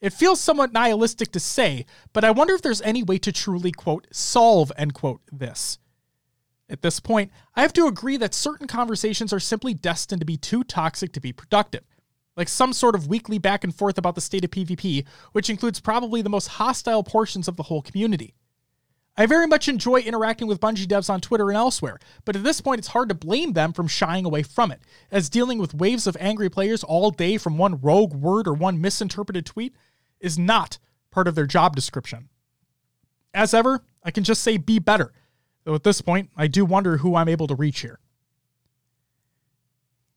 It 0.00 0.12
feels 0.12 0.40
somewhat 0.40 0.72
nihilistic 0.72 1.32
to 1.32 1.40
say, 1.40 1.86
but 2.12 2.24
I 2.24 2.30
wonder 2.30 2.54
if 2.54 2.62
there's 2.62 2.82
any 2.82 3.02
way 3.02 3.18
to 3.18 3.32
truly, 3.32 3.72
quote, 3.72 4.06
solve, 4.12 4.70
end 4.76 4.94
quote, 4.94 5.22
this. 5.32 5.78
At 6.68 6.82
this 6.82 7.00
point, 7.00 7.32
I 7.54 7.62
have 7.62 7.72
to 7.74 7.86
agree 7.86 8.16
that 8.18 8.34
certain 8.34 8.66
conversations 8.66 9.32
are 9.32 9.40
simply 9.40 9.74
destined 9.74 10.20
to 10.20 10.26
be 10.26 10.36
too 10.36 10.62
toxic 10.64 11.12
to 11.12 11.20
be 11.20 11.32
productive, 11.32 11.84
like 12.36 12.48
some 12.48 12.72
sort 12.72 12.94
of 12.94 13.08
weekly 13.08 13.38
back 13.38 13.64
and 13.64 13.74
forth 13.74 13.98
about 13.98 14.14
the 14.14 14.20
state 14.20 14.44
of 14.44 14.50
PvP, 14.50 15.06
which 15.32 15.48
includes 15.48 15.80
probably 15.80 16.22
the 16.22 16.28
most 16.28 16.46
hostile 16.46 17.02
portions 17.02 17.48
of 17.48 17.56
the 17.56 17.64
whole 17.64 17.82
community. 17.82 18.34
I 19.18 19.24
very 19.24 19.46
much 19.46 19.66
enjoy 19.66 20.00
interacting 20.00 20.46
with 20.46 20.60
Bungie 20.60 20.86
devs 20.86 21.08
on 21.08 21.22
Twitter 21.22 21.48
and 21.48 21.56
elsewhere, 21.56 21.98
but 22.26 22.36
at 22.36 22.44
this 22.44 22.60
point 22.60 22.80
it's 22.80 22.88
hard 22.88 23.08
to 23.08 23.14
blame 23.14 23.54
them 23.54 23.72
from 23.72 23.88
shying 23.88 24.26
away 24.26 24.42
from 24.42 24.70
it, 24.70 24.80
as 25.10 25.30
dealing 25.30 25.58
with 25.58 25.74
waves 25.74 26.06
of 26.06 26.16
angry 26.20 26.50
players 26.50 26.84
all 26.84 27.10
day 27.10 27.38
from 27.38 27.56
one 27.56 27.80
rogue 27.80 28.14
word 28.14 28.46
or 28.46 28.52
one 28.52 28.80
misinterpreted 28.80 29.46
tweet 29.46 29.74
is 30.20 30.38
not 30.38 30.78
part 31.10 31.26
of 31.26 31.34
their 31.34 31.46
job 31.46 31.74
description. 31.74 32.28
As 33.32 33.54
ever, 33.54 33.82
I 34.02 34.10
can 34.10 34.22
just 34.22 34.42
say 34.42 34.58
be 34.58 34.78
better, 34.78 35.12
though 35.64 35.74
at 35.74 35.82
this 35.82 36.02
point 36.02 36.30
I 36.36 36.46
do 36.46 36.66
wonder 36.66 36.98
who 36.98 37.16
I'm 37.16 37.28
able 37.28 37.46
to 37.46 37.54
reach 37.54 37.80
here. 37.80 38.00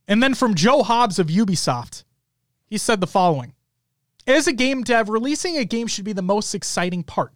And 0.10 0.22
then 0.22 0.34
from 0.34 0.56
Joe 0.56 0.84
Hobbs 0.84 1.20
of 1.20 1.28
Ubisoft, 1.28 2.04
he 2.66 2.78
said 2.78 3.00
the 3.00 3.08
following 3.08 3.54
As 4.28 4.48
a 4.48 4.54
game 4.54 4.84
dev, 4.84 5.08
releasing 5.08 5.58
a 5.58 5.64
game 5.64 5.88
should 5.88 6.06
be 6.06 6.14
the 6.14 6.22
most 6.22 6.54
exciting 6.54 7.04
part. 7.04 7.36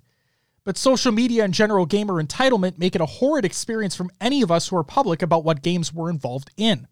But 0.66 0.78
social 0.78 1.12
media 1.12 1.44
and 1.44 1.54
general 1.54 1.86
gamer 1.86 2.24
entitlement 2.24 2.78
make 2.78 2.96
it 2.96 3.02
a 3.02 3.06
horrid 3.06 3.44
experience 3.44 3.96
from 3.96 4.12
any 4.22 4.42
of 4.42 4.52
us 4.52 4.68
who 4.68 4.78
are 4.78 4.84
public 4.84 5.22
about 5.22 5.44
what 5.44 5.62
games 5.62 5.94
we're 5.94 6.10
involved 6.10 6.52
in. 6.56 6.88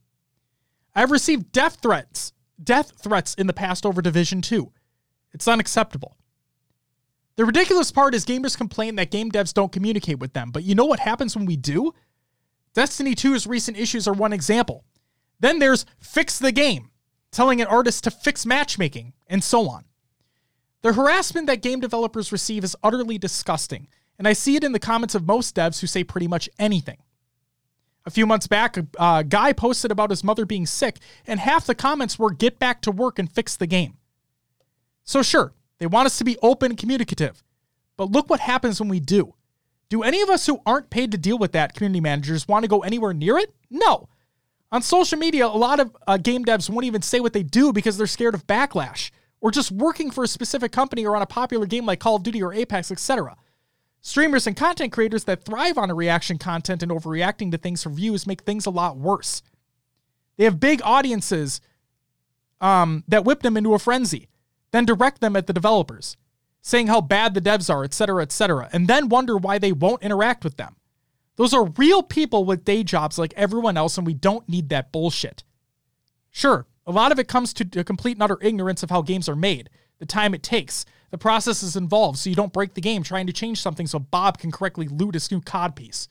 I've 0.93 1.11
received 1.11 1.52
death 1.52 1.77
threats, 1.81 2.34
death 2.61 2.93
threats 3.02 3.34
in 3.35 3.48
the 3.48 3.53
past 3.53 3.85
over 3.85 4.02
Division 4.02 4.41
2. 4.41 4.72
It's 5.34 5.48
unacceptable. 5.48 6.18
The 7.38 7.45
ridiculous 7.45 7.91
part 7.91 8.14
is 8.14 8.26
gamers 8.26 8.57
complain 8.57 8.95
that 8.95 9.10
game 9.10 9.31
devs 9.31 9.53
don't 9.53 9.72
communicate 9.72 10.19
with 10.19 10.34
them, 10.34 10.52
but 10.52 10.64
you 10.64 10.76
know 10.76 10.85
what 10.85 10.99
happens 10.99 11.35
when 11.35 11.45
we 11.45 11.56
do? 11.56 11.93
Destiny 12.73 13.15
2's 13.15 13.48
recent 13.48 13.77
issues 13.77 14.07
are 14.07 14.14
one 14.14 14.34
example. 14.34 14.84
Then 15.39 15.60
there's 15.60 15.85
Fix 15.98 16.39
the 16.39 16.52
Game, 16.52 16.91
telling 17.31 17.61
an 17.61 17.68
artist 17.68 18.03
to 18.03 18.11
fix 18.11 18.45
matchmaking, 18.45 19.14
and 19.27 19.43
so 19.43 19.69
on. 19.69 19.85
The 20.81 20.93
harassment 20.93 21.47
that 21.47 21.61
game 21.61 21.79
developers 21.79 22.31
receive 22.31 22.63
is 22.63 22.75
utterly 22.83 23.17
disgusting, 23.17 23.87
and 24.17 24.27
I 24.27 24.33
see 24.33 24.55
it 24.55 24.63
in 24.63 24.71
the 24.71 24.79
comments 24.79 25.13
of 25.13 25.27
most 25.27 25.55
devs 25.55 25.79
who 25.79 25.87
say 25.87 26.03
pretty 26.03 26.27
much 26.27 26.49
anything. 26.57 26.97
A 28.03 28.09
few 28.09 28.25
months 28.25 28.47
back, 28.47 28.77
a, 28.77 28.87
a 28.97 29.23
guy 29.23 29.53
posted 29.53 29.91
about 29.91 30.09
his 30.09 30.23
mother 30.23 30.45
being 30.45 30.65
sick, 30.65 30.97
and 31.27 31.39
half 31.39 31.67
the 31.67 31.75
comments 31.75 32.17
were 32.17 32.31
get 32.31 32.57
back 32.57 32.81
to 32.81 32.91
work 32.91 33.19
and 33.19 33.31
fix 33.31 33.55
the 33.55 33.67
game. 33.67 33.97
So, 35.03 35.21
sure, 35.21 35.53
they 35.77 35.85
want 35.85 36.07
us 36.07 36.17
to 36.17 36.23
be 36.23 36.37
open 36.41 36.71
and 36.71 36.79
communicative, 36.79 37.43
but 37.95 38.11
look 38.11 38.29
what 38.29 38.39
happens 38.39 38.79
when 38.79 38.89
we 38.89 38.99
do. 38.99 39.35
Do 39.89 40.01
any 40.01 40.21
of 40.21 40.29
us 40.29 40.47
who 40.47 40.61
aren't 40.65 40.89
paid 40.89 41.11
to 41.11 41.17
deal 41.17 41.37
with 41.37 41.51
that, 41.51 41.75
community 41.75 42.01
managers, 42.01 42.47
want 42.47 42.63
to 42.63 42.69
go 42.69 42.79
anywhere 42.79 43.13
near 43.13 43.37
it? 43.37 43.53
No. 43.69 44.09
On 44.71 44.81
social 44.81 45.19
media, 45.19 45.45
a 45.45 45.49
lot 45.49 45.79
of 45.79 45.95
uh, 46.07 46.17
game 46.17 46.45
devs 46.45 46.69
won't 46.69 46.85
even 46.85 47.01
say 47.01 47.19
what 47.19 47.33
they 47.33 47.43
do 47.43 47.73
because 47.73 47.97
they're 47.97 48.07
scared 48.07 48.33
of 48.33 48.47
backlash 48.47 49.11
or 49.41 49.51
just 49.51 49.72
working 49.72 50.11
for 50.11 50.23
a 50.23 50.27
specific 50.27 50.72
company 50.72 51.05
or 51.05 51.15
on 51.15 51.22
a 51.22 51.27
popular 51.27 51.65
game 51.65 51.85
like 51.85 51.99
Call 51.99 52.15
of 52.15 52.23
Duty 52.23 52.41
or 52.41 52.53
Apex, 52.53 52.91
etc. 52.91 53.35
Streamers 53.99 54.47
and 54.47 54.55
content 54.55 54.91
creators 54.91 55.26
that 55.26 55.43
thrive 55.43 55.77
on 55.77 55.91
reaction 55.91 56.38
content 56.38 56.81
and 56.81 56.91
overreacting 56.91 57.51
to 57.51 57.57
things 57.57 57.84
for 57.84 57.89
views 57.89 58.26
make 58.26 58.41
things 58.41 58.65
a 58.65 58.72
lot 58.72 58.97
worse. 58.97 59.41
They 60.38 60.45
have 60.45 60.59
big 60.59 60.81
audiences 60.84 61.61
um, 62.61 63.03
that 63.07 63.26
whip 63.26 63.41
them 63.41 63.57
into 63.57 63.73
a 63.73 63.80
frenzy, 63.80 64.30
then 64.72 64.85
direct 64.85 65.22
them 65.22 65.35
at 65.35 65.47
the 65.47 65.53
developers, 65.53 66.18
saying 66.61 66.88
how 66.88 67.01
bad 67.01 67.34
the 67.34 67.41
devs 67.41 67.69
are, 67.69 67.84
etc., 67.84 68.22
etc., 68.22 68.69
and 68.72 68.88
then 68.88 69.09
wonder 69.09 69.38
why 69.38 69.57
they 69.57 69.72
won't 69.72 70.03
interact 70.03 70.43
with 70.43 70.57
them. 70.57 70.76
Those 71.35 71.53
are 71.53 71.65
real 71.77 72.03
people 72.03 72.45
with 72.45 72.65
day 72.65 72.84
jobs 72.84 73.18
like 73.18 73.34
everyone 73.35 73.77
else, 73.77 73.97
and 73.97 74.05
we 74.05 74.13
don't 74.13 74.47
need 74.47 74.69
that 74.69 74.91
bullshit. 74.91 75.43
Sure, 76.30 76.65
a 76.85 76.91
lot 76.91 77.11
of 77.11 77.19
it 77.19 77.27
comes 77.27 77.53
to 77.53 77.79
a 77.79 77.83
complete 77.83 78.17
and 78.17 78.23
utter 78.23 78.37
ignorance 78.41 78.83
of 78.83 78.89
how 78.89 79.01
games 79.01 79.29
are 79.29 79.35
made, 79.35 79.69
the 79.99 80.05
time 80.05 80.33
it 80.33 80.43
takes, 80.43 80.85
the 81.11 81.17
processes 81.17 81.75
involved, 81.75 82.17
so 82.17 82.29
you 82.29 82.35
don't 82.35 82.53
break 82.53 82.73
the 82.73 82.81
game 82.81 83.03
trying 83.03 83.27
to 83.27 83.33
change 83.33 83.61
something 83.61 83.85
so 83.85 83.99
Bob 83.99 84.37
can 84.37 84.51
correctly 84.51 84.87
loot 84.87 85.13
his 85.13 85.29
new 85.29 85.41
COD 85.41 85.75
piece. 85.75 86.07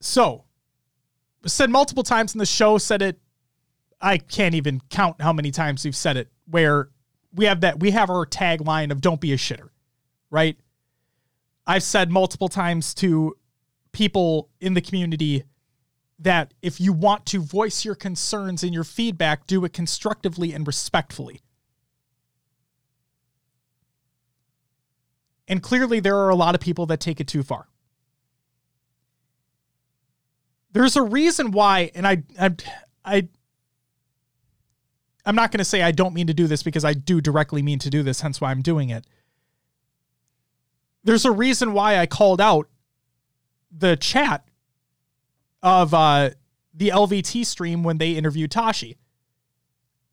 So, 0.00 0.44
said 1.46 1.70
multiple 1.70 2.02
times 2.02 2.34
in 2.34 2.38
the 2.38 2.46
show, 2.46 2.76
said 2.76 3.00
it, 3.00 3.18
I 4.00 4.18
can't 4.18 4.54
even 4.54 4.82
count 4.90 5.22
how 5.22 5.32
many 5.32 5.50
times 5.50 5.82
we've 5.84 5.96
said 5.96 6.18
it, 6.18 6.28
where 6.50 6.90
we 7.32 7.46
have 7.46 7.62
that, 7.62 7.80
we 7.80 7.90
have 7.92 8.10
our 8.10 8.26
tagline 8.26 8.90
of 8.90 9.00
don't 9.00 9.20
be 9.20 9.32
a 9.32 9.36
shitter, 9.36 9.70
right? 10.30 10.58
I've 11.66 11.82
said 11.82 12.10
multiple 12.10 12.48
times 12.48 12.94
to 12.94 13.36
people 13.92 14.50
in 14.60 14.74
the 14.74 14.80
community 14.80 15.44
that 16.18 16.54
if 16.62 16.80
you 16.80 16.92
want 16.92 17.26
to 17.26 17.40
voice 17.40 17.84
your 17.84 17.94
concerns 17.94 18.62
and 18.62 18.74
your 18.74 18.84
feedback, 18.84 19.46
do 19.46 19.64
it 19.64 19.72
constructively 19.72 20.52
and 20.52 20.66
respectfully. 20.66 21.40
And 25.48 25.62
clearly, 25.62 26.00
there 26.00 26.16
are 26.16 26.30
a 26.30 26.34
lot 26.34 26.54
of 26.54 26.60
people 26.60 26.86
that 26.86 27.00
take 27.00 27.20
it 27.20 27.28
too 27.28 27.42
far. 27.42 27.68
There's 30.72 30.96
a 30.96 31.02
reason 31.02 31.50
why, 31.50 31.90
and 31.94 32.06
I, 32.06 32.22
I, 32.40 32.50
I 33.04 33.28
I'm 35.26 35.34
not 35.34 35.52
going 35.52 35.58
to 35.58 35.64
say 35.64 35.82
I 35.82 35.92
don't 35.92 36.14
mean 36.14 36.26
to 36.26 36.34
do 36.34 36.46
this 36.46 36.62
because 36.62 36.84
I 36.84 36.94
do 36.94 37.20
directly 37.20 37.62
mean 37.62 37.78
to 37.80 37.90
do 37.90 38.02
this, 38.02 38.20
hence 38.22 38.40
why 38.40 38.50
I'm 38.50 38.62
doing 38.62 38.90
it 38.90 39.06
there's 41.04 41.24
a 41.24 41.30
reason 41.30 41.72
why 41.72 41.98
I 41.98 42.06
called 42.06 42.40
out 42.40 42.68
the 43.70 43.96
chat 43.96 44.44
of 45.62 45.94
uh, 45.94 46.30
the 46.72 46.88
LVT 46.88 47.46
stream 47.46 47.82
when 47.82 47.98
they 47.98 48.12
interviewed 48.12 48.50
Tashi 48.50 48.98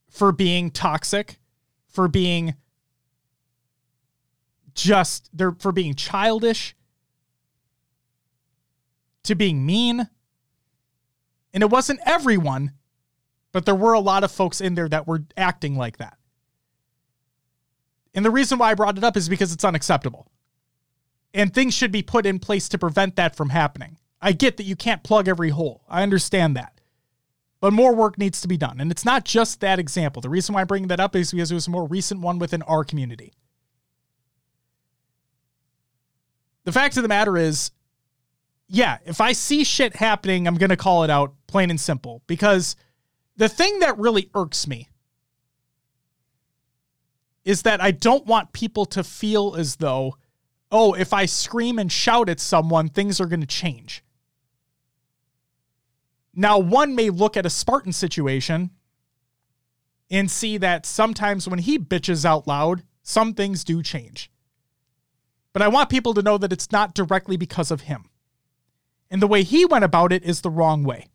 for 0.10 0.32
being 0.32 0.70
toxic, 0.70 1.40
for 1.88 2.08
being 2.08 2.56
just 4.74 5.30
they're 5.34 5.52
for 5.52 5.72
being 5.72 5.94
childish 5.94 6.76
to 9.24 9.36
being 9.36 9.66
mean. 9.66 10.08
And 11.54 11.64
it 11.64 11.70
wasn't 11.70 12.00
everyone, 12.06 12.74
but 13.52 13.66
there 13.66 13.76
were 13.76 13.94
a 13.94 14.00
lot 14.00 14.24
of 14.24 14.32
folks 14.32 14.62
in 14.62 14.76
there 14.76 14.88
that 14.88 15.08
were 15.08 15.24
acting 15.36 15.76
like 15.76 15.98
that. 15.98 16.18
And 18.14 18.26
the 18.26 18.32
reason 18.32 18.58
why 18.58 18.72
I 18.72 18.74
brought 18.74 18.98
it 18.98 19.04
up 19.04 19.18
is 19.18 19.28
because 19.28 19.54
it's 19.54 19.66
unacceptable. 19.66 20.31
And 21.34 21.54
things 21.54 21.74
should 21.74 21.92
be 21.92 22.02
put 22.02 22.26
in 22.26 22.40
place 22.40 22.68
to 22.70 22.78
prevent 22.78 23.16
that 23.16 23.36
from 23.36 23.50
happening. 23.50 23.98
I 24.22 24.34
get 24.34 24.58
that 24.58 24.66
you 24.66 24.76
can't 24.76 25.04
plug 25.04 25.28
every 25.28 25.50
hole. 25.50 25.84
I 25.90 26.04
understand 26.04 26.56
that. 26.58 26.80
But 27.60 27.74
more 27.74 27.96
work 27.96 28.18
needs 28.18 28.42
to 28.42 28.48
be 28.48 28.58
done. 28.58 28.82
And 28.82 28.92
it's 28.92 29.06
not 29.06 29.24
just 29.24 29.60
that 29.62 29.80
example. 29.80 30.22
The 30.22 30.30
reason 30.30 30.54
why 30.54 30.62
I'm 30.62 30.68
bringing 30.68 30.90
that 30.90 31.00
up 31.00 31.16
is 31.16 31.32
because 31.32 31.52
it 31.52 31.56
was 31.56 31.68
a 31.68 31.72
more 31.72 31.88
recent 31.88 32.20
one 32.20 32.40
within 32.40 32.64
our 32.64 32.84
community. 32.84 33.34
The 36.64 36.72
fact 36.72 36.98
of 36.98 37.04
the 37.04 37.10
matter 37.10 37.38
is, 37.38 37.72
yeah, 38.68 38.98
if 39.06 39.22
I 39.22 39.34
see 39.34 39.64
shit 39.64 39.96
happening, 39.96 40.48
I'm 40.48 40.56
going 40.56 40.70
to 40.70 40.78
call 40.78 41.04
it 41.04 41.10
out 41.10 41.34
plain 41.48 41.70
and 41.70 41.80
simple. 41.80 42.24
Because 42.28 42.76
the 43.38 43.50
thing 43.50 43.80
that 43.80 43.98
really 43.98 44.30
irks 44.34 44.68
me 44.68 44.90
is 47.44 47.64
that 47.64 47.82
I 47.82 47.92
don't 47.92 48.26
want 48.26 48.54
people 48.54 48.86
to 48.88 49.04
feel 49.04 49.56
as 49.56 49.78
though, 49.78 50.16
oh, 50.72 50.94
if 50.94 51.14
I 51.14 51.26
scream 51.26 51.78
and 51.78 51.92
shout 51.92 52.30
at 52.30 52.40
someone, 52.40 52.90
things 52.90 53.20
are 53.20 53.26
going 53.26 53.42
to 53.42 53.48
change. 53.48 54.04
Now, 56.34 56.58
one 56.58 56.96
may 56.96 57.10
look 57.10 57.36
at 57.36 57.46
a 57.46 57.50
Spartan 57.50 57.92
situation 57.92 58.72
and 60.10 60.32
see 60.32 60.58
that 60.58 60.86
sometimes 60.86 61.48
when 61.48 61.60
he 61.60 61.78
bitches 61.78 62.26
out 62.26 62.48
loud, 62.48 62.84
some 63.04 63.34
things 63.34 63.64
do 63.64 63.84
change. 63.84 64.32
But 65.54 65.62
I 65.62 65.68
want 65.68 65.90
people 65.90 66.14
to 66.14 66.22
know 66.22 66.38
that 66.38 66.54
it's 66.54 66.72
not 66.72 66.94
directly 66.94 67.36
because 67.36 67.72
of 67.72 67.82
him. 67.82 68.10
And 69.10 69.22
the 69.22 69.28
way 69.28 69.44
he 69.44 69.66
went 69.66 69.84
about 69.84 70.14
it 70.14 70.24
is 70.24 70.42
the 70.42 70.50
wrong 70.50 70.84
way. 70.84 71.08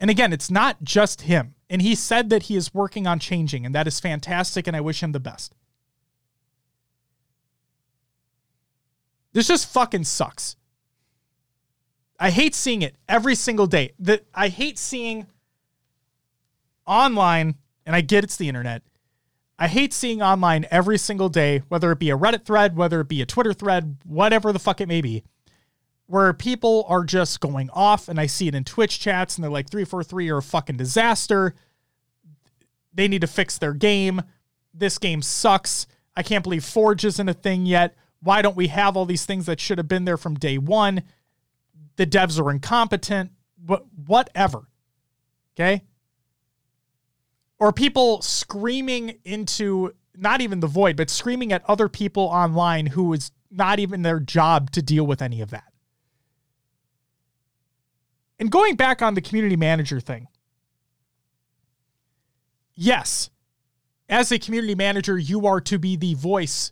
And 0.00 0.10
again, 0.10 0.32
it's 0.32 0.50
not 0.50 0.82
just 0.82 1.22
him. 1.22 1.54
And 1.68 1.82
he 1.82 1.94
said 1.94 2.30
that 2.30 2.44
he 2.44 2.56
is 2.56 2.74
working 2.74 3.06
on 3.06 3.18
changing, 3.18 3.66
and 3.66 3.74
that 3.74 3.86
is 3.86 4.00
fantastic, 4.00 4.66
and 4.66 4.76
I 4.76 4.80
wish 4.80 5.02
him 5.02 5.12
the 5.12 5.20
best. 5.20 5.54
This 9.34 9.48
just 9.48 9.70
fucking 9.72 10.04
sucks. 10.04 10.56
I 12.18 12.30
hate 12.30 12.54
seeing 12.54 12.80
it 12.82 12.96
every 13.08 13.34
single 13.34 13.66
day. 13.66 13.92
That 13.98 14.24
I 14.32 14.48
hate 14.48 14.78
seeing 14.78 15.26
online, 16.86 17.56
and 17.84 17.94
I 17.94 18.00
get 18.00 18.24
it's 18.24 18.36
the 18.36 18.48
internet. 18.48 18.82
I 19.58 19.68
hate 19.68 19.92
seeing 19.92 20.22
online 20.22 20.66
every 20.70 20.98
single 20.98 21.28
day, 21.28 21.62
whether 21.68 21.90
it 21.92 21.98
be 21.98 22.10
a 22.10 22.16
Reddit 22.16 22.44
thread, 22.44 22.76
whether 22.76 23.00
it 23.00 23.08
be 23.08 23.20
a 23.22 23.26
Twitter 23.26 23.52
thread, 23.52 23.96
whatever 24.04 24.52
the 24.52 24.58
fuck 24.58 24.80
it 24.80 24.88
may 24.88 25.00
be, 25.00 25.24
where 26.06 26.32
people 26.32 26.84
are 26.88 27.04
just 27.04 27.40
going 27.40 27.70
off, 27.70 28.08
and 28.08 28.20
I 28.20 28.26
see 28.26 28.46
it 28.46 28.54
in 28.54 28.64
Twitch 28.64 29.00
chats, 29.00 29.36
and 29.36 29.42
they're 29.42 29.50
like, 29.50 29.68
343 29.68 30.30
are 30.30 30.38
a 30.38 30.42
fucking 30.42 30.76
disaster. 30.76 31.54
They 32.92 33.08
need 33.08 33.22
to 33.22 33.26
fix 33.26 33.58
their 33.58 33.74
game. 33.74 34.22
This 34.72 34.98
game 34.98 35.22
sucks. 35.22 35.88
I 36.16 36.22
can't 36.22 36.44
believe 36.44 36.64
Forge 36.64 37.04
isn't 37.04 37.28
a 37.28 37.34
thing 37.34 37.66
yet. 37.66 37.96
Why 38.24 38.42
don't 38.42 38.56
we 38.56 38.66
have 38.68 38.96
all 38.96 39.06
these 39.06 39.24
things 39.24 39.46
that 39.46 39.60
should 39.60 39.78
have 39.78 39.86
been 39.86 40.04
there 40.04 40.16
from 40.16 40.34
day 40.34 40.58
one? 40.58 41.04
The 41.96 42.06
devs 42.06 42.40
are 42.40 42.50
incompetent. 42.50 43.30
What, 43.64 43.84
whatever. 44.06 44.68
Okay 45.54 45.84
or 47.64 47.72
people 47.72 48.20
screaming 48.20 49.18
into 49.24 49.94
not 50.14 50.42
even 50.42 50.60
the 50.60 50.66
void, 50.66 50.96
but 50.96 51.08
screaming 51.08 51.50
at 51.50 51.64
other 51.66 51.88
people 51.88 52.24
online 52.24 52.84
who 52.84 53.10
is 53.14 53.30
not 53.50 53.78
even 53.78 54.02
their 54.02 54.20
job 54.20 54.70
to 54.72 54.82
deal 54.82 55.06
with 55.06 55.22
any 55.22 55.40
of 55.40 55.48
that. 55.48 55.72
And 58.38 58.50
going 58.50 58.76
back 58.76 59.00
on 59.00 59.14
the 59.14 59.22
community 59.22 59.56
manager 59.56 59.98
thing, 59.98 60.26
yes, 62.74 63.30
as 64.10 64.30
a 64.30 64.38
community 64.38 64.74
manager, 64.74 65.16
you 65.16 65.46
are 65.46 65.62
to 65.62 65.78
be 65.78 65.96
the 65.96 66.12
voice 66.12 66.70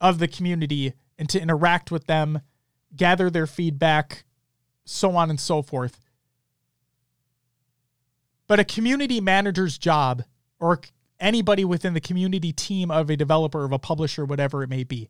of 0.00 0.18
the 0.18 0.28
community 0.28 0.94
and 1.18 1.28
to 1.28 1.40
interact 1.40 1.90
with 1.90 2.06
them, 2.06 2.40
gather 2.94 3.30
their 3.30 3.46
feedback, 3.46 4.24
so 4.84 5.16
on 5.16 5.30
and 5.30 5.40
so 5.40 5.62
forth. 5.62 6.00
But 8.46 8.60
a 8.60 8.64
community 8.64 9.20
manager's 9.20 9.78
job, 9.78 10.22
or 10.60 10.80
anybody 11.18 11.64
within 11.64 11.94
the 11.94 12.00
community 12.00 12.52
team 12.52 12.90
of 12.90 13.10
a 13.10 13.16
developer, 13.16 13.64
of 13.64 13.72
a 13.72 13.78
publisher, 13.78 14.24
whatever 14.24 14.62
it 14.62 14.68
may 14.68 14.84
be, 14.84 15.08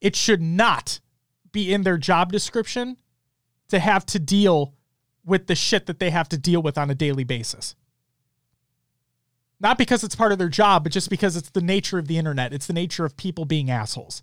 it 0.00 0.16
should 0.16 0.40
not 0.40 1.00
be 1.52 1.72
in 1.72 1.82
their 1.82 1.98
job 1.98 2.32
description 2.32 2.96
to 3.68 3.78
have 3.78 4.06
to 4.06 4.18
deal 4.18 4.74
with 5.24 5.46
the 5.46 5.54
shit 5.54 5.86
that 5.86 5.98
they 5.98 6.10
have 6.10 6.28
to 6.28 6.38
deal 6.38 6.62
with 6.62 6.78
on 6.78 6.90
a 6.90 6.94
daily 6.94 7.24
basis. 7.24 7.74
Not 9.58 9.78
because 9.78 10.04
it's 10.04 10.14
part 10.14 10.32
of 10.32 10.38
their 10.38 10.48
job, 10.48 10.82
but 10.82 10.92
just 10.92 11.08
because 11.08 11.36
it's 11.36 11.50
the 11.50 11.62
nature 11.62 11.98
of 11.98 12.08
the 12.08 12.18
internet. 12.18 12.52
It's 12.52 12.66
the 12.66 12.72
nature 12.72 13.04
of 13.04 13.16
people 13.16 13.44
being 13.44 13.70
assholes. 13.70 14.22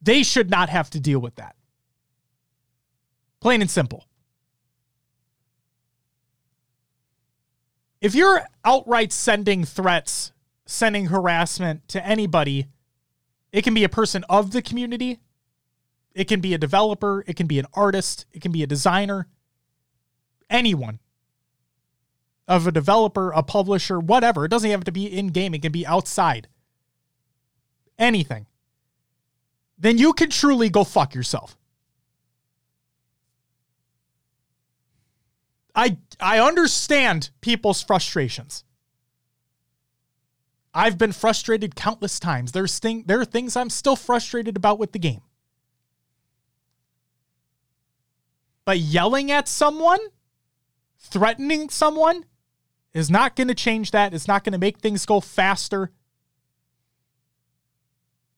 They 0.00 0.22
should 0.22 0.50
not 0.50 0.68
have 0.68 0.90
to 0.90 1.00
deal 1.00 1.18
with 1.18 1.34
that. 1.36 1.56
Plain 3.40 3.62
and 3.62 3.70
simple. 3.70 4.04
if 8.00 8.14
you're 8.14 8.42
outright 8.64 9.12
sending 9.12 9.64
threats, 9.64 10.32
sending 10.66 11.06
harassment 11.06 11.86
to 11.88 12.04
anybody, 12.04 12.66
it 13.52 13.62
can 13.62 13.74
be 13.74 13.84
a 13.84 13.88
person 13.88 14.24
of 14.28 14.52
the 14.52 14.62
community, 14.62 15.20
it 16.14 16.26
can 16.26 16.40
be 16.40 16.54
a 16.54 16.58
developer, 16.58 17.22
it 17.26 17.36
can 17.36 17.46
be 17.46 17.58
an 17.58 17.66
artist, 17.74 18.26
it 18.32 18.40
can 18.40 18.52
be 18.52 18.62
a 18.62 18.66
designer, 18.66 19.26
anyone 20.48 20.98
of 22.50 22.66
a 22.66 22.72
developer, 22.72 23.30
a 23.30 23.44
publisher, 23.44 24.00
whatever. 24.00 24.44
It 24.44 24.50
doesn't 24.50 24.70
have 24.70 24.82
to 24.84 24.92
be 24.92 25.06
in 25.06 25.28
game, 25.28 25.54
it 25.54 25.62
can 25.62 25.70
be 25.70 25.86
outside. 25.86 26.48
Anything. 27.96 28.46
Then 29.78 29.98
you 29.98 30.12
can 30.12 30.30
truly 30.30 30.68
go 30.68 30.82
fuck 30.82 31.14
yourself. 31.14 31.56
I 35.76 35.98
I 36.18 36.40
understand 36.40 37.30
people's 37.40 37.82
frustrations. 37.82 38.64
I've 40.74 40.98
been 40.98 41.12
frustrated 41.12 41.76
countless 41.76 42.18
times. 42.18 42.50
There's 42.50 42.80
thing 42.80 43.04
there 43.06 43.20
are 43.20 43.24
things 43.24 43.56
I'm 43.56 43.70
still 43.70 43.96
frustrated 43.96 44.56
about 44.56 44.78
with 44.80 44.90
the 44.90 44.98
game. 44.98 45.22
But 48.64 48.78
yelling 48.80 49.30
at 49.30 49.46
someone, 49.46 50.00
threatening 50.98 51.70
someone 51.70 52.24
is 52.92 53.10
not 53.10 53.36
going 53.36 53.48
to 53.48 53.54
change 53.54 53.90
that. 53.92 54.14
It's 54.14 54.28
not 54.28 54.44
going 54.44 54.52
to 54.52 54.58
make 54.58 54.78
things 54.78 55.06
go 55.06 55.20
faster. 55.20 55.90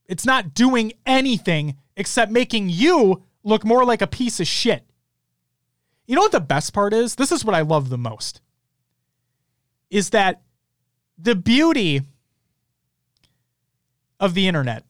It's 0.06 0.26
not 0.26 0.54
doing 0.54 0.92
anything 1.06 1.76
except 1.96 2.30
making 2.30 2.68
you 2.68 3.22
look 3.44 3.64
more 3.64 3.84
like 3.84 4.02
a 4.02 4.06
piece 4.06 4.40
of 4.40 4.46
shit. 4.46 4.84
You 6.06 6.16
know 6.16 6.22
what 6.22 6.32
the 6.32 6.40
best 6.40 6.74
part 6.74 6.92
is? 6.92 7.14
This 7.14 7.32
is 7.32 7.44
what 7.44 7.54
I 7.54 7.62
love 7.62 7.88
the 7.88 7.98
most. 7.98 8.40
Is 9.90 10.10
that 10.10 10.42
the 11.16 11.34
beauty 11.34 12.02
of 14.18 14.34
the 14.34 14.48
internet 14.48 14.84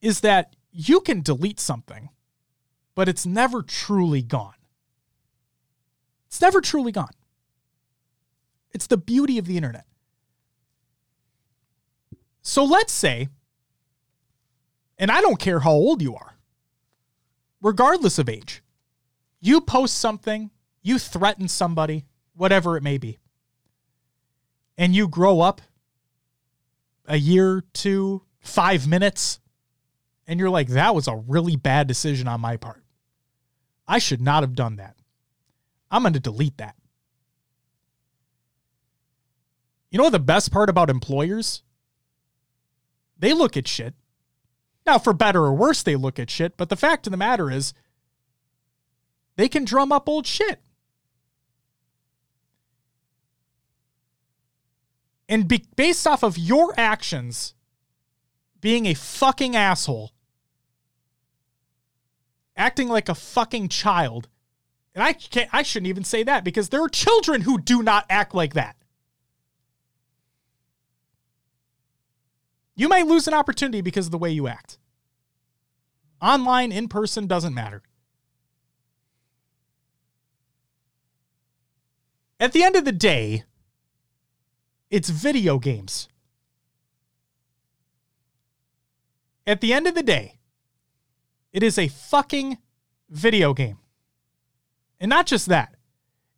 is 0.00 0.20
that 0.20 0.56
you 0.72 1.00
can 1.00 1.20
delete 1.22 1.60
something, 1.60 2.08
but 2.94 3.08
it's 3.08 3.26
never 3.26 3.62
truly 3.62 4.22
gone. 4.22 4.54
It's 6.26 6.40
never 6.40 6.60
truly 6.60 6.92
gone. 6.92 7.12
It's 8.72 8.86
the 8.86 8.96
beauty 8.96 9.38
of 9.38 9.46
the 9.46 9.56
internet. 9.56 9.84
So 12.42 12.64
let's 12.64 12.92
say, 12.92 13.28
and 14.98 15.10
I 15.10 15.20
don't 15.20 15.38
care 15.38 15.60
how 15.60 15.72
old 15.72 16.02
you 16.02 16.16
are, 16.16 16.36
regardless 17.60 18.18
of 18.18 18.28
age, 18.28 18.62
you 19.40 19.60
post 19.60 19.98
something, 19.98 20.50
you 20.82 20.98
threaten 20.98 21.48
somebody, 21.48 22.04
whatever 22.34 22.76
it 22.76 22.82
may 22.82 22.98
be, 22.98 23.18
and 24.76 24.94
you 24.94 25.06
grow 25.08 25.40
up 25.40 25.60
a 27.06 27.16
year, 27.16 27.62
two, 27.72 28.22
five 28.40 28.86
minutes, 28.86 29.40
and 30.26 30.40
you're 30.40 30.50
like, 30.50 30.68
that 30.68 30.94
was 30.94 31.08
a 31.08 31.16
really 31.16 31.56
bad 31.56 31.86
decision 31.86 32.26
on 32.26 32.40
my 32.40 32.56
part. 32.56 32.82
I 33.86 33.98
should 33.98 34.20
not 34.20 34.42
have 34.42 34.54
done 34.54 34.76
that. 34.76 34.96
I'm 35.90 36.02
going 36.02 36.14
to 36.14 36.20
delete 36.20 36.58
that. 36.58 36.76
You 39.92 39.98
know 39.98 40.08
the 40.08 40.18
best 40.18 40.50
part 40.50 40.70
about 40.70 40.88
employers? 40.88 41.62
They 43.18 43.34
look 43.34 43.58
at 43.58 43.68
shit. 43.68 43.94
Now, 44.86 44.98
for 44.98 45.12
better 45.12 45.44
or 45.44 45.52
worse, 45.52 45.82
they 45.82 45.96
look 45.96 46.18
at 46.18 46.30
shit, 46.30 46.56
but 46.56 46.70
the 46.70 46.76
fact 46.76 47.06
of 47.06 47.10
the 47.10 47.18
matter 47.18 47.50
is, 47.50 47.74
they 49.36 49.50
can 49.50 49.66
drum 49.66 49.92
up 49.92 50.08
old 50.08 50.26
shit. 50.26 50.62
And 55.28 55.46
be- 55.46 55.66
based 55.76 56.06
off 56.06 56.24
of 56.24 56.38
your 56.38 56.72
actions 56.78 57.54
being 58.62 58.86
a 58.86 58.94
fucking 58.94 59.54
asshole, 59.54 60.12
acting 62.56 62.88
like 62.88 63.10
a 63.10 63.14
fucking 63.14 63.68
child, 63.68 64.28
and 64.94 65.04
I 65.04 65.12
can't, 65.12 65.50
I 65.52 65.62
shouldn't 65.62 65.88
even 65.88 66.04
say 66.04 66.22
that 66.22 66.44
because 66.44 66.70
there 66.70 66.82
are 66.82 66.88
children 66.88 67.42
who 67.42 67.58
do 67.58 67.82
not 67.82 68.06
act 68.08 68.34
like 68.34 68.54
that. 68.54 68.76
You 72.74 72.88
might 72.88 73.06
lose 73.06 73.28
an 73.28 73.34
opportunity 73.34 73.80
because 73.80 74.06
of 74.06 74.12
the 74.12 74.18
way 74.18 74.30
you 74.30 74.48
act. 74.48 74.78
Online, 76.20 76.72
in 76.72 76.88
person, 76.88 77.26
doesn't 77.26 77.54
matter. 77.54 77.82
At 82.38 82.52
the 82.52 82.62
end 82.62 82.76
of 82.76 82.84
the 82.84 82.92
day, 82.92 83.44
it's 84.90 85.10
video 85.10 85.58
games. 85.58 86.08
At 89.46 89.60
the 89.60 89.72
end 89.72 89.86
of 89.86 89.94
the 89.94 90.02
day, 90.02 90.38
it 91.52 91.62
is 91.62 91.78
a 91.78 91.88
fucking 91.88 92.58
video 93.10 93.52
game. 93.52 93.78
And 95.00 95.08
not 95.10 95.26
just 95.26 95.46
that, 95.46 95.74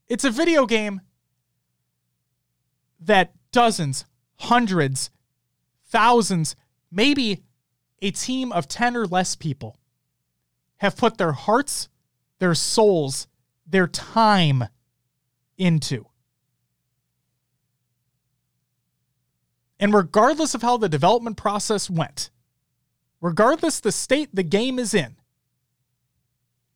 it's 0.08 0.24
a 0.24 0.30
video 0.30 0.66
game 0.66 1.00
that 2.98 3.32
dozens, 3.52 4.06
hundreds, 4.36 5.10
thousands, 5.94 6.56
maybe 6.90 7.44
a 8.02 8.10
team 8.10 8.50
of 8.50 8.66
10 8.66 8.96
or 8.96 9.06
less 9.06 9.36
people 9.36 9.76
have 10.78 10.96
put 10.96 11.18
their 11.18 11.30
hearts, 11.30 11.88
their 12.40 12.54
souls, 12.54 13.28
their 13.64 13.86
time 13.86 14.64
into. 15.56 16.04
And 19.78 19.94
regardless 19.94 20.54
of 20.56 20.62
how 20.62 20.78
the 20.78 20.88
development 20.88 21.36
process 21.36 21.88
went, 21.88 22.30
regardless 23.20 23.78
the 23.78 23.92
state 23.92 24.30
the 24.34 24.42
game 24.42 24.80
is 24.80 24.94
in, 24.94 25.14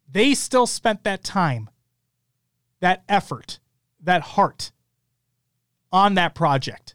they 0.09 0.33
still 0.33 0.67
spent 0.67 1.03
that 1.03 1.25
time, 1.25 1.69
that 2.79 3.03
effort, 3.09 3.59
that 4.01 4.23
heart 4.23 4.71
on 5.91 6.15
that 6.15 6.37
project. 6.37 6.95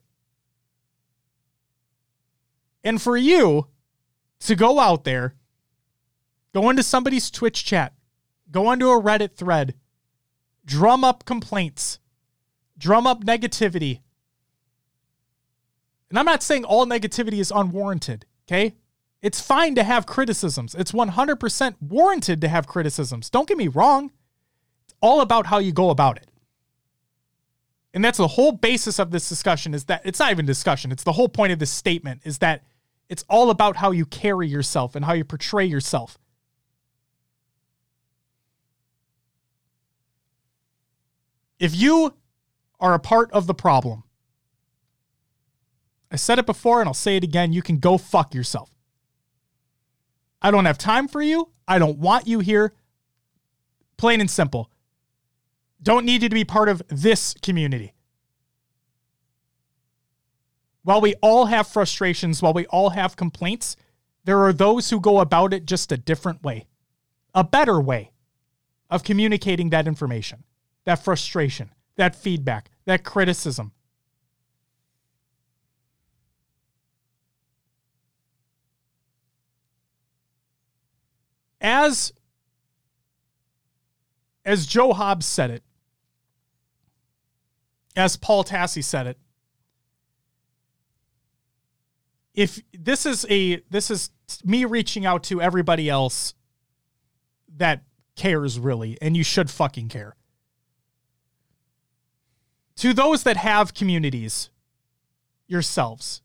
And 2.84 3.02
for 3.02 3.16
you 3.16 3.68
to 4.42 4.56
go 4.56 4.80
out 4.80 5.04
there, 5.04 5.36
go 6.54 6.70
into 6.70 6.84
somebody's 6.84 7.32
Twitch 7.32 7.64
chat, 7.64 7.94
go 8.52 8.68
onto 8.68 8.90
a 8.90 9.02
Reddit 9.02 9.36
thread, 9.36 9.76
drum 10.66 11.04
up 11.04 11.26
complaints, 11.26 12.00
drum 12.78 13.08
up 13.08 13.24
negativity. 13.24 14.02
And 16.10 16.20
I'm 16.20 16.26
not 16.26 16.44
saying 16.44 16.66
all 16.66 16.86
negativity 16.86 17.40
is 17.40 17.52
unwarranted, 17.52 18.26
okay? 18.48 18.76
It's 19.22 19.40
fine 19.40 19.74
to 19.76 19.84
have 19.84 20.06
criticisms. 20.06 20.76
It's 20.76 20.92
100% 20.92 21.76
warranted 21.82 22.42
to 22.42 22.50
have 22.50 22.68
criticisms. 22.68 23.30
Don't 23.30 23.48
get 23.48 23.58
me 23.58 23.70
wrong. 23.70 24.12
It's 24.86 24.94
all 25.02 25.22
about 25.22 25.48
how 25.48 25.60
you 25.60 25.72
go 25.72 25.90
about 25.90 26.18
it. 26.18 26.28
And 27.94 28.04
that's 28.04 28.18
the 28.18 28.28
whole 28.28 28.52
basis 28.52 29.00
of 29.00 29.12
this 29.12 29.30
discussion 29.30 29.74
is 29.74 29.86
that 29.86 30.02
it's 30.04 30.20
not 30.20 30.32
even 30.32 30.46
discussion. 30.46 30.92
It's 30.92 31.04
the 31.04 31.14
whole 31.14 31.30
point 31.30 31.54
of 31.54 31.60
this 31.60 31.72
statement 31.72 32.22
is 32.26 32.40
that 32.40 32.64
it's 33.10 33.24
all 33.30 33.50
about 33.50 33.78
how 33.78 33.92
you 33.92 34.06
carry 34.06 34.48
yourself 34.48 34.96
and 34.96 35.06
how 35.06 35.14
you 35.14 35.24
portray 35.24 35.66
yourself. 35.66 36.18
If 41.60 41.76
you 41.76 42.14
are 42.80 42.94
a 42.94 43.00
part 43.00 43.32
of 43.32 43.48
the 43.48 43.54
problem, 43.54 44.04
I 46.12 46.16
said 46.16 46.40
it 46.40 46.46
before 46.46 46.80
and 46.80 46.88
I'll 46.88 46.94
say 46.94 47.18
it 47.18 47.24
again, 47.24 47.54
you 47.54 47.62
can 47.62 47.80
go 47.80 47.98
fuck 47.98 48.34
yourself. 48.34 48.70
I 50.42 50.52
don't 50.52 50.66
have 50.66 50.78
time 50.78 51.08
for 51.08 51.22
you. 51.22 51.50
I 51.68 51.80
don't 51.80 52.00
want 52.00 52.28
you 52.28 52.40
here. 52.40 52.74
Plain 53.98 54.20
and 54.20 54.30
simple. 54.30 54.70
Don't 55.82 56.06
need 56.06 56.22
you 56.22 56.30
to 56.30 56.36
be 56.36 56.44
part 56.44 56.70
of 56.70 56.82
this 56.90 57.34
community. 57.42 57.94
While 60.84 61.02
we 61.02 61.16
all 61.22 61.46
have 61.46 61.68
frustrations, 61.68 62.42
while 62.42 62.54
we 62.54 62.66
all 62.68 62.92
have 62.92 63.16
complaints, 63.16 63.76
there 64.26 64.40
are 64.40 64.54
those 64.54 64.90
who 64.90 65.00
go 65.00 65.20
about 65.20 65.54
it 65.54 65.66
just 65.66 65.92
a 65.92 65.98
different 65.98 66.44
way, 66.44 66.68
a 67.34 67.44
better 67.44 67.80
way 67.80 68.12
of 68.90 69.04
communicating 69.04 69.70
that 69.70 69.88
information, 69.88 70.44
that 70.86 71.04
frustration, 71.04 71.72
that 71.96 72.16
feedback, 72.16 72.70
that 72.86 73.04
criticism. 73.04 73.72
As 81.62 82.12
as 84.46 84.66
Joe 84.66 84.92
Hobbs 84.92 85.26
said 85.26 85.50
it, 85.50 85.64
as 87.96 88.18
Paul 88.18 88.44
Tassi 88.44 88.84
said 88.84 89.08
it, 89.08 89.18
if 92.34 92.62
this 92.78 93.06
is 93.06 93.26
a 93.30 93.62
this 93.70 93.92
is 93.92 94.10
me 94.44 94.66
reaching 94.66 95.06
out 95.06 95.24
to 95.24 95.42
everybody 95.42 95.90
else 95.90 96.34
that 97.58 97.84
cares 98.16 98.60
really 98.60 98.98
and 99.02 99.16
you 99.16 99.24
should 99.24 99.50
fucking 99.50 99.90
care. 99.90 100.16
To 102.78 102.94
those 102.94 103.24
that 103.24 103.38
have 103.38 103.74
communities 103.74 104.50
yourselves 105.48 106.22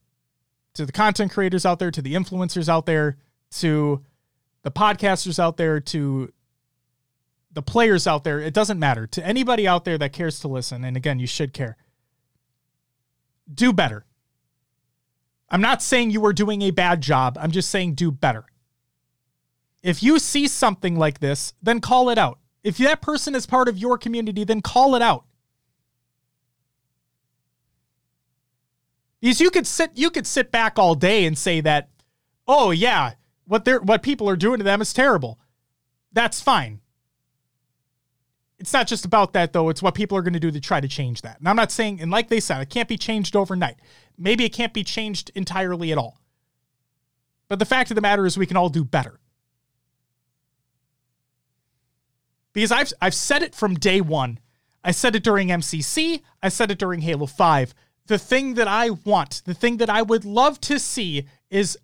to 0.74 0.86
the 0.86 0.92
content 0.92 1.30
creators 1.30 1.66
out 1.66 1.78
there 1.78 1.90
to 1.90 2.00
the 2.00 2.14
influencers 2.14 2.68
out 2.68 2.86
there 2.86 3.18
to 3.50 4.04
the 4.62 4.70
podcasters 4.70 5.38
out 5.38 5.56
there 5.56 5.80
to 5.80 6.32
the 7.52 7.62
players 7.62 8.06
out 8.06 8.24
there 8.24 8.40
it 8.40 8.54
doesn't 8.54 8.78
matter. 8.78 9.06
To 9.06 9.26
anybody 9.26 9.68
out 9.68 9.84
there 9.84 9.98
that 9.98 10.14
cares 10.14 10.40
to 10.40 10.48
listen 10.48 10.84
and 10.84 10.96
again 10.96 11.18
you 11.18 11.26
should 11.26 11.52
care. 11.52 11.76
Do 13.52 13.72
better 13.74 14.06
I'm 15.50 15.60
not 15.60 15.82
saying 15.82 16.10
you 16.10 16.20
were 16.20 16.32
doing 16.32 16.62
a 16.62 16.70
bad 16.70 17.00
job. 17.00 17.38
I'm 17.40 17.50
just 17.50 17.70
saying 17.70 17.94
do 17.94 18.10
better. 18.10 18.44
If 19.82 20.02
you 20.02 20.18
see 20.18 20.48
something 20.48 20.96
like 20.96 21.20
this, 21.20 21.54
then 21.62 21.80
call 21.80 22.10
it 22.10 22.18
out. 22.18 22.38
If 22.62 22.78
that 22.78 23.00
person 23.00 23.34
is 23.34 23.46
part 23.46 23.68
of 23.68 23.78
your 23.78 23.96
community, 23.96 24.44
then 24.44 24.60
call 24.60 24.94
it 24.94 25.02
out. 25.02 25.24
Because 29.20 29.40
you 29.40 29.50
could 29.50 29.66
sit 29.66 29.92
you 29.94 30.10
could 30.10 30.26
sit 30.26 30.52
back 30.52 30.78
all 30.78 30.94
day 30.94 31.26
and 31.26 31.36
say 31.36 31.60
that, 31.62 31.88
oh 32.46 32.70
yeah, 32.70 33.12
what 33.46 33.64
they're 33.64 33.80
what 33.80 34.02
people 34.02 34.28
are 34.28 34.36
doing 34.36 34.58
to 34.58 34.64
them 34.64 34.80
is 34.80 34.92
terrible. 34.92 35.38
That's 36.12 36.40
fine. 36.40 36.80
It's 38.58 38.72
not 38.72 38.88
just 38.88 39.04
about 39.04 39.32
that 39.34 39.52
though. 39.52 39.68
It's 39.68 39.82
what 39.82 39.94
people 39.94 40.18
are 40.18 40.22
going 40.22 40.32
to 40.32 40.40
do 40.40 40.50
to 40.50 40.60
try 40.60 40.80
to 40.80 40.88
change 40.88 41.22
that. 41.22 41.38
And 41.38 41.48
I'm 41.48 41.56
not 41.56 41.70
saying, 41.70 42.00
and 42.00 42.10
like 42.10 42.28
they 42.28 42.40
said, 42.40 42.60
it 42.60 42.70
can't 42.70 42.88
be 42.88 42.98
changed 42.98 43.36
overnight. 43.36 43.76
Maybe 44.16 44.44
it 44.44 44.52
can't 44.52 44.74
be 44.74 44.82
changed 44.82 45.30
entirely 45.34 45.92
at 45.92 45.98
all. 45.98 46.18
But 47.48 47.58
the 47.58 47.64
fact 47.64 47.90
of 47.90 47.94
the 47.94 48.00
matter 48.00 48.26
is, 48.26 48.36
we 48.36 48.46
can 48.46 48.56
all 48.56 48.68
do 48.68 48.84
better. 48.84 49.20
Because 52.52 52.72
I've 52.72 52.92
I've 53.00 53.14
said 53.14 53.42
it 53.42 53.54
from 53.54 53.74
day 53.74 54.00
one. 54.00 54.40
I 54.84 54.90
said 54.90 55.14
it 55.14 55.22
during 55.22 55.48
MCC. 55.48 56.22
I 56.42 56.48
said 56.48 56.70
it 56.70 56.78
during 56.78 57.02
Halo 57.02 57.26
Five. 57.26 57.74
The 58.06 58.18
thing 58.18 58.54
that 58.54 58.68
I 58.68 58.90
want, 58.90 59.42
the 59.44 59.54
thing 59.54 59.76
that 59.78 59.90
I 59.90 60.02
would 60.02 60.24
love 60.24 60.60
to 60.62 60.78
see 60.78 61.26
is 61.50 61.78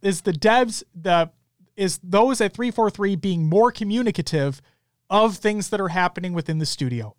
is 0.00 0.22
the 0.22 0.32
devs 0.32 0.82
the 0.94 1.30
is 1.76 2.00
those 2.02 2.40
at 2.40 2.54
343 2.54 3.16
being 3.16 3.48
more 3.48 3.70
communicative 3.70 4.60
of 5.12 5.36
things 5.36 5.68
that 5.68 5.80
are 5.80 5.88
happening 5.88 6.32
within 6.32 6.58
the 6.58 6.66
studio. 6.66 7.14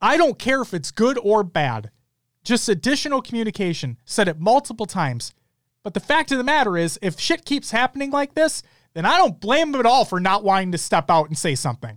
I 0.00 0.18
don't 0.18 0.38
care 0.38 0.60
if 0.60 0.74
it's 0.74 0.90
good 0.90 1.18
or 1.22 1.42
bad, 1.42 1.90
just 2.44 2.68
additional 2.68 3.22
communication. 3.22 3.96
Said 4.04 4.28
it 4.28 4.38
multiple 4.38 4.84
times. 4.84 5.32
But 5.82 5.94
the 5.94 6.00
fact 6.00 6.30
of 6.30 6.38
the 6.38 6.44
matter 6.44 6.76
is, 6.76 6.98
if 7.00 7.18
shit 7.18 7.46
keeps 7.46 7.70
happening 7.70 8.10
like 8.10 8.34
this, 8.34 8.62
then 8.92 9.06
I 9.06 9.16
don't 9.16 9.40
blame 9.40 9.72
them 9.72 9.80
at 9.80 9.86
all 9.86 10.04
for 10.04 10.20
not 10.20 10.44
wanting 10.44 10.72
to 10.72 10.78
step 10.78 11.10
out 11.10 11.28
and 11.28 11.38
say 11.38 11.54
something. 11.54 11.96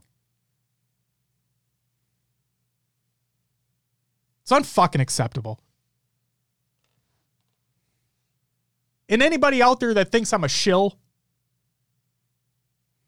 It's 4.44 4.52
unfucking 4.52 5.02
acceptable. 5.02 5.60
And 9.10 9.22
anybody 9.22 9.62
out 9.62 9.82
there 9.82 9.94
that 9.94 10.12
thinks 10.12 10.32
I'm 10.32 10.46
a 10.46 10.50
shill 10.50 10.98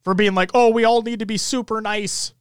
for 0.08 0.14
being 0.14 0.34
like, 0.34 0.52
oh, 0.54 0.70
we 0.70 0.86
all 0.86 1.02
need 1.02 1.20
to 1.20 1.26
be 1.26 1.36
super 1.36 1.82
nice. 1.82 2.34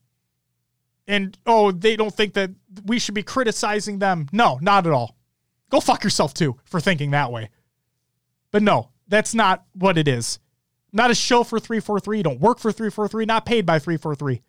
And 1.09 1.37
oh, 1.47 1.73
they 1.73 1.97
don't 1.97 2.15
think 2.15 2.35
that 2.35 2.53
we 2.85 3.01
should 3.01 3.17
be 3.17 3.25
criticizing 3.25 3.99
them. 3.99 4.29
No, 4.31 4.61
not 4.63 4.87
at 4.87 4.93
all. 4.93 5.17
Go 5.69 5.81
fuck 5.81 6.05
yourself 6.05 6.33
too 6.33 6.61
for 6.65 6.79
thinking 6.79 7.11
that 7.11 7.33
way. 7.33 7.51
But 8.53 8.63
no, 8.63 8.91
that's 9.09 9.35
not 9.35 9.65
what 9.73 9.99
it 9.99 10.07
is. 10.07 10.39
Not 10.93 11.11
a 11.11 11.15
show 11.17 11.43
for 11.43 11.59
343. 11.59 12.23
Don't 12.23 12.39
work 12.39 12.61
for 12.61 12.71
343. 12.71 13.25
Not 13.25 13.45
paid 13.45 13.67
by 13.67 13.81
343. 13.81 14.43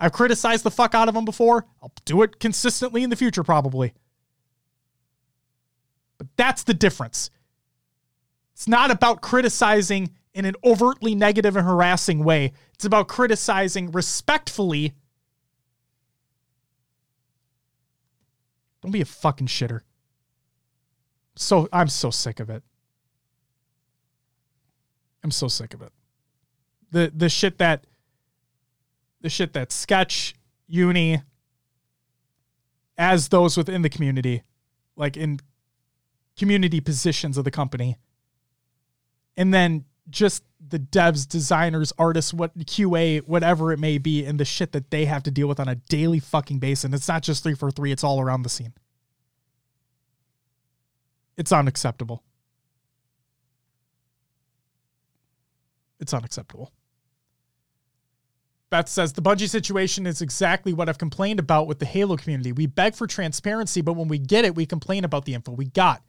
I've 0.00 0.12
criticized 0.12 0.64
the 0.64 0.72
fuck 0.72 0.96
out 0.96 1.06
of 1.06 1.14
them 1.14 1.24
before. 1.24 1.64
I'll 1.80 1.92
do 2.06 2.22
it 2.22 2.40
consistently 2.40 3.04
in 3.04 3.10
the 3.10 3.14
future, 3.14 3.44
probably. 3.44 3.94
But 6.18 6.26
that's 6.36 6.64
the 6.64 6.74
difference. 6.74 7.30
It's 8.54 8.66
not 8.66 8.90
about 8.90 9.20
criticizing 9.20 10.10
in 10.38 10.44
an 10.44 10.54
overtly 10.62 11.16
negative 11.16 11.56
and 11.56 11.66
harassing 11.66 12.22
way. 12.22 12.52
It's 12.72 12.84
about 12.84 13.08
criticizing 13.08 13.90
respectfully. 13.90 14.94
Don't 18.80 18.92
be 18.92 19.00
a 19.00 19.04
fucking 19.04 19.48
shitter. 19.48 19.80
So 21.34 21.68
I'm 21.72 21.88
so 21.88 22.10
sick 22.10 22.38
of 22.38 22.50
it. 22.50 22.62
I'm 25.24 25.32
so 25.32 25.48
sick 25.48 25.74
of 25.74 25.82
it. 25.82 25.92
The 26.92 27.12
the 27.12 27.28
shit 27.28 27.58
that 27.58 27.84
the 29.20 29.28
shit 29.28 29.54
that 29.54 29.72
sketch 29.72 30.34
uni 30.68 31.20
as 32.96 33.28
those 33.30 33.56
within 33.56 33.82
the 33.82 33.90
community, 33.90 34.44
like 34.94 35.16
in 35.16 35.40
community 36.36 36.80
positions 36.80 37.36
of 37.36 37.42
the 37.42 37.50
company, 37.50 37.96
and 39.36 39.52
then 39.52 39.84
just 40.10 40.44
the 40.66 40.78
devs, 40.78 41.28
designers, 41.28 41.92
artists, 41.98 42.34
what 42.34 42.56
QA, 42.58 43.20
whatever 43.26 43.72
it 43.72 43.78
may 43.78 43.98
be, 43.98 44.24
and 44.24 44.38
the 44.38 44.44
shit 44.44 44.72
that 44.72 44.90
they 44.90 45.04
have 45.04 45.22
to 45.24 45.30
deal 45.30 45.46
with 45.46 45.60
on 45.60 45.68
a 45.68 45.76
daily 45.76 46.20
fucking 46.20 46.58
basis. 46.58 46.84
And 46.84 46.94
it's 46.94 47.08
not 47.08 47.22
just 47.22 47.42
343, 47.42 47.92
it's 47.92 48.04
all 48.04 48.20
around 48.20 48.42
the 48.42 48.48
scene. 48.48 48.74
It's 51.36 51.52
unacceptable. 51.52 52.24
It's 56.00 56.12
unacceptable. 56.12 56.72
Beth 58.70 58.88
says 58.88 59.14
the 59.14 59.22
Bungie 59.22 59.48
situation 59.48 60.06
is 60.06 60.20
exactly 60.20 60.72
what 60.72 60.88
I've 60.88 60.98
complained 60.98 61.40
about 61.40 61.66
with 61.66 61.78
the 61.78 61.86
Halo 61.86 62.16
community. 62.16 62.52
We 62.52 62.66
beg 62.66 62.94
for 62.94 63.06
transparency, 63.06 63.80
but 63.80 63.94
when 63.94 64.08
we 64.08 64.18
get 64.18 64.44
it, 64.44 64.54
we 64.54 64.66
complain 64.66 65.04
about 65.04 65.24
the 65.24 65.34
info 65.34 65.52
we 65.52 65.66
got. 65.66 66.02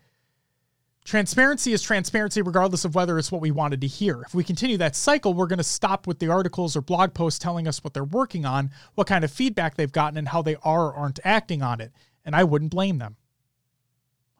Transparency 1.09 1.73
is 1.73 1.81
transparency 1.81 2.43
regardless 2.43 2.85
of 2.85 2.93
whether 2.93 3.17
it's 3.17 3.31
what 3.31 3.41
we 3.41 3.49
wanted 3.49 3.81
to 3.81 3.87
hear. 3.87 4.21
If 4.21 4.35
we 4.35 4.43
continue 4.43 4.77
that 4.77 4.95
cycle, 4.95 5.33
we're 5.33 5.47
going 5.47 5.57
to 5.57 5.63
stop 5.63 6.05
with 6.05 6.19
the 6.19 6.27
articles 6.27 6.75
or 6.75 6.81
blog 6.81 7.15
posts 7.15 7.39
telling 7.39 7.67
us 7.67 7.83
what 7.83 7.95
they're 7.95 8.03
working 8.03 8.45
on, 8.45 8.69
what 8.93 9.07
kind 9.07 9.23
of 9.23 9.31
feedback 9.31 9.73
they've 9.73 9.91
gotten, 9.91 10.19
and 10.19 10.27
how 10.27 10.43
they 10.43 10.55
are 10.57 10.89
or 10.89 10.93
aren't 10.93 11.19
acting 11.23 11.63
on 11.63 11.81
it. 11.81 11.91
And 12.23 12.35
I 12.35 12.43
wouldn't 12.43 12.69
blame 12.69 12.99
them. 12.99 13.15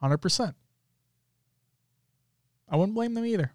100%. 0.00 0.54
I 2.68 2.76
wouldn't 2.76 2.94
blame 2.94 3.14
them 3.14 3.26
either. 3.26 3.52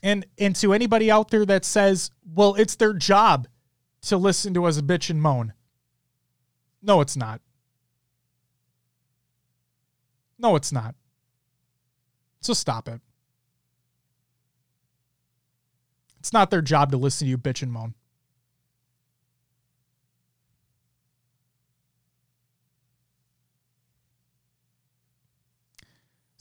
And 0.00 0.26
and 0.38 0.54
to 0.54 0.72
anybody 0.72 1.10
out 1.10 1.32
there 1.32 1.44
that 1.44 1.64
says, 1.64 2.12
well, 2.24 2.54
it's 2.54 2.76
their 2.76 2.92
job 2.92 3.48
to 4.02 4.16
listen 4.16 4.54
to 4.54 4.64
us 4.66 4.80
bitch 4.80 5.10
and 5.10 5.20
moan. 5.20 5.54
No, 6.80 7.00
it's 7.00 7.16
not. 7.16 7.40
No, 10.38 10.56
it's 10.56 10.72
not. 10.72 10.94
So 12.40 12.52
stop 12.52 12.88
it. 12.88 13.00
It's 16.18 16.32
not 16.32 16.50
their 16.50 16.62
job 16.62 16.90
to 16.90 16.96
listen 16.96 17.26
to 17.26 17.30
you 17.30 17.38
bitch 17.38 17.62
and 17.62 17.70
moan. 17.70 17.94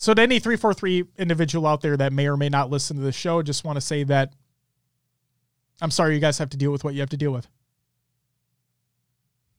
So, 0.04 0.14
to 0.14 0.22
any 0.22 0.40
343 0.40 1.06
individual 1.18 1.66
out 1.66 1.80
there 1.80 1.96
that 1.96 2.12
may 2.12 2.28
or 2.28 2.36
may 2.36 2.50
not 2.50 2.70
listen 2.70 2.98
to 2.98 3.02
the 3.02 3.14
show, 3.14 3.40
I 3.40 3.42
just 3.42 3.64
want 3.64 3.78
to 3.78 3.82
say 3.82 4.04
that 4.04 4.34
I'm 5.82 5.92
sorry 5.92 6.14
you 6.14 6.20
guys 6.20 6.38
have 6.40 6.50
to 6.50 6.58
deal 6.58 6.74
with 6.74 6.84
what 6.84 6.94
you 6.94 7.00
have 7.00 7.10
to 7.12 7.18
deal 7.18 7.32
with. 7.32 7.48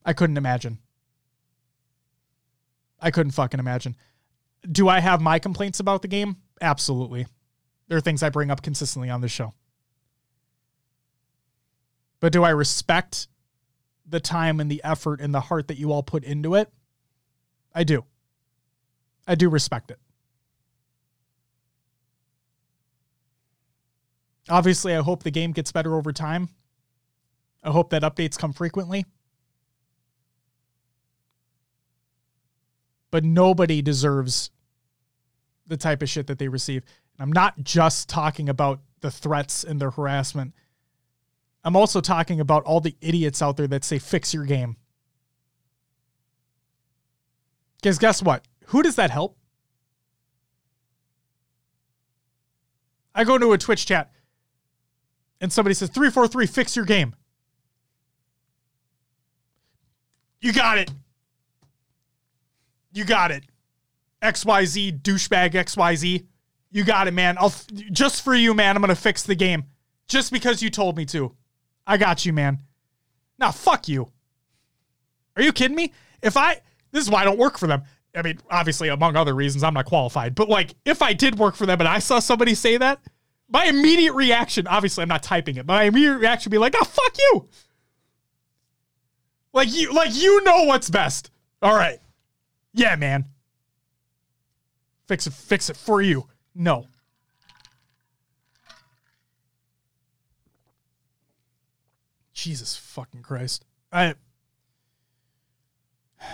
I 0.04 0.12
couldn't 0.12 0.36
imagine. 0.36 0.80
I 3.00 3.10
couldn't 3.10 3.32
fucking 3.32 3.60
imagine. 3.60 3.96
Do 4.70 4.88
I 4.88 5.00
have 5.00 5.20
my 5.20 5.38
complaints 5.38 5.80
about 5.80 6.02
the 6.02 6.08
game? 6.08 6.36
Absolutely. 6.60 7.26
There 7.88 7.98
are 7.98 8.00
things 8.00 8.22
I 8.22 8.30
bring 8.30 8.50
up 8.50 8.62
consistently 8.62 9.10
on 9.10 9.20
this 9.20 9.30
show. 9.32 9.52
But 12.20 12.32
do 12.32 12.42
I 12.42 12.50
respect 12.50 13.28
the 14.06 14.20
time 14.20 14.60
and 14.60 14.70
the 14.70 14.82
effort 14.82 15.20
and 15.20 15.34
the 15.34 15.40
heart 15.40 15.68
that 15.68 15.78
you 15.78 15.92
all 15.92 16.02
put 16.02 16.24
into 16.24 16.54
it? 16.54 16.70
I 17.74 17.84
do. 17.84 18.04
I 19.26 19.34
do 19.34 19.48
respect 19.48 19.90
it. 19.90 19.98
Obviously, 24.48 24.94
I 24.94 25.00
hope 25.00 25.22
the 25.22 25.30
game 25.30 25.52
gets 25.52 25.72
better 25.72 25.94
over 25.96 26.12
time. 26.12 26.48
I 27.62 27.70
hope 27.70 27.90
that 27.90 28.02
updates 28.02 28.38
come 28.38 28.52
frequently. 28.52 29.06
But 33.14 33.22
nobody 33.22 33.80
deserves 33.80 34.50
the 35.68 35.76
type 35.76 36.02
of 36.02 36.08
shit 36.08 36.26
that 36.26 36.40
they 36.40 36.48
receive. 36.48 36.82
And 37.16 37.22
I'm 37.22 37.30
not 37.30 37.62
just 37.62 38.08
talking 38.08 38.48
about 38.48 38.80
the 39.02 39.10
threats 39.12 39.62
and 39.62 39.80
the 39.80 39.90
harassment. 39.90 40.52
I'm 41.62 41.76
also 41.76 42.00
talking 42.00 42.40
about 42.40 42.64
all 42.64 42.80
the 42.80 42.96
idiots 43.00 43.40
out 43.40 43.56
there 43.56 43.68
that 43.68 43.84
say, 43.84 44.00
fix 44.00 44.34
your 44.34 44.44
game. 44.44 44.78
Because 47.76 47.98
guess 47.98 48.20
what? 48.20 48.44
Who 48.66 48.82
does 48.82 48.96
that 48.96 49.12
help? 49.12 49.38
I 53.14 53.22
go 53.22 53.36
into 53.36 53.52
a 53.52 53.58
Twitch 53.58 53.86
chat 53.86 54.10
and 55.40 55.52
somebody 55.52 55.74
says 55.74 55.88
343 55.90 56.46
fix 56.46 56.74
your 56.74 56.84
game. 56.84 57.14
You 60.40 60.52
got 60.52 60.78
it. 60.78 60.90
You 62.94 63.04
got 63.04 63.30
it. 63.30 63.44
XYZ 64.22 65.02
douchebag 65.02 65.52
XYZ. 65.52 66.26
You 66.70 66.84
got 66.84 67.08
it, 67.08 67.12
man. 67.12 67.36
I'll 67.38 67.52
just 67.92 68.22
for 68.22 68.34
you, 68.34 68.54
man. 68.54 68.76
I'm 68.76 68.82
to 68.82 68.94
fix 68.94 69.22
the 69.22 69.34
game 69.34 69.64
just 70.08 70.32
because 70.32 70.62
you 70.62 70.70
told 70.70 70.96
me 70.96 71.04
to. 71.06 71.34
I 71.86 71.98
got 71.98 72.24
you, 72.24 72.32
man. 72.32 72.62
Now, 73.38 73.50
fuck 73.50 73.88
you. 73.88 74.10
Are 75.36 75.42
you 75.42 75.52
kidding 75.52 75.76
me? 75.76 75.92
If 76.22 76.36
I 76.36 76.60
this 76.92 77.04
is 77.04 77.10
why 77.10 77.22
I 77.22 77.24
don't 77.24 77.38
work 77.38 77.58
for 77.58 77.66
them. 77.66 77.82
I 78.14 78.22
mean, 78.22 78.38
obviously 78.48 78.88
among 78.88 79.16
other 79.16 79.34
reasons 79.34 79.64
I'm 79.64 79.74
not 79.74 79.86
qualified, 79.86 80.36
but 80.36 80.48
like 80.48 80.74
if 80.84 81.02
I 81.02 81.12
did 81.12 81.36
work 81.36 81.56
for 81.56 81.66
them 81.66 81.80
and 81.80 81.88
I 81.88 81.98
saw 81.98 82.20
somebody 82.20 82.54
say 82.54 82.76
that, 82.76 83.00
my 83.48 83.64
immediate 83.64 84.12
reaction, 84.12 84.68
obviously 84.68 85.02
I'm 85.02 85.08
not 85.08 85.24
typing 85.24 85.56
it, 85.56 85.66
but 85.66 85.74
my 85.74 85.82
immediate 85.84 86.18
reaction 86.18 86.50
would 86.50 86.54
be 86.54 86.58
like, 86.58 86.76
oh 86.80 86.84
fuck 86.84 87.16
you. 87.18 87.48
Like 89.52 89.74
you 89.74 89.92
like 89.92 90.14
you 90.14 90.44
know 90.44 90.64
what's 90.64 90.88
best. 90.88 91.30
All 91.60 91.74
right. 91.74 91.98
Yeah, 92.74 92.96
man. 92.96 93.26
Fix 95.06 95.26
it, 95.26 95.32
fix 95.32 95.70
it 95.70 95.76
for 95.76 96.02
you. 96.02 96.26
No. 96.54 96.86
Jesus 102.32 102.76
fucking 102.76 103.22
Christ. 103.22 103.64
I 103.92 104.16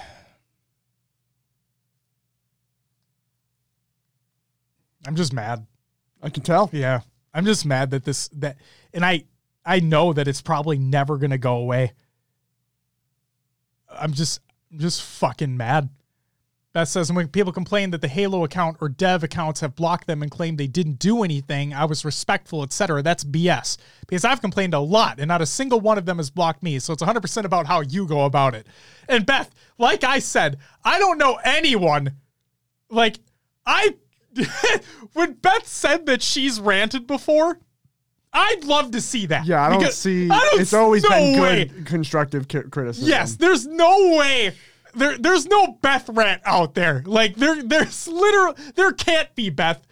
I'm 5.06 5.14
just 5.14 5.32
mad. 5.32 5.66
I 6.22 6.30
can 6.30 6.42
tell. 6.42 6.70
Yeah. 6.72 7.00
I'm 7.32 7.44
just 7.44 7.64
mad 7.66 7.90
that 7.90 8.04
this 8.04 8.28
that 8.28 8.56
and 8.94 9.04
I 9.04 9.24
I 9.64 9.80
know 9.80 10.12
that 10.14 10.26
it's 10.26 10.40
probably 10.42 10.78
never 10.78 11.16
going 11.18 11.30
to 11.30 11.38
go 11.38 11.56
away. 11.56 11.92
I'm 13.90 14.12
just 14.14 14.40
I'm 14.72 14.78
just 14.78 15.02
fucking 15.02 15.56
mad. 15.56 15.90
Beth 16.72 16.86
says, 16.86 17.12
when 17.12 17.26
people 17.26 17.52
complain 17.52 17.90
that 17.90 18.00
the 18.00 18.06
Halo 18.06 18.44
account 18.44 18.76
or 18.80 18.88
dev 18.88 19.24
accounts 19.24 19.60
have 19.60 19.74
blocked 19.74 20.06
them 20.06 20.22
and 20.22 20.30
claim 20.30 20.54
they 20.54 20.68
didn't 20.68 21.00
do 21.00 21.24
anything, 21.24 21.74
I 21.74 21.84
was 21.84 22.04
respectful, 22.04 22.62
etc. 22.62 23.02
That's 23.02 23.24
BS. 23.24 23.76
Because 24.06 24.24
I've 24.24 24.40
complained 24.40 24.72
a 24.72 24.78
lot 24.78 25.18
and 25.18 25.26
not 25.26 25.42
a 25.42 25.46
single 25.46 25.80
one 25.80 25.98
of 25.98 26.06
them 26.06 26.18
has 26.18 26.30
blocked 26.30 26.62
me. 26.62 26.78
So 26.78 26.92
it's 26.92 27.02
100% 27.02 27.44
about 27.44 27.66
how 27.66 27.80
you 27.80 28.06
go 28.06 28.24
about 28.24 28.54
it. 28.54 28.68
And 29.08 29.26
Beth, 29.26 29.52
like 29.78 30.04
I 30.04 30.20
said, 30.20 30.58
I 30.84 31.00
don't 31.00 31.18
know 31.18 31.40
anyone. 31.44 32.16
Like, 32.88 33.18
I. 33.66 33.96
when 35.14 35.32
Beth 35.34 35.66
said 35.66 36.06
that 36.06 36.22
she's 36.22 36.60
ranted 36.60 37.08
before, 37.08 37.58
I'd 38.32 38.62
love 38.64 38.92
to 38.92 39.00
see 39.00 39.26
that. 39.26 39.44
Yeah, 39.44 39.66
I 39.66 39.70
don't 39.70 39.92
see. 39.92 40.30
I 40.30 40.38
don't, 40.38 40.60
it's 40.60 40.72
always 40.72 41.02
no 41.02 41.08
been 41.08 41.34
good 41.34 41.72
way. 41.72 41.82
constructive 41.84 42.46
criticism. 42.46 43.08
Yes, 43.08 43.34
there's 43.34 43.66
no 43.66 44.16
way 44.18 44.52
there 44.94 45.18
there's 45.18 45.46
no 45.46 45.78
Beth 45.80 46.08
rant 46.08 46.42
out 46.44 46.74
there. 46.74 47.02
Like 47.06 47.36
there 47.36 47.62
there's 47.62 48.08
literal 48.08 48.54
there 48.74 48.92
can't 48.92 49.34
be 49.34 49.50
Beth. 49.50 49.86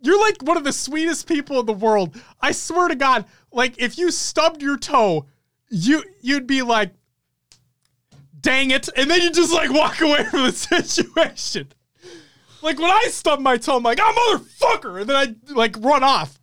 You're 0.00 0.20
like 0.20 0.42
one 0.42 0.56
of 0.56 0.64
the 0.64 0.72
sweetest 0.72 1.28
people 1.28 1.60
in 1.60 1.66
the 1.66 1.72
world. 1.72 2.20
I 2.40 2.52
swear 2.52 2.88
to 2.88 2.94
God, 2.94 3.24
like 3.52 3.74
if 3.78 3.98
you 3.98 4.10
stubbed 4.10 4.62
your 4.62 4.76
toe, 4.76 5.26
you 5.70 6.02
you'd 6.20 6.46
be 6.46 6.62
like, 6.62 6.92
dang 8.40 8.70
it, 8.70 8.88
and 8.96 9.10
then 9.10 9.22
you 9.22 9.30
just 9.30 9.52
like 9.52 9.70
walk 9.70 10.00
away 10.00 10.24
from 10.24 10.44
the 10.44 10.52
situation. 10.52 11.68
Like 12.62 12.78
when 12.78 12.90
I 12.90 13.06
stub 13.08 13.40
my 13.40 13.56
toe, 13.56 13.76
I'm 13.76 13.82
like, 13.82 13.98
oh 14.00 14.40
motherfucker, 14.60 15.00
and 15.00 15.10
then 15.10 15.16
I 15.16 15.52
like 15.52 15.76
run 15.78 16.02
off. 16.02 16.38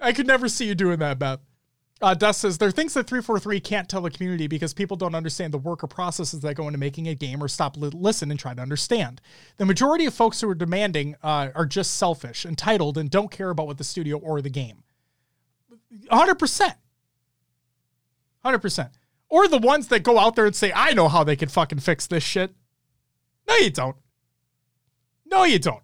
I 0.00 0.12
could 0.12 0.26
never 0.26 0.48
see 0.48 0.66
you 0.66 0.74
doing 0.74 1.00
that, 1.00 1.18
Beth. 1.18 1.40
Uh, 2.00 2.14
Dust 2.14 2.40
says 2.40 2.58
there 2.58 2.68
are 2.68 2.72
things 2.72 2.94
that 2.94 3.08
343 3.08 3.58
can't 3.58 3.88
tell 3.88 4.02
the 4.02 4.10
community 4.10 4.46
because 4.46 4.72
people 4.72 4.96
don't 4.96 5.16
understand 5.16 5.52
the 5.52 5.58
work 5.58 5.82
or 5.82 5.88
processes 5.88 6.40
that 6.40 6.54
go 6.54 6.68
into 6.68 6.78
making 6.78 7.08
a 7.08 7.14
game 7.14 7.42
or 7.42 7.48
stop 7.48 7.76
li- 7.76 7.90
listen 7.92 8.30
and 8.30 8.38
try 8.38 8.54
to 8.54 8.62
understand. 8.62 9.20
The 9.56 9.66
majority 9.66 10.06
of 10.06 10.14
folks 10.14 10.40
who 10.40 10.48
are 10.48 10.54
demanding 10.54 11.16
uh, 11.24 11.48
are 11.56 11.66
just 11.66 11.96
selfish, 11.96 12.46
entitled, 12.46 12.98
and 12.98 13.10
don't 13.10 13.32
care 13.32 13.50
about 13.50 13.66
what 13.66 13.78
the 13.78 13.84
studio 13.84 14.16
or 14.16 14.40
the 14.40 14.50
game. 14.50 14.84
100%. 16.12 16.74
100%. 18.44 18.90
Or 19.28 19.48
the 19.48 19.58
ones 19.58 19.88
that 19.88 20.04
go 20.04 20.18
out 20.18 20.36
there 20.36 20.46
and 20.46 20.54
say, 20.54 20.72
I 20.74 20.94
know 20.94 21.08
how 21.08 21.24
they 21.24 21.36
can 21.36 21.48
fucking 21.48 21.80
fix 21.80 22.06
this 22.06 22.22
shit. 22.22 22.54
No, 23.48 23.56
you 23.56 23.70
don't. 23.70 23.96
No, 25.26 25.44
you 25.44 25.58
don't. 25.58 25.82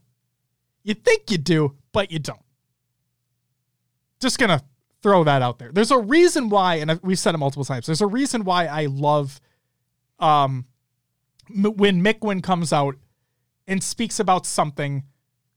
You 0.84 0.94
think 0.94 1.30
you 1.30 1.38
do, 1.38 1.76
but 1.92 2.10
you 2.10 2.18
don't. 2.18 2.40
Just 4.20 4.38
gonna 4.38 4.62
throw 5.04 5.22
that 5.22 5.42
out 5.42 5.58
there. 5.58 5.70
There's 5.70 5.90
a 5.90 5.98
reason 5.98 6.48
why, 6.48 6.76
and 6.76 6.98
we've 7.02 7.18
said 7.18 7.34
it 7.34 7.38
multiple 7.38 7.66
times. 7.66 7.84
There's 7.84 8.00
a 8.00 8.06
reason 8.06 8.42
why 8.42 8.64
I 8.64 8.86
love, 8.86 9.38
um, 10.18 10.64
when 11.50 12.02
Mikwen 12.02 12.42
comes 12.42 12.72
out 12.72 12.96
and 13.66 13.84
speaks 13.84 14.18
about 14.18 14.46
something 14.46 15.04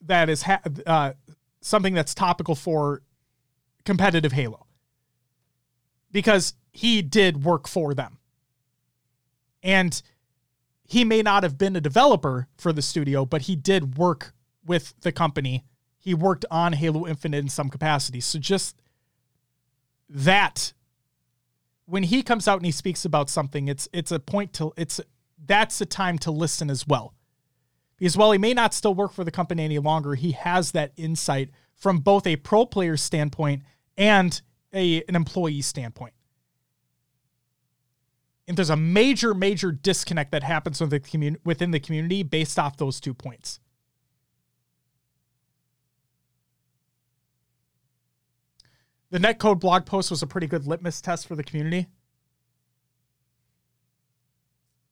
that 0.01 0.29
is 0.29 0.41
ha- 0.41 0.59
uh, 0.85 1.13
something 1.61 1.93
that's 1.93 2.13
topical 2.13 2.55
for 2.55 3.03
competitive 3.85 4.33
Halo, 4.33 4.65
because 6.11 6.53
he 6.73 7.01
did 7.01 7.45
work 7.45 7.69
for 7.69 7.93
them, 7.93 8.17
and 9.63 10.01
he 10.83 11.05
may 11.05 11.21
not 11.21 11.43
have 11.43 11.57
been 11.57 11.77
a 11.77 11.81
developer 11.81 12.49
for 12.57 12.73
the 12.73 12.81
studio, 12.81 13.25
but 13.25 13.43
he 13.43 13.55
did 13.55 13.97
work 13.97 14.33
with 14.65 14.93
the 15.03 15.13
company. 15.13 15.63
He 15.97 16.13
worked 16.13 16.43
on 16.51 16.73
Halo 16.73 17.07
Infinite 17.07 17.37
in 17.37 17.49
some 17.49 17.69
capacity. 17.69 18.19
So 18.19 18.39
just 18.39 18.81
that 20.09 20.73
when 21.85 22.03
he 22.03 22.21
comes 22.21 22.47
out 22.47 22.57
and 22.57 22.65
he 22.65 22.71
speaks 22.71 23.05
about 23.05 23.29
something, 23.29 23.67
it's 23.67 23.87
it's 23.93 24.11
a 24.11 24.19
point 24.19 24.53
to 24.53 24.73
it's 24.77 25.01
that's 25.45 25.79
a 25.81 25.85
time 25.85 26.17
to 26.19 26.31
listen 26.31 26.69
as 26.69 26.87
well. 26.87 27.13
Because 27.97 28.15
while 28.15 28.31
he 28.31 28.37
may 28.37 28.53
not 28.53 28.73
still 28.73 28.93
work 28.93 29.13
for 29.13 29.23
the 29.23 29.31
company 29.31 29.63
any 29.63 29.79
longer, 29.79 30.15
he 30.15 30.33
has 30.33 30.71
that 30.71 30.91
insight 30.97 31.49
from 31.75 31.99
both 31.99 32.27
a 32.27 32.35
pro 32.35 32.65
player 32.65 32.97
standpoint 32.97 33.63
and 33.97 34.41
a 34.73 35.03
an 35.07 35.15
employee 35.15 35.61
standpoint. 35.61 36.13
And 38.47 38.55
there's 38.55 38.69
a 38.69 38.77
major, 38.77 39.33
major 39.33 39.71
disconnect 39.71 40.31
that 40.31 40.43
happens 40.43 40.79
with 40.79 40.89
the 40.89 41.01
commun- 41.01 41.37
within 41.43 41.71
the 41.71 41.81
community 41.81 42.23
based 42.23 42.57
off 42.57 42.77
those 42.77 43.01
two 43.01 43.13
points. 43.13 43.59
The 49.09 49.19
netcode 49.19 49.59
blog 49.59 49.85
post 49.85 50.11
was 50.11 50.21
a 50.21 50.27
pretty 50.27 50.47
good 50.47 50.67
litmus 50.67 51.01
test 51.01 51.27
for 51.27 51.35
the 51.35 51.43
community. 51.43 51.87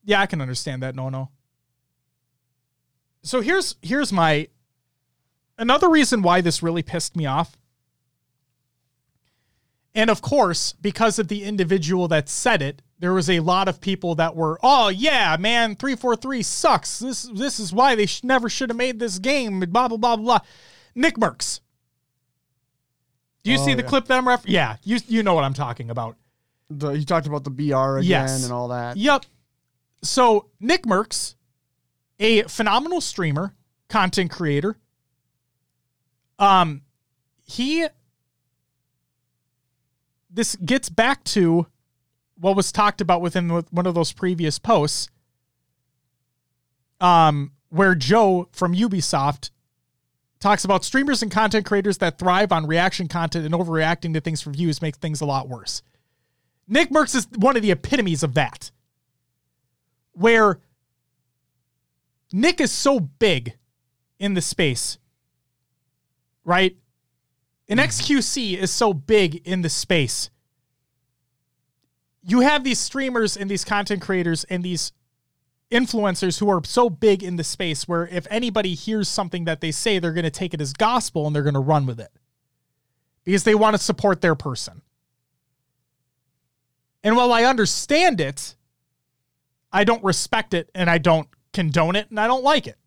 Yeah, 0.04 0.22
I 0.22 0.26
can 0.26 0.40
understand 0.42 0.84
that. 0.84 0.96
No, 0.96 1.10
no. 1.10 1.30
So 3.24 3.42
here's 3.42 3.76
here's 3.82 4.14
my 4.14 4.48
another 5.58 5.90
reason 5.90 6.22
why 6.22 6.42
this 6.42 6.62
really 6.62 6.84
pissed 6.84 7.16
me 7.16 7.26
off. 7.26 7.58
And 9.96 10.10
of 10.10 10.22
course, 10.22 10.74
because 10.74 11.18
of 11.20 11.28
the 11.28 11.44
individual 11.44 12.08
that 12.10 12.30
said 12.30 12.62
it, 12.62 12.82
there 13.00 13.14
was 13.14 13.30
a 13.30 13.40
lot 13.40 13.68
of 13.68 13.82
people 13.82 14.16
that 14.16 14.36
were, 14.36 14.60
"Oh 14.62 14.90
yeah, 14.90 15.36
man, 15.40 15.76
343 15.76 16.44
sucks. 16.44 17.00
This 17.00 17.24
this 17.24 17.60
is 17.60 17.74
why 17.74 17.96
they 17.96 18.06
sh- 18.06 18.24
never 18.24 18.48
should 18.48 18.70
have 18.70 18.78
made 18.78 19.00
this 19.00 19.20
game." 19.20 19.60
Blah 19.60 19.88
blah 19.88 19.98
blah 19.98 20.16
blah. 20.18 20.40
Nick 20.94 21.16
Mercs. 21.16 21.62
Do 23.46 23.52
you 23.52 23.60
Oh, 23.60 23.66
see 23.66 23.76
the 23.76 23.84
yeah. 23.84 23.88
clip 23.90 24.06
that 24.08 24.18
I'm 24.18 24.28
ref? 24.28 24.44
Yeah, 24.48 24.78
you 24.84 24.98
you 25.08 25.22
know 25.22 25.36
what 25.36 25.44
I'm 25.44 25.54
talking 25.54 25.92
about. 25.92 26.18
The, 26.72 26.90
he 26.90 27.06
talked 27.06 27.28
about 27.28 27.44
the 27.44 27.52
BR 27.52 28.00
again 28.00 28.04
Yes. 28.10 28.44
and 28.44 28.52
all 28.52 28.70
that. 28.70 28.98
Yep. 28.98 29.24
So 30.02 30.48
Nick 30.60 30.82
Mercs, 30.84 31.36
a 32.20 32.42
phenomenal 32.44 33.02
streamer, 33.02 33.54
content 33.88 34.32
creator. 34.32 34.78
Um, 36.40 36.82
he. 37.44 37.86
This 40.30 40.56
gets 40.58 40.90
back 40.90 41.24
to 41.26 41.68
what 42.40 42.56
was 42.56 42.72
talked 42.72 43.00
about 43.00 43.22
within 43.22 43.48
one 43.50 43.86
of 43.86 43.94
those 43.94 44.12
previous 44.12 44.58
posts. 44.60 45.08
Um, 47.00 47.52
where 47.70 47.94
Joe 47.94 48.50
from 48.52 48.74
Ubisoft 48.74 49.52
talks 50.46 50.64
about 50.64 50.86
streamers 50.86 51.24
and 51.24 51.32
content 51.32 51.66
creators 51.66 51.98
that 51.98 52.20
thrive 52.20 52.52
on 52.52 52.68
reaction 52.68 53.08
content 53.08 53.46
and 53.46 53.56
overreacting 53.56 54.14
to 54.14 54.22
things 54.22 54.44
for 54.44 54.52
views 54.52 54.80
makes 54.80 54.96
things 55.00 55.20
a 55.20 55.26
lot 55.26 55.50
worse. 55.50 55.82
Nick 56.68 56.92
Mercs 56.92 57.16
is 57.16 57.28
one 57.36 57.56
of 57.56 57.64
the 57.64 57.72
epitomes 57.72 58.22
of 58.22 58.36
that. 58.36 58.70
Where 60.12 60.60
Nick 62.32 62.62
is 62.62 62.72
so 62.72 63.00
big 63.00 63.56
in 64.20 64.36
the 64.36 64.42
space, 64.42 65.00
right? 66.44 66.76
An 67.68 67.80
mm-hmm. 67.80 67.88
XQC 67.88 68.56
is 68.56 68.70
so 68.70 68.94
big 68.94 69.42
in 69.48 69.64
the 69.64 69.70
space. 69.70 70.30
You 72.22 72.42
have 72.42 72.64
these 72.64 72.80
streamers 72.80 73.36
and 73.36 73.50
these 73.50 73.66
content 73.66 74.04
creators 74.04 74.44
and 74.44 74.62
these 74.62 74.94
influencers 75.72 76.40
who 76.40 76.50
are 76.50 76.64
so 76.64 76.90
big 76.90 77.24
in 77.24 77.36
the 77.36 77.44
space 77.44 77.88
where 77.88 78.08
if 78.08 78.28
anybody 78.30 78.74
hears 78.74 79.08
something 79.10 79.46
that 79.46 79.62
they 79.62 79.72
say, 79.72 80.00
they're 80.00 80.14
going 80.14 80.24
to 80.24 80.30
take 80.30 80.54
it 80.54 80.62
as 80.62 80.74
gospel 80.74 81.26
and 81.26 81.36
they're 81.36 81.44
going 81.44 81.56
to 81.56 81.60
run 81.60 81.86
with 81.86 82.00
it 82.00 82.12
because 83.24 83.44
they 83.44 83.56
want 83.56 83.76
to 83.76 83.82
support 83.82 84.22
their 84.22 84.36
person. 84.36 84.82
And 87.04 87.16
while 87.16 87.34
I 87.34 87.44
understand 87.44 88.22
it, 88.22 88.56
I 89.72 89.84
don't 89.84 90.04
respect 90.04 90.54
it 90.54 90.70
and 90.74 90.90
I 90.90 90.98
don't 90.98 91.28
condone 91.54 91.96
it 91.96 92.10
and 92.10 92.20
I 92.20 92.28
don't 92.28 92.44
like 92.44 92.68
it. 92.68 92.78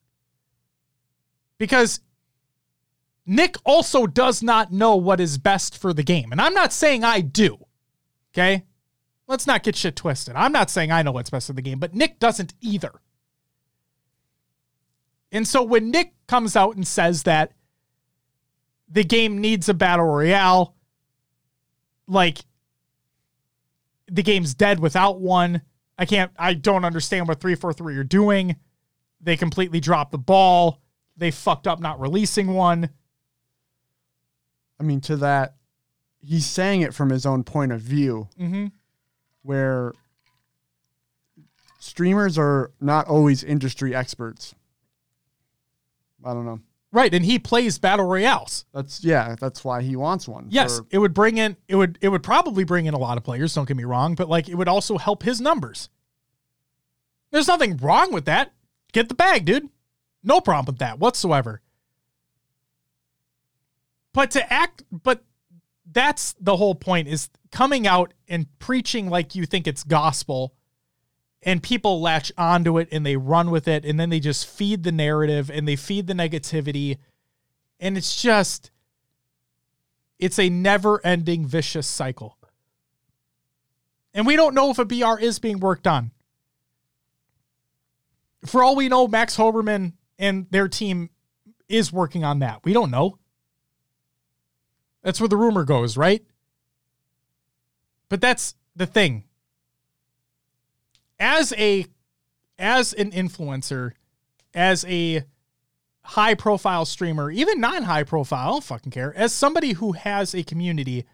Because 1.58 2.00
Nick 3.26 3.56
also 3.64 4.06
does 4.06 4.42
not 4.42 4.72
know 4.72 4.96
what 4.96 5.20
is 5.20 5.36
best 5.36 5.76
for 5.76 5.92
the 5.92 6.02
game. 6.02 6.32
And 6.32 6.40
I'm 6.40 6.54
not 6.54 6.72
saying 6.72 7.04
I 7.04 7.20
do. 7.20 7.58
Okay? 8.32 8.64
Let's 9.28 9.46
not 9.46 9.62
get 9.62 9.76
shit 9.76 9.94
twisted. 9.94 10.34
I'm 10.34 10.52
not 10.52 10.70
saying 10.70 10.90
I 10.90 11.02
know 11.02 11.12
what's 11.12 11.30
best 11.30 11.46
for 11.46 11.52
the 11.52 11.62
game, 11.62 11.78
but 11.78 11.94
Nick 11.94 12.18
doesn't 12.18 12.54
either. 12.60 12.92
And 15.30 15.46
so 15.46 15.62
when 15.62 15.90
Nick 15.90 16.14
comes 16.26 16.56
out 16.56 16.74
and 16.76 16.86
says 16.86 17.24
that 17.24 17.52
the 18.88 19.04
game 19.04 19.38
needs 19.38 19.68
a 19.68 19.74
battle 19.74 20.06
royale, 20.06 20.74
like 22.06 22.38
the 24.10 24.22
game's 24.22 24.54
dead 24.54 24.80
without 24.80 25.20
one. 25.20 25.60
I 25.98 26.06
can't 26.06 26.32
I 26.38 26.54
don't 26.54 26.86
understand 26.86 27.28
what 27.28 27.40
343 27.40 27.96
are 27.96 28.04
doing. 28.04 28.56
They 29.20 29.36
completely 29.36 29.80
dropped 29.80 30.12
the 30.12 30.18
ball. 30.18 30.80
They 31.18 31.30
fucked 31.30 31.66
up 31.66 31.80
not 31.80 32.00
releasing 32.00 32.54
one. 32.54 32.88
I 34.80 34.84
mean, 34.84 35.00
to 35.02 35.16
that, 35.16 35.56
he's 36.20 36.46
saying 36.46 36.82
it 36.82 36.94
from 36.94 37.10
his 37.10 37.26
own 37.26 37.42
point 37.44 37.72
of 37.72 37.80
view, 37.80 38.28
Mm-hmm. 38.40 38.66
Where 39.42 39.92
streamers 41.78 42.38
are 42.38 42.72
not 42.80 43.06
always 43.06 43.42
industry 43.44 43.94
experts. 43.94 44.54
I 46.24 46.32
don't 46.34 46.44
know. 46.44 46.60
Right, 46.90 47.12
and 47.12 47.24
he 47.24 47.38
plays 47.38 47.78
battle 47.78 48.06
royales. 48.06 48.64
That's 48.72 49.04
yeah. 49.04 49.36
That's 49.38 49.62
why 49.62 49.82
he 49.82 49.94
wants 49.94 50.26
one. 50.26 50.46
Yes, 50.48 50.78
for- 50.78 50.86
it 50.90 50.98
would 50.98 51.12
bring 51.12 51.36
in 51.36 51.56
it 51.68 51.76
would 51.76 51.98
it 52.00 52.08
would 52.08 52.22
probably 52.22 52.64
bring 52.64 52.86
in 52.86 52.94
a 52.94 52.98
lot 52.98 53.18
of 53.18 53.24
players, 53.24 53.54
don't 53.54 53.68
get 53.68 53.76
me 53.76 53.84
wrong, 53.84 54.14
but 54.14 54.28
like 54.28 54.48
it 54.48 54.54
would 54.54 54.68
also 54.68 54.96
help 54.96 55.22
his 55.22 55.40
numbers. 55.40 55.90
There's 57.30 57.48
nothing 57.48 57.76
wrong 57.76 58.12
with 58.12 58.24
that. 58.24 58.52
Get 58.92 59.10
the 59.10 59.14
bag, 59.14 59.44
dude. 59.44 59.68
No 60.24 60.40
problem 60.40 60.72
with 60.72 60.78
that 60.78 60.98
whatsoever. 60.98 61.60
But 64.14 64.30
to 64.32 64.52
act 64.52 64.82
but 64.90 65.22
that's 65.90 66.34
the 66.40 66.56
whole 66.56 66.74
point 66.74 67.06
is 67.06 67.28
coming 67.50 67.86
out 67.86 68.12
and 68.28 68.46
preaching 68.58 69.08
like 69.08 69.34
you 69.34 69.46
think 69.46 69.66
it's 69.66 69.84
gospel 69.84 70.54
and 71.42 71.62
people 71.62 72.00
latch 72.00 72.32
onto 72.36 72.78
it 72.78 72.88
and 72.90 73.06
they 73.06 73.16
run 73.16 73.50
with 73.50 73.68
it 73.68 73.84
and 73.84 73.98
then 73.98 74.10
they 74.10 74.20
just 74.20 74.46
feed 74.46 74.82
the 74.82 74.92
narrative 74.92 75.50
and 75.50 75.66
they 75.66 75.76
feed 75.76 76.06
the 76.06 76.14
negativity. 76.14 76.98
And 77.80 77.96
it's 77.96 78.20
just 78.20 78.70
it's 80.18 80.38
a 80.38 80.48
never-ending 80.48 81.46
vicious 81.46 81.86
cycle. 81.86 82.36
And 84.12 84.26
we 84.26 84.34
don't 84.34 84.54
know 84.54 84.70
if 84.70 84.78
a 84.78 84.84
br 84.84 85.18
is 85.20 85.38
being 85.38 85.60
worked 85.60 85.86
on. 85.86 86.10
For 88.44 88.64
all 88.64 88.74
we 88.74 88.88
know 88.88 89.06
max 89.06 89.36
hoberman 89.36 89.92
and 90.18 90.46
their 90.50 90.68
team 90.68 91.10
is 91.68 91.92
working 91.92 92.24
on 92.24 92.40
that. 92.40 92.60
We 92.64 92.72
don't 92.72 92.90
know. 92.90 93.18
That's 95.02 95.20
where 95.20 95.28
the 95.28 95.36
rumor 95.36 95.64
goes 95.64 95.96
right 95.96 96.24
but 98.08 98.20
that's 98.20 98.54
the 98.74 98.86
thing 98.86 99.24
as 101.18 101.52
a 101.54 101.86
as 102.58 102.92
an 102.92 103.10
influencer, 103.12 103.92
as 104.54 104.84
a 104.86 105.24
high 106.02 106.34
profile 106.34 106.84
streamer, 106.84 107.30
even 107.30 107.60
non 107.60 107.84
high 107.84 108.02
profile, 108.02 108.48
I 108.48 108.50
don't 108.50 108.64
fucking 108.64 108.92
care. 108.92 109.14
As 109.16 109.32
somebody 109.32 109.72
who 109.72 109.92
has 109.92 110.34
a 110.34 110.42
community, 110.42 111.04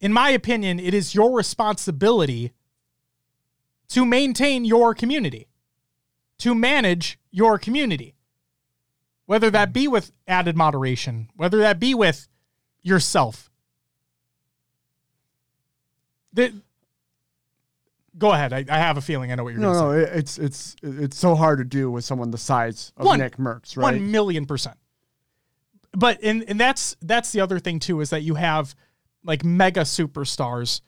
in 0.00 0.12
my 0.12 0.30
opinion, 0.30 0.78
it 0.78 0.94
is 0.94 1.14
your 1.14 1.36
responsibility 1.36 2.52
to 3.88 4.04
maintain 4.04 4.64
your 4.64 4.94
community, 4.94 5.48
to 6.38 6.54
manage 6.54 7.18
your 7.30 7.58
community, 7.58 8.14
whether 9.26 9.50
that 9.50 9.72
be 9.72 9.86
with 9.88 10.12
added 10.26 10.56
moderation, 10.56 11.28
whether 11.36 11.58
that 11.58 11.78
be 11.78 11.94
with 11.94 12.28
yourself. 12.82 13.45
The, 16.36 16.52
go 18.18 18.32
ahead. 18.32 18.52
I, 18.52 18.64
I 18.68 18.78
have 18.78 18.96
a 18.96 19.00
feeling 19.00 19.32
I 19.32 19.34
know 19.34 19.44
what 19.44 19.52
you're 19.52 19.60
No, 19.60 19.72
going 19.72 19.94
to 19.96 20.00
no, 20.00 20.06
say. 20.06 20.12
it, 20.12 20.18
it's 20.18 20.38
it's 20.38 20.76
it's 20.82 21.18
so 21.18 21.34
hard 21.34 21.58
to 21.58 21.64
do 21.64 21.90
with 21.90 22.04
someone 22.04 22.30
the 22.30 22.38
size 22.38 22.92
of 22.96 23.06
One- 23.06 23.18
Nick 23.18 23.36
Mercs, 23.36 23.76
right? 23.76 23.82
One 23.84 24.10
million 24.10 24.46
percent. 24.46 24.76
But 25.92 26.22
and 26.22 26.44
and 26.48 26.60
that's 26.60 26.96
that's 27.02 27.32
the 27.32 27.40
other 27.40 27.58
thing 27.58 27.80
too 27.80 28.00
is 28.00 28.10
that 28.10 28.22
you 28.22 28.34
have 28.34 28.74
like 29.24 29.44
mega 29.44 29.80
superstars. 29.80 30.80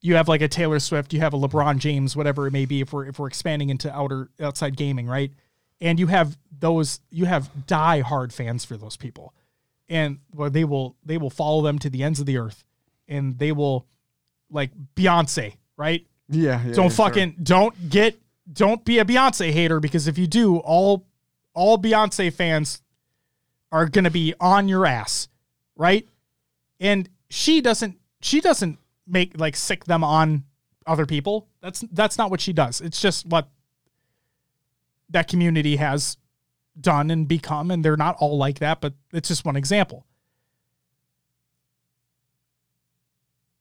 You 0.00 0.16
have 0.16 0.28
like 0.28 0.42
a 0.42 0.48
Taylor 0.48 0.78
Swift, 0.80 1.14
you 1.14 1.20
have 1.20 1.32
a 1.32 1.38
LeBron 1.38 1.78
James, 1.78 2.14
whatever 2.14 2.46
it 2.46 2.50
may 2.52 2.66
be. 2.66 2.82
If 2.82 2.92
we're 2.92 3.06
if 3.06 3.18
we're 3.18 3.26
expanding 3.26 3.70
into 3.70 3.90
outer 3.94 4.28
outside 4.38 4.76
gaming, 4.76 5.06
right? 5.06 5.32
And 5.80 5.98
you 5.98 6.06
have 6.08 6.36
those, 6.56 7.00
you 7.10 7.24
have 7.24 7.66
die 7.66 8.00
hard 8.00 8.32
fans 8.32 8.64
for 8.64 8.76
those 8.76 8.96
people, 8.96 9.34
and 9.88 10.18
well, 10.32 10.50
they 10.50 10.64
will 10.64 10.94
they 11.04 11.16
will 11.16 11.30
follow 11.30 11.62
them 11.62 11.78
to 11.80 11.88
the 11.90 12.02
ends 12.02 12.20
of 12.20 12.26
the 12.26 12.36
earth, 12.36 12.64
and 13.08 13.38
they 13.38 13.50
will 13.50 13.86
like 14.54 14.70
Beyonce, 14.96 15.56
right? 15.76 16.06
yeah, 16.28 16.62
yeah, 16.64 16.72
don't 16.72 16.84
yeah, 16.84 16.88
sure. 16.88 16.90
fucking 16.90 17.36
don't 17.42 17.90
get 17.90 18.18
don't 18.50 18.84
be 18.84 18.98
a 18.98 19.04
Beyonce 19.04 19.50
hater 19.50 19.80
because 19.80 20.08
if 20.08 20.18
you 20.18 20.26
do, 20.26 20.58
all 20.58 21.06
all 21.54 21.78
Beyonce 21.78 22.32
fans 22.32 22.82
are 23.72 23.86
gonna 23.86 24.10
be 24.10 24.34
on 24.40 24.68
your 24.68 24.86
ass, 24.86 25.28
right? 25.76 26.08
And 26.80 27.08
she 27.28 27.60
doesn't 27.60 27.98
she 28.20 28.40
doesn't 28.40 28.78
make 29.06 29.38
like 29.38 29.56
sick 29.56 29.84
them 29.84 30.02
on 30.02 30.44
other 30.86 31.06
people. 31.06 31.48
That's 31.60 31.84
that's 31.92 32.18
not 32.18 32.30
what 32.30 32.40
she 32.40 32.52
does. 32.52 32.80
It's 32.80 33.00
just 33.00 33.26
what 33.26 33.48
that 35.10 35.28
community 35.28 35.76
has 35.76 36.16
done 36.80 37.10
and 37.10 37.28
become, 37.28 37.70
and 37.70 37.84
they're 37.84 37.96
not 37.96 38.16
all 38.18 38.36
like 38.36 38.58
that, 38.58 38.80
but 38.80 38.94
it's 39.12 39.28
just 39.28 39.44
one 39.44 39.56
example. 39.56 40.06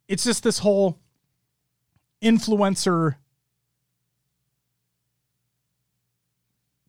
It's 0.08 0.24
just 0.24 0.44
this 0.44 0.60
whole 0.60 1.00
influencer 2.22 3.16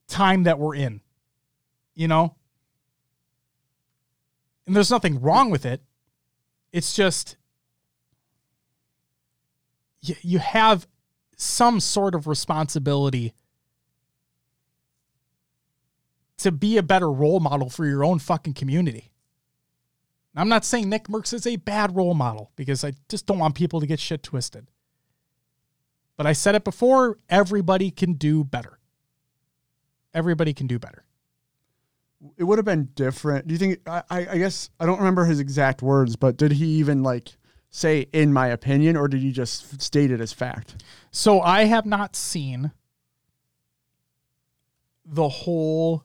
time 0.08 0.44
that 0.44 0.58
we're 0.58 0.74
in, 0.74 1.00
you 1.94 2.08
know? 2.08 2.36
And 4.66 4.74
there's 4.74 4.90
nothing 4.90 5.20
wrong 5.20 5.50
with 5.50 5.66
it. 5.66 5.82
It's 6.72 6.94
just 6.94 7.36
you, 10.00 10.38
have 10.38 10.86
some 11.36 11.80
sort 11.80 12.14
of 12.14 12.26
responsibility 12.26 13.32
to 16.38 16.52
be 16.52 16.76
a 16.76 16.82
better 16.82 17.10
role 17.10 17.40
model 17.40 17.70
for 17.70 17.86
your 17.86 18.04
own 18.04 18.18
fucking 18.18 18.54
community. 18.54 19.10
I'm 20.36 20.48
not 20.48 20.64
saying 20.64 20.88
Nick 20.88 21.08
Mercs 21.08 21.32
is 21.32 21.46
a 21.46 21.56
bad 21.56 21.94
role 21.94 22.14
model 22.14 22.50
because 22.56 22.84
I 22.84 22.92
just 23.08 23.26
don't 23.26 23.38
want 23.38 23.54
people 23.54 23.80
to 23.80 23.86
get 23.86 24.00
shit 24.00 24.22
twisted. 24.22 24.66
But 26.16 26.26
I 26.26 26.32
said 26.32 26.54
it 26.54 26.64
before 26.64 27.18
everybody 27.28 27.90
can 27.90 28.14
do 28.14 28.44
better. 28.44 28.78
Everybody 30.12 30.52
can 30.52 30.66
do 30.66 30.78
better. 30.78 31.04
it 32.36 32.44
would 32.44 32.58
have 32.58 32.64
been 32.64 32.88
different. 32.94 33.46
Do 33.48 33.54
you 33.54 33.58
think? 33.58 33.80
I, 33.86 34.02
I 34.10 34.26
I 34.32 34.38
guess 34.38 34.70
I 34.80 34.86
don't 34.86 34.98
remember 34.98 35.24
his 35.24 35.40
exact 35.40 35.82
words, 35.82 36.16
but 36.16 36.36
did 36.36 36.52
he 36.52 36.66
even 36.66 37.02
like 37.02 37.36
say 37.70 38.06
"in 38.12 38.32
my 38.32 38.48
opinion" 38.48 38.96
or 38.96 39.08
did 39.08 39.20
he 39.20 39.32
just 39.32 39.80
state 39.82 40.10
it 40.10 40.20
as 40.20 40.32
fact? 40.32 40.82
So 41.10 41.40
I 41.40 41.64
have 41.64 41.86
not 41.86 42.16
seen 42.16 42.72
the 45.04 45.28
whole. 45.28 46.04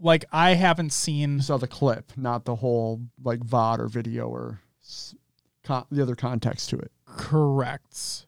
Like 0.00 0.24
I 0.32 0.54
haven't 0.54 0.92
seen 0.92 1.40
saw 1.40 1.56
the 1.56 1.66
clip, 1.66 2.12
not 2.16 2.44
the 2.44 2.56
whole 2.56 3.00
like 3.22 3.40
VOD 3.40 3.78
or 3.80 3.88
video 3.88 4.28
or 4.28 4.60
con- 5.64 5.86
the 5.90 6.02
other 6.02 6.14
context 6.14 6.70
to 6.70 6.78
it. 6.78 6.92
correct. 7.04 8.26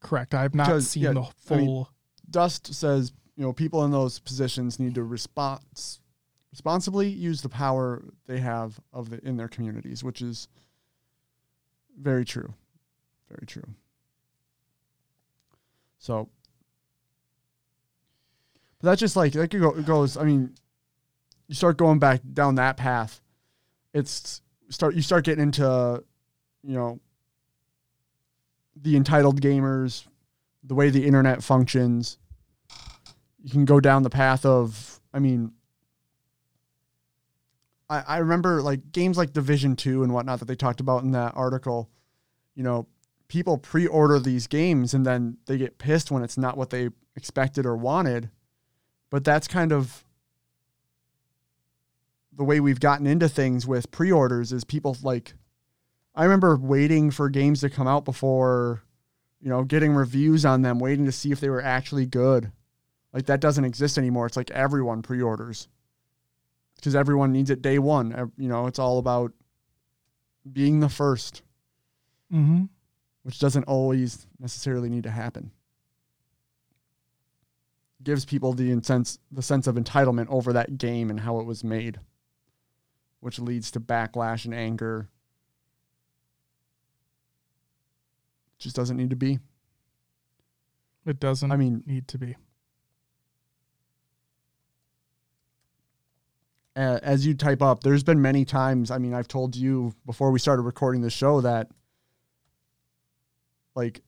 Correct. 0.00 0.32
I 0.34 0.42
have 0.42 0.54
not 0.54 0.66
Because, 0.68 0.88
seen 0.90 1.02
yeah, 1.02 1.12
the 1.12 1.20
I 1.22 1.30
full. 1.36 1.56
mean, 1.58 1.86
Dust 2.30 2.72
says, 2.72 3.12
you 3.36 3.42
know, 3.44 3.52
people 3.52 3.84
in 3.84 3.90
those 3.90 4.18
positions 4.20 4.78
need 4.78 4.94
to 4.94 5.00
respons- 5.02 5.98
responsibly 6.52 7.08
use 7.08 7.42
the 7.42 7.48
power 7.48 8.04
they 8.26 8.38
have 8.38 8.80
of 8.92 9.10
the 9.10 9.18
in 9.26 9.36
their 9.36 9.48
communities, 9.48 10.02
which 10.04 10.22
is 10.22 10.48
very 12.00 12.24
true. 12.24 12.54
Very 13.28 13.46
true. 13.46 13.64
So 15.98 16.28
but 18.80 18.88
that's 18.88 19.00
just 19.00 19.16
like 19.16 19.32
that 19.32 19.50
could 19.50 19.60
go 19.60 19.70
it 19.70 19.86
goes, 19.86 20.16
I 20.16 20.24
mean, 20.24 20.54
you 21.46 21.54
start 21.54 21.76
going 21.76 21.98
back 21.98 22.20
down 22.32 22.56
that 22.56 22.76
path, 22.76 23.20
it's 23.92 24.42
start 24.70 24.94
you 24.94 25.02
start 25.02 25.24
getting 25.24 25.42
into, 25.42 26.02
you 26.62 26.74
know, 26.74 27.00
the 28.76 28.96
entitled 28.96 29.40
gamers, 29.40 30.06
the 30.62 30.74
way 30.74 30.90
the 30.90 31.06
internet 31.06 31.42
functions. 31.42 32.18
You 33.42 33.50
can 33.50 33.64
go 33.64 33.80
down 33.80 34.02
the 34.02 34.10
path 34.10 34.44
of, 34.44 35.00
I 35.14 35.20
mean, 35.20 35.52
I, 37.88 38.02
I 38.06 38.18
remember 38.18 38.60
like 38.62 38.92
games 38.92 39.16
like 39.16 39.32
Division 39.32 39.76
Two 39.76 40.02
and 40.02 40.12
whatnot 40.12 40.40
that 40.40 40.46
they 40.46 40.56
talked 40.56 40.80
about 40.80 41.02
in 41.02 41.12
that 41.12 41.32
article. 41.34 41.88
You 42.54 42.62
know, 42.64 42.86
people 43.28 43.58
pre-order 43.58 44.18
these 44.18 44.46
games 44.46 44.94
and 44.94 45.06
then 45.06 45.38
they 45.46 45.56
get 45.56 45.78
pissed 45.78 46.10
when 46.10 46.22
it's 46.22 46.36
not 46.36 46.56
what 46.56 46.70
they 46.70 46.90
expected 47.16 47.64
or 47.66 47.76
wanted. 47.76 48.30
But 49.10 49.24
that's 49.24 49.48
kind 49.48 49.72
of 49.72 50.04
the 52.36 52.44
way 52.44 52.60
we've 52.60 52.80
gotten 52.80 53.06
into 53.06 53.28
things 53.28 53.66
with 53.66 53.90
pre-orders 53.90 54.52
is 54.52 54.64
people 54.64 54.96
like 55.02 55.34
I 56.14 56.24
remember 56.24 56.56
waiting 56.56 57.10
for 57.10 57.28
games 57.28 57.60
to 57.60 57.70
come 57.70 57.86
out 57.86 58.04
before, 58.04 58.82
you 59.40 59.48
know, 59.48 59.62
getting 59.64 59.92
reviews 59.92 60.44
on 60.44 60.62
them, 60.62 60.78
waiting 60.78 61.04
to 61.06 61.12
see 61.12 61.30
if 61.30 61.40
they 61.40 61.48
were 61.48 61.62
actually 61.62 62.06
good. 62.06 62.50
Like 63.12 63.26
that 63.26 63.40
doesn't 63.40 63.64
exist 63.64 63.98
anymore. 63.98 64.26
It's 64.26 64.36
like 64.36 64.50
everyone 64.50 65.02
pre-orders 65.02 65.68
because 66.76 66.94
everyone 66.94 67.32
needs 67.32 67.50
it 67.50 67.62
day 67.62 67.78
one. 67.78 68.32
You 68.36 68.48
know, 68.48 68.66
it's 68.66 68.78
all 68.78 68.98
about 68.98 69.32
being 70.50 70.80
the 70.80 70.88
first, 70.88 71.42
mm-hmm. 72.32 72.64
which 73.22 73.38
doesn't 73.38 73.64
always 73.64 74.26
necessarily 74.38 74.88
need 74.88 75.04
to 75.04 75.10
happen. 75.10 75.50
Gives 78.02 78.24
people 78.24 78.52
the 78.52 78.80
sense 78.82 79.18
the 79.30 79.42
sense 79.42 79.66
of 79.66 79.74
entitlement 79.74 80.28
over 80.28 80.52
that 80.52 80.78
game 80.78 81.10
and 81.10 81.20
how 81.20 81.40
it 81.40 81.46
was 81.46 81.64
made, 81.64 81.98
which 83.20 83.38
leads 83.38 83.70
to 83.72 83.80
backlash 83.80 84.44
and 84.44 84.54
anger. 84.54 85.08
Just 88.58 88.76
doesn't 88.76 88.96
need 88.96 89.10
to 89.10 89.16
be. 89.16 89.38
It 91.06 91.18
doesn't 91.18 91.50
I 91.50 91.56
mean, 91.56 91.82
need 91.86 92.06
to 92.08 92.18
be. 92.18 92.36
as 96.78 97.26
you 97.26 97.34
type 97.34 97.62
up, 97.62 97.82
there's 97.82 98.04
been 98.04 98.22
many 98.22 98.44
times. 98.44 98.90
I 98.90 98.98
mean, 98.98 99.14
I've 99.14 99.28
told 99.28 99.56
you 99.56 99.94
before 100.06 100.30
we 100.30 100.38
started 100.38 100.62
recording 100.62 101.00
the 101.00 101.10
show 101.10 101.40
that, 101.40 101.68
like, 103.74 104.02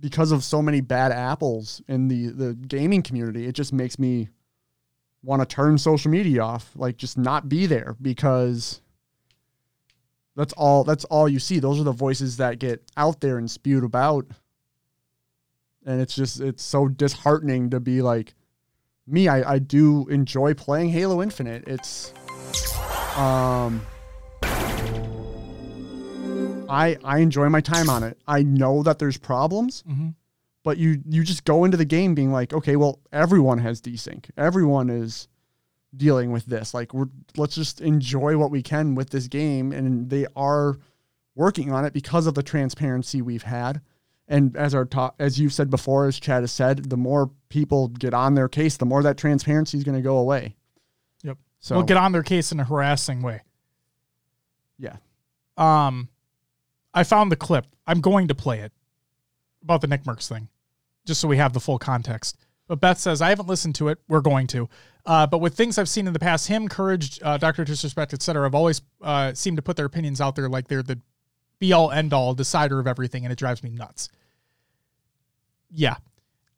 because 0.00 0.32
of 0.32 0.44
so 0.44 0.62
many 0.62 0.80
bad 0.80 1.12
apples 1.12 1.82
in 1.88 2.08
the 2.08 2.28
the 2.28 2.54
gaming 2.54 3.02
community, 3.02 3.46
it 3.46 3.52
just 3.52 3.72
makes 3.72 3.98
me 3.98 4.28
want 5.22 5.42
to 5.42 5.46
turn 5.46 5.76
social 5.76 6.10
media 6.10 6.42
off, 6.42 6.70
like 6.76 6.96
just 6.96 7.18
not 7.18 7.48
be 7.48 7.66
there 7.66 7.96
because 8.00 8.80
that's 10.36 10.52
all 10.54 10.84
that's 10.84 11.04
all 11.06 11.28
you 11.28 11.38
see. 11.38 11.58
Those 11.58 11.80
are 11.80 11.84
the 11.84 11.92
voices 11.92 12.36
that 12.36 12.58
get 12.58 12.82
out 12.96 13.20
there 13.20 13.38
and 13.38 13.50
spewed 13.50 13.84
about. 13.84 14.26
And 15.84 16.00
it's 16.00 16.14
just 16.14 16.40
it's 16.40 16.62
so 16.62 16.88
disheartening 16.88 17.70
to 17.70 17.80
be 17.80 18.02
like 18.02 18.34
me, 19.06 19.28
I, 19.28 19.54
I 19.54 19.58
do 19.58 20.06
enjoy 20.08 20.54
playing 20.54 20.90
Halo 20.90 21.22
Infinite. 21.22 21.64
It's 21.66 22.12
um 23.16 23.82
I 26.68 26.96
I 27.04 27.18
enjoy 27.18 27.48
my 27.48 27.60
time 27.60 27.88
on 27.90 28.02
it. 28.02 28.18
I 28.26 28.42
know 28.42 28.82
that 28.82 28.98
there's 28.98 29.16
problems, 29.18 29.82
Mm-hmm. 29.88 30.08
but 30.62 30.78
you 30.78 31.02
you 31.08 31.22
just 31.24 31.44
go 31.44 31.64
into 31.64 31.76
the 31.76 31.84
game 31.84 32.14
being 32.14 32.32
like, 32.32 32.52
okay, 32.52 32.76
well, 32.76 33.00
everyone 33.12 33.58
has 33.58 33.80
desync. 33.80 34.28
Everyone 34.36 34.90
is 34.90 35.28
dealing 35.96 36.30
with 36.32 36.46
this. 36.46 36.74
Like 36.74 36.92
we're 36.92 37.06
let's 37.36 37.54
just 37.54 37.80
enjoy 37.80 38.36
what 38.36 38.50
we 38.50 38.62
can 38.62 38.94
with 38.94 39.10
this 39.10 39.28
game 39.28 39.72
and 39.72 40.10
they 40.10 40.26
are 40.36 40.76
working 41.34 41.72
on 41.72 41.84
it 41.84 41.92
because 41.92 42.26
of 42.26 42.34
the 42.34 42.42
transparency 42.42 43.22
we've 43.22 43.42
had. 43.44 43.80
And 44.28 44.56
as 44.56 44.74
AutoCode, 44.74 45.12
as 45.20 45.38
you've 45.38 45.52
said 45.52 45.70
before, 45.70 46.06
as 46.06 46.18
Chad 46.18 46.42
has 46.42 46.50
said, 46.50 46.90
the 46.90 46.96
more 46.96 47.30
people 47.48 47.86
get 47.88 48.12
on 48.12 48.34
their 48.34 48.48
case, 48.48 48.76
the 48.76 48.84
more 48.86 49.02
that 49.04 49.16
transparency 49.16 49.78
is 49.78 49.84
going 49.84 49.94
to 49.96 50.02
go 50.02 50.18
away. 50.18 50.56
Yep. 51.22 51.38
So 51.60 51.76
will 51.76 51.82
get 51.84 51.96
on 51.96 52.10
their 52.12 52.24
case 52.24 52.50
in 52.50 52.58
a 52.58 52.64
harassing 52.64 53.22
way. 53.22 53.42
yeah. 54.78 54.96
Um, 55.56 56.08
I 56.96 57.04
found 57.04 57.30
the 57.30 57.36
clip. 57.36 57.66
I'm 57.86 58.00
going 58.00 58.26
to 58.28 58.34
play 58.34 58.60
it 58.60 58.72
about 59.62 59.82
the 59.82 59.86
Nick 59.86 60.04
Mercs 60.04 60.28
thing, 60.28 60.48
just 61.04 61.20
so 61.20 61.28
we 61.28 61.36
have 61.36 61.52
the 61.52 61.60
full 61.60 61.78
context. 61.78 62.38
But 62.68 62.80
Beth 62.80 62.98
says 62.98 63.20
I 63.20 63.28
haven't 63.28 63.48
listened 63.48 63.74
to 63.76 63.88
it. 63.88 63.98
We're 64.08 64.22
going 64.22 64.46
to. 64.48 64.68
Uh, 65.04 65.26
but 65.26 65.38
with 65.38 65.54
things 65.54 65.78
I've 65.78 65.90
seen 65.90 66.06
in 66.06 66.14
the 66.14 66.18
past, 66.18 66.48
him, 66.48 66.68
Courage, 66.68 67.20
uh, 67.22 67.36
Doctor 67.36 67.64
Disrespect, 67.64 68.14
etc., 68.14 68.44
have 68.44 68.54
always 68.54 68.80
uh, 69.02 69.34
seemed 69.34 69.58
to 69.58 69.62
put 69.62 69.76
their 69.76 69.86
opinions 69.86 70.20
out 70.22 70.34
there 70.34 70.48
like 70.48 70.68
they're 70.68 70.82
the 70.82 70.98
be 71.58 71.72
all 71.72 71.92
end 71.92 72.12
all 72.12 72.34
decider 72.34 72.80
of 72.80 72.86
everything, 72.86 73.24
and 73.24 73.32
it 73.32 73.38
drives 73.38 73.62
me 73.62 73.70
nuts. 73.70 74.08
Yeah, 75.70 75.96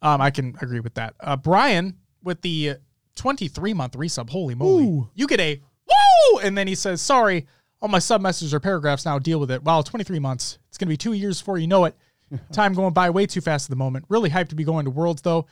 um, 0.02 0.20
I 0.20 0.30
can 0.30 0.56
agree 0.62 0.80
with 0.80 0.94
that. 0.94 1.14
Uh, 1.20 1.36
Brian 1.36 1.96
with 2.22 2.40
the 2.42 2.76
23 3.16 3.74
month 3.74 3.94
resub. 3.94 4.30
Holy 4.30 4.54
moly! 4.54 4.84
Ooh. 4.84 5.10
You 5.14 5.26
get 5.26 5.40
a 5.40 5.60
woo, 5.86 6.38
and 6.38 6.56
then 6.56 6.68
he 6.68 6.74
says, 6.74 7.02
"Sorry, 7.02 7.46
all 7.80 7.88
my 7.88 7.98
sub 7.98 8.20
messages 8.20 8.52
are 8.52 8.60
paragraphs 8.60 9.04
now. 9.04 9.18
Deal 9.18 9.40
with 9.40 9.50
it." 9.50 9.62
Wow, 9.62 9.82
23 9.82 10.18
months. 10.18 10.58
It's 10.68 10.78
gonna 10.78 10.90
be 10.90 10.96
two 10.96 11.12
years 11.12 11.40
before 11.40 11.58
you 11.58 11.66
know 11.66 11.84
it. 11.84 11.96
time 12.52 12.74
going 12.74 12.92
by 12.92 13.10
way 13.10 13.26
too 13.26 13.40
fast 13.40 13.66
at 13.66 13.70
the 13.70 13.76
moment. 13.76 14.04
Really 14.08 14.30
hyped 14.30 14.48
to 14.48 14.54
be 14.54 14.64
going 14.64 14.84
to 14.84 14.90
Worlds 14.90 15.22
though, 15.22 15.46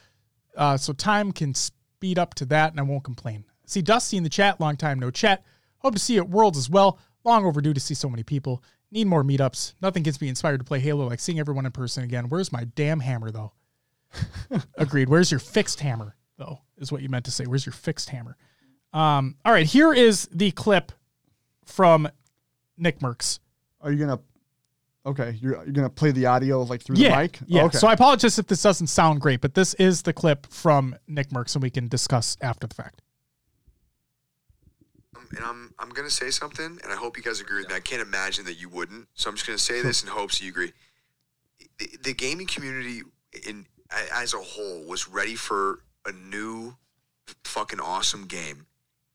uh, 0.57 0.77
so 0.77 0.93
time 0.93 1.32
can 1.32 1.55
speed 1.55 2.19
up 2.19 2.35
to 2.35 2.44
that, 2.47 2.70
and 2.73 2.81
I 2.81 2.82
won't 2.82 3.05
complain. 3.05 3.44
See 3.66 3.82
Dusty 3.82 4.16
in 4.16 4.23
the 4.23 4.28
chat. 4.28 4.61
Long 4.61 4.77
time 4.77 4.98
no 4.98 5.11
chat. 5.11 5.44
Hope 5.78 5.94
to 5.94 6.01
see 6.01 6.15
you 6.15 6.23
at 6.23 6.28
Worlds 6.28 6.59
as 6.59 6.70
well. 6.70 6.98
Long 7.24 7.44
overdue 7.44 7.74
to 7.74 7.81
see 7.81 7.94
so 7.94 8.09
many 8.09 8.23
people. 8.23 8.62
Need 8.90 9.09
more 9.09 9.24
meetups. 9.24 9.74
Nothing 9.82 10.03
gets 10.05 10.20
me 10.20 10.28
inspired 10.28 10.59
to 10.59 10.65
play 10.65 10.78
Halo 10.78 11.09
like 11.09 11.19
seeing 11.19 11.40
everyone 11.40 11.66
in 11.66 11.73
person 11.73 12.05
again. 12.05 12.28
Where's 12.28 12.53
my 12.53 12.65
damn 12.77 13.01
hammer 13.01 13.31
though? 13.31 13.53
Agreed. 14.77 15.09
Where's 15.09 15.31
your 15.31 15.40
fixed 15.40 15.81
hammer 15.81 16.15
though? 16.39 16.61
Is 16.78 16.93
what 16.93 17.03
you 17.03 17.09
meant 17.09 17.24
to 17.24 17.31
say. 17.31 17.44
Where's 17.44 17.66
your 17.66 17.73
fixed 17.73 18.11
hammer? 18.11 18.36
Um, 18.93 19.36
all 19.44 19.53
right, 19.53 19.66
here 19.66 19.93
is 19.93 20.28
the 20.32 20.53
clip 20.53 20.93
from 21.66 22.09
Nick 22.78 23.01
Mercs. 23.01 23.38
Are 23.80 23.93
you 23.93 23.98
gonna? 23.98 24.20
Okay, 25.05 25.38
you're 25.40 25.62
you're 25.64 25.72
gonna 25.72 25.90
play 25.90 26.10
the 26.10 26.26
audio 26.26 26.62
like 26.62 26.82
through 26.82 26.97
yeah, 26.97 27.10
the 27.10 27.22
mic. 27.22 27.38
Yeah. 27.47 27.64
Okay. 27.64 27.78
So 27.78 27.86
I 27.86 27.93
apologize 27.93 28.38
if 28.38 28.47
this 28.47 28.62
doesn't 28.62 28.88
sound 28.88 29.20
great, 29.20 29.40
but 29.40 29.55
this 29.55 29.74
is 29.74 30.02
the 30.02 30.12
clip 30.12 30.47
from 30.47 30.97
Nick 31.06 31.28
Mercs, 31.30 31.55
and 31.55 31.62
we 31.62 31.70
can 31.70 31.88
discuss 31.88 32.36
after 32.40 32.66
the 32.66 32.74
fact. 32.74 33.02
Um, 35.16 35.28
and 35.36 35.44
I'm 35.44 35.74
I'm 35.78 35.90
gonna 35.90 36.10
say 36.10 36.30
something, 36.30 36.78
and 36.82 36.93
I 36.93 36.97
hope 36.97 37.16
you 37.16 37.22
guys 37.22 37.40
agree 37.40 37.60
with 37.60 37.68
me. 37.68 37.76
I 37.76 37.80
can't 37.80 38.02
imagine 38.02 38.44
that 38.47 38.60
you 38.60 38.68
wouldn't, 38.68 39.09
so 39.14 39.30
I'm 39.30 39.36
just 39.36 39.47
gonna 39.47 39.59
say 39.59 39.82
this 39.82 40.02
in 40.02 40.09
hopes 40.09 40.40
you 40.40 40.51
agree. 40.51 40.72
The, 41.78 41.90
the 42.02 42.14
gaming 42.14 42.47
community 42.47 43.02
in 43.47 43.66
as 44.12 44.34
a 44.34 44.38
whole 44.38 44.84
was 44.86 45.09
ready 45.09 45.34
for 45.34 45.80
a 46.05 46.12
new 46.12 46.76
fucking 47.44 47.80
awesome 47.80 48.26
game, 48.26 48.66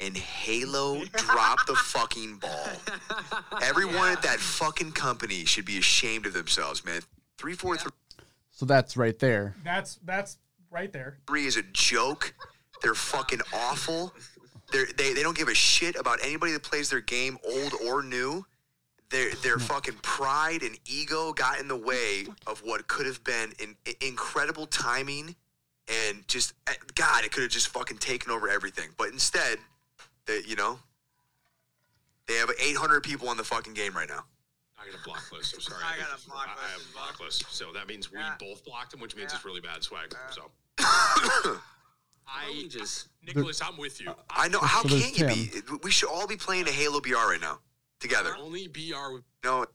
and 0.02 0.18
Halo 0.18 1.04
dropped 1.18 1.68
the 1.68 1.76
fucking 1.76 2.38
ball. 2.38 2.72
Everyone 3.62 4.12
at 4.12 4.22
that 4.24 4.40
fucking 4.40 4.92
company 4.94 5.46
should 5.46 5.66
be 5.66 5.78
ashamed 5.78 6.26
of 6.26 6.34
themselves, 6.34 6.84
man. 6.84 7.02
Three 7.38 7.54
four 7.54 7.78
so 8.52 8.66
that's 8.66 8.98
right 8.98 9.18
there. 9.18 9.56
That's 9.64 10.00
that's 10.06 10.38
right 10.70 10.92
there. 10.92 11.18
three 11.26 11.46
is 11.46 11.58
a 11.58 11.64
joke. 11.64 12.34
They're 12.82 12.94
fucking 12.94 13.42
awful. 13.54 14.14
They're, 14.72 14.86
they 14.98 15.14
they 15.14 15.24
don't 15.24 15.38
give 15.38 15.48
a 15.48 15.56
shit 15.56 15.96
about 15.96 16.20
anybody 16.24 16.52
that 16.54 16.64
plays 16.64 16.90
their 16.90 17.02
game, 17.02 17.38
old 17.44 17.74
or 17.86 18.04
new. 18.04 18.46
Their 19.10 19.34
their 19.36 19.60
fucking 19.60 19.96
pride 20.02 20.62
and 20.62 20.78
ego 20.86 21.34
got 21.34 21.60
in 21.60 21.68
the 21.68 21.76
way 21.76 22.26
of 22.48 22.60
what 22.60 22.88
could 22.88 23.06
have 23.06 23.24
been 23.24 23.52
an 23.60 23.76
incredible 24.00 24.68
timing, 24.68 25.36
and 25.88 26.28
just 26.28 26.54
eh, 26.68 26.74
God, 26.96 27.26
it 27.26 27.32
could 27.32 27.44
have 27.44 27.52
just 27.52 27.68
fucking 27.70 27.98
taken 27.98 28.32
over 28.32 28.48
everything. 28.48 28.90
But 28.98 29.10
instead, 29.10 29.58
they 30.32 30.48
you 30.48 30.56
know 30.56 30.80
they 32.28 32.36
have 32.36 32.50
800 32.60 33.04
people 33.04 33.28
on 33.30 33.36
the 33.38 33.44
fucking 33.44 33.74
game 33.74 33.94
right 33.94 34.08
now. 34.08 34.24
I 34.80 34.90
got 34.90 35.00
a 35.00 35.04
block 35.04 35.32
list. 35.32 35.54
I'm 35.56 35.62
sorry. 35.70 35.82
I 35.84 35.98
got 36.00 36.18
a 36.18 36.28
block 36.30 36.48
I- 36.48 36.66
I 36.66 36.70
have 36.72 36.78
list 36.80 36.90
a 36.90 36.94
block 36.94 37.20
list. 37.20 37.46
So 37.50 37.72
that 37.74 37.88
means 37.88 38.12
we 38.12 38.20
Yeah. 38.20 38.36
both 38.40 38.64
blocked 38.64 38.94
him, 38.94 39.00
which 39.00 39.16
means 39.16 39.32
Yeah. 39.32 39.38
it's 39.38 39.46
really 39.46 39.62
bad 39.62 39.84
swag. 39.84 40.16
So 40.32 40.50
I 42.28 42.66
just 42.70 43.10
Nicholas, 43.24 43.62
I'm 43.62 43.78
with 43.78 44.00
you. 44.00 44.14
I 44.30 44.48
know 44.48 44.60
how 44.60 44.82
So 44.84 44.90
there's 44.90 45.12
can't 45.12 45.18
you 45.20 45.52
be? 45.62 45.78
We 45.84 45.92
should 45.92 46.10
all 46.10 46.28
be 46.28 46.38
playing 46.38 46.68
a 46.68 46.72
Halo 46.72 47.02
BR 47.02 47.16
right 47.16 47.42
now 47.42 47.60
together. 48.00 48.34
Only 48.40 48.68
BR 48.68 49.14
with 49.14 49.24
No, 49.44 49.66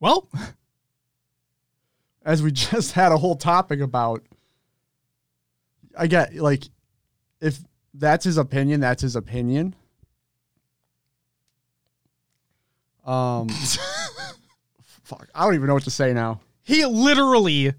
Well, 0.00 0.28
As 2.24 2.40
we 2.42 2.52
just 2.52 2.92
had 2.92 3.10
a 3.12 3.16
whole 3.16 3.34
topic 3.36 3.80
about. 3.80 4.22
I 5.98 6.06
get 6.06 6.34
like, 6.34 6.64
if 7.40 7.58
that's 7.94 8.24
his 8.24 8.38
opinion, 8.38 8.80
that's 8.80 9.02
his 9.02 9.16
opinion. 9.16 9.74
Um, 13.04 13.48
fuck, 15.02 15.28
I 15.34 15.44
don't 15.44 15.54
even 15.54 15.66
know 15.66 15.74
what 15.74 15.82
to 15.84 15.90
say 15.90 16.12
now. 16.12 16.40
he 16.62 16.84
literally 16.86 17.74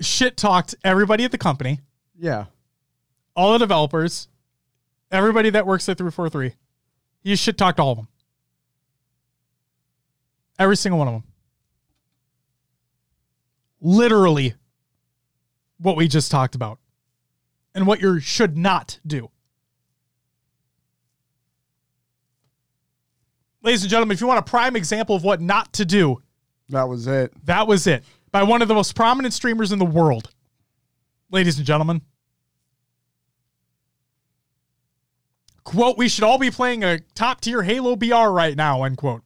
shit 0.00 0.36
talked 0.36 0.74
everybody 0.84 1.24
at 1.24 1.30
the 1.32 1.38
company, 1.38 1.80
Yeah, 2.18 2.46
all 3.36 3.52
the 3.52 3.58
developers, 3.58 4.28
everybody 5.10 5.50
that 5.50 5.66
works 5.66 5.88
at 5.88 5.98
343. 5.98 6.54
He 7.22 7.36
shit 7.36 7.56
talked 7.58 7.78
all 7.78 7.92
of 7.92 7.98
them. 7.98 8.08
Every 10.58 10.76
single 10.76 10.98
one 10.98 11.08
of 11.08 11.14
them. 11.14 11.24
Literally 13.80 14.54
what 15.84 15.96
we 15.96 16.08
just 16.08 16.30
talked 16.30 16.54
about 16.54 16.78
and 17.74 17.86
what 17.86 18.00
you 18.00 18.18
should 18.18 18.56
not 18.56 18.98
do. 19.06 19.30
Ladies 23.62 23.82
and 23.82 23.90
gentlemen, 23.90 24.14
if 24.14 24.20
you 24.20 24.26
want 24.26 24.38
a 24.38 24.50
prime 24.50 24.76
example 24.76 25.14
of 25.14 25.24
what 25.24 25.42
not 25.42 25.74
to 25.74 25.84
do, 25.84 26.22
that 26.70 26.88
was 26.88 27.06
it. 27.06 27.32
that 27.44 27.66
was 27.66 27.86
it. 27.86 28.02
By 28.30 28.42
one 28.42 28.62
of 28.62 28.68
the 28.68 28.74
most 28.74 28.94
prominent 28.94 29.34
streamers 29.34 29.72
in 29.72 29.78
the 29.78 29.84
world. 29.84 30.30
Ladies 31.30 31.58
and 31.58 31.66
gentlemen. 31.66 32.00
Quote, 35.64 35.98
we 35.98 36.08
should 36.08 36.24
all 36.24 36.38
be 36.38 36.50
playing 36.50 36.84
a 36.84 37.00
top 37.14 37.40
tier 37.40 37.62
Halo 37.62 37.96
BR 37.96 38.30
right 38.30 38.56
now, 38.56 38.84
end 38.84 38.96
quote. 38.96 39.23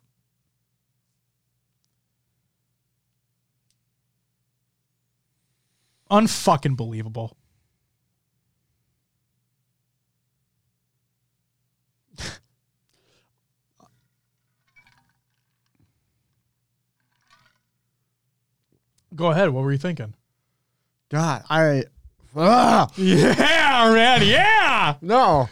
Unfucking 6.10 6.76
believable. 6.76 7.36
Go 19.14 19.30
ahead. 19.30 19.50
What 19.50 19.64
were 19.64 19.72
you 19.72 19.78
thinking? 19.78 20.14
God, 21.10 21.44
I. 21.48 21.84
Ah, 22.36 22.88
Yeah, 22.96 23.90
man. 23.94 24.22
Yeah. 24.26 24.94
no. 25.00 25.48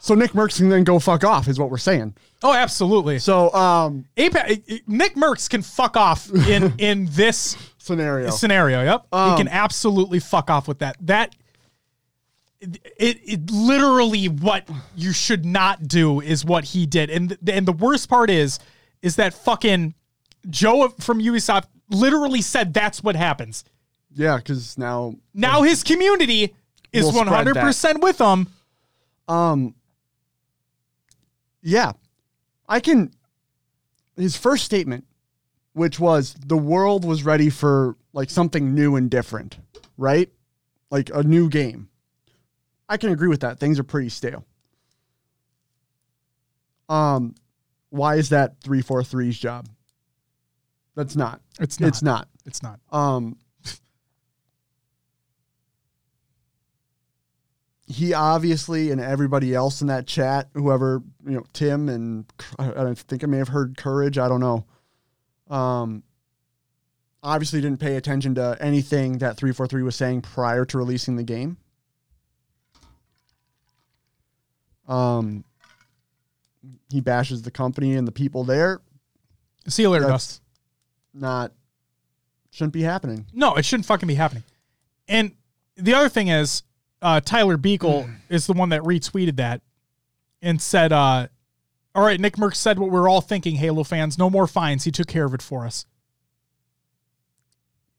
So 0.00 0.16
Nick 0.16 0.32
Mercs 0.32 0.56
can 0.56 0.68
then 0.68 0.82
go 0.82 0.98
fuck 0.98 1.22
off, 1.22 1.46
is 1.46 1.60
what 1.60 1.70
we're 1.70 1.78
saying. 1.78 2.16
Oh, 2.42 2.52
absolutely. 2.52 3.20
So, 3.20 3.54
um, 3.54 4.04
Apex, 4.16 4.56
Nick 4.88 5.14
Mercs 5.14 5.48
can 5.48 5.62
fuck 5.62 5.96
off 5.96 6.28
in 6.48 6.74
in 6.78 7.06
this 7.12 7.56
scenario. 7.82 8.30
scenario. 8.30 8.82
Yep, 8.84 9.06
he 9.12 9.16
Um, 9.18 9.36
can 9.36 9.48
absolutely 9.48 10.18
fuck 10.20 10.50
off 10.50 10.68
with 10.68 10.78
that. 10.80 10.96
That 11.00 11.34
it, 12.60 12.80
it 12.96 13.50
literally 13.50 14.26
what 14.28 14.68
you 14.94 15.12
should 15.12 15.44
not 15.44 15.88
do 15.88 16.20
is 16.20 16.44
what 16.44 16.64
he 16.64 16.86
did, 16.86 17.10
and 17.10 17.30
th- 17.30 17.40
and 17.56 17.66
the 17.66 17.72
worst 17.72 18.08
part 18.08 18.30
is 18.30 18.58
is 19.02 19.16
that 19.16 19.34
fucking 19.34 19.94
Joe 20.48 20.88
from 21.00 21.18
Ubisoft 21.20 21.64
literally 21.90 22.40
said 22.40 22.72
that's 22.72 23.02
what 23.02 23.16
happens. 23.16 23.64
Yeah, 24.14 24.36
because 24.36 24.76
now, 24.78 25.14
Now 25.34 25.62
his 25.62 25.82
community 25.82 26.54
is 26.92 27.06
Will 27.06 27.24
hundred 27.24 27.56
percent 27.56 28.02
with 28.02 28.20
him. 28.20 28.46
um, 29.26 29.74
yeah, 31.62 31.92
I 32.68 32.80
can. 32.80 33.10
His 34.16 34.36
first 34.36 34.64
statement, 34.64 35.04
which 35.72 35.98
was 35.98 36.34
the 36.34 36.56
world 36.56 37.04
was 37.04 37.24
ready 37.24 37.50
for 37.50 37.96
like 38.12 38.30
something 38.30 38.74
new 38.74 38.96
and 38.96 39.10
different, 39.10 39.58
right? 39.96 40.30
Like 40.90 41.10
a 41.14 41.22
new 41.22 41.48
game. 41.48 41.88
I 42.88 42.96
can 42.96 43.10
agree 43.10 43.28
with 43.28 43.40
that. 43.40 43.58
Things 43.58 43.78
are 43.78 43.84
pretty 43.84 44.10
stale. 44.10 44.44
Um, 46.88 47.34
why 47.88 48.16
is 48.16 48.28
that 48.30 48.60
343's 48.60 49.38
job? 49.38 49.68
That's 50.94 51.16
not. 51.16 51.40
It's 51.58 51.80
not. 51.80 51.88
It's 51.88 52.02
not. 52.02 52.28
It's 52.44 52.62
not. 52.62 52.80
Um, 52.90 53.38
he 57.86 58.14
obviously 58.14 58.90
and 58.90 59.00
everybody 59.00 59.54
else 59.54 59.80
in 59.80 59.86
that 59.88 60.06
chat, 60.06 60.48
whoever 60.54 61.02
you 61.26 61.32
know, 61.32 61.44
Tim 61.52 61.88
and 61.88 62.24
I, 62.58 62.72
I 62.72 62.94
think 62.94 63.22
I 63.22 63.26
may 63.26 63.38
have 63.38 63.48
heard 63.48 63.76
Courage. 63.76 64.18
I 64.18 64.28
don't 64.28 64.40
know. 64.40 64.64
Um, 65.52 66.02
obviously 67.22 67.60
didn't 67.60 67.78
pay 67.78 67.96
attention 67.96 68.34
to 68.36 68.56
anything 68.60 69.18
that 69.18 69.36
343 69.36 69.82
was 69.82 69.94
saying 69.94 70.22
prior 70.22 70.64
to 70.64 70.78
releasing 70.78 71.16
the 71.16 71.22
game. 71.22 71.58
Um, 74.88 75.44
he 76.90 77.00
bashes 77.00 77.42
the 77.42 77.50
company 77.50 77.94
and 77.94 78.08
the 78.08 78.12
people 78.12 78.44
there. 78.44 78.80
See 79.68 79.82
you 79.82 79.90
later, 79.90 80.04
That's- 80.04 80.26
Dust. 80.26 80.42
Not 81.14 81.52
shouldn't 82.50 82.72
be 82.72 82.82
happening. 82.82 83.26
No, 83.34 83.54
it 83.54 83.64
shouldn't 83.64 83.86
fucking 83.86 84.06
be 84.06 84.14
happening. 84.14 84.44
And 85.08 85.32
the 85.76 85.92
other 85.94 86.08
thing 86.08 86.28
is, 86.28 86.62
uh, 87.02 87.20
Tyler 87.20 87.58
Beagle 87.58 88.08
is 88.30 88.46
the 88.46 88.54
one 88.54 88.70
that 88.70 88.80
retweeted 88.82 89.36
that 89.36 89.60
and 90.40 90.60
said, 90.60 90.92
uh, 90.92 91.28
all 91.94 92.04
right, 92.04 92.18
Nick 92.18 92.36
Merck 92.36 92.54
said 92.54 92.78
what 92.78 92.90
we 92.90 92.98
are 92.98 93.08
all 93.08 93.20
thinking, 93.20 93.56
Halo 93.56 93.84
fans. 93.84 94.18
No 94.18 94.30
more 94.30 94.46
fines. 94.46 94.84
He 94.84 94.90
took 94.90 95.08
care 95.08 95.26
of 95.26 95.34
it 95.34 95.42
for 95.42 95.66
us. 95.66 95.84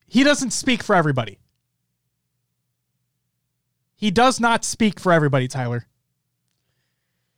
He 0.08 0.24
doesn't 0.24 0.52
speak 0.52 0.82
for 0.84 0.96
everybody. 0.96 1.40
He 3.96 4.12
does 4.12 4.40
not 4.40 4.66
speak 4.66 5.00
for 5.00 5.14
everybody, 5.14 5.48
Tyler. 5.48 5.88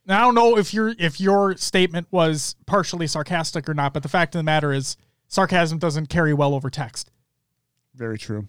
Now, 0.06 0.18
I 0.18 0.20
don't 0.22 0.34
know 0.34 0.56
if 0.56 0.72
your 0.72 0.94
if 0.98 1.20
your 1.20 1.56
statement 1.56 2.06
was 2.10 2.54
partially 2.66 3.06
sarcastic 3.06 3.68
or 3.68 3.74
not, 3.74 3.92
but 3.92 4.02
the 4.02 4.08
fact 4.08 4.34
of 4.34 4.38
the 4.38 4.44
matter 4.44 4.72
is 4.72 4.96
sarcasm 5.28 5.78
doesn't 5.78 6.08
carry 6.08 6.32
well 6.32 6.54
over 6.54 6.70
text. 6.70 7.10
Very 7.94 8.18
true. 8.18 8.46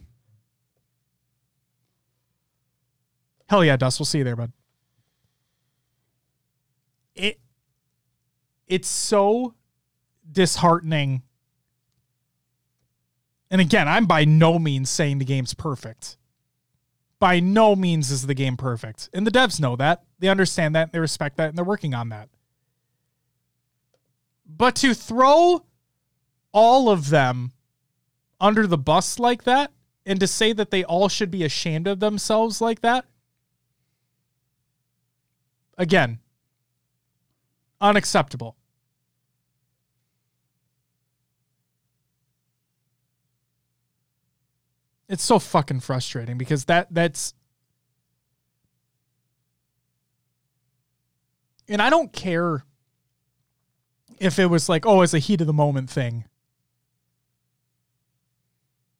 Hell 3.49 3.63
yeah, 3.63 3.77
Dust. 3.77 3.99
We'll 3.99 4.05
see 4.05 4.19
you 4.19 4.23
there, 4.23 4.35
bud. 4.35 4.51
It 7.15 7.39
it's 8.67 8.87
so 8.87 9.53
disheartening. 10.29 11.23
And 13.49 13.61
again, 13.61 13.87
I'm 13.87 14.05
by 14.05 14.25
no 14.25 14.59
means 14.59 14.89
saying 14.89 15.19
the 15.19 15.25
game's 15.25 15.53
perfect. 15.53 16.17
By 17.19 17.39
no 17.39 17.75
means 17.75 18.11
is 18.11 18.27
the 18.27 18.33
game 18.33 18.57
perfect. 18.57 19.09
And 19.13 19.25
the 19.25 19.31
devs 19.31 19.59
know 19.59 19.75
that. 19.77 20.03
They 20.19 20.27
understand 20.27 20.75
that, 20.75 20.91
they 20.91 20.99
respect 20.99 21.37
that, 21.37 21.49
and 21.49 21.57
they're 21.57 21.65
working 21.65 21.93
on 21.93 22.09
that. 22.09 22.29
But 24.45 24.75
to 24.77 24.93
throw 24.93 25.65
all 26.51 26.89
of 26.89 27.09
them 27.09 27.51
under 28.39 28.67
the 28.67 28.77
bus 28.77 29.19
like 29.19 29.43
that 29.43 29.71
and 30.05 30.19
to 30.19 30.27
say 30.27 30.53
that 30.53 30.71
they 30.71 30.83
all 30.83 31.09
should 31.09 31.31
be 31.31 31.43
ashamed 31.43 31.87
of 31.87 31.99
themselves 31.99 32.61
like 32.61 32.81
that 32.81 33.05
again 35.77 36.19
unacceptable 37.81 38.56
it's 45.09 45.23
so 45.23 45.39
fucking 45.39 45.79
frustrating 45.79 46.37
because 46.37 46.65
that 46.65 46.87
that's 46.91 47.33
and 51.69 51.81
I 51.81 51.89
don't 51.89 52.13
care 52.13 52.63
if 54.19 54.39
it 54.39 54.47
was 54.47 54.69
like 54.69 54.85
oh 54.85 55.01
it's 55.01 55.13
a 55.13 55.19
heat 55.19 55.41
of 55.41 55.47
the 55.47 55.53
moment 55.53 55.89
thing 55.89 56.25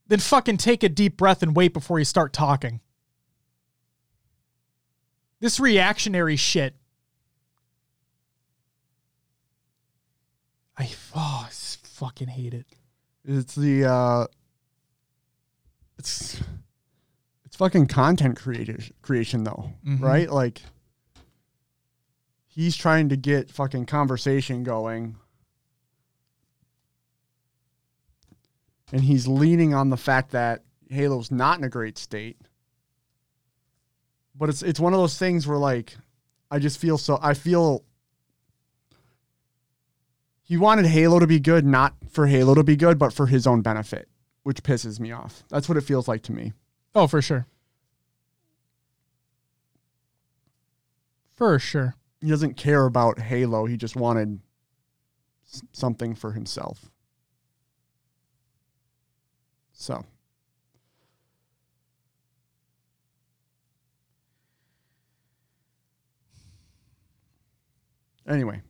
then 0.08 0.20
fucking 0.20 0.58
take 0.58 0.84
a 0.84 0.90
deep 0.90 1.18
breath 1.18 1.44
and 1.44 1.56
wait 1.56 1.74
before 1.74 2.00
you 2.00 2.06
start 2.06 2.32
talking 2.34 2.80
this 5.40 5.60
reactionary 5.60 6.36
shit. 6.36 6.76
I 10.78 10.90
oh, 11.16 11.48
fucking 11.52 12.28
hate 12.28 12.54
it. 12.54 12.68
It's 13.26 13.56
the 13.56 13.86
uh 13.86 14.28
it's 15.98 16.41
it's 17.45 17.56
fucking 17.56 17.88
content 17.88 18.38
creator 18.38 18.78
creation 19.02 19.44
though, 19.44 19.72
Mhm. 19.86 20.02
right? 20.02 20.30
Like 20.32 20.61
he's 22.45 22.76
trying 22.76 23.10
to 23.10 23.15
get 23.18 23.49
fucking 23.52 23.86
conversation 23.86 24.64
going. 24.64 25.15
And 28.91 29.02
he's 29.03 29.28
leaning 29.28 29.74
on 29.74 29.90
the 29.90 29.98
fact 29.98 30.32
that 30.32 30.64
Halo's 30.90 31.30
not 31.32 31.57
in 31.57 31.64
a 31.65 31.69
great 31.69 31.98
state. 31.98 32.38
But 34.36 34.49
it's 34.49 34.61
it's 34.64 34.80
one 34.80 34.94
of 34.94 34.99
those 34.99 35.18
things 35.18 35.45
where 35.48 35.57
like 35.57 35.98
I 36.52 36.60
just 36.60 36.78
feel 36.80 36.98
so 36.98 37.19
I 37.22 37.34
feel 37.34 37.84
he 40.44 40.56
wanted 40.56 40.86
Halo 40.86 41.19
to 41.19 41.28
be 41.28 41.40
good, 41.41 41.65
not 41.65 41.95
for 42.10 42.28
Halo 42.28 42.53
to 42.56 42.64
be 42.64 42.78
good, 42.78 42.98
but 42.98 43.11
for 43.11 43.26
his 43.28 43.45
own 43.45 43.61
benefit, 43.61 44.07
which 44.48 44.64
pisses 44.64 44.98
me 44.98 45.11
off. 45.11 45.44
That's 45.49 45.68
what 45.68 45.78
it 45.78 45.82
feels 45.82 46.07
like 46.07 46.22
to 46.22 46.32
me. 46.32 46.53
Oh, 46.95 47.06
for 47.06 47.22
sure. 47.22 47.48
For 51.34 51.60
sure. 51.60 51.95
He 52.22 52.30
doesn't 52.30 52.56
care 52.56 52.86
about 52.86 53.19
Halo. 53.19 53.65
He 53.65 53.76
just 53.76 53.98
wanted 53.98 54.40
s- 55.52 55.64
something 55.74 56.15
for 56.15 56.32
himself. 56.32 56.90
So, 59.74 60.06
anyway, 68.26 68.61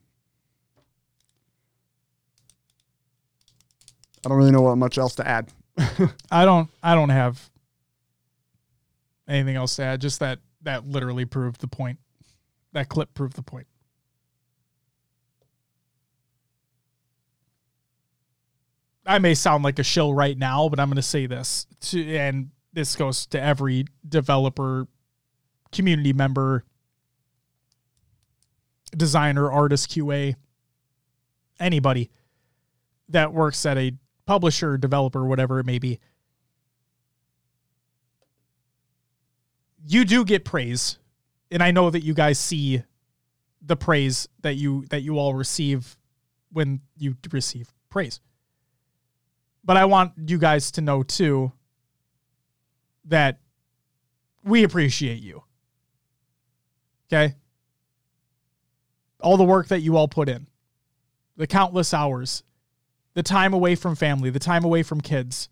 I 4.25 4.29
don't 4.29 4.37
really 4.39 4.49
know 4.49 4.61
what 4.61 4.75
much 4.79 4.97
else 4.97 5.13
to 5.17 5.27
add. 5.27 5.51
I 6.31 6.45
don't 6.45 6.69
I 6.81 6.95
don't 6.95 7.09
have 7.09 7.49
anything 9.27 9.55
else 9.55 9.75
to 9.75 9.83
add. 9.83 10.01
Just 10.01 10.19
that 10.19 10.39
that 10.61 10.87
literally 10.87 11.25
proved 11.25 11.61
the 11.61 11.67
point. 11.67 11.99
That 12.73 12.89
clip 12.89 13.13
proved 13.13 13.35
the 13.35 13.43
point. 13.43 13.67
I 19.05 19.19
may 19.19 19.35
sound 19.35 19.63
like 19.63 19.79
a 19.79 19.83
shill 19.83 20.13
right 20.13 20.37
now, 20.37 20.67
but 20.67 20.79
I'm 20.79 20.89
going 20.89 20.97
to 20.97 21.01
say 21.01 21.27
this, 21.27 21.65
to, 21.79 22.17
and 22.17 22.49
this 22.73 22.95
goes 22.97 23.25
to 23.27 23.41
every 23.41 23.85
developer, 24.07 24.85
community 25.71 26.11
member, 26.11 26.65
designer, 28.95 29.49
artist, 29.49 29.89
QA, 29.89 30.35
anybody 31.57 32.09
that 33.07 33.33
works 33.33 33.65
at 33.65 33.77
a 33.77 33.93
publisher, 34.27 34.77
developer, 34.77 35.25
whatever 35.25 35.59
it 35.59 35.65
may 35.65 35.79
be. 35.79 35.99
You 39.87 40.05
do 40.05 40.23
get 40.23 40.45
praise, 40.45 40.99
and 41.49 41.63
I 41.63 41.71
know 41.71 41.89
that 41.89 42.03
you 42.03 42.13
guys 42.13 42.37
see 42.37 42.83
the 43.61 43.75
praise 43.75 44.27
that 44.41 44.55
you 44.55 44.85
that 44.89 45.01
you 45.01 45.17
all 45.17 45.33
receive 45.33 45.97
when 46.51 46.81
you 46.97 47.15
receive 47.31 47.73
praise. 47.89 48.19
But 49.63 49.77
I 49.77 49.85
want 49.85 50.13
you 50.27 50.37
guys 50.37 50.71
to 50.71 50.81
know 50.81 51.03
too 51.03 51.51
that 53.05 53.39
we 54.43 54.63
appreciate 54.63 55.21
you. 55.21 55.43
Okay? 57.07 57.35
All 59.21 59.37
the 59.37 59.43
work 59.43 59.69
that 59.69 59.79
you 59.79 59.97
all 59.97 60.07
put 60.07 60.29
in, 60.29 60.47
the 61.37 61.47
countless 61.47 61.93
hours, 61.93 62.43
the 63.17 63.23
time 63.23 63.51
away 63.51 63.73
from 63.73 63.95
family, 63.95 64.29
the 64.29 64.37
time 64.37 64.63
away 64.63 64.83
from 64.83 65.01
kids, 65.01 65.49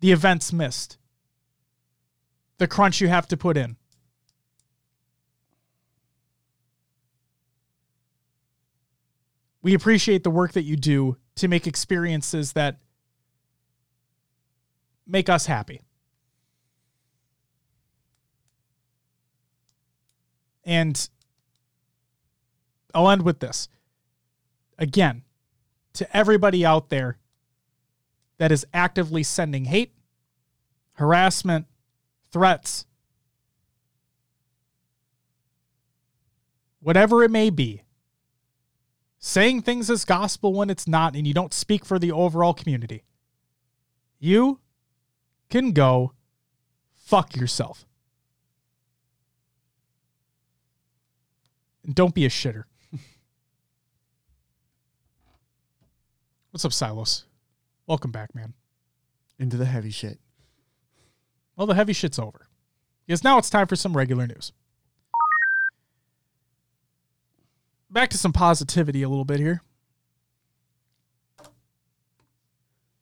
the 0.00 0.10
events 0.10 0.54
missed, 0.54 0.96
the 2.56 2.66
crunch 2.66 2.98
you 2.98 3.08
have 3.08 3.28
to 3.28 3.36
put 3.36 3.58
in. 3.58 3.76
We 9.60 9.74
appreciate 9.74 10.24
the 10.24 10.30
work 10.30 10.52
that 10.52 10.62
you 10.62 10.76
do 10.76 11.18
to 11.34 11.46
make 11.46 11.66
experiences 11.66 12.54
that 12.54 12.78
make 15.06 15.28
us 15.28 15.44
happy. 15.44 15.82
And 20.64 21.06
I'll 22.94 23.10
end 23.10 23.26
with 23.26 23.40
this. 23.40 23.68
Again, 24.78 25.22
to 25.94 26.16
everybody 26.16 26.64
out 26.64 26.90
there 26.90 27.18
that 28.38 28.52
is 28.52 28.66
actively 28.74 29.22
sending 29.22 29.66
hate, 29.66 29.92
harassment, 30.94 31.66
threats, 32.30 32.84
whatever 36.80 37.22
it 37.22 37.30
may 37.30 37.48
be, 37.48 37.82
saying 39.18 39.62
things 39.62 39.88
as 39.88 40.04
gospel 40.04 40.52
when 40.52 40.68
it's 40.68 40.86
not, 40.86 41.16
and 41.16 41.26
you 41.26 41.32
don't 41.32 41.54
speak 41.54 41.84
for 41.84 41.98
the 41.98 42.12
overall 42.12 42.52
community, 42.52 43.04
you 44.18 44.60
can 45.48 45.72
go 45.72 46.12
fuck 46.94 47.36
yourself. 47.36 47.86
And 51.84 51.94
don't 51.94 52.14
be 52.14 52.26
a 52.26 52.28
shitter. 52.28 52.64
What's 56.54 56.64
up, 56.64 56.72
Silos? 56.72 57.24
Welcome 57.88 58.12
back, 58.12 58.32
man. 58.32 58.54
into 59.40 59.56
the 59.56 59.64
heavy 59.64 59.90
shit. 59.90 60.20
Well, 61.56 61.66
the 61.66 61.74
heavy 61.74 61.92
shit's 61.92 62.16
over. 62.16 62.46
Because 63.04 63.24
now 63.24 63.38
it's 63.38 63.50
time 63.50 63.66
for 63.66 63.74
some 63.74 63.96
regular 63.96 64.28
news. 64.28 64.52
Back 67.90 68.08
to 68.10 68.16
some 68.16 68.32
positivity 68.32 69.02
a 69.02 69.08
little 69.08 69.24
bit 69.24 69.40
here. 69.40 69.62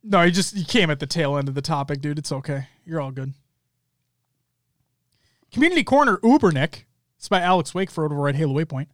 No, 0.02 0.22
you 0.22 0.30
just 0.30 0.56
you 0.56 0.64
came 0.64 0.90
at 0.90 0.98
the 0.98 1.06
tail 1.06 1.36
end 1.36 1.46
of 1.46 1.54
the 1.54 1.60
topic, 1.60 2.00
dude. 2.00 2.18
It's 2.18 2.32
okay. 2.32 2.68
You're 2.86 3.02
all 3.02 3.10
good. 3.10 3.34
Community 5.52 5.84
Corner 5.84 6.16
Ubernick. 6.24 6.84
It's 7.18 7.28
by 7.28 7.42
Alex 7.42 7.72
Wakeford 7.72 8.12
over 8.12 8.28
at 8.30 8.34
Halo 8.34 8.54
Waypoint. 8.54 8.86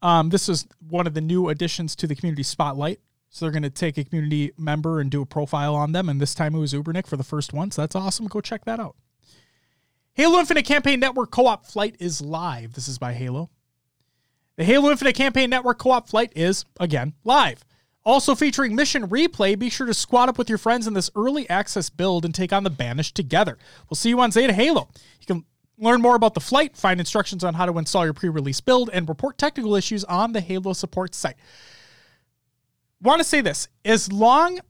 Um, 0.00 0.30
this 0.30 0.48
is 0.48 0.66
one 0.88 1.06
of 1.06 1.12
the 1.12 1.20
new 1.20 1.50
additions 1.50 1.94
to 1.96 2.06
the 2.06 2.14
community 2.14 2.44
spotlight. 2.44 3.00
So 3.30 3.44
they're 3.44 3.52
going 3.52 3.62
to 3.62 3.70
take 3.70 3.96
a 3.96 4.04
community 4.04 4.52
member 4.58 5.00
and 5.00 5.10
do 5.10 5.22
a 5.22 5.26
profile 5.26 5.74
on 5.74 5.92
them, 5.92 6.08
and 6.08 6.20
this 6.20 6.34
time 6.34 6.54
it 6.54 6.58
was 6.58 6.74
Ubernick 6.74 7.06
for 7.06 7.16
the 7.16 7.24
first 7.24 7.52
one. 7.52 7.70
So 7.70 7.82
that's 7.82 7.94
awesome. 7.94 8.26
Go 8.26 8.40
check 8.40 8.64
that 8.64 8.80
out. 8.80 8.96
Halo 10.14 10.40
Infinite 10.40 10.64
Campaign 10.66 10.98
Network 10.98 11.30
co-op 11.30 11.64
flight 11.64 11.94
is 12.00 12.20
live. 12.20 12.74
This 12.74 12.88
is 12.88 12.98
by 12.98 13.12
Halo. 13.14 13.48
The 14.56 14.64
Halo 14.64 14.90
Infinite 14.90 15.14
Campaign 15.14 15.48
Network 15.48 15.78
co-op 15.78 16.08
flight 16.08 16.32
is 16.34 16.64
again 16.80 17.14
live. 17.24 17.64
Also 18.04 18.34
featuring 18.34 18.74
mission 18.74 19.08
replay, 19.08 19.56
be 19.56 19.70
sure 19.70 19.86
to 19.86 19.94
squad 19.94 20.28
up 20.28 20.36
with 20.36 20.48
your 20.48 20.58
friends 20.58 20.86
in 20.86 20.94
this 20.94 21.10
early 21.14 21.48
access 21.48 21.88
build 21.88 22.24
and 22.24 22.34
take 22.34 22.52
on 22.52 22.64
the 22.64 22.70
Banished 22.70 23.14
together. 23.14 23.56
We'll 23.88 23.96
see 23.96 24.08
you 24.08 24.20
on 24.20 24.32
Zeta 24.32 24.52
Halo. 24.52 24.88
You 25.20 25.26
can 25.26 25.44
learn 25.78 26.02
more 26.02 26.16
about 26.16 26.34
the 26.34 26.40
flight, 26.40 26.76
find 26.76 26.98
instructions 26.98 27.44
on 27.44 27.54
how 27.54 27.66
to 27.66 27.78
install 27.78 28.04
your 28.04 28.12
pre-release 28.12 28.60
build, 28.60 28.90
and 28.92 29.08
report 29.08 29.38
technical 29.38 29.76
issues 29.76 30.02
on 30.04 30.32
the 30.32 30.40
Halo 30.40 30.72
support 30.72 31.14
site. 31.14 31.36
Want 33.02 33.20
to 33.20 33.24
say 33.24 33.40
this: 33.40 33.68
as 33.84 34.12
long, 34.12 34.60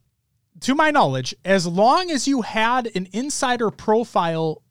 to 0.60 0.74
my 0.74 0.90
knowledge, 0.90 1.34
as 1.44 1.66
long 1.66 2.10
as 2.10 2.28
you 2.28 2.42
had 2.42 2.90
an 2.94 3.08
insider 3.12 3.70
profile 3.70 4.62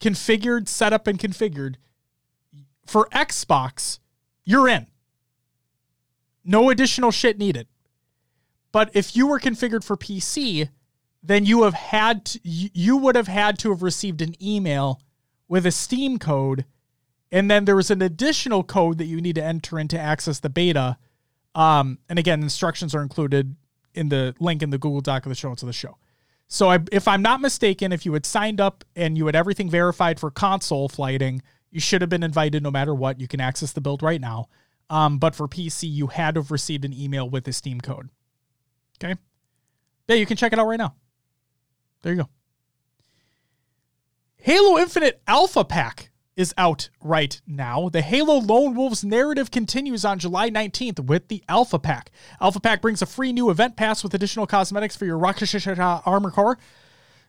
configured, 0.00 0.68
set 0.68 0.92
up, 0.92 1.06
and 1.06 1.18
configured 1.18 1.76
for 2.86 3.08
Xbox, 3.12 3.98
you're 4.44 4.68
in. 4.68 4.86
No 6.44 6.70
additional 6.70 7.10
shit 7.10 7.38
needed. 7.38 7.66
But 8.70 8.90
if 8.92 9.16
you 9.16 9.26
were 9.26 9.40
configured 9.40 9.84
for 9.84 9.96
PC, 9.96 10.68
then 11.22 11.46
you 11.46 11.62
have 11.62 11.74
had 11.74 12.26
to, 12.26 12.40
you 12.42 12.96
would 12.98 13.16
have 13.16 13.28
had 13.28 13.58
to 13.60 13.70
have 13.70 13.82
received 13.82 14.20
an 14.20 14.34
email 14.42 15.00
with 15.48 15.64
a 15.64 15.70
Steam 15.70 16.18
code, 16.18 16.66
and 17.32 17.50
then 17.50 17.64
there 17.64 17.76
was 17.76 17.90
an 17.90 18.02
additional 18.02 18.62
code 18.62 18.98
that 18.98 19.06
you 19.06 19.20
need 19.20 19.36
to 19.36 19.44
enter 19.44 19.78
in 19.78 19.88
to 19.88 19.98
access 19.98 20.38
the 20.38 20.50
beta. 20.50 20.98
Um, 21.54 21.98
and 22.08 22.18
again, 22.18 22.42
instructions 22.42 22.94
are 22.94 23.02
included 23.02 23.54
in 23.94 24.08
the 24.08 24.34
link 24.40 24.62
in 24.62 24.70
the 24.70 24.78
Google 24.78 25.00
Doc 25.00 25.24
of 25.24 25.30
the 25.30 25.34
show 25.34 25.48
notes 25.48 25.62
of 25.62 25.68
the 25.68 25.72
show. 25.72 25.96
So, 26.46 26.70
I, 26.70 26.78
if 26.92 27.08
I'm 27.08 27.22
not 27.22 27.40
mistaken, 27.40 27.92
if 27.92 28.04
you 28.04 28.12
had 28.12 28.26
signed 28.26 28.60
up 28.60 28.84
and 28.94 29.16
you 29.16 29.26
had 29.26 29.34
everything 29.36 29.70
verified 29.70 30.20
for 30.20 30.30
console 30.30 30.88
flighting, 30.88 31.42
you 31.70 31.80
should 31.80 32.02
have 32.02 32.10
been 32.10 32.22
invited 32.22 32.62
no 32.62 32.70
matter 32.70 32.94
what. 32.94 33.18
You 33.18 33.26
can 33.26 33.40
access 33.40 33.72
the 33.72 33.80
build 33.80 34.02
right 34.02 34.20
now. 34.20 34.48
Um, 34.90 35.18
but 35.18 35.34
for 35.34 35.48
PC, 35.48 35.90
you 35.90 36.08
had 36.08 36.34
to 36.34 36.42
have 36.42 36.50
received 36.50 36.84
an 36.84 36.92
email 36.92 37.28
with 37.28 37.48
a 37.48 37.52
Steam 37.52 37.80
code. 37.80 38.10
Okay. 39.02 39.18
Yeah, 40.06 40.16
you 40.16 40.26
can 40.26 40.36
check 40.36 40.52
it 40.52 40.58
out 40.58 40.66
right 40.66 40.78
now. 40.78 40.94
There 42.02 42.12
you 42.12 42.22
go. 42.22 42.28
Halo 44.36 44.78
Infinite 44.78 45.22
Alpha 45.26 45.64
Pack 45.64 46.10
is 46.36 46.52
out 46.58 46.88
right 47.00 47.40
now. 47.46 47.88
The 47.88 48.02
Halo 48.02 48.38
Lone 48.38 48.74
Wolves 48.74 49.04
narrative 49.04 49.50
continues 49.50 50.04
on 50.04 50.18
July 50.18 50.50
19th 50.50 51.00
with 51.06 51.28
the 51.28 51.42
Alpha 51.48 51.78
Pack. 51.78 52.10
Alpha 52.40 52.60
Pack 52.60 52.82
brings 52.82 53.02
a 53.02 53.06
free 53.06 53.32
new 53.32 53.50
event 53.50 53.76
pass 53.76 54.02
with 54.02 54.14
additional 54.14 54.46
cosmetics 54.46 54.96
for 54.96 55.04
your 55.04 55.18
Rakshasa 55.18 56.02
armor 56.04 56.30
core. 56.30 56.58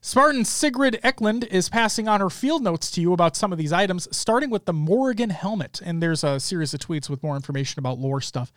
Spartan 0.02 0.46
Sigrid 0.46 1.00
Eklund 1.04 1.46
is 1.46 1.68
passing 1.70 2.08
on 2.08 2.20
her 2.20 2.30
field 2.30 2.62
notes 2.64 2.92
to 2.92 3.02
you 3.02 3.14
about 3.14 3.36
some 3.36 3.52
of 3.52 3.58
these 3.58 3.74
items, 3.74 4.08
starting 4.16 4.50
with 4.52 4.66
the 4.66 4.74
Morrigan 4.74 5.32
helmet. 5.32 5.82
And 5.84 6.02
there's 6.02 6.24
a 6.24 6.40
series 6.40 6.74
of 6.76 6.80
tweets 6.80 7.10
with 7.10 7.24
more 7.24 7.36
information 7.36 7.80
about 7.80 7.98
lore 7.98 8.22
stuff. 8.22 8.52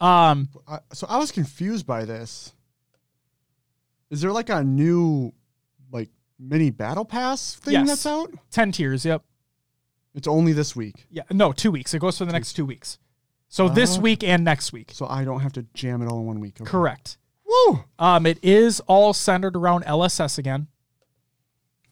Um, 0.00 0.48
so 0.92 1.06
I 1.08 1.18
was 1.18 1.32
confused 1.32 1.86
by 1.86 2.04
this. 2.04 2.52
Is 4.10 4.20
there 4.20 4.32
like 4.32 4.50
a 4.50 4.62
new, 4.62 5.32
like 5.90 6.10
mini 6.38 6.70
battle 6.70 7.04
pass 7.04 7.54
thing 7.56 7.72
Yes. 7.74 7.88
that's 7.88 8.06
out? 8.06 8.30
10 8.52 8.72
tiers, 8.72 9.04
yep. 9.04 9.22
It's 10.14 10.28
only 10.28 10.52
this 10.52 10.76
week, 10.76 11.06
Yeah, 11.10 11.22
no, 11.30 11.52
two 11.52 11.70
weeks. 11.72 11.92
It 11.94 11.98
goes 11.98 12.16
for 12.18 12.24
the 12.24 12.32
next 12.32 12.52
two 12.54 12.64
weeks. 12.64 12.98
So 13.48 13.68
this 13.68 13.98
Uh, 13.98 14.00
week 14.00 14.22
and 14.24 14.44
next 14.44 14.72
week. 14.72 14.90
so 14.94 15.06
I 15.08 15.24
don't 15.24 15.40
have 15.40 15.52
to 15.54 15.62
jam 15.74 16.02
it 16.02 16.06
all 16.08 16.20
in 16.20 16.26
one 16.26 16.40
week. 16.40 16.60
Okay. 16.60 16.70
Correct. 16.70 17.18
Woo! 17.46 17.84
Um, 17.98 18.26
it 18.26 18.38
is 18.42 18.80
all 18.80 19.12
centered 19.12 19.56
around 19.56 19.84
LSS 19.84 20.38
again. 20.38 20.68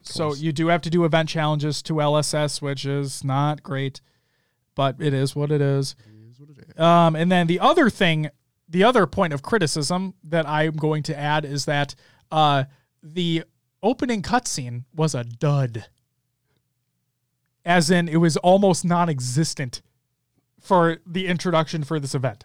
So 0.02 0.28
course. 0.28 0.40
you 0.40 0.52
do 0.52 0.68
have 0.68 0.80
to 0.82 0.90
do 0.90 1.04
event 1.04 1.28
challenges 1.28 1.82
to 1.82 1.94
LSS, 2.00 2.60
which 2.60 2.84
is 2.84 3.22
not 3.22 3.62
great, 3.62 4.00
but 4.74 4.96
it 5.00 5.14
is 5.14 5.36
what 5.36 5.52
it 5.52 5.60
is. 5.60 5.94
Is 6.30 6.40
what 6.40 6.50
it 6.50 6.58
is. 6.74 6.80
Um, 6.80 7.14
and 7.14 7.30
then 7.30 7.46
the 7.46 7.60
other 7.60 7.88
thing, 7.90 8.30
the 8.68 8.82
other 8.82 9.06
point 9.06 9.32
of 9.32 9.42
criticism 9.42 10.14
that 10.24 10.48
I'm 10.48 10.72
going 10.74 11.02
to 11.04 11.16
add 11.18 11.44
is 11.44 11.66
that 11.66 11.94
uh, 12.32 12.64
the 13.02 13.44
opening 13.82 14.22
cutscene 14.22 14.84
was 14.94 15.14
a 15.14 15.22
dud. 15.22 15.86
As 17.64 17.90
in, 17.90 18.08
it 18.08 18.16
was 18.16 18.36
almost 18.38 18.84
non 18.84 19.08
existent 19.08 19.82
for 20.60 20.98
the 21.06 21.26
introduction 21.26 21.84
for 21.84 21.98
this 22.00 22.14
event. 22.14 22.44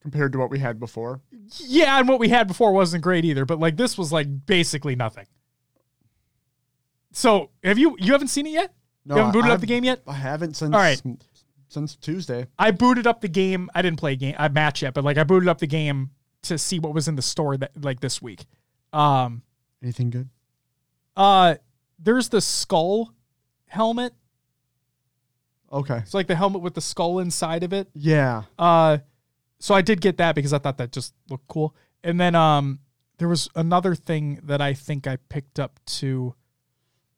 Compared 0.00 0.32
to 0.32 0.38
what 0.38 0.50
we 0.50 0.58
had 0.58 0.78
before. 0.78 1.20
Yeah, 1.58 1.98
and 1.98 2.08
what 2.08 2.20
we 2.20 2.28
had 2.28 2.46
before 2.46 2.72
wasn't 2.72 3.02
great 3.02 3.24
either, 3.24 3.44
but 3.46 3.58
like 3.58 3.76
this 3.76 3.96
was 3.96 4.12
like 4.12 4.46
basically 4.46 4.94
nothing. 4.96 5.26
So 7.12 7.50
have 7.62 7.78
you 7.78 7.96
you 7.98 8.12
haven't 8.12 8.28
seen 8.28 8.46
it 8.46 8.50
yet? 8.50 8.74
No, 9.06 9.14
you 9.14 9.18
haven't 9.20 9.32
booted 9.32 9.50
I- 9.50 9.54
up 9.54 9.60
the 9.60 9.66
game 9.66 9.84
yet? 9.84 10.02
I 10.06 10.14
haven't 10.14 10.56
since 10.56 10.74
All 10.74 10.80
right. 10.80 11.00
since 11.68 11.96
Tuesday. 11.96 12.46
I 12.58 12.70
booted 12.70 13.06
up 13.06 13.20
the 13.20 13.28
game. 13.28 13.70
I 13.74 13.82
didn't 13.82 13.98
play 13.98 14.12
a 14.12 14.16
game 14.16 14.34
I 14.38 14.48
match 14.48 14.82
yet, 14.82 14.94
but 14.94 15.04
like 15.04 15.16
I 15.18 15.24
booted 15.24 15.48
up 15.48 15.58
the 15.58 15.66
game 15.66 16.10
to 16.42 16.58
see 16.58 16.78
what 16.78 16.92
was 16.92 17.08
in 17.08 17.14
the 17.16 17.22
store 17.22 17.56
that 17.56 17.70
like 17.82 18.00
this 18.00 18.20
week. 18.20 18.44
Um 18.92 19.42
Anything 19.82 20.10
good? 20.10 20.28
uh 21.16 21.54
there's 21.98 22.28
the 22.30 22.40
skull 22.40 23.13
helmet. 23.74 24.14
Okay. 25.72 25.98
It's 25.98 26.14
like 26.14 26.28
the 26.28 26.36
helmet 26.36 26.62
with 26.62 26.74
the 26.74 26.80
skull 26.80 27.18
inside 27.18 27.62
of 27.62 27.72
it. 27.72 27.88
Yeah. 27.94 28.44
Uh 28.58 28.98
so 29.58 29.74
I 29.74 29.82
did 29.82 30.00
get 30.00 30.18
that 30.18 30.34
because 30.34 30.52
I 30.52 30.58
thought 30.58 30.78
that 30.78 30.92
just 30.92 31.14
looked 31.28 31.48
cool. 31.48 31.74
And 32.02 32.18
then 32.20 32.34
um 32.34 32.78
there 33.18 33.28
was 33.28 33.48
another 33.54 33.94
thing 33.94 34.40
that 34.44 34.60
I 34.60 34.74
think 34.74 35.06
I 35.06 35.16
picked 35.28 35.60
up 35.60 35.78
too, 35.86 36.34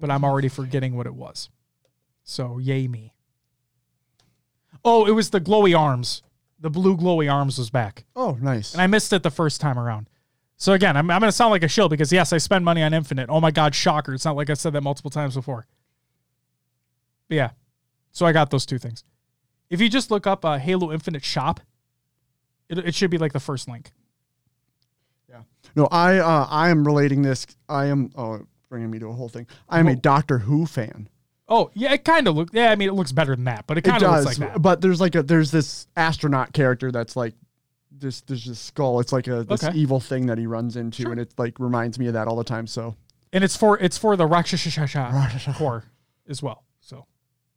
but 0.00 0.10
I'm 0.10 0.24
already 0.24 0.48
forgetting 0.48 0.96
what 0.96 1.06
it 1.06 1.14
was. 1.14 1.48
So 2.22 2.58
yay 2.58 2.88
me. 2.88 3.14
Oh, 4.84 5.06
it 5.06 5.12
was 5.12 5.30
the 5.30 5.40
glowy 5.40 5.78
arms. 5.78 6.22
The 6.58 6.70
blue 6.70 6.96
glowy 6.96 7.32
arms 7.32 7.58
was 7.58 7.70
back. 7.70 8.04
Oh, 8.14 8.38
nice. 8.40 8.72
And 8.72 8.80
I 8.80 8.86
missed 8.86 9.12
it 9.12 9.22
the 9.22 9.30
first 9.30 9.60
time 9.60 9.78
around. 9.78 10.08
So 10.56 10.72
again, 10.72 10.96
I'm, 10.96 11.10
I'm 11.10 11.20
going 11.20 11.28
to 11.28 11.36
sound 11.36 11.50
like 11.50 11.62
a 11.62 11.68
shill 11.68 11.88
because 11.88 12.12
yes, 12.12 12.32
I 12.32 12.38
spend 12.38 12.64
money 12.64 12.82
on 12.82 12.94
Infinite. 12.94 13.28
Oh 13.28 13.40
my 13.40 13.50
God, 13.50 13.74
shocker. 13.74 14.14
It's 14.14 14.24
not 14.24 14.36
like 14.36 14.48
I 14.48 14.54
said 14.54 14.72
that 14.72 14.82
multiple 14.82 15.10
times 15.10 15.34
before. 15.34 15.66
But 17.28 17.34
yeah. 17.36 17.50
So 18.12 18.26
I 18.26 18.32
got 18.32 18.50
those 18.50 18.66
two 18.66 18.78
things. 18.78 19.04
If 19.68 19.80
you 19.80 19.88
just 19.88 20.10
look 20.10 20.26
up 20.26 20.44
uh, 20.44 20.58
Halo 20.58 20.92
Infinite 20.92 21.24
shop, 21.24 21.60
it, 22.68 22.78
it 22.78 22.94
should 22.94 23.10
be 23.10 23.18
like 23.18 23.32
the 23.32 23.40
first 23.40 23.68
link. 23.68 23.92
Yeah. 25.28 25.42
No, 25.74 25.86
I 25.90 26.18
uh, 26.18 26.46
I 26.48 26.70
am 26.70 26.86
relating 26.86 27.22
this. 27.22 27.46
I 27.68 27.86
am 27.86 28.10
oh, 28.16 28.42
bringing 28.68 28.90
me 28.90 28.98
to 29.00 29.08
a 29.08 29.12
whole 29.12 29.28
thing. 29.28 29.46
I 29.68 29.80
am 29.80 29.88
a 29.88 29.96
Doctor 29.96 30.38
Who 30.38 30.66
fan. 30.66 31.08
Oh, 31.48 31.70
yeah, 31.74 31.92
it 31.92 32.04
kind 32.04 32.26
of 32.26 32.34
looks, 32.34 32.52
yeah, 32.52 32.72
I 32.72 32.74
mean, 32.74 32.88
it 32.88 32.94
looks 32.94 33.12
better 33.12 33.36
than 33.36 33.44
that, 33.44 33.68
but 33.68 33.78
it 33.78 33.82
kind 33.82 34.02
of 34.02 34.10
looks 34.10 34.26
like 34.26 34.36
that. 34.38 34.60
but 34.60 34.80
there's 34.80 35.00
like 35.00 35.14
a 35.14 35.22
there's 35.22 35.52
this 35.52 35.86
astronaut 35.96 36.52
character 36.52 36.90
that's 36.90 37.14
like 37.14 37.34
this 37.92 38.20
there's 38.22 38.44
this 38.44 38.58
skull. 38.58 38.98
It's 39.00 39.12
like 39.12 39.28
a 39.28 39.44
this 39.44 39.62
Okay. 39.62 39.76
evil 39.76 40.00
thing 40.00 40.26
that 40.26 40.38
he 40.38 40.46
runs 40.46 40.76
into, 40.76 41.02
Sure. 41.02 41.12
and 41.12 41.20
it 41.20 41.32
like 41.38 41.58
reminds 41.60 41.98
me 41.98 42.08
of 42.08 42.14
that 42.14 42.26
all 42.28 42.36
the 42.36 42.44
time. 42.44 42.66
So 42.66 42.96
And 43.32 43.44
it's 43.44 43.56
for, 43.56 43.78
it's 43.78 43.96
for 43.96 44.16
the 44.16 44.26
Rakshasa 44.26 45.52
core 45.56 45.84
as 46.28 46.42
well. 46.42 46.64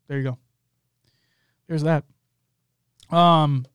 There 0.09 0.17
you 0.17 0.23
go. 0.23 0.37
There's 1.67 1.83
that. 1.83 2.03
Um, 3.09 3.65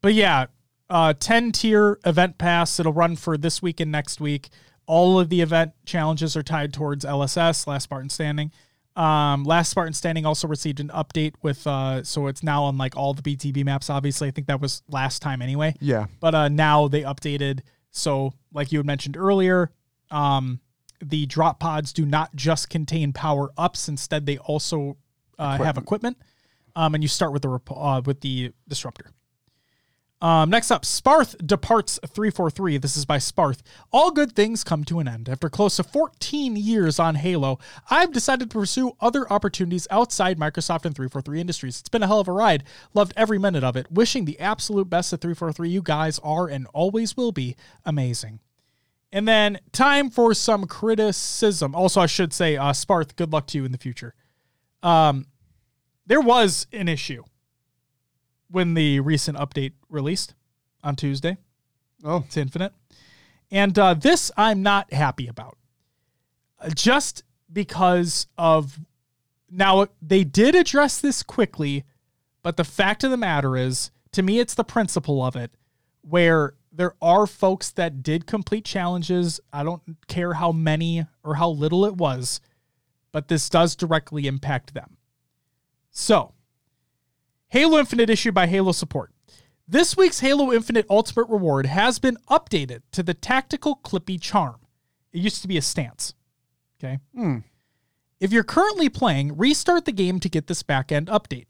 but 0.00 0.14
yeah, 0.14 0.46
uh, 0.90 1.14
10 1.18 1.52
tier 1.52 1.98
event 2.04 2.38
pass. 2.38 2.80
It'll 2.80 2.92
run 2.92 3.14
for 3.14 3.36
this 3.36 3.62
week 3.62 3.78
and 3.78 3.92
next 3.92 4.20
week. 4.20 4.48
All 4.86 5.20
of 5.20 5.28
the 5.28 5.42
event 5.42 5.72
challenges 5.84 6.36
are 6.36 6.42
tied 6.42 6.72
towards 6.72 7.04
LSS, 7.04 7.66
Last 7.66 7.84
Spartan 7.84 8.10
Standing. 8.10 8.50
Um, 8.96 9.44
Last 9.44 9.70
Spartan 9.70 9.92
Standing 9.94 10.26
also 10.26 10.48
received 10.48 10.80
an 10.80 10.88
update 10.88 11.34
with, 11.42 11.66
uh, 11.66 12.02
so 12.02 12.26
it's 12.26 12.42
now 12.42 12.64
on 12.64 12.78
like 12.78 12.96
all 12.96 13.14
the 13.14 13.22
BTB 13.22 13.64
maps. 13.64 13.88
Obviously, 13.90 14.28
I 14.28 14.30
think 14.32 14.48
that 14.48 14.60
was 14.60 14.82
last 14.88 15.22
time 15.22 15.40
anyway. 15.40 15.74
yeah, 15.80 16.06
But 16.20 16.34
uh, 16.34 16.48
now 16.48 16.88
they 16.88 17.02
updated. 17.02 17.60
So, 17.90 18.32
like 18.52 18.72
you 18.72 18.78
had 18.78 18.86
mentioned 18.86 19.16
earlier, 19.16 19.70
um, 20.10 20.60
the 21.02 21.26
drop 21.26 21.60
pods 21.60 21.92
do 21.92 22.04
not 22.06 22.34
just 22.34 22.70
contain 22.70 23.12
power 23.12 23.50
ups. 23.56 23.88
Instead, 23.88 24.26
they 24.26 24.38
also 24.38 24.96
uh, 25.42 25.64
have 25.64 25.78
equipment. 25.78 26.16
Um, 26.74 26.94
and 26.94 27.04
you 27.04 27.08
start 27.08 27.32
with 27.32 27.42
the 27.42 27.48
rep- 27.48 27.70
uh, 27.70 28.00
with 28.04 28.20
the 28.20 28.52
disruptor. 28.68 29.10
Um, 30.22 30.50
next 30.50 30.70
up, 30.70 30.84
Sparth 30.84 31.34
departs 31.44 31.98
343. 32.06 32.78
This 32.78 32.96
is 32.96 33.04
by 33.04 33.18
Sparth. 33.18 33.60
All 33.92 34.12
good 34.12 34.36
things 34.36 34.62
come 34.62 34.84
to 34.84 35.00
an 35.00 35.08
end. 35.08 35.28
After 35.28 35.50
close 35.50 35.76
to 35.76 35.82
14 35.82 36.54
years 36.54 37.00
on 37.00 37.16
Halo, 37.16 37.58
I've 37.90 38.12
decided 38.12 38.48
to 38.48 38.54
pursue 38.56 38.92
other 39.00 39.30
opportunities 39.32 39.88
outside 39.90 40.38
Microsoft 40.38 40.84
and 40.84 40.94
343 40.94 41.40
Industries. 41.40 41.80
It's 41.80 41.88
been 41.88 42.04
a 42.04 42.06
hell 42.06 42.20
of 42.20 42.28
a 42.28 42.32
ride. 42.32 42.62
Loved 42.94 43.12
every 43.16 43.36
minute 43.36 43.64
of 43.64 43.74
it. 43.74 43.90
Wishing 43.90 44.24
the 44.24 44.38
absolute 44.38 44.88
best 44.88 45.12
of 45.12 45.20
343. 45.20 45.68
You 45.68 45.82
guys 45.82 46.20
are 46.20 46.46
and 46.46 46.68
always 46.72 47.16
will 47.16 47.32
be 47.32 47.56
amazing. 47.84 48.38
And 49.10 49.26
then 49.26 49.58
time 49.72 50.08
for 50.08 50.34
some 50.34 50.66
criticism. 50.66 51.74
Also, 51.74 52.00
I 52.00 52.06
should 52.06 52.32
say, 52.32 52.56
uh, 52.56 52.72
Sparth, 52.72 53.16
good 53.16 53.32
luck 53.32 53.48
to 53.48 53.58
you 53.58 53.64
in 53.64 53.72
the 53.72 53.78
future. 53.78 54.14
Um, 54.84 55.26
there 56.06 56.20
was 56.20 56.66
an 56.72 56.88
issue 56.88 57.22
when 58.50 58.74
the 58.74 59.00
recent 59.00 59.38
update 59.38 59.72
released 59.88 60.34
on 60.82 60.96
Tuesday 60.96 61.36
Oh, 62.04 62.24
it's 62.26 62.36
Infinite. 62.36 62.72
And 63.50 63.78
uh, 63.78 63.94
this 63.94 64.30
I'm 64.36 64.62
not 64.62 64.92
happy 64.92 65.28
about. 65.28 65.56
Uh, 66.60 66.70
Just 66.70 67.22
because 67.52 68.26
of 68.36 68.80
now, 69.50 69.86
they 70.00 70.24
did 70.24 70.54
address 70.54 71.00
this 71.00 71.22
quickly, 71.22 71.84
but 72.42 72.56
the 72.56 72.64
fact 72.64 73.04
of 73.04 73.10
the 73.10 73.16
matter 73.16 73.56
is, 73.56 73.90
to 74.12 74.22
me, 74.22 74.38
it's 74.38 74.54
the 74.54 74.64
principle 74.64 75.22
of 75.22 75.36
it 75.36 75.52
where 76.00 76.54
there 76.72 76.94
are 77.02 77.26
folks 77.26 77.70
that 77.70 78.02
did 78.02 78.26
complete 78.26 78.64
challenges. 78.64 79.40
I 79.52 79.62
don't 79.62 79.82
care 80.08 80.32
how 80.32 80.52
many 80.52 81.06
or 81.22 81.34
how 81.34 81.50
little 81.50 81.84
it 81.84 81.96
was, 81.96 82.40
but 83.12 83.28
this 83.28 83.48
does 83.50 83.76
directly 83.76 84.26
impact 84.26 84.72
them. 84.72 84.96
So, 85.92 86.32
Halo 87.48 87.78
Infinite 87.78 88.08
issued 88.08 88.32
by 88.32 88.46
Halo 88.46 88.72
Support. 88.72 89.12
This 89.68 89.94
week's 89.94 90.20
Halo 90.20 90.50
Infinite 90.50 90.86
Ultimate 90.88 91.28
Reward 91.28 91.66
has 91.66 91.98
been 91.98 92.16
updated 92.30 92.80
to 92.92 93.02
the 93.02 93.12
Tactical 93.12 93.76
Clippy 93.76 94.18
Charm. 94.18 94.56
It 95.12 95.20
used 95.20 95.42
to 95.42 95.48
be 95.48 95.58
a 95.58 95.62
stance. 95.62 96.14
Okay. 96.82 96.98
Hmm. 97.14 97.38
If 98.20 98.32
you're 98.32 98.42
currently 98.42 98.88
playing, 98.88 99.36
restart 99.36 99.84
the 99.84 99.92
game 99.92 100.18
to 100.20 100.30
get 100.30 100.46
this 100.46 100.62
backend 100.62 101.06
update. 101.06 101.48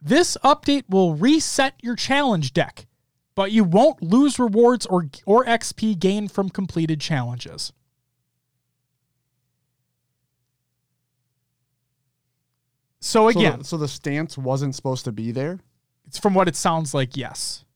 This 0.00 0.36
update 0.44 0.84
will 0.88 1.14
reset 1.14 1.74
your 1.82 1.96
challenge 1.96 2.52
deck, 2.52 2.86
but 3.34 3.50
you 3.50 3.64
won't 3.64 4.00
lose 4.00 4.38
rewards 4.38 4.86
or, 4.86 5.08
or 5.26 5.44
XP 5.44 5.98
gained 5.98 6.30
from 6.30 6.50
completed 6.50 7.00
challenges. 7.00 7.72
So 13.04 13.30
So 13.30 13.38
again, 13.38 13.58
the, 13.58 13.64
so 13.66 13.76
the 13.76 13.86
stance 13.86 14.38
wasn't 14.38 14.74
supposed 14.74 15.04
to 15.04 15.12
be 15.12 15.30
there. 15.30 15.60
it's 16.06 16.18
from 16.18 16.32
what 16.32 16.48
it 16.48 16.56
sounds 16.56 16.94
like, 16.94 17.18
yes. 17.18 17.66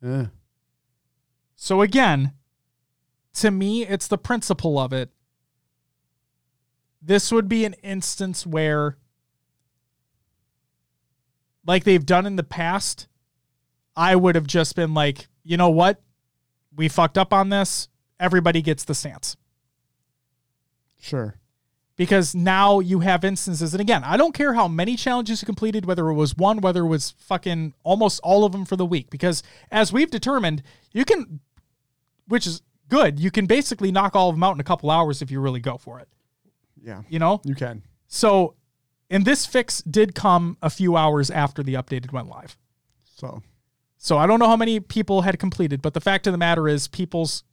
Yeah. 0.00 0.26
So 1.56 1.82
again, 1.82 2.34
to 3.34 3.50
me, 3.50 3.84
it's 3.84 4.06
the 4.06 4.16
principle 4.16 4.78
of 4.78 4.92
it. 4.92 5.10
This 7.02 7.32
would 7.32 7.48
be 7.48 7.64
an 7.64 7.74
instance 7.82 8.46
where, 8.46 8.96
like 11.66 11.82
they've 11.82 12.06
done 12.06 12.26
in 12.26 12.36
the 12.36 12.44
past, 12.44 13.08
I 13.96 14.14
would 14.14 14.36
have 14.36 14.46
just 14.46 14.76
been 14.76 14.94
like, 14.94 15.26
you 15.42 15.56
know 15.56 15.70
what? 15.70 16.00
We 16.76 16.88
fucked 16.88 17.18
up 17.18 17.32
on 17.32 17.48
this. 17.48 17.88
Everybody 18.20 18.62
gets 18.62 18.84
the 18.84 18.94
stance. 18.94 19.36
Sure. 21.00 21.34
Because 21.96 22.34
now 22.34 22.80
you 22.80 23.00
have 23.00 23.24
instances, 23.24 23.72
and 23.72 23.80
again, 23.80 24.02
I 24.02 24.16
don't 24.16 24.34
care 24.34 24.54
how 24.54 24.66
many 24.66 24.96
challenges 24.96 25.40
you 25.40 25.46
completed, 25.46 25.86
whether 25.86 26.08
it 26.08 26.14
was 26.14 26.36
one, 26.36 26.60
whether 26.60 26.80
it 26.80 26.88
was 26.88 27.14
fucking 27.18 27.72
almost 27.84 28.20
all 28.24 28.44
of 28.44 28.50
them 28.50 28.64
for 28.64 28.74
the 28.74 28.84
week. 28.84 29.10
Because 29.10 29.44
as 29.70 29.92
we've 29.92 30.10
determined, 30.10 30.64
you 30.92 31.04
can, 31.04 31.38
which 32.26 32.48
is 32.48 32.62
good, 32.88 33.20
you 33.20 33.30
can 33.30 33.46
basically 33.46 33.92
knock 33.92 34.16
all 34.16 34.28
of 34.28 34.34
them 34.34 34.42
out 34.42 34.54
in 34.54 34.60
a 34.60 34.64
couple 34.64 34.90
hours 34.90 35.22
if 35.22 35.30
you 35.30 35.38
really 35.40 35.60
go 35.60 35.76
for 35.76 36.00
it. 36.00 36.08
Yeah. 36.82 37.02
You 37.08 37.20
know? 37.20 37.40
You 37.44 37.54
can. 37.54 37.82
So, 38.08 38.56
and 39.08 39.24
this 39.24 39.46
fix 39.46 39.80
did 39.82 40.16
come 40.16 40.56
a 40.62 40.70
few 40.70 40.96
hours 40.96 41.30
after 41.30 41.62
the 41.62 41.74
updated 41.74 42.12
went 42.12 42.28
live. 42.28 42.56
So 43.04 43.42
So 43.96 44.18
I 44.18 44.26
don't 44.26 44.40
know 44.40 44.48
how 44.48 44.56
many 44.56 44.80
people 44.80 45.22
had 45.22 45.38
completed, 45.38 45.80
but 45.80 45.94
the 45.94 46.00
fact 46.00 46.26
of 46.26 46.32
the 46.32 46.38
matter 46.38 46.68
is 46.68 46.88
people's 46.88 47.44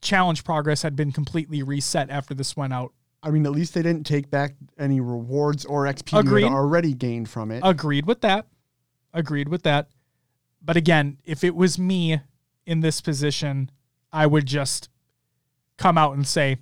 challenge 0.00 0.44
progress 0.44 0.82
had 0.82 0.94
been 0.94 1.12
completely 1.12 1.62
reset 1.62 2.10
after 2.10 2.34
this 2.34 2.56
went 2.56 2.72
out. 2.72 2.92
I 3.22 3.30
mean, 3.30 3.46
at 3.46 3.52
least 3.52 3.74
they 3.74 3.82
didn't 3.82 4.04
take 4.04 4.30
back 4.30 4.54
any 4.78 5.00
rewards 5.00 5.64
or 5.64 5.84
XP 5.84 6.12
you 6.12 6.18
Agreed. 6.18 6.42
had 6.44 6.52
already 6.52 6.92
gained 6.92 7.28
from 7.28 7.50
it. 7.50 7.60
Agreed 7.64 8.06
with 8.06 8.20
that. 8.22 8.46
Agreed 9.14 9.48
with 9.48 9.62
that. 9.62 9.88
But 10.60 10.76
again, 10.76 11.18
if 11.24 11.44
it 11.44 11.54
was 11.54 11.78
me 11.78 12.20
in 12.66 12.80
this 12.80 13.00
position, 13.00 13.70
I 14.12 14.26
would 14.26 14.46
just 14.46 14.88
come 15.76 15.96
out 15.98 16.14
and 16.14 16.26
say, 16.26 16.58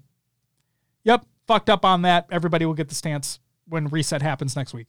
"Yep, 1.04 1.26
fucked 1.46 1.70
up 1.70 1.84
on 1.84 2.02
that. 2.02 2.26
Everybody 2.30 2.66
will 2.66 2.74
get 2.74 2.88
the 2.88 2.94
stance 2.94 3.40
when 3.66 3.88
reset 3.88 4.22
happens 4.22 4.56
next 4.56 4.74
week." 4.74 4.88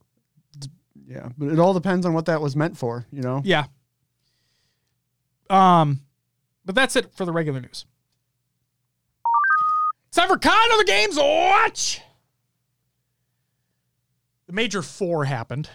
yeah, 1.07 1.29
but 1.37 1.49
it 1.49 1.59
all 1.59 1.73
depends 1.73 2.05
on 2.05 2.13
what 2.13 2.25
that 2.25 2.41
was 2.41 2.55
meant 2.55 2.77
for. 2.77 3.05
You 3.11 3.21
know. 3.21 3.41
Yeah. 3.43 3.65
Um, 5.49 6.01
but 6.63 6.75
that's 6.75 6.95
it 6.95 7.13
for 7.13 7.25
the 7.25 7.31
regular 7.31 7.59
news. 7.59 7.85
Time 10.21 10.29
for 10.29 10.37
Con 10.37 10.71
of 10.71 10.77
the 10.77 10.83
Games 10.83 11.17
Watch. 11.17 11.99
The 14.45 14.53
Major 14.53 14.83
Four 14.83 15.25
happened. 15.25 15.67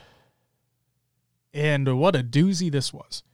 And 1.52 1.98
what 1.98 2.14
a 2.14 2.22
doozy 2.22 2.70
this 2.70 2.92
was. 2.92 3.24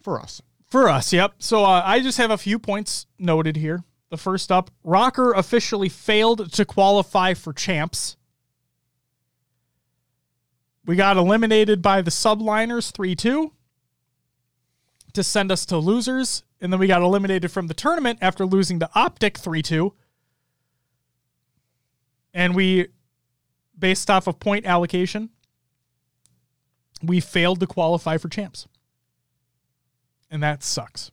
For 0.00 0.20
us. 0.20 0.40
For 0.70 0.88
us, 0.88 1.12
yep. 1.12 1.34
So 1.38 1.64
uh, 1.64 1.82
I 1.84 1.98
just 1.98 2.18
have 2.18 2.30
a 2.30 2.38
few 2.38 2.60
points 2.60 3.06
noted 3.18 3.56
here. 3.56 3.82
The 4.10 4.16
first 4.16 4.52
up 4.52 4.70
Røkkr 4.86 5.36
officially 5.36 5.88
failed 5.88 6.52
to 6.52 6.64
qualify 6.64 7.34
for 7.34 7.52
champs. 7.52 8.16
We 10.84 10.94
got 10.94 11.16
eliminated 11.16 11.82
by 11.82 12.02
the 12.02 12.12
subliners 12.12 12.92
3 12.92 13.16
2 13.16 13.50
to 15.14 15.24
send 15.24 15.50
us 15.50 15.66
to 15.66 15.76
losers. 15.78 16.44
And 16.62 16.72
then 16.72 16.80
we 16.80 16.86
got 16.86 17.02
eliminated 17.02 17.50
from 17.50 17.66
the 17.66 17.74
tournament 17.74 18.20
after 18.22 18.46
losing 18.46 18.78
to 18.80 18.88
Optic 18.94 19.36
3 19.36 19.60
2. 19.60 19.92
And 22.32 22.54
we, 22.54 22.88
based 23.78 24.08
off 24.08 24.26
of 24.26 24.40
point 24.40 24.64
allocation, 24.64 25.28
we 27.02 27.20
failed 27.20 27.60
to 27.60 27.66
qualify 27.66 28.16
for 28.16 28.30
champs 28.30 28.66
and 30.32 30.42
that 30.42 30.64
sucks. 30.64 31.12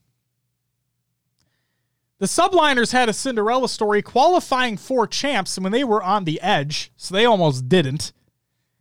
The 2.17 2.25
subliners 2.25 2.93
had 2.93 3.09
a 3.09 3.13
Cinderella 3.13 3.69
story 3.69 4.01
qualifying 4.01 4.77
for 4.77 5.05
champs 5.05 5.59
when 5.59 5.71
they 5.71 5.83
were 5.83 6.01
on 6.01 6.23
the 6.23 6.41
edge, 6.41 6.91
so 6.97 7.13
they 7.13 7.25
almost 7.25 7.69
didn't. 7.69 8.13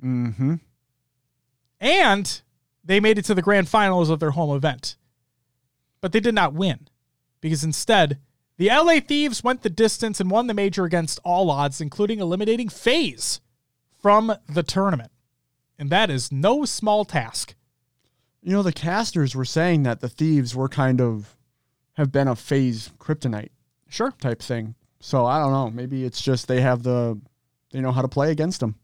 Mm-hmm. 0.03 0.55
And 1.81 2.43
they 2.85 3.01
made 3.01 3.19
it 3.19 3.25
to 3.27 3.35
the 3.35 3.43
grand 3.43 3.69
finals 3.69 4.11
of 4.11 4.21
their 4.21 4.31
home 4.31 4.57
event. 4.57 4.97
But 6.01 6.13
they 6.13 6.21
did 6.21 6.35
not 6.35 6.55
win 6.55 6.89
because 7.41 7.65
instead, 7.65 8.19
the 8.57 8.69
LA 8.69 9.01
Thieves 9.01 9.45
went 9.45 9.63
the 9.63 9.71
distance 9.71 10.21
and 10.21 10.31
won 10.31 10.47
the 10.47 10.55
major 10.55 10.85
against 10.85 11.21
all 11.25 11.51
odds, 11.51 11.81
including 11.81 12.19
eliminating 12.21 12.69
FaZe 12.69 13.41
from 14.01 14.33
the 14.49 14.63
tournament. 14.63 15.13
And 15.79 15.91
that 15.91 16.11
is 16.11 16.33
no 16.33 16.65
small 16.65 17.05
task. 17.05 17.55
You 18.43 18.53
know, 18.53 18.63
the 18.63 18.73
casters 18.73 19.35
were 19.35 19.45
saying 19.45 19.85
that 19.85 20.01
the 20.01 20.09
thieves 20.09 20.55
were 20.55 20.69
kind 20.69 21.01
of 21.01 21.37
have 21.95 22.11
been 22.11 22.29
a 22.29 22.37
FaZe 22.37 22.91
kryptonite 22.99 23.51
Sure. 23.89 24.13
type 24.21 24.41
thing. 24.43 24.75
So 25.01 25.27
I 25.27 25.39
don't 25.39 25.53
know. 25.53 25.71
Maybe 25.71 26.05
it's 26.05 26.21
just 26.21 26.49
they 26.49 26.61
have 26.61 26.83
the 26.83 27.21
they 27.71 27.81
know 27.81 27.93
how 27.93 28.03
to 28.03 28.09
play 28.09 28.31
against 28.31 28.61
them. 28.61 28.77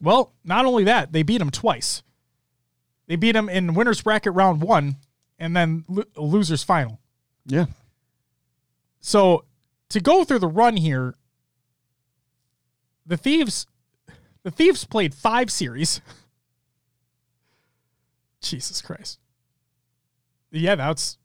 Well, 0.00 0.32
not 0.44 0.64
only 0.66 0.84
that, 0.84 1.12
they 1.12 1.22
beat 1.22 1.40
him 1.40 1.50
twice. 1.50 2.02
They 3.06 3.16
beat 3.16 3.36
him 3.36 3.48
in 3.48 3.74
winners 3.74 4.02
bracket 4.02 4.34
round 4.34 4.62
one, 4.62 4.96
and 5.42 5.56
then 5.56 5.84
lo- 5.88 6.04
losers 6.16 6.62
final. 6.62 7.00
Yeah. 7.46 7.66
So 9.00 9.44
to 9.88 10.00
go 10.00 10.22
through 10.22 10.38
the 10.38 10.46
run 10.46 10.76
here, 10.76 11.16
the 13.04 13.16
thieves, 13.16 13.66
the 14.44 14.52
thieves 14.52 14.84
played 14.84 15.12
five 15.12 15.50
series. 15.50 16.00
Jesus 18.40 18.80
Christ. 18.80 19.18
Yeah, 20.52 20.76
that's 20.76 21.18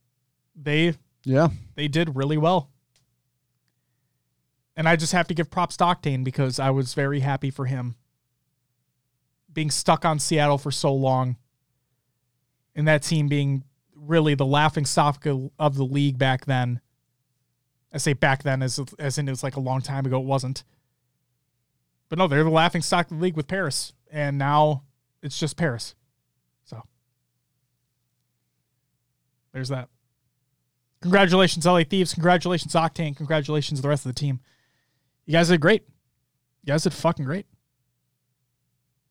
they 0.56 0.95
Yeah. 1.23 1.49
they 1.76 1.88
did 1.88 2.15
really 2.15 2.38
well. 2.38 2.72
And 4.76 4.89
I 4.89 4.95
just 4.95 5.14
have 5.14 5.27
to 5.27 5.35
give 5.35 5.52
props 5.52 5.77
to 5.77 5.84
Octane 5.84 6.23
because 6.23 6.60
I 6.60 6.72
was 6.72 6.95
very 6.95 7.19
happy 7.19 7.52
for 7.52 7.65
him 7.65 7.95
being 9.53 9.69
stuck 9.72 10.06
on 10.06 10.18
Seattle 10.18 10.57
for 10.57 10.72
so 10.72 10.94
long 10.94 11.35
and 12.76 12.88
that 12.88 13.03
team 13.03 13.27
being 13.27 13.64
really 14.08 14.36
the 14.36 14.46
laughing 14.46 14.86
stock 14.86 15.26
of 15.26 15.76
the 15.76 15.84
league 15.84 16.18
back 16.18 16.46
then. 16.46 16.82
I 17.94 17.98
say 17.98 18.14
back 18.14 18.44
then 18.44 18.62
as 18.62 18.80
as 19.00 19.18
in 19.18 19.28
it 19.28 19.32
was 19.32 19.44
like 19.44 19.56
a 19.56 19.62
long 19.62 19.82
time 19.82 20.06
ago. 20.06 20.20
It 20.20 20.26
wasn't. 20.26 20.64
But 22.10 22.20
no, 22.20 22.28
they're 22.28 22.44
the 22.44 22.50
laughing 22.50 22.82
stock 22.82 23.12
of 23.12 23.18
the 23.18 23.24
league 23.24 23.36
with 23.36 23.48
Paris, 23.48 23.94
and 24.12 24.38
now 24.38 24.84
it's 25.22 25.38
just 25.38 25.58
Paris. 25.58 25.96
So 26.66 26.84
there's 29.52 29.70
that. 29.70 29.90
Congratulations, 31.02 31.66
LA 31.66 31.84
Thieves. 31.84 32.14
Congratulations, 32.14 32.74
Octane. 32.74 33.16
Congratulations, 33.16 33.82
the 33.82 33.90
rest 33.90 34.06
of 34.06 34.14
the 34.14 34.20
team. 34.20 34.40
You 35.26 35.34
guys 35.34 35.50
did 35.50 35.62
great. 35.62 35.84
You 36.64 36.74
guys 36.74 36.84
did 36.84 36.94
fucking 36.94 37.26
great. 37.26 37.46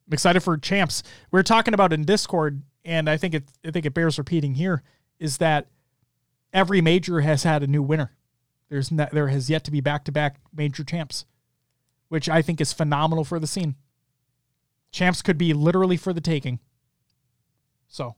I'm 0.06 0.12
excited 0.12 0.40
for 0.40 0.56
champs. 0.56 1.02
We 1.30 1.38
were 1.38 1.42
talking 1.42 1.74
about 1.74 1.92
in 1.92 2.04
Discord 2.04 2.62
and 2.86 3.10
I 3.10 3.16
think 3.18 3.34
it 3.34 3.44
I 3.66 3.70
think 3.70 3.84
it 3.84 3.92
bears 3.92 4.16
repeating 4.16 4.54
here, 4.54 4.82
is 5.18 5.38
that 5.38 5.66
every 6.52 6.80
major 6.80 7.20
has 7.20 7.42
had 7.42 7.62
a 7.62 7.66
new 7.66 7.82
winner. 7.82 8.12
There's 8.68 8.90
not, 8.90 9.10
there 9.10 9.28
has 9.28 9.50
yet 9.50 9.64
to 9.64 9.70
be 9.70 9.80
back 9.80 10.04
to 10.04 10.12
back 10.12 10.38
major 10.54 10.84
champs, 10.84 11.26
which 12.08 12.28
I 12.28 12.40
think 12.42 12.60
is 12.60 12.72
phenomenal 12.72 13.24
for 13.24 13.38
the 13.38 13.46
scene. 13.46 13.74
Champs 14.90 15.20
could 15.20 15.36
be 15.36 15.52
literally 15.52 15.96
for 15.96 16.12
the 16.12 16.20
taking. 16.20 16.60
So 17.88 18.16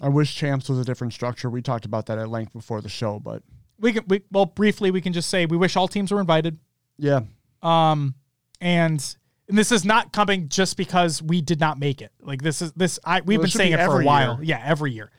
I 0.00 0.08
wish 0.08 0.34
champs 0.34 0.68
was 0.68 0.78
a 0.78 0.84
different 0.84 1.12
structure. 1.12 1.48
We 1.48 1.62
talked 1.62 1.84
about 1.84 2.06
that 2.06 2.18
at 2.18 2.28
length 2.28 2.52
before 2.52 2.80
the 2.80 2.88
show, 2.88 3.20
but 3.20 3.42
we 3.78 3.92
can 3.92 4.04
we 4.08 4.22
well 4.30 4.46
briefly 4.46 4.90
we 4.90 5.00
can 5.00 5.12
just 5.12 5.28
say 5.28 5.46
we 5.46 5.56
wish 5.56 5.76
all 5.76 5.88
teams 5.88 6.10
were 6.10 6.20
invited. 6.20 6.58
yeah, 6.98 7.20
Um 7.62 8.14
and 8.60 9.16
and 9.48 9.58
this 9.58 9.70
is 9.72 9.84
not 9.84 10.12
coming 10.12 10.48
just 10.48 10.76
because 10.76 11.22
we 11.22 11.40
did 11.42 11.60
not 11.60 11.78
make 11.78 12.00
it. 12.00 12.12
Like 12.20 12.42
this 12.42 12.62
is 12.62 12.72
this 12.72 12.98
I 13.04 13.20
we've 13.20 13.38
Well, 13.38 13.44
been 13.44 13.50
saying 13.50 13.76
be 13.76 13.80
it 13.82 13.86
for 13.86 14.00
a 14.00 14.04
while. 14.04 14.34
year. 14.36 14.44
Yeah, 14.58 14.62
every 14.64 14.92
year. 14.92 15.10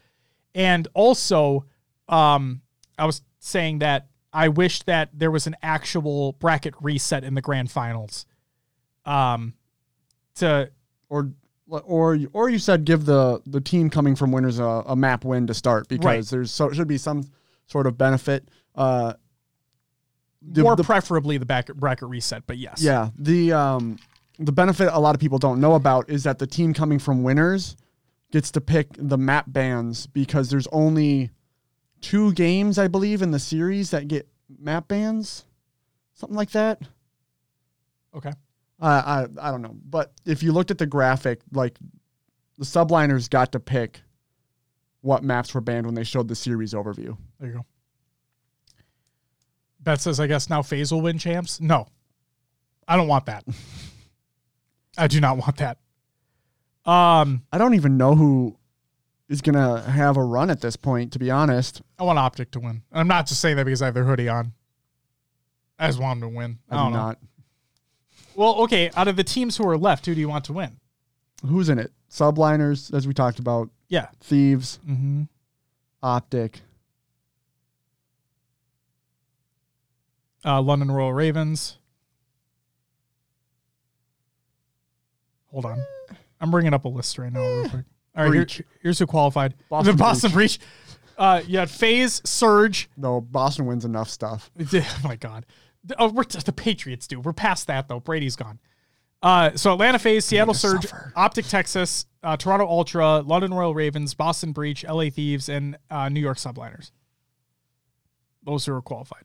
And 0.53 0.88
also 0.93 1.65
um 2.10 2.61
I 2.97 3.06
was 3.06 3.22
saying 3.39 3.80
that 3.80 4.07
I 4.34 4.47
wish 4.49 4.81
that 4.84 5.10
there 5.14 5.31
was 5.31 5.47
an 5.47 5.56
actual 5.61 6.34
bracket 6.34 6.73
reset 6.81 7.23
in 7.23 7.34
the 7.35 7.41
grand 7.41 7.69
finals. 7.72 8.26
Um 9.06 9.53
to 10.35 10.72
or 11.10 11.31
or 11.69 12.18
or 12.34 12.49
you 12.49 12.60
said 12.60 12.85
give 12.85 13.06
the 13.06 13.41
the 13.45 13.61
team 13.61 13.89
coming 13.89 14.15
from 14.15 14.31
winners 14.31 14.60
a, 14.60 14.64
a 14.64 14.95
map 14.95 15.23
win 15.26 15.47
to 15.47 15.53
start 15.53 15.88
because 15.88 16.06
Right. 16.06 16.26
there's 16.26 16.52
so 16.52 16.72
should 16.72 16.88
be 16.88 16.97
some 16.97 17.23
sort 17.68 17.88
of 17.88 17.97
benefit. 17.97 18.49
Uh, 18.76 19.14
the- 20.41 20.61
more 20.64 20.76
the- 20.76 20.84
preferably 20.84 21.38
the 21.38 21.45
back 21.45 21.68
bracket 21.73 22.07
reset, 22.10 22.43
but 22.45 22.57
yes. 22.57 22.81
Yeah, 22.81 23.10
the 23.18 23.53
um 23.53 23.97
the 24.40 24.52
benefit 24.52 24.90
a 24.91 24.99
lot 24.99 25.16
of 25.16 25.22
people 25.22 25.38
don't 25.38 25.60
know 25.60 25.76
about 25.76 26.10
is 26.10 26.24
that 26.24 26.40
the 26.40 26.48
team 26.48 26.74
coming 26.74 26.99
from 26.99 27.24
winners 27.24 27.76
gets 28.32 28.52
to 28.52 28.62
pick 28.62 28.90
the 28.98 29.18
map 29.18 29.45
bans 29.48 30.07
because 30.07 30.49
there's 30.49 30.68
only 30.68 31.32
two 32.02 32.34
games 32.34 32.78
I 32.78 32.88
believe 32.88 33.22
in 33.22 33.32
the 33.32 33.40
series 33.40 33.91
that 33.91 34.07
get 34.07 34.28
map 34.60 34.88
bans, 34.88 35.45
something 36.14 36.36
like 36.36 36.52
that. 36.52 36.82
Okay. 38.14 38.32
Uh, 38.82 39.28
I 39.40 39.48
I 39.48 39.52
don't 39.52 39.62
know, 39.62 39.76
but 39.90 40.12
if 40.26 40.44
you 40.44 40.52
looked 40.52 40.70
at 40.70 40.78
the 40.78 40.86
graphic, 40.86 41.40
like 41.53 41.78
the 42.57 42.66
subliners 42.66 43.30
got 43.30 43.53
to 43.53 43.60
pick 43.60 44.02
what 45.02 45.24
maps 45.24 45.53
were 45.53 45.62
banned 45.62 45.86
when 45.86 45.95
they 45.95 46.03
showed 46.03 46.28
the 46.28 46.36
series 46.36 46.74
overview. 46.74 47.18
There 47.40 47.49
you 47.49 47.56
go. 47.56 47.66
Bet 49.80 50.02
says, 50.02 50.20
I 50.20 50.28
guess 50.28 50.49
now 50.49 50.62
FaZe 50.62 50.91
will 50.91 51.02
win 51.02 51.20
champs. 51.20 51.62
No, 51.62 51.88
I 52.88 52.98
don't 52.98 53.07
want 53.07 53.28
that. 53.28 53.45
I 54.97 55.07
do 55.07 55.19
not 55.19 55.38
want 55.38 55.57
that. 55.57 55.77
Um, 56.85 57.43
I 57.51 57.57
don't 57.57 57.73
even 57.73 57.97
know 57.97 58.15
who 58.15 58.57
is 59.27 59.41
gonna 59.41 59.81
have 59.81 60.17
a 60.17 60.23
run 60.23 60.49
at 60.49 60.61
this 60.61 60.76
point, 60.76 61.13
to 61.13 61.19
be 61.19 61.31
honest. 61.31 61.81
I 61.97 62.03
want 62.03 62.19
Optic 62.19 62.51
to 62.51 62.59
win. 62.59 62.84
And 62.91 62.99
I'm 62.99 63.07
not 63.07 63.26
just 63.27 63.41
saying 63.41 63.57
that 63.57 63.65
because 63.65 63.81
I 63.81 63.85
have 63.85 63.93
their 63.95 64.03
hoodie 64.05 64.30
on. 64.30 64.53
I 65.80 65.88
just 65.88 65.99
want 65.99 66.19
them 66.22 66.30
to 66.30 66.35
win. 66.38 66.59
I, 66.69 66.76
I, 66.76 66.85
do 66.85 66.91
know. 66.91 66.97
not. 66.97 67.19
Well, 68.35 68.55
okay. 68.63 68.91
Out 68.95 69.07
of 69.07 69.15
the 69.15 69.23
teams 69.23 69.57
who 69.57 69.67
are 69.67 69.77
left, 69.77 70.05
who 70.05 70.13
do 70.13 70.22
you 70.22 70.30
want 70.30 70.45
to 70.45 70.53
win? 70.53 70.77
Who's 71.45 71.69
in 71.69 71.80
it? 71.80 71.91
Subliners, 72.09 72.93
as 72.93 73.07
we 73.07 73.13
talked 73.13 73.39
about, 73.39 73.69
Yeah. 73.89 74.07
thieves, 74.22 74.80
Mm-hmm. 74.88 75.23
optic. 76.03 76.61
Uh, 80.45 80.61
London 80.61 80.91
Royal 80.91 81.13
Ravens. 81.13 81.77
Hold 85.56 85.65
on. 85.68 85.82
I'm 86.41 86.52
bringing 86.52 86.73
up 86.73 86.84
a 86.84 86.90
list 86.90 87.18
right 87.18 87.32
now, 87.32 87.40
real 87.40 87.69
quick. 87.69 87.86
All 88.14 88.26
right, 88.30 88.52
here- 88.52 88.65
here's 88.82 88.99
who 88.99 89.07
qualified. 89.07 89.53
Boston 89.69 89.95
the 89.95 89.98
Boston 89.98 90.32
Breach. 90.34 90.60
Uh, 91.18 91.41
you 91.48 91.57
had 91.60 91.69
FaZe, 91.69 92.22
Surge, 92.26 92.90
No, 92.98 93.22
Boston 93.22 93.65
wins 93.65 93.86
enough 93.86 94.10
stuff. 94.10 94.52
Oh 94.73 94.86
my 95.06 95.15
god. 95.15 95.45
Oh, 95.98 96.10
we're 96.10 96.26
the 96.26 96.52
Patriots 96.52 97.07
do. 97.07 97.22
We're 97.22 97.32
past 97.32 97.68
that 97.68 97.88
though. 97.88 98.02
Brady's 98.02 98.36
gone. 98.36 98.60
Uh, 99.23 99.52
so 99.56 99.72
Atlanta 99.72 99.98
FaZe, 99.98 100.26
Seattle 100.26 100.53
to 100.53 100.60
Surge, 100.60 100.82
suffer. 100.88 101.14
Optic 101.15 101.45
Texas, 101.48 102.06
uh, 102.22 102.36
Toronto 102.36 102.68
Ultra, 102.68 103.19
London 103.22 103.53
Royal 103.53 103.73
Ravens, 103.73 104.14
Boston 104.14 104.52
Breach, 104.52 104.84
LA 104.84 105.10
Thieves, 105.10 105.48
and 105.48 105.77
uh, 105.90 106.10
New 106.10 106.19
York 106.19 106.38
Subliners. 106.38 106.91
Those 108.44 108.65
who 108.65 108.73
are 108.73 108.82
qualified. 108.82 109.23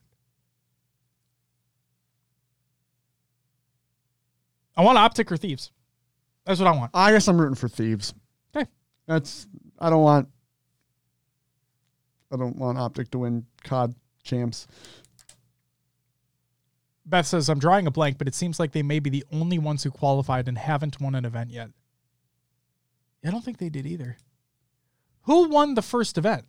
I 4.77 4.83
want 4.83 4.97
Optic 4.97 5.29
or 5.29 5.35
Thieves. 5.37 5.71
That's 6.45 6.59
what 6.59 6.67
I 6.67 6.71
want. 6.71 6.91
I 6.93 7.11
guess 7.11 7.27
I'm 7.27 7.39
rooting 7.39 7.55
for 7.55 7.69
thieves. 7.69 8.13
Okay. 8.55 8.69
That's 9.07 9.47
I 9.79 9.89
don't 9.89 10.03
want 10.03 10.29
I 12.31 12.37
don't 12.37 12.55
want 12.55 12.77
Optic 12.77 13.11
to 13.11 13.19
win 13.19 13.45
COD 13.63 13.95
champs. 14.23 14.67
Beth 17.05 17.25
says, 17.25 17.49
I'm 17.49 17.59
drawing 17.59 17.87
a 17.87 17.91
blank, 17.91 18.17
but 18.17 18.27
it 18.27 18.35
seems 18.35 18.59
like 18.59 18.71
they 18.71 18.83
may 18.83 18.99
be 18.99 19.09
the 19.09 19.25
only 19.33 19.59
ones 19.59 19.83
who 19.83 19.91
qualified 19.91 20.47
and 20.47 20.57
haven't 20.57 21.01
won 21.01 21.13
an 21.15 21.25
event 21.25 21.49
yet. 21.49 21.71
I 23.25 23.31
don't 23.31 23.43
think 23.43 23.57
they 23.57 23.69
did 23.69 23.85
either. 23.85 24.17
Who 25.23 25.49
won 25.49 25.73
the 25.75 25.81
first 25.81 26.17
event? 26.17 26.45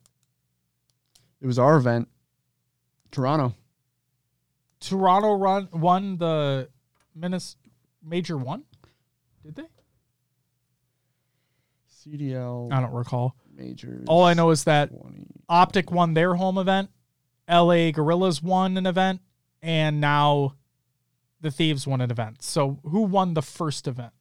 It 1.40 1.46
was 1.46 1.58
our 1.58 1.76
event. 1.76 2.08
Toronto. 3.10 3.54
Toronto 4.80 5.34
run 5.34 5.68
won 5.72 6.18
the 6.18 6.68
Minis 7.18 7.56
Major 8.02 8.36
one? 8.36 8.64
Did 9.42 9.56
they? 9.56 9.66
CDL 12.06 12.72
I 12.72 12.80
don't 12.80 12.92
recall. 12.92 13.36
majors. 13.54 14.04
All 14.08 14.24
I 14.24 14.34
know 14.34 14.50
is 14.50 14.64
that 14.64 14.88
20. 14.88 15.26
Optic 15.48 15.90
won 15.90 16.14
their 16.14 16.34
home 16.34 16.58
event, 16.58 16.90
LA 17.48 17.90
Gorillas 17.90 18.42
won 18.42 18.76
an 18.76 18.86
event, 18.86 19.20
and 19.62 20.00
now 20.00 20.56
the 21.40 21.50
Thieves 21.50 21.86
won 21.86 22.00
an 22.00 22.10
event. 22.10 22.42
So 22.42 22.78
who 22.84 23.02
won 23.02 23.34
the 23.34 23.42
first 23.42 23.86
event? 23.86 24.12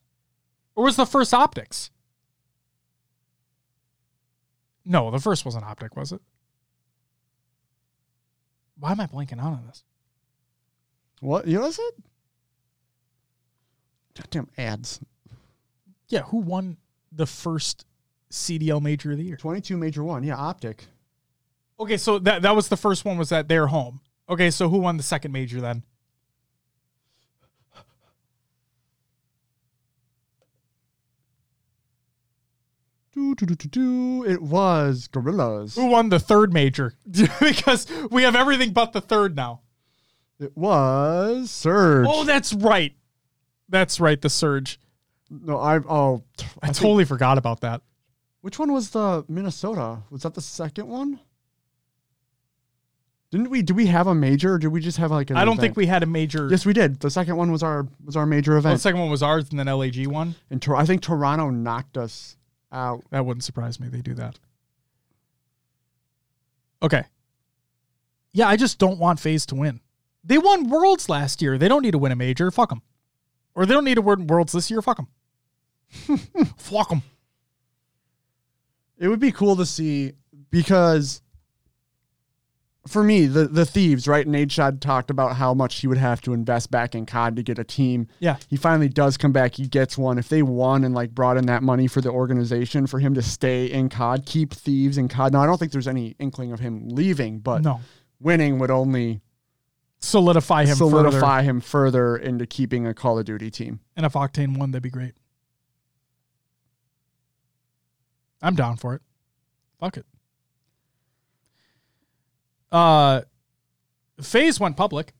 Or 0.74 0.84
was 0.84 0.96
the 0.96 1.06
first 1.06 1.34
Optics? 1.34 1.90
No, 4.84 5.10
the 5.10 5.20
first 5.20 5.44
wasn't 5.44 5.64
Optic, 5.64 5.96
was 5.96 6.12
it? 6.12 6.20
Why 8.78 8.90
am 8.92 9.00
I 9.00 9.06
blanking 9.06 9.38
out 9.38 9.52
on 9.52 9.64
this? 9.66 9.84
What 11.20 11.46
yeah, 11.46 11.60
was 11.60 11.78
it? 11.78 11.94
Goddamn 14.16 14.48
ads. 14.58 15.00
Yeah, 16.08 16.22
who 16.22 16.38
won 16.38 16.78
the 17.14 17.26
first 17.26 17.84
CDL 18.30 18.80
major 18.80 19.12
of 19.12 19.18
the 19.18 19.24
year? 19.24 19.36
22 19.36 19.76
major 19.76 20.02
one. 20.02 20.24
Yeah, 20.24 20.36
Optic. 20.36 20.86
Okay, 21.78 21.96
so 21.96 22.18
that 22.20 22.42
that 22.42 22.54
was 22.54 22.68
the 22.68 22.76
first 22.76 23.04
one 23.04 23.18
was 23.18 23.32
at 23.32 23.48
their 23.48 23.66
home. 23.66 24.00
Okay, 24.28 24.50
so 24.50 24.68
who 24.68 24.78
won 24.78 24.96
the 24.96 25.02
second 25.02 25.32
major 25.32 25.60
then? 25.60 25.82
Do, 33.12 33.34
do, 33.34 33.44
do, 33.44 33.54
do, 33.54 33.68
do. 33.68 34.24
It 34.24 34.40
was 34.40 35.06
Gorillas. 35.06 35.74
Who 35.74 35.86
won 35.86 36.08
the 36.08 36.18
third 36.18 36.52
major? 36.52 36.94
because 37.40 37.86
we 38.10 38.22
have 38.22 38.34
everything 38.34 38.72
but 38.72 38.92
the 38.92 39.02
third 39.02 39.36
now. 39.36 39.60
It 40.40 40.56
was 40.56 41.50
Surge. 41.50 42.06
Oh, 42.08 42.24
that's 42.24 42.54
right. 42.54 42.94
That's 43.68 44.00
right, 44.00 44.20
the 44.20 44.30
surge. 44.30 44.78
No, 45.32 45.58
I 45.58 45.78
oh 45.78 46.22
I, 46.62 46.66
think- 46.66 46.76
totally 46.76 47.04
forgot 47.04 47.38
about 47.38 47.60
that. 47.62 47.80
Which 48.42 48.58
one 48.58 48.72
was 48.72 48.90
the 48.90 49.24
Minnesota? 49.28 49.98
Was 50.10 50.22
that 50.22 50.34
the 50.34 50.40
second 50.40 50.88
one? 50.88 51.20
Didn't 53.30 53.48
we? 53.50 53.62
Do 53.62 53.72
we 53.72 53.86
have 53.86 54.06
a 54.08 54.14
major? 54.14 54.54
or 54.54 54.58
did 54.58 54.68
we 54.68 54.80
just 54.80 54.98
have 54.98 55.10
like? 55.10 55.30
An 55.30 55.36
I 55.36 55.44
don't 55.46 55.58
think 55.58 55.76
we 55.76 55.86
had 55.86 56.02
a 56.02 56.06
major. 56.06 56.48
Yes, 56.50 56.66
we 56.66 56.72
did. 56.74 57.00
The 57.00 57.08
second 57.10 57.36
one 57.36 57.50
was 57.50 57.62
our 57.62 57.86
was 58.04 58.14
our 58.16 58.26
major 58.26 58.52
Well, 58.52 58.60
the 58.62 58.68
event. 58.68 58.80
second 58.82 59.00
one 59.00 59.10
was 59.10 59.22
ours, 59.22 59.48
and 59.50 59.58
then 59.58 59.66
LAG 59.68 60.06
one. 60.06 60.34
and 60.50 60.60
Tor- 60.60 60.76
I 60.76 60.84
think 60.84 61.00
Toronto 61.02 61.48
knocked 61.50 61.96
us 61.96 62.36
out. 62.70 63.04
That 63.10 63.24
wouldn't 63.24 63.44
surprise 63.44 63.80
me. 63.80 63.88
They 63.88 64.02
do 64.02 64.12
that. 64.14 64.38
Okay. 66.82 67.04
Yeah, 68.34 68.48
I 68.48 68.56
just 68.56 68.78
don't 68.78 68.98
want 68.98 69.20
FaZe 69.20 69.46
to 69.46 69.54
win. 69.54 69.80
They 70.24 70.38
won 70.38 70.68
Worlds 70.68 71.08
last 71.08 71.40
year. 71.42 71.58
They 71.58 71.68
don't 71.68 71.82
need 71.82 71.90
to 71.92 71.98
win 71.98 72.12
a 72.12 72.16
major. 72.16 72.50
Fuck 72.50 72.70
them. 72.70 72.82
Or 73.54 73.66
they 73.66 73.74
don't 73.74 73.84
need 73.84 73.94
to 73.96 74.02
win 74.02 74.26
Worlds 74.26 74.52
this 74.52 74.70
year. 74.70 74.82
Fuck 74.82 74.96
them. 74.96 75.08
Fuck 76.56 76.88
them. 76.88 77.02
It 78.98 79.08
would 79.08 79.20
be 79.20 79.32
cool 79.32 79.56
to 79.56 79.66
see 79.66 80.12
because 80.50 81.22
for 82.86 83.02
me, 83.04 83.26
the 83.26 83.46
the 83.46 83.64
thieves, 83.66 84.08
right? 84.08 84.26
And 84.26 84.34
Nadeshot 84.34 84.80
talked 84.80 85.10
about 85.10 85.36
how 85.36 85.54
much 85.54 85.80
he 85.80 85.86
would 85.86 85.98
have 85.98 86.20
to 86.22 86.32
invest 86.32 86.70
back 86.70 86.94
in 86.94 87.06
COD 87.06 87.36
to 87.36 87.42
get 87.42 87.58
a 87.58 87.64
team. 87.64 88.08
Yeah. 88.18 88.36
He 88.48 88.56
finally 88.56 88.88
does 88.88 89.16
come 89.16 89.32
back. 89.32 89.54
He 89.54 89.66
gets 89.68 89.96
one. 89.96 90.18
If 90.18 90.28
they 90.28 90.42
won 90.42 90.82
and 90.84 90.94
like 90.94 91.12
brought 91.14 91.36
in 91.36 91.46
that 91.46 91.62
money 91.62 91.86
for 91.86 92.00
the 92.00 92.10
organization 92.10 92.86
for 92.86 92.98
him 92.98 93.14
to 93.14 93.22
stay 93.22 93.66
in 93.66 93.88
COD, 93.88 94.26
keep 94.26 94.52
thieves 94.52 94.98
in 94.98 95.08
COD. 95.08 95.32
Now 95.32 95.42
I 95.42 95.46
don't 95.46 95.58
think 95.58 95.72
there's 95.72 95.88
any 95.88 96.16
inkling 96.18 96.52
of 96.52 96.60
him 96.60 96.88
leaving, 96.88 97.38
but 97.38 97.62
No. 97.62 97.80
winning 98.20 98.58
would 98.58 98.70
only 98.70 99.20
Solidify 100.00 100.64
him 100.64 100.74
solidify 100.76 101.38
further. 101.38 101.42
him 101.50 101.60
further 101.60 102.16
into 102.16 102.44
keeping 102.46 102.88
a 102.88 102.94
Call 102.94 103.20
of 103.20 103.24
Duty 103.24 103.52
team. 103.52 103.78
And 103.96 104.04
if 104.04 104.14
Octane 104.14 104.58
won, 104.58 104.72
that'd 104.72 104.82
be 104.82 104.90
great. 104.90 105.12
I'm 108.42 108.54
down 108.54 108.76
for 108.76 108.94
it. 108.94 109.02
Fuck 109.78 109.96
it. 109.98 110.06
Uh, 112.70 113.22
FaZe 114.20 114.58
went 114.58 114.76
public. 114.76 115.12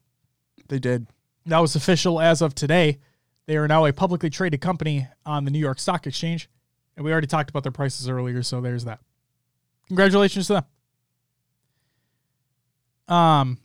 They 0.68 0.78
did. 0.78 1.06
That 1.46 1.58
was 1.58 1.76
official 1.76 2.20
as 2.20 2.42
of 2.42 2.54
today. 2.54 2.98
They 3.46 3.56
are 3.56 3.68
now 3.68 3.84
a 3.86 3.92
publicly 3.92 4.30
traded 4.30 4.60
company 4.60 5.08
on 5.26 5.44
the 5.44 5.50
New 5.50 5.58
York 5.58 5.78
Stock 5.78 6.06
Exchange. 6.06 6.48
And 6.96 7.04
we 7.04 7.12
already 7.12 7.26
talked 7.26 7.50
about 7.50 7.62
their 7.62 7.72
prices 7.72 8.08
earlier, 8.08 8.42
so 8.42 8.60
there's 8.60 8.84
that. 8.84 9.00
Congratulations 9.88 10.46
to 10.48 10.52
them. 10.54 10.64
Um 13.08 13.58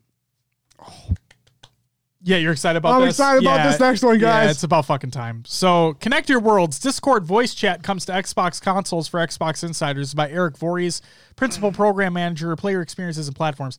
Yeah, 2.28 2.38
you're 2.38 2.52
excited 2.52 2.78
about 2.78 2.90
this. 2.90 2.96
I'm 3.00 3.06
this? 3.06 3.16
excited 3.16 3.42
about 3.44 3.56
Yeah. 3.60 3.72
this 3.72 3.80
next 3.80 4.04
one, 4.04 4.20
guys. 4.20 4.46
Yeah, 4.46 4.52
it's 4.52 4.64
about 4.64 4.86
fucking 4.86 5.12
time. 5.12 5.44
So, 5.48 5.94
Connect 6.02 6.28
Your 6.30 6.42
Worlds 6.42 6.78
Discord 6.78 7.26
voice 7.26 7.54
chat 7.54 7.84
comes 7.84 8.04
to 8.06 8.12
Xbox 8.12 8.62
consoles 8.62 9.08
for 9.08 9.20
Xbox 9.26 9.64
Insiders 9.64 10.14
by 10.14 10.30
Eric 10.30 10.58
Voorhees, 10.58 11.02
Principal 11.38 11.72
Program 11.72 12.12
Manager, 12.14 12.54
Player 12.58 12.82
Experiences 12.82 13.28
and 13.28 13.36
Platforms. 13.36 13.78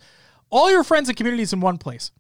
All 0.48 0.70
your 0.70 0.82
friends 0.82 1.10
and 1.10 1.16
communities 1.16 1.52
in 1.52 1.60
one 1.60 1.76
place. 1.76 2.10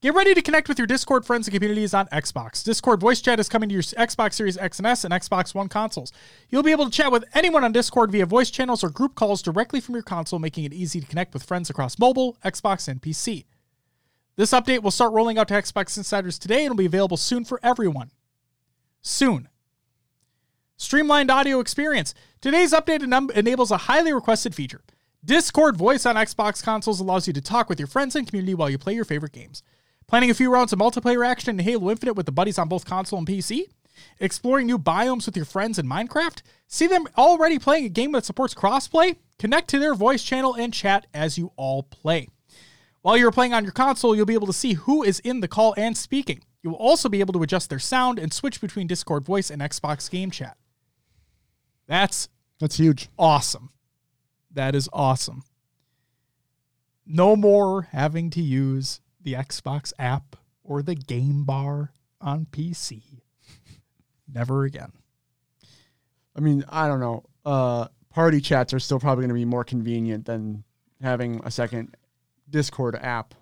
Get 0.00 0.14
ready 0.14 0.32
to 0.32 0.40
connect 0.40 0.66
with 0.66 0.78
your 0.78 0.86
Discord 0.86 1.26
friends 1.26 1.46
and 1.46 1.52
communities 1.54 1.92
on 1.92 2.06
Xbox. 2.06 2.64
Discord 2.64 2.98
voice 2.98 3.20
chat 3.20 3.38
is 3.38 3.50
coming 3.50 3.68
to 3.68 3.74
your 3.74 3.82
Xbox 3.82 4.32
Series 4.32 4.56
X 4.56 4.78
and 4.78 4.86
S 4.86 5.04
and 5.04 5.12
Xbox 5.12 5.54
One 5.54 5.68
consoles. 5.68 6.10
You'll 6.48 6.62
be 6.62 6.72
able 6.72 6.86
to 6.86 6.90
chat 6.90 7.12
with 7.12 7.26
anyone 7.34 7.64
on 7.64 7.72
Discord 7.72 8.10
via 8.10 8.24
voice 8.24 8.50
channels 8.50 8.82
or 8.82 8.88
group 8.88 9.14
calls 9.14 9.42
directly 9.42 9.78
from 9.78 9.94
your 9.94 10.02
console, 10.02 10.38
making 10.38 10.64
it 10.64 10.72
easy 10.72 11.02
to 11.02 11.06
connect 11.06 11.34
with 11.34 11.42
friends 11.42 11.68
across 11.68 11.98
mobile, 11.98 12.38
Xbox, 12.42 12.88
and 12.88 13.02
PC. 13.02 13.44
This 14.40 14.52
update 14.52 14.82
will 14.82 14.90
start 14.90 15.12
rolling 15.12 15.36
out 15.36 15.48
to 15.48 15.54
Xbox 15.54 15.98
Insiders 15.98 16.38
today 16.38 16.64
and 16.64 16.70
will 16.70 16.78
be 16.78 16.86
available 16.86 17.18
soon 17.18 17.44
for 17.44 17.60
everyone. 17.62 18.10
Soon. 19.02 19.50
Streamlined 20.78 21.30
audio 21.30 21.60
experience. 21.60 22.14
Today's 22.40 22.72
update 22.72 23.02
enables 23.36 23.70
a 23.70 23.76
highly 23.76 24.14
requested 24.14 24.54
feature. 24.54 24.80
Discord 25.22 25.76
voice 25.76 26.06
on 26.06 26.16
Xbox 26.16 26.62
consoles 26.62 27.00
allows 27.00 27.26
you 27.26 27.34
to 27.34 27.42
talk 27.42 27.68
with 27.68 27.78
your 27.78 27.86
friends 27.86 28.16
and 28.16 28.26
community 28.26 28.54
while 28.54 28.70
you 28.70 28.78
play 28.78 28.94
your 28.94 29.04
favorite 29.04 29.32
games. 29.32 29.62
Planning 30.06 30.30
a 30.30 30.34
few 30.34 30.50
rounds 30.50 30.72
of 30.72 30.78
multiplayer 30.78 31.22
action 31.22 31.60
in 31.60 31.62
Halo 31.66 31.90
Infinite 31.90 32.14
with 32.14 32.24
the 32.24 32.32
buddies 32.32 32.58
on 32.58 32.66
both 32.66 32.86
console 32.86 33.18
and 33.18 33.28
PC? 33.28 33.64
Exploring 34.20 34.66
new 34.66 34.78
biomes 34.78 35.26
with 35.26 35.36
your 35.36 35.44
friends 35.44 35.78
in 35.78 35.86
Minecraft? 35.86 36.40
See 36.66 36.86
them 36.86 37.06
already 37.18 37.58
playing 37.58 37.84
a 37.84 37.90
game 37.90 38.12
that 38.12 38.24
supports 38.24 38.54
crossplay? 38.54 39.16
Connect 39.38 39.68
to 39.68 39.78
their 39.78 39.94
voice 39.94 40.22
channel 40.22 40.54
and 40.54 40.72
chat 40.72 41.06
as 41.12 41.36
you 41.36 41.52
all 41.56 41.82
play. 41.82 42.28
While 43.02 43.16
you're 43.16 43.30
playing 43.30 43.54
on 43.54 43.64
your 43.64 43.72
console, 43.72 44.14
you'll 44.14 44.26
be 44.26 44.34
able 44.34 44.46
to 44.46 44.52
see 44.52 44.74
who 44.74 45.02
is 45.02 45.20
in 45.20 45.40
the 45.40 45.48
call 45.48 45.74
and 45.76 45.96
speaking. 45.96 46.42
You 46.62 46.70
will 46.70 46.76
also 46.76 47.08
be 47.08 47.20
able 47.20 47.32
to 47.32 47.42
adjust 47.42 47.70
their 47.70 47.78
sound 47.78 48.18
and 48.18 48.32
switch 48.32 48.60
between 48.60 48.86
Discord 48.86 49.24
voice 49.24 49.50
and 49.50 49.62
Xbox 49.62 50.10
game 50.10 50.30
chat. 50.30 50.58
That's 51.86 52.28
That's 52.60 52.76
huge. 52.76 53.08
awesome. 53.18 53.70
That 54.52 54.74
is 54.74 54.88
awesome. 54.92 55.42
No 57.06 57.34
more 57.36 57.82
having 57.92 58.30
to 58.30 58.42
use 58.42 59.00
the 59.20 59.32
Xbox 59.32 59.92
app 59.98 60.36
or 60.62 60.82
the 60.82 60.94
game 60.94 61.44
bar 61.44 61.92
on 62.20 62.46
PC. 62.46 63.02
Never 64.32 64.64
again. 64.64 64.92
I 66.36 66.40
mean, 66.40 66.64
I 66.68 66.86
don't 66.86 67.00
know. 67.00 67.24
Uh, 67.44 67.88
party 68.10 68.40
chats 68.40 68.72
are 68.74 68.78
still 68.78 69.00
probably 69.00 69.22
going 69.22 69.30
to 69.30 69.34
be 69.34 69.44
more 69.44 69.64
convenient 69.64 70.26
than 70.26 70.62
having 71.02 71.40
a 71.44 71.50
second 71.50 71.96
Discord 72.50 72.96
app 72.96 73.34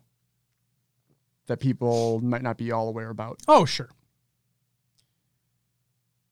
that 1.46 1.60
people 1.60 2.20
might 2.20 2.42
not 2.42 2.58
be 2.58 2.70
all 2.72 2.88
aware 2.88 3.10
about. 3.10 3.38
Oh, 3.48 3.64
sure. 3.64 3.88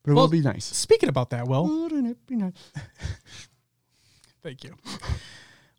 But 0.02 0.10
it 0.12 0.14
Well- 0.14 0.24
will 0.24 0.30
be 0.30 0.40
nice. 0.40 0.64
Speaking 0.64 1.08
about 1.08 1.30
that, 1.30 1.48
Will, 1.48 1.66
Wouldn't 1.66 2.06
it 2.06 2.26
be 2.26 2.36
nice? 2.36 2.52
Thank 4.42 4.62
you. 4.62 4.76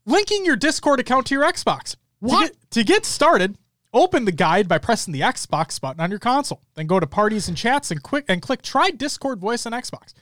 Linking 0.06 0.44
your 0.46 0.56
Discord 0.56 1.00
account 1.00 1.28
to 1.28 1.36
your 1.36 1.44
Xbox. 1.44 1.96
What? 2.20 2.48
To 2.48 2.54
get, 2.54 2.72
to 2.72 2.84
get 2.84 3.06
started, 3.06 3.58
open 3.94 4.26
the 4.26 4.32
guide 4.32 4.68
by 4.68 4.78
pressing 4.80 5.14
the 5.14 5.22
Xbox 5.22 5.80
button 5.80 6.02
on 6.02 6.10
your 6.10 6.20
console. 6.20 6.62
Then 6.76 6.88
go 6.88 7.00
to 7.00 7.08
Parties 7.08 7.48
and 7.48 7.56
Chats 7.56 7.92
and 7.92 8.02
quick 8.04 8.26
and 8.28 8.42
click 8.42 8.62
Try 8.62 8.90
Discord 8.90 9.40
Voice 9.40 9.66
on 9.66 9.72
Xbox. 9.72 10.14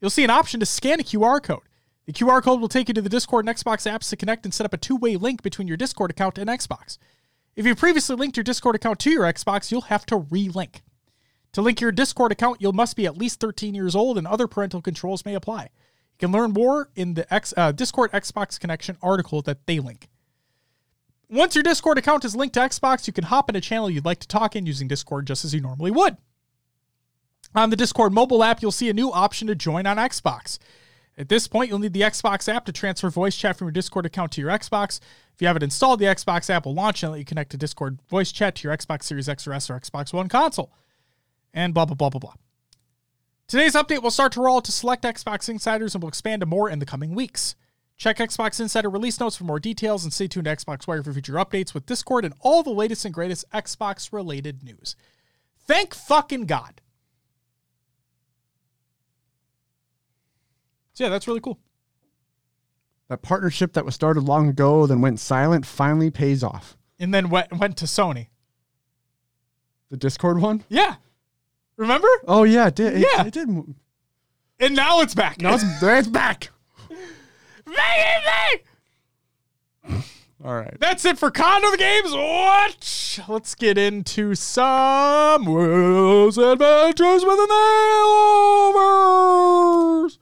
You'll 0.00 0.10
see 0.10 0.24
an 0.24 0.30
option 0.30 0.58
to 0.60 0.66
scan 0.66 0.98
a 0.98 1.04
QR 1.04 1.40
code. 1.42 1.62
The 2.06 2.12
QR 2.12 2.42
code 2.42 2.60
will 2.60 2.68
take 2.68 2.88
you 2.88 2.94
to 2.94 3.02
the 3.02 3.08
Discord 3.08 3.46
and 3.46 3.56
Xbox 3.56 3.90
apps 3.90 4.08
to 4.10 4.16
connect 4.16 4.44
and 4.44 4.52
set 4.52 4.64
up 4.64 4.74
a 4.74 4.78
two-way 4.78 5.16
link 5.16 5.42
between 5.42 5.68
your 5.68 5.76
Discord 5.76 6.10
account 6.10 6.36
and 6.36 6.50
Xbox. 6.50 6.98
If 7.54 7.64
you 7.64 7.76
previously 7.76 8.16
linked 8.16 8.36
your 8.36 8.44
Discord 8.44 8.74
account 8.74 8.98
to 9.00 9.10
your 9.10 9.22
Xbox, 9.22 9.70
you'll 9.70 9.82
have 9.82 10.04
to 10.06 10.16
re-link. 10.16 10.82
To 11.52 11.62
link 11.62 11.80
your 11.80 11.92
Discord 11.92 12.32
account, 12.32 12.60
you 12.60 12.72
must 12.72 12.96
be 12.96 13.06
at 13.06 13.16
least 13.16 13.38
13 13.38 13.74
years 13.74 13.94
old 13.94 14.18
and 14.18 14.26
other 14.26 14.48
parental 14.48 14.80
controls 14.80 15.24
may 15.24 15.34
apply. 15.34 15.62
You 15.64 16.18
can 16.18 16.32
learn 16.32 16.52
more 16.52 16.90
in 16.96 17.14
the 17.14 17.32
X, 17.32 17.54
uh, 17.56 17.72
Discord 17.72 18.10
Xbox 18.12 18.58
connection 18.58 18.96
article 19.02 19.42
that 19.42 19.66
they 19.66 19.78
link. 19.78 20.08
Once 21.28 21.54
your 21.54 21.62
Discord 21.62 21.98
account 21.98 22.24
is 22.24 22.34
linked 22.34 22.54
to 22.54 22.60
Xbox, 22.60 23.06
you 23.06 23.12
can 23.12 23.24
hop 23.24 23.48
in 23.48 23.56
a 23.56 23.60
channel 23.60 23.88
you'd 23.88 24.04
like 24.04 24.20
to 24.20 24.28
talk 24.28 24.56
in 24.56 24.66
using 24.66 24.88
Discord 24.88 25.26
just 25.26 25.44
as 25.44 25.54
you 25.54 25.60
normally 25.60 25.90
would. 25.90 26.16
On 27.54 27.70
the 27.70 27.76
Discord 27.76 28.12
mobile 28.12 28.42
app, 28.42 28.60
you'll 28.60 28.72
see 28.72 28.88
a 28.88 28.94
new 28.94 29.12
option 29.12 29.46
to 29.48 29.54
join 29.54 29.86
on 29.86 29.98
Xbox. 29.98 30.58
At 31.18 31.28
this 31.28 31.46
point, 31.46 31.68
you'll 31.68 31.78
need 31.78 31.92
the 31.92 32.00
Xbox 32.00 32.52
app 32.52 32.64
to 32.64 32.72
transfer 32.72 33.10
voice 33.10 33.36
chat 33.36 33.56
from 33.56 33.66
your 33.66 33.72
Discord 33.72 34.06
account 34.06 34.32
to 34.32 34.40
your 34.40 34.50
Xbox. 34.50 34.98
If 35.34 35.40
you 35.40 35.46
haven't 35.46 35.62
installed 35.62 36.00
the 36.00 36.06
Xbox 36.06 36.48
app, 36.48 36.64
will 36.64 36.74
launch 36.74 37.02
and 37.02 37.12
let 37.12 37.18
you 37.18 37.24
connect 37.24 37.50
to 37.50 37.56
Discord 37.56 37.98
voice 38.08 38.32
chat 38.32 38.54
to 38.56 38.68
your 38.68 38.76
Xbox 38.76 39.04
Series 39.04 39.28
X 39.28 39.46
or 39.46 39.52
S 39.52 39.68
or 39.68 39.78
Xbox 39.78 40.12
One 40.12 40.28
console. 40.28 40.72
And 41.52 41.74
blah, 41.74 41.84
blah, 41.84 41.94
blah, 41.94 42.08
blah, 42.08 42.18
blah. 42.18 42.34
Today's 43.46 43.74
update 43.74 44.02
will 44.02 44.10
start 44.10 44.32
to 44.32 44.40
roll 44.40 44.56
out 44.56 44.64
to 44.64 44.72
select 44.72 45.04
Xbox 45.04 45.48
insiders 45.48 45.94
and 45.94 46.02
will 46.02 46.08
expand 46.08 46.40
to 46.40 46.46
more 46.46 46.70
in 46.70 46.78
the 46.78 46.86
coming 46.86 47.14
weeks. 47.14 47.54
Check 47.98 48.16
Xbox 48.16 48.58
Insider 48.58 48.90
release 48.90 49.20
notes 49.20 49.36
for 49.36 49.44
more 49.44 49.60
details 49.60 50.02
and 50.02 50.12
stay 50.12 50.26
tuned 50.26 50.46
to 50.46 50.56
Xbox 50.56 50.88
Wire 50.88 51.04
for 51.04 51.12
future 51.12 51.34
updates 51.34 51.72
with 51.72 51.86
Discord 51.86 52.24
and 52.24 52.34
all 52.40 52.64
the 52.64 52.70
latest 52.70 53.04
and 53.04 53.14
greatest 53.14 53.48
Xbox 53.52 54.12
related 54.12 54.64
news. 54.64 54.96
Thank 55.56 55.94
fucking 55.94 56.46
God. 56.46 56.80
Yeah, 61.02 61.08
that's 61.08 61.26
really 61.26 61.40
cool. 61.40 61.58
That 63.08 63.20
partnership 63.22 63.72
that 63.72 63.84
was 63.84 63.94
started 63.96 64.22
long 64.22 64.48
ago, 64.48 64.86
then 64.86 65.00
went 65.00 65.18
silent, 65.20 65.66
finally 65.66 66.10
pays 66.10 66.44
off. 66.44 66.76
And 67.00 67.12
then 67.12 67.28
went 67.28 67.52
went 67.58 67.76
to 67.78 67.86
Sony. 67.86 68.28
The 69.90 69.96
Discord 69.96 70.40
one? 70.40 70.62
Yeah. 70.68 70.94
Remember? 71.76 72.06
Oh 72.28 72.44
yeah, 72.44 72.68
it 72.68 72.76
did. 72.76 72.94
It, 72.94 73.00
Yeah. 73.12 73.26
it 73.26 73.32
did. 73.34 73.48
And 73.48 74.76
now 74.76 75.00
it's 75.00 75.14
back. 75.14 75.40
Now 75.42 75.54
it's, 75.54 75.64
it's 75.82 76.06
back. 76.08 76.50
Back, 77.66 78.24
back. 78.24 78.64
All 80.44 80.54
right. 80.54 80.76
That's 80.78 81.04
it 81.04 81.18
for 81.18 81.30
Condo 81.32 81.70
the 81.72 81.76
Games. 81.76 82.12
Watch. 82.14 83.20
Let's 83.28 83.54
get 83.56 83.76
into 83.78 84.34
some 84.34 85.44
Will's 85.44 86.38
Adventures 86.38 87.24
with 87.24 87.36
the 87.36 87.46
Nailovers. 88.72 90.18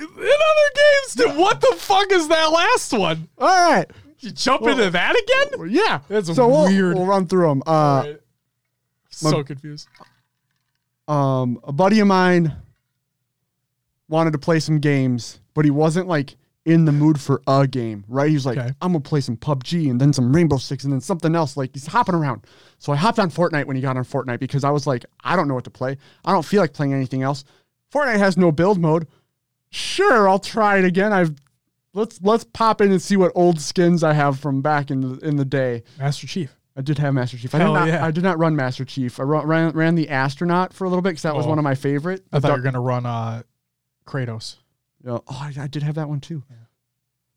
In 0.00 0.06
other 0.06 0.70
games, 0.76 1.14
dude, 1.16 1.36
what 1.36 1.60
the 1.60 1.74
fuck 1.78 2.10
is 2.12 2.28
that 2.28 2.46
last 2.52 2.92
one? 2.92 3.28
All 3.38 3.46
right. 3.48 3.86
You 4.20 4.30
jump 4.30 4.62
into 4.66 4.90
that 4.90 5.14
again? 5.16 5.58
Well, 5.60 5.68
yeah. 5.68 6.00
That's 6.08 6.34
so 6.34 6.48
we'll- 6.48 6.64
weird. 6.66 6.94
We'll, 6.96 7.06
run 7.06 7.26
through 7.26 7.48
them. 7.48 7.62
Uh, 7.66 8.02
Right. 8.06 8.20
So 9.10 9.42
confused. 9.42 9.88
um, 11.08 11.58
a 11.64 11.72
buddy 11.72 11.98
of 12.00 12.06
mine 12.06 12.52
wanted 14.08 14.32
to 14.32 14.38
play 14.38 14.60
some 14.60 14.78
games, 14.78 15.40
but 15.54 15.64
he 15.64 15.70
wasn't 15.70 16.06
like 16.06 16.36
in 16.64 16.84
the 16.84 16.92
mood 16.92 17.18
for 17.20 17.40
a 17.46 17.66
game, 17.66 18.04
right? 18.08 18.28
He 18.28 18.34
was 18.34 18.46
like, 18.46 18.58
Okay. 18.58 18.72
I'm 18.80 18.92
gonna 18.92 19.00
play 19.00 19.20
some 19.20 19.36
PUBG 19.36 19.90
and 19.90 20.00
then 20.00 20.12
some 20.12 20.32
Rainbow 20.34 20.58
Six 20.58 20.84
and 20.84 20.92
then 20.92 21.00
something 21.00 21.34
else. 21.34 21.56
Like 21.56 21.70
he's 21.72 21.86
hopping 21.86 22.14
around. 22.14 22.42
So 22.78 22.92
I 22.92 22.96
hopped 22.96 23.18
on 23.18 23.30
Fortnite 23.30 23.64
when 23.64 23.74
he 23.76 23.82
got 23.82 23.96
on 23.96 24.04
Fortnite 24.04 24.38
because 24.38 24.64
I 24.64 24.70
was 24.70 24.86
like, 24.86 25.04
I 25.24 25.34
don't 25.34 25.48
know 25.48 25.54
what 25.54 25.64
to 25.64 25.70
play. 25.70 25.96
I 26.24 26.32
don't 26.32 26.44
feel 26.44 26.60
like 26.60 26.72
playing 26.74 26.92
anything 26.94 27.22
else. 27.22 27.44
Fortnite 27.92 28.18
has 28.18 28.36
no 28.36 28.52
build 28.52 28.78
mode. 28.78 29.08
Sure, 29.70 30.28
I'll 30.28 30.38
try 30.38 30.78
it 30.78 30.84
again. 30.84 31.12
I've 31.12 31.34
let's 31.94 32.20
let's 32.22 32.44
pop 32.44 32.80
in 32.80 32.90
and 32.90 33.00
see 33.02 33.16
what 33.16 33.32
old 33.34 33.60
skins 33.60 34.02
I 34.04 34.12
have 34.14 34.38
from 34.40 34.62
back 34.62 34.90
in 34.90 35.00
the 35.00 35.18
in 35.26 35.36
the 35.36 35.44
day. 35.44 35.82
Master 35.98 36.26
Chief. 36.26 36.54
I 36.76 36.80
did 36.80 36.98
have 36.98 37.12
Master 37.12 37.36
Chief. 37.36 37.54
I 37.54 37.58
Hell 37.58 37.74
did 37.74 37.80
not. 37.80 37.88
yeah. 37.88 38.04
I 38.04 38.10
did 38.10 38.22
not 38.22 38.38
run 38.38 38.54
Master 38.56 38.84
Chief. 38.84 39.18
I 39.18 39.24
ran 39.24 39.70
ran, 39.72 39.94
the 39.96 40.08
astronaut 40.08 40.72
for 40.72 40.84
a 40.84 40.88
little 40.88 41.02
bit 41.02 41.10
because 41.10 41.22
that 41.22 41.34
was 41.34 41.44
Oh. 41.46 41.50
one 41.50 41.58
of 41.58 41.64
my 41.64 41.74
favorite. 41.74 42.24
I 42.32 42.38
thought 42.40 42.48
you 42.48 42.54
were 42.54 42.62
going 42.62 42.74
to 42.74 42.80
run 42.80 43.04
uh, 43.04 43.42
Kratos. 44.06 44.56
Yeah. 45.04 45.18
Oh, 45.18 45.22
I, 45.28 45.52
I 45.58 45.66
did 45.66 45.82
have 45.82 45.96
that 45.96 46.08
one 46.08 46.20
too. 46.20 46.42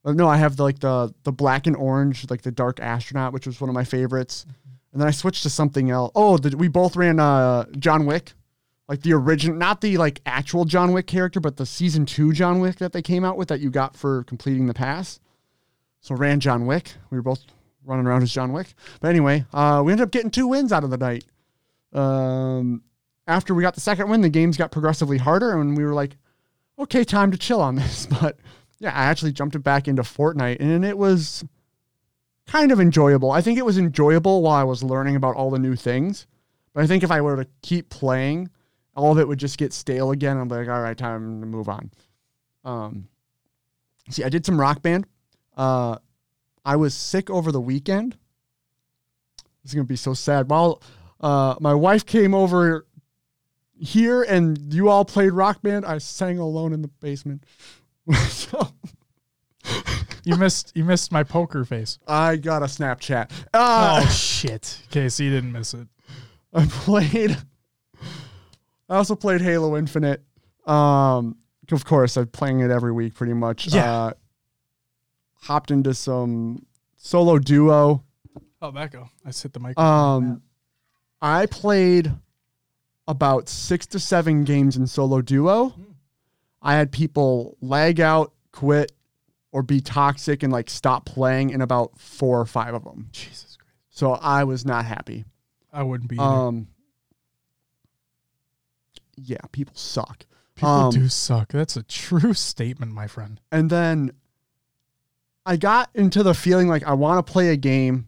Uh, 0.03 0.13
no, 0.13 0.27
I 0.27 0.37
have 0.37 0.55
the, 0.57 0.63
like 0.63 0.79
the 0.79 1.13
the 1.23 1.31
black 1.31 1.67
and 1.67 1.75
orange, 1.75 2.29
like 2.29 2.41
the 2.43 2.51
dark 2.51 2.79
astronaut, 2.79 3.33
which 3.33 3.45
was 3.45 3.59
one 3.61 3.69
of 3.69 3.73
my 3.75 3.83
favorites. 3.83 4.45
And 4.93 4.99
then 4.99 5.07
I 5.07 5.11
switched 5.11 5.43
to 5.43 5.49
something 5.49 5.89
else. 5.89 6.11
Oh, 6.15 6.37
the, 6.37 6.55
we 6.57 6.67
both 6.67 6.95
ran 6.97 7.19
uh, 7.19 7.65
John 7.79 8.05
Wick, 8.05 8.33
like 8.91 9.03
the 9.03 9.13
original, 9.13 9.55
not 9.55 9.79
the 9.79 9.97
like 9.97 10.19
actual 10.25 10.65
John 10.65 10.91
Wick 10.91 11.07
character, 11.07 11.39
but 11.39 11.55
the 11.55 11.65
season 11.65 12.05
two 12.05 12.33
John 12.33 12.59
Wick 12.59 12.75
that 12.79 12.91
they 12.91 13.01
came 13.01 13.23
out 13.23 13.37
with 13.37 13.47
that 13.47 13.61
you 13.61 13.69
got 13.69 13.95
for 13.95 14.25
completing 14.25 14.67
the 14.67 14.73
pass. 14.73 15.21
So 16.01 16.13
ran 16.13 16.41
John 16.41 16.65
Wick. 16.65 16.95
We 17.09 17.17
were 17.17 17.21
both 17.21 17.45
running 17.85 18.05
around 18.05 18.23
as 18.23 18.33
John 18.33 18.51
Wick. 18.51 18.73
But 18.99 19.07
anyway, 19.07 19.45
uh, 19.53 19.81
we 19.85 19.93
ended 19.93 20.03
up 20.03 20.11
getting 20.11 20.29
two 20.29 20.45
wins 20.45 20.73
out 20.73 20.83
of 20.83 20.89
the 20.89 20.97
night. 20.97 21.23
Um, 21.93 22.83
after 23.27 23.55
we 23.55 23.63
got 23.63 23.75
the 23.75 23.79
second 23.79 24.09
win, 24.09 24.19
the 24.19 24.27
games 24.27 24.57
got 24.57 24.73
progressively 24.73 25.17
harder, 25.17 25.57
and 25.57 25.77
we 25.77 25.85
were 25.85 25.93
like, 25.93 26.17
okay, 26.77 27.05
time 27.05 27.31
to 27.31 27.37
chill 27.37 27.61
on 27.61 27.75
this. 27.75 28.09
But 28.21 28.39
yeah, 28.79 28.89
I 28.89 29.05
actually 29.05 29.31
jumped 29.31 29.55
it 29.55 29.59
back 29.59 29.87
into 29.87 30.01
Fortnite, 30.01 30.57
and 30.59 30.83
it 30.83 30.97
was 30.97 31.45
kind 32.45 32.73
of 32.73 32.81
enjoyable. 32.81 33.31
I 33.31 33.39
think 33.39 33.57
it 33.57 33.65
was 33.65 33.77
enjoyable 33.77 34.41
while 34.41 34.55
I 34.55 34.65
was 34.65 34.83
learning 34.83 35.15
about 35.15 35.37
all 35.37 35.49
the 35.49 35.59
new 35.59 35.77
things. 35.77 36.27
But 36.73 36.83
I 36.83 36.87
think 36.87 37.03
if 37.03 37.11
I 37.11 37.21
were 37.21 37.37
to 37.37 37.47
keep 37.61 37.87
playing, 37.89 38.49
all 38.95 39.11
of 39.11 39.19
it 39.19 39.27
would 39.27 39.39
just 39.39 39.57
get 39.57 39.73
stale 39.73 40.11
again. 40.11 40.37
I'm 40.37 40.47
like, 40.47 40.67
all 40.67 40.81
right, 40.81 40.97
time 40.97 41.41
to 41.41 41.47
move 41.47 41.69
on. 41.69 41.91
Um, 42.63 43.07
see, 44.09 44.23
I 44.23 44.29
did 44.29 44.45
some 44.45 44.59
rock 44.59 44.81
band. 44.81 45.05
Uh, 45.55 45.97
I 46.63 46.75
was 46.75 46.93
sick 46.93 47.29
over 47.29 47.51
the 47.51 47.61
weekend. 47.61 48.17
This 49.63 49.71
is 49.71 49.75
gonna 49.75 49.85
be 49.85 49.95
so 49.95 50.13
sad. 50.13 50.49
While 50.49 50.81
uh, 51.19 51.55
my 51.59 51.73
wife 51.73 52.05
came 52.05 52.33
over 52.33 52.85
here 53.79 54.23
and 54.23 54.73
you 54.73 54.89
all 54.89 55.05
played 55.05 55.31
rock 55.31 55.61
band, 55.61 55.85
I 55.85 55.97
sang 55.97 56.37
alone 56.39 56.73
in 56.73 56.81
the 56.81 56.87
basement. 56.87 57.45
so 58.29 58.73
You 60.23 60.35
missed 60.35 60.71
you 60.75 60.83
missed 60.83 61.11
my 61.11 61.23
poker 61.23 61.65
face. 61.65 61.97
I 62.07 62.35
got 62.35 62.61
a 62.61 62.65
Snapchat. 62.65 63.31
Uh, 63.53 64.03
oh 64.03 64.09
shit. 64.09 64.81
Okay, 64.87 65.09
so 65.09 65.23
you 65.23 65.31
didn't 65.31 65.51
miss 65.51 65.73
it. 65.73 65.87
I 66.53 66.65
played. 66.65 67.37
I 68.91 68.97
also 68.97 69.15
played 69.15 69.39
Halo 69.39 69.77
Infinite. 69.77 70.21
Um, 70.65 71.37
of 71.71 71.85
course, 71.85 72.17
I'm 72.17 72.27
playing 72.27 72.59
it 72.59 72.71
every 72.71 72.91
week, 72.91 73.15
pretty 73.15 73.33
much. 73.33 73.67
Yeah. 73.67 73.89
Uh, 73.91 74.11
hopped 75.35 75.71
into 75.71 75.93
some 75.93 76.65
solo 76.97 77.39
duo. 77.39 78.03
Oh, 78.61 78.71
that. 78.71 78.93
I 79.25 79.31
hit 79.31 79.53
the 79.53 79.61
mic. 79.61 79.79
Um, 79.79 80.41
I 81.21 81.45
played 81.45 82.11
about 83.07 83.47
six 83.47 83.87
to 83.87 83.99
seven 83.99 84.43
games 84.43 84.75
in 84.75 84.85
solo 84.87 85.21
duo. 85.21 85.73
I 86.61 86.73
had 86.75 86.91
people 86.91 87.57
lag 87.61 88.01
out, 88.01 88.33
quit, 88.51 88.91
or 89.53 89.63
be 89.63 89.79
toxic 89.79 90.43
and 90.43 90.51
like 90.51 90.69
stop 90.69 91.05
playing 91.05 91.51
in 91.51 91.61
about 91.61 91.97
four 91.97 92.41
or 92.41 92.45
five 92.45 92.73
of 92.73 92.83
them. 92.83 93.07
Jesus 93.13 93.55
Christ. 93.57 93.73
So 93.89 94.11
I 94.11 94.43
was 94.43 94.65
not 94.65 94.83
happy. 94.83 95.23
I 95.71 95.83
wouldn't 95.83 96.09
be. 96.09 96.17
either. 96.17 96.23
Um, 96.23 96.67
yeah, 99.15 99.37
people 99.51 99.75
suck. 99.75 100.25
People 100.55 100.69
um, 100.69 100.91
do 100.91 101.07
suck. 101.09 101.49
That's 101.51 101.77
a 101.77 101.83
true 101.83 102.33
statement, 102.33 102.91
my 102.91 103.07
friend. 103.07 103.39
And 103.51 103.69
then 103.69 104.11
I 105.45 105.57
got 105.57 105.89
into 105.95 106.23
the 106.23 106.33
feeling 106.33 106.67
like 106.67 106.83
I 106.83 106.93
want 106.93 107.25
to 107.25 107.31
play 107.31 107.49
a 107.49 107.55
game 107.55 108.07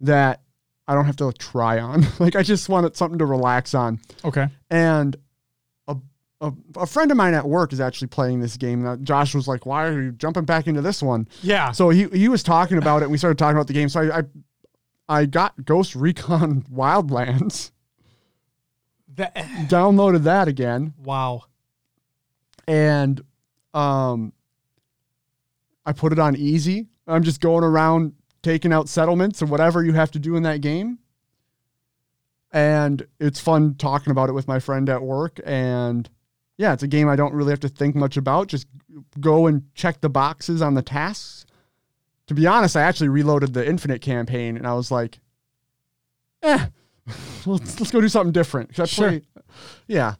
that 0.00 0.42
I 0.86 0.94
don't 0.94 1.04
have 1.04 1.16
to 1.16 1.32
try 1.32 1.78
on. 1.78 2.04
like 2.18 2.36
I 2.36 2.42
just 2.42 2.68
wanted 2.68 2.96
something 2.96 3.18
to 3.18 3.26
relax 3.26 3.74
on. 3.74 4.00
Okay. 4.24 4.48
And 4.70 5.16
a, 5.88 5.96
a, 6.40 6.52
a 6.76 6.86
friend 6.86 7.10
of 7.10 7.16
mine 7.16 7.34
at 7.34 7.46
work 7.46 7.72
is 7.72 7.80
actually 7.80 8.08
playing 8.08 8.40
this 8.40 8.56
game. 8.56 9.04
Josh 9.04 9.34
was 9.34 9.46
like, 9.46 9.66
"Why 9.66 9.86
are 9.86 10.02
you 10.02 10.12
jumping 10.12 10.44
back 10.44 10.66
into 10.66 10.80
this 10.80 11.02
one?" 11.02 11.28
Yeah. 11.42 11.72
So 11.72 11.90
he 11.90 12.06
he 12.12 12.28
was 12.28 12.42
talking 12.42 12.78
about 12.78 13.02
it. 13.02 13.04
and 13.04 13.12
We 13.12 13.18
started 13.18 13.38
talking 13.38 13.56
about 13.56 13.66
the 13.68 13.72
game. 13.72 13.88
So 13.88 14.00
I 14.00 14.18
I, 14.18 14.22
I 15.08 15.26
got 15.26 15.64
Ghost 15.64 15.94
Recon 15.94 16.62
Wildlands, 16.72 17.70
That, 19.16 19.34
downloaded 19.68 20.24
that 20.24 20.48
again. 20.48 20.94
wow. 21.02 21.44
and 22.66 23.20
um 23.74 24.32
I 25.86 25.92
put 25.92 26.12
it 26.12 26.18
on 26.18 26.36
easy. 26.36 26.86
I'm 27.06 27.22
just 27.22 27.40
going 27.40 27.64
around 27.64 28.12
taking 28.42 28.72
out 28.72 28.88
settlements 28.88 29.42
or 29.42 29.46
whatever 29.46 29.82
you 29.82 29.92
have 29.94 30.10
to 30.12 30.18
do 30.18 30.36
in 30.36 30.42
that 30.44 30.60
game. 30.60 30.98
And 32.52 33.06
it's 33.18 33.40
fun 33.40 33.74
talking 33.74 34.10
about 34.10 34.28
it 34.28 34.32
with 34.32 34.46
my 34.46 34.58
friend 34.58 34.88
at 34.88 35.02
work 35.02 35.40
and 35.44 36.08
yeah, 36.58 36.74
it's 36.74 36.82
a 36.82 36.88
game 36.88 37.08
I 37.08 37.16
don't 37.16 37.32
really 37.32 37.52
have 37.52 37.60
to 37.60 37.70
think 37.70 37.94
much 37.94 38.18
about. 38.18 38.48
Just 38.48 38.66
go 39.18 39.46
and 39.46 39.62
check 39.74 40.02
the 40.02 40.10
boxes 40.10 40.60
on 40.60 40.74
the 40.74 40.82
tasks. 40.82 41.46
To 42.26 42.34
be 42.34 42.46
honest, 42.46 42.76
I 42.76 42.82
actually 42.82 43.08
reloaded 43.08 43.54
the 43.54 43.66
Infinite 43.66 44.02
campaign 44.02 44.58
and 44.58 44.66
I 44.66 44.74
was 44.74 44.90
like, 44.90 45.20
eh, 46.42 46.66
let's, 47.46 47.80
let's 47.80 47.90
go 47.90 48.00
do 48.00 48.08
something 48.08 48.32
different. 48.32 48.78
I 48.78 48.84
Sure. 48.84 49.08
play, 49.08 49.22
yeah. 49.86 50.14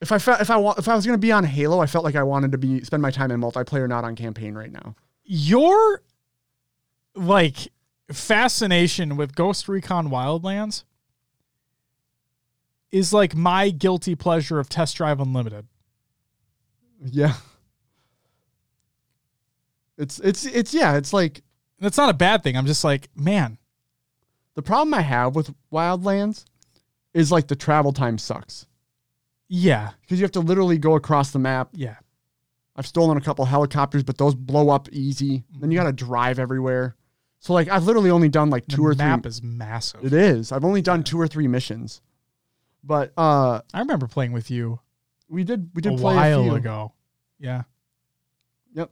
If 0.00 0.12
I 0.12 0.18
felt 0.18 0.40
if 0.40 0.50
I 0.50 0.56
want 0.56 0.78
if 0.78 0.88
I 0.88 0.94
was 0.94 1.04
gonna 1.04 1.18
be 1.18 1.32
on 1.32 1.44
Halo, 1.44 1.80
I 1.80 1.86
felt 1.86 2.04
like 2.04 2.14
I 2.14 2.22
wanted 2.22 2.52
to 2.52 2.58
be 2.58 2.82
spend 2.84 3.02
my 3.02 3.10
time 3.10 3.30
in 3.30 3.40
multiplayer, 3.40 3.88
not 3.88 4.04
on 4.04 4.14
campaign 4.14 4.54
right 4.54 4.70
now. 4.70 4.94
Your 5.24 6.02
like 7.14 7.56
fascination 8.12 9.16
with 9.16 9.34
Ghost 9.34 9.68
Recon 9.68 10.08
Wildlands 10.08 10.84
is 12.92 13.12
like 13.12 13.34
my 13.34 13.70
guilty 13.70 14.14
pleasure 14.14 14.58
of 14.58 14.68
Test 14.68 14.96
Drive 14.96 15.20
Unlimited. 15.20 15.66
Yeah. 17.04 17.34
It's 19.96 20.20
it's 20.20 20.44
it's 20.46 20.72
yeah, 20.72 20.96
it's 20.96 21.12
like 21.12 21.42
it's 21.80 21.96
not 21.96 22.08
a 22.08 22.14
bad 22.14 22.42
thing. 22.44 22.56
I'm 22.56 22.66
just 22.66 22.84
like, 22.84 23.08
man, 23.16 23.58
the 24.58 24.62
problem 24.62 24.92
I 24.92 25.02
have 25.02 25.36
with 25.36 25.54
Wildlands 25.72 26.44
is 27.14 27.30
like 27.30 27.46
the 27.46 27.54
travel 27.54 27.92
time 27.92 28.18
sucks. 28.18 28.66
yeah, 29.48 29.90
Because 30.00 30.18
you 30.18 30.24
have 30.24 30.32
to 30.32 30.40
literally 30.40 30.78
go 30.78 30.96
across 30.96 31.30
the 31.30 31.38
map. 31.38 31.68
yeah. 31.74 31.94
I've 32.74 32.86
stolen 32.88 33.16
a 33.16 33.20
couple 33.20 33.44
helicopters, 33.44 34.02
but 34.02 34.18
those 34.18 34.34
blow 34.34 34.70
up 34.70 34.88
easy. 34.90 35.44
Then 35.60 35.70
you 35.70 35.78
gotta 35.78 35.92
drive 35.92 36.40
everywhere. 36.40 36.96
So 37.38 37.52
like 37.52 37.68
I've 37.68 37.84
literally 37.84 38.10
only 38.10 38.28
done 38.28 38.50
like 38.50 38.66
two 38.66 38.78
the 38.78 38.82
or 38.88 38.94
map 38.94 39.22
three 39.22 39.28
is 39.28 39.42
massive. 39.44 40.04
It 40.04 40.12
is. 40.12 40.50
I've 40.50 40.64
only 40.64 40.82
done 40.82 41.04
two 41.04 41.20
or 41.20 41.28
three 41.28 41.46
missions. 41.46 42.00
But 42.82 43.12
uh 43.16 43.60
I 43.72 43.78
remember 43.78 44.08
playing 44.08 44.32
with 44.32 44.50
you 44.50 44.80
we 45.28 45.44
did 45.44 45.70
we 45.74 45.80
a 45.80 45.82
did 45.82 45.98
play 45.98 46.14
while 46.16 46.40
a 46.40 46.44
few. 46.44 46.54
ago. 46.54 46.92
Yeah. 47.38 47.62
Yep. 48.74 48.90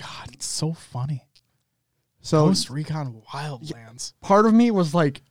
God, 0.00 0.28
it's 0.32 0.46
so 0.46 0.72
funny. 0.72 1.24
So 2.22 2.46
Ghost 2.48 2.68
Recon 2.70 3.22
Wildlands. 3.32 4.12
part 4.20 4.46
of 4.46 4.52
me 4.54 4.70
was 4.70 4.94
like 4.94 5.22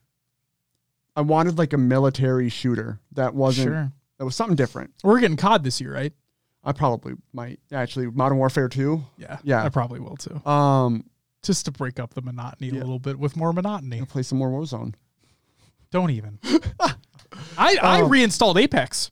I 1.16 1.22
wanted 1.22 1.58
like 1.58 1.74
a 1.74 1.78
military 1.78 2.50
shooter 2.50 3.00
that 3.14 3.34
wasn't 3.36 3.68
Sure. 3.68 3.92
that 4.18 4.26
was 4.26 4.36
something 4.36 4.56
different. 4.56 4.94
We're 5.04 5.20
getting 5.20 5.38
COD 5.38 5.64
this 5.64 5.80
year, 5.82 5.94
right? 5.94 6.14
I 6.64 6.72
probably 6.72 7.14
might 7.34 7.60
actually 7.72 8.08
Modern 8.08 8.38
Warfare 8.38 8.68
2. 8.70 9.04
Yeah. 9.18 9.38
Yeah. 9.44 9.64
I 9.64 9.70
probably 9.70 10.00
will 10.00 10.18
too. 10.18 10.44
Um 10.50 11.06
Just 11.44 11.66
to 11.66 11.72
break 11.72 12.00
up 12.00 12.14
the 12.14 12.22
monotony 12.22 12.68
Yeah. 12.70 12.80
a 12.80 12.82
little 12.82 13.00
bit 13.00 13.20
with 13.20 13.36
more 13.38 13.54
monotony. 13.54 14.00
I'll 14.00 14.06
play 14.06 14.24
some 14.24 14.38
more 14.38 14.50
Warzone. 14.50 14.94
Don't 15.92 16.12
even. 16.12 16.40
I, 17.58 17.78
I 17.82 18.02
Um, 18.02 18.10
reinstalled 18.10 18.58
Apex. 18.58 19.12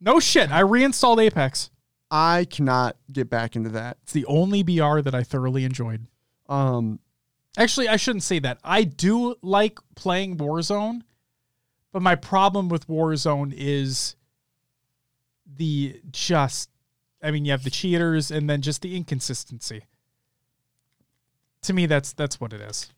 No 0.00 0.20
shit. 0.20 0.50
I 0.50 0.60
reinstalled 0.60 1.20
Apex. 1.20 1.70
I 2.10 2.46
cannot 2.50 2.96
get 3.10 3.30
back 3.30 3.56
into 3.56 3.70
that. 3.70 3.96
It's 4.02 4.12
the 4.12 4.26
only 4.26 4.62
BR 4.62 5.00
that 5.00 5.14
I 5.14 5.22
thoroughly 5.22 5.64
enjoyed. 5.64 6.06
Um 6.48 7.00
Actually, 7.56 7.88
I 7.88 7.96
shouldn't 7.96 8.22
say 8.22 8.38
that. 8.38 8.58
I 8.64 8.84
do 8.84 9.36
like 9.42 9.78
playing 9.94 10.38
Warzone, 10.38 11.02
but 11.92 12.00
my 12.00 12.14
problem 12.14 12.70
with 12.70 12.88
Warzone 12.88 13.52
is 13.54 14.16
the 15.56 16.00
just 16.10 16.70
I 17.22 17.30
mean, 17.30 17.44
you 17.44 17.52
have 17.52 17.62
the 17.62 17.70
cheaters 17.70 18.30
and 18.30 18.50
then 18.50 18.62
just 18.62 18.82
the 18.82 18.96
inconsistency. 18.96 19.84
To 21.62 21.72
me 21.72 21.86
that's 21.86 22.12
that's 22.14 22.40
what 22.40 22.52
it 22.52 22.60
is. 22.60 22.90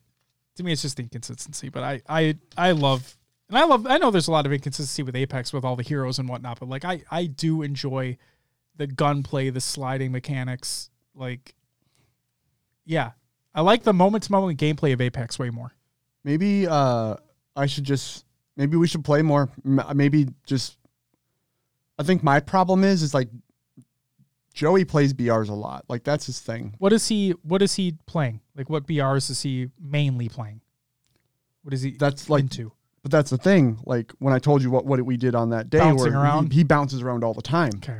To 0.56 0.62
me 0.62 0.72
it's 0.72 0.82
just 0.82 1.00
inconsistency, 1.00 1.68
but 1.68 1.82
I 1.82 2.02
I 2.08 2.36
I 2.56 2.70
love 2.70 3.16
and 3.48 3.58
I 3.58 3.64
love 3.64 3.86
I 3.88 3.98
know 3.98 4.12
there's 4.12 4.28
a 4.28 4.32
lot 4.32 4.46
of 4.46 4.52
inconsistency 4.52 5.02
with 5.02 5.16
Apex 5.16 5.52
with 5.52 5.64
all 5.64 5.74
the 5.76 5.82
heroes 5.82 6.20
and 6.20 6.28
whatnot, 6.28 6.60
but 6.60 6.68
like 6.68 6.84
I 6.84 7.02
I 7.10 7.26
do 7.26 7.62
enjoy 7.62 8.16
the 8.76 8.86
gunplay, 8.86 9.50
the 9.50 9.60
sliding 9.60 10.12
mechanics, 10.12 10.90
like 11.14 11.54
yeah, 12.86 13.12
I 13.54 13.60
like 13.60 13.82
the 13.82 13.92
moment 13.92 14.24
to 14.24 14.32
moment 14.32 14.58
gameplay 14.58 14.92
of 14.92 15.00
Apex 15.00 15.38
way 15.38 15.50
more. 15.50 15.72
maybe 16.24 16.66
uh 16.66 17.16
I 17.56 17.66
should 17.66 17.84
just 17.84 18.24
maybe 18.56 18.76
we 18.76 18.86
should 18.86 19.04
play 19.04 19.22
more 19.22 19.50
maybe 19.64 20.28
just 20.46 20.76
I 21.98 22.02
think 22.02 22.22
my 22.22 22.40
problem 22.40 22.82
is 22.84 23.02
is 23.02 23.14
like 23.14 23.28
Joey 24.54 24.84
plays 24.84 25.12
BRs 25.12 25.48
a 25.48 25.54
lot. 25.54 25.84
Like 25.88 26.04
that's 26.04 26.26
his 26.26 26.38
thing. 26.38 26.74
What 26.78 26.92
is 26.92 27.08
he? 27.08 27.32
What 27.42 27.60
is 27.60 27.74
he 27.74 27.96
playing? 28.06 28.40
Like, 28.56 28.70
what 28.70 28.86
BRs 28.86 29.28
is 29.28 29.42
he 29.42 29.68
mainly 29.80 30.28
playing? 30.28 30.60
What 31.62 31.74
is 31.74 31.82
he 31.82 31.96
That's 31.98 32.30
like 32.30 32.42
into? 32.42 32.72
But 33.02 33.10
that's 33.10 33.30
the 33.30 33.36
thing. 33.36 33.80
Like 33.84 34.12
when 34.20 34.32
I 34.32 34.38
told 34.38 34.62
you 34.62 34.70
what, 34.70 34.86
what 34.86 35.02
we 35.02 35.16
did 35.16 35.34
on 35.34 35.50
that 35.50 35.70
day, 35.70 35.78
Bouncing 35.78 36.12
where 36.12 36.22
around? 36.22 36.52
He, 36.52 36.60
he 36.60 36.64
bounces 36.64 37.02
around 37.02 37.24
all 37.24 37.34
the 37.34 37.42
time. 37.42 37.72
Okay, 37.76 37.98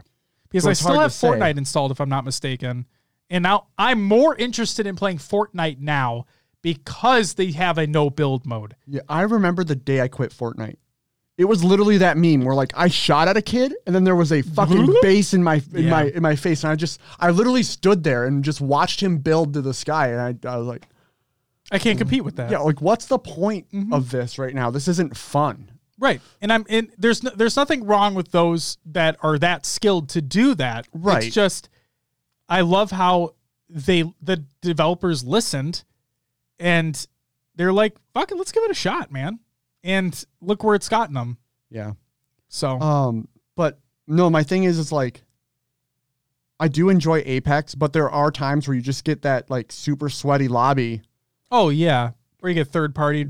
because 0.49 0.65
So 0.65 0.71
I 0.71 0.73
still 0.75 1.01
have 1.01 1.11
to 1.11 1.17
say. 1.19 1.29
Fortnite 1.29 1.59
installed 1.59 1.91
if 1.91 2.01
I'm 2.01 2.09
not 2.09 2.25
mistaken. 2.25 2.87
And 3.31 3.43
now 3.43 3.67
I'm 3.79 4.03
more 4.03 4.35
interested 4.37 4.87
in 4.87 4.97
playing 4.97 5.19
Fortnite 5.19 5.79
now 5.81 6.27
because 6.63 7.35
they 7.35 7.53
have 7.53 7.79
a 7.79 7.87
no 7.87 8.11
build 8.11 8.47
mode. 8.47 8.77
Yeah, 8.87 9.03
I 9.09 9.23
remember 9.23 9.65
the 9.65 9.77
day 9.77 10.01
I 10.01 10.09
quit 10.09 10.31
Fortnite. 10.31 10.77
It 11.37 11.47
was 11.47 11.65
literally 11.65 11.99
that 11.99 12.17
meme 12.17 12.45
where 12.45 12.55
like 12.55 12.73
I 12.77 12.87
shot 12.89 13.27
at 13.27 13.37
a 13.37 13.43
kid 13.43 13.75
and 13.87 13.95
then 13.95 14.05
there 14.05 14.15
was 14.15 14.31
a 14.31 14.41
fucking 14.43 14.95
base 15.03 15.35
in 15.35 15.43
my 15.43 15.61
in 15.75 15.85
Yeah. 15.85 15.91
my 15.91 16.03
in 16.05 16.23
my 16.23 16.37
face 16.37 16.63
and 16.63 16.71
I 16.71 16.77
just 16.77 17.01
I 17.19 17.31
literally 17.31 17.65
stood 17.65 18.05
there 18.05 18.25
and 18.27 18.45
just 18.45 18.61
watched 18.61 19.01
him 19.03 19.19
build 19.19 19.53
to 19.55 19.61
the 19.63 19.75
sky 19.75 20.09
and 20.09 20.21
I, 20.47 20.49
I 20.49 20.57
was 20.59 20.67
like, 20.69 20.87
I 21.73 21.79
can't 21.81 21.99
compete 21.99 22.25
with 22.25 22.37
that. 22.37 22.51
yeah, 22.53 22.59
like 22.59 22.81
what's 22.81 23.07
the 23.07 23.19
point 23.19 23.67
Mm-hmm. 23.73 23.93
of 23.93 24.11
this 24.11 24.39
right 24.39 24.55
now? 24.55 24.71
This 24.71 24.87
isn't 24.87 25.17
fun. 25.17 25.73
Right. 25.99 26.21
And 26.41 26.53
I'm 26.53 26.65
and 26.69 26.91
there's 26.99 27.23
no, 27.25 27.31
there's 27.35 27.57
nothing 27.57 27.85
wrong 27.85 28.15
with 28.15 28.31
those 28.31 28.79
that 28.87 29.17
are 29.23 29.37
that 29.39 29.67
skilled 29.67 30.09
to 30.11 30.23
do 30.23 30.55
that. 30.55 30.87
Right. 30.93 31.25
It's 31.25 31.35
just 31.35 31.69
I 32.49 32.61
love 32.61 32.91
how 32.91 33.35
they 33.69 34.05
the 34.21 34.45
developers 34.61 35.25
listened 35.25 35.85
and 36.59 37.07
they're 37.57 37.73
like, 37.73 37.97
fuck 38.13 38.31
it, 38.31 38.37
let's 38.37 38.53
give 38.53 38.65
it 38.65 38.71
a 38.71 38.75
shot, 38.75 39.11
man. 39.13 39.39
And 39.83 40.25
look 40.41 40.65
where 40.65 40.75
it's 40.75 40.89
gotten 40.89 41.15
them. 41.15 41.39
Yeah. 41.71 41.93
So 42.49 42.81
Um, 42.81 43.29
but 43.57 43.79
no, 44.07 44.31
my 44.31 44.43
thing 44.43 44.65
is, 44.65 44.79
it's 44.79 44.93
like 44.93 45.23
I 46.61 46.69
do 46.69 46.89
enjoy 46.89 47.23
Apex, 47.27 47.75
but 47.75 47.93
there 47.93 48.11
are 48.11 48.31
times 48.31 48.69
where 48.69 48.75
you 48.75 48.83
just 48.83 49.05
get 49.05 49.23
that 49.23 49.51
like 49.51 49.73
super 49.73 50.09
sweaty 50.09 50.49
lobby. 50.49 51.03
Oh 51.51 51.69
yeah. 51.69 52.11
Where 52.41 52.51
you 52.51 52.55
get 52.55 52.69
third 52.69 52.95
party. 52.95 53.27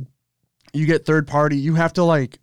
You 0.73 0.87
get 0.87 1.07
third 1.07 1.27
party. 1.27 1.57
You 1.57 1.75
have 1.77 1.93
to 1.95 2.05
like, 2.05 2.39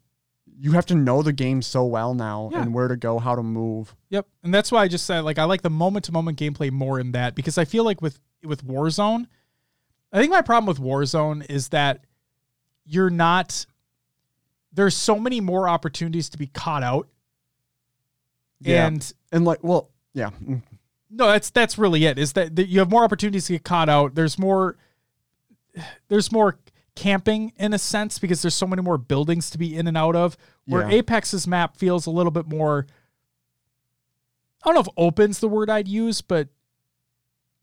you 0.63 0.73
have 0.73 0.85
to 0.85 0.93
know 0.95 1.23
the 1.23 1.33
game 1.33 1.63
so 1.63 1.83
well 1.83 2.13
now 2.13 2.49
Yeah. 2.51 2.61
and 2.61 2.71
where 2.73 2.87
to 2.87 2.95
go, 2.95 3.17
how 3.17 3.35
to 3.35 3.41
move. 3.41 3.95
Yep. 4.09 4.27
And 4.43 4.53
that's 4.53 4.71
why 4.71 4.83
I 4.83 4.87
just 4.87 5.07
said 5.07 5.21
like 5.21 5.39
I 5.39 5.45
like 5.45 5.63
the 5.63 5.71
moment 5.71 6.05
to 6.05 6.11
moment 6.11 6.37
gameplay 6.39 6.69
more 6.71 6.99
in 6.99 7.13
that 7.13 7.33
because 7.33 7.57
I 7.57 7.65
feel 7.65 7.83
like 7.83 7.99
with 8.01 8.19
with 8.43 8.63
Warzone, 8.65 9.25
I 10.13 10.19
think 10.19 10.31
my 10.31 10.43
problem 10.43 10.67
with 10.67 10.79
Warzone 10.79 11.49
is 11.49 11.69
that 11.69 12.05
you're 12.85 13.09
not 13.09 13.65
there's 14.71 14.95
so 14.95 15.17
many 15.17 15.41
more 15.41 15.67
opportunities 15.67 16.29
to 16.29 16.37
be 16.37 16.45
caught 16.47 16.83
out. 16.83 17.07
Yeah. 18.59 18.85
And 18.87 19.13
And 19.31 19.43
like, 19.45 19.63
well, 19.63 19.89
yeah, 20.13 20.29
mm, 20.43 20.61
no, 21.09 21.27
that's 21.27 21.49
that's 21.49 21.77
really 21.79 22.05
it. 22.05 22.19
Is 22.19 22.33
that, 22.33 22.55
that 22.55 22.67
you 22.67 22.79
have 22.79 22.89
more 22.91 23.03
opportunities 23.03 23.45
to 23.47 23.53
get 23.53 23.63
caught 23.63 23.89
out. 23.89 24.13
There's 24.13 24.37
more 24.37 24.77
there's 26.07 26.31
more 26.31 26.59
camping 26.95 27.53
in 27.57 27.73
a 27.73 27.77
sense 27.79 28.19
because 28.19 28.41
there's 28.41 28.55
so 28.55 28.67
many 28.67 28.81
more 28.81 28.97
buildings 28.97 29.49
to 29.51 29.57
be 29.57 29.75
in 29.75 29.87
and 29.87 29.97
out 29.97 30.15
of. 30.15 30.35
Where 30.65 30.89
Yeah. 30.89 30.97
Apex's 30.97 31.47
map 31.47 31.77
feels 31.77 32.05
a 32.05 32.11
little 32.11 32.31
bit 32.31 32.47
more 32.47 32.85
I 34.63 34.67
don't 34.69 34.75
know 34.75 34.81
if 34.81 34.87
open's 34.95 35.39
the 35.39 35.47
word 35.47 35.69
I'd 35.71 35.87
use, 35.87 36.21
but 36.21 36.49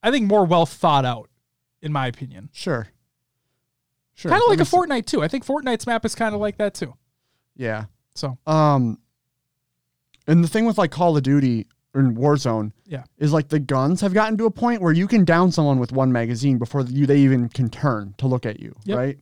I 0.03 0.11
think 0.11 0.27
more 0.27 0.45
well 0.45 0.67
thought 0.67 1.05
out, 1.05 1.31
in 1.81 1.93
my 1.93 2.09
opinion. 2.09 2.49
sure, 2.53 2.89
sure. 4.15 4.31
Kind 4.33 4.43
of 4.43 4.49
like 4.49 4.59
a. 4.61 4.65
Fortnite 4.65 5.07
too. 5.07 5.23
I 5.23 5.29
think 5.29 5.47
Fortnite's 5.47 5.87
map 5.87 6.05
is 6.05 6.17
kind 6.17 6.35
of 6.35 6.41
like 6.41 6.57
that 6.59 6.75
too. 6.75 6.95
Yeah. 7.55 7.85
So 8.17 8.37
Um, 8.49 8.99
and 10.27 10.43
the 10.43 10.49
thing 10.49 10.65
with 10.67 10.77
like 10.77 10.91
Call 10.91 11.17
of 11.17 11.23
Duty 11.23 11.69
and 11.99 12.17
Warzone, 12.17 12.73
Yeah. 12.87 13.05
is 13.19 13.33
like 13.33 13.49
the 13.49 13.59
guns 13.59 14.01
have 14.01 14.15
gotten 14.15 14.37
to 14.39 14.47
a 14.47 14.51
point 14.51 14.81
where 14.83 14.93
you 14.93 15.07
can 15.07 15.25
down 15.25 15.53
someone 15.53 15.79
with 15.79 15.93
one 15.93 16.13
magazine 16.13 16.59
before 16.59 16.83
you 16.83 17.07
they 17.07 17.19
even 17.19 17.49
can 17.49 17.69
turn 17.69 18.15
to 18.19 18.27
look 18.27 18.47
at 18.47 18.61
you, 18.61 18.75
Yep. 18.85 18.99
right? 18.99 19.19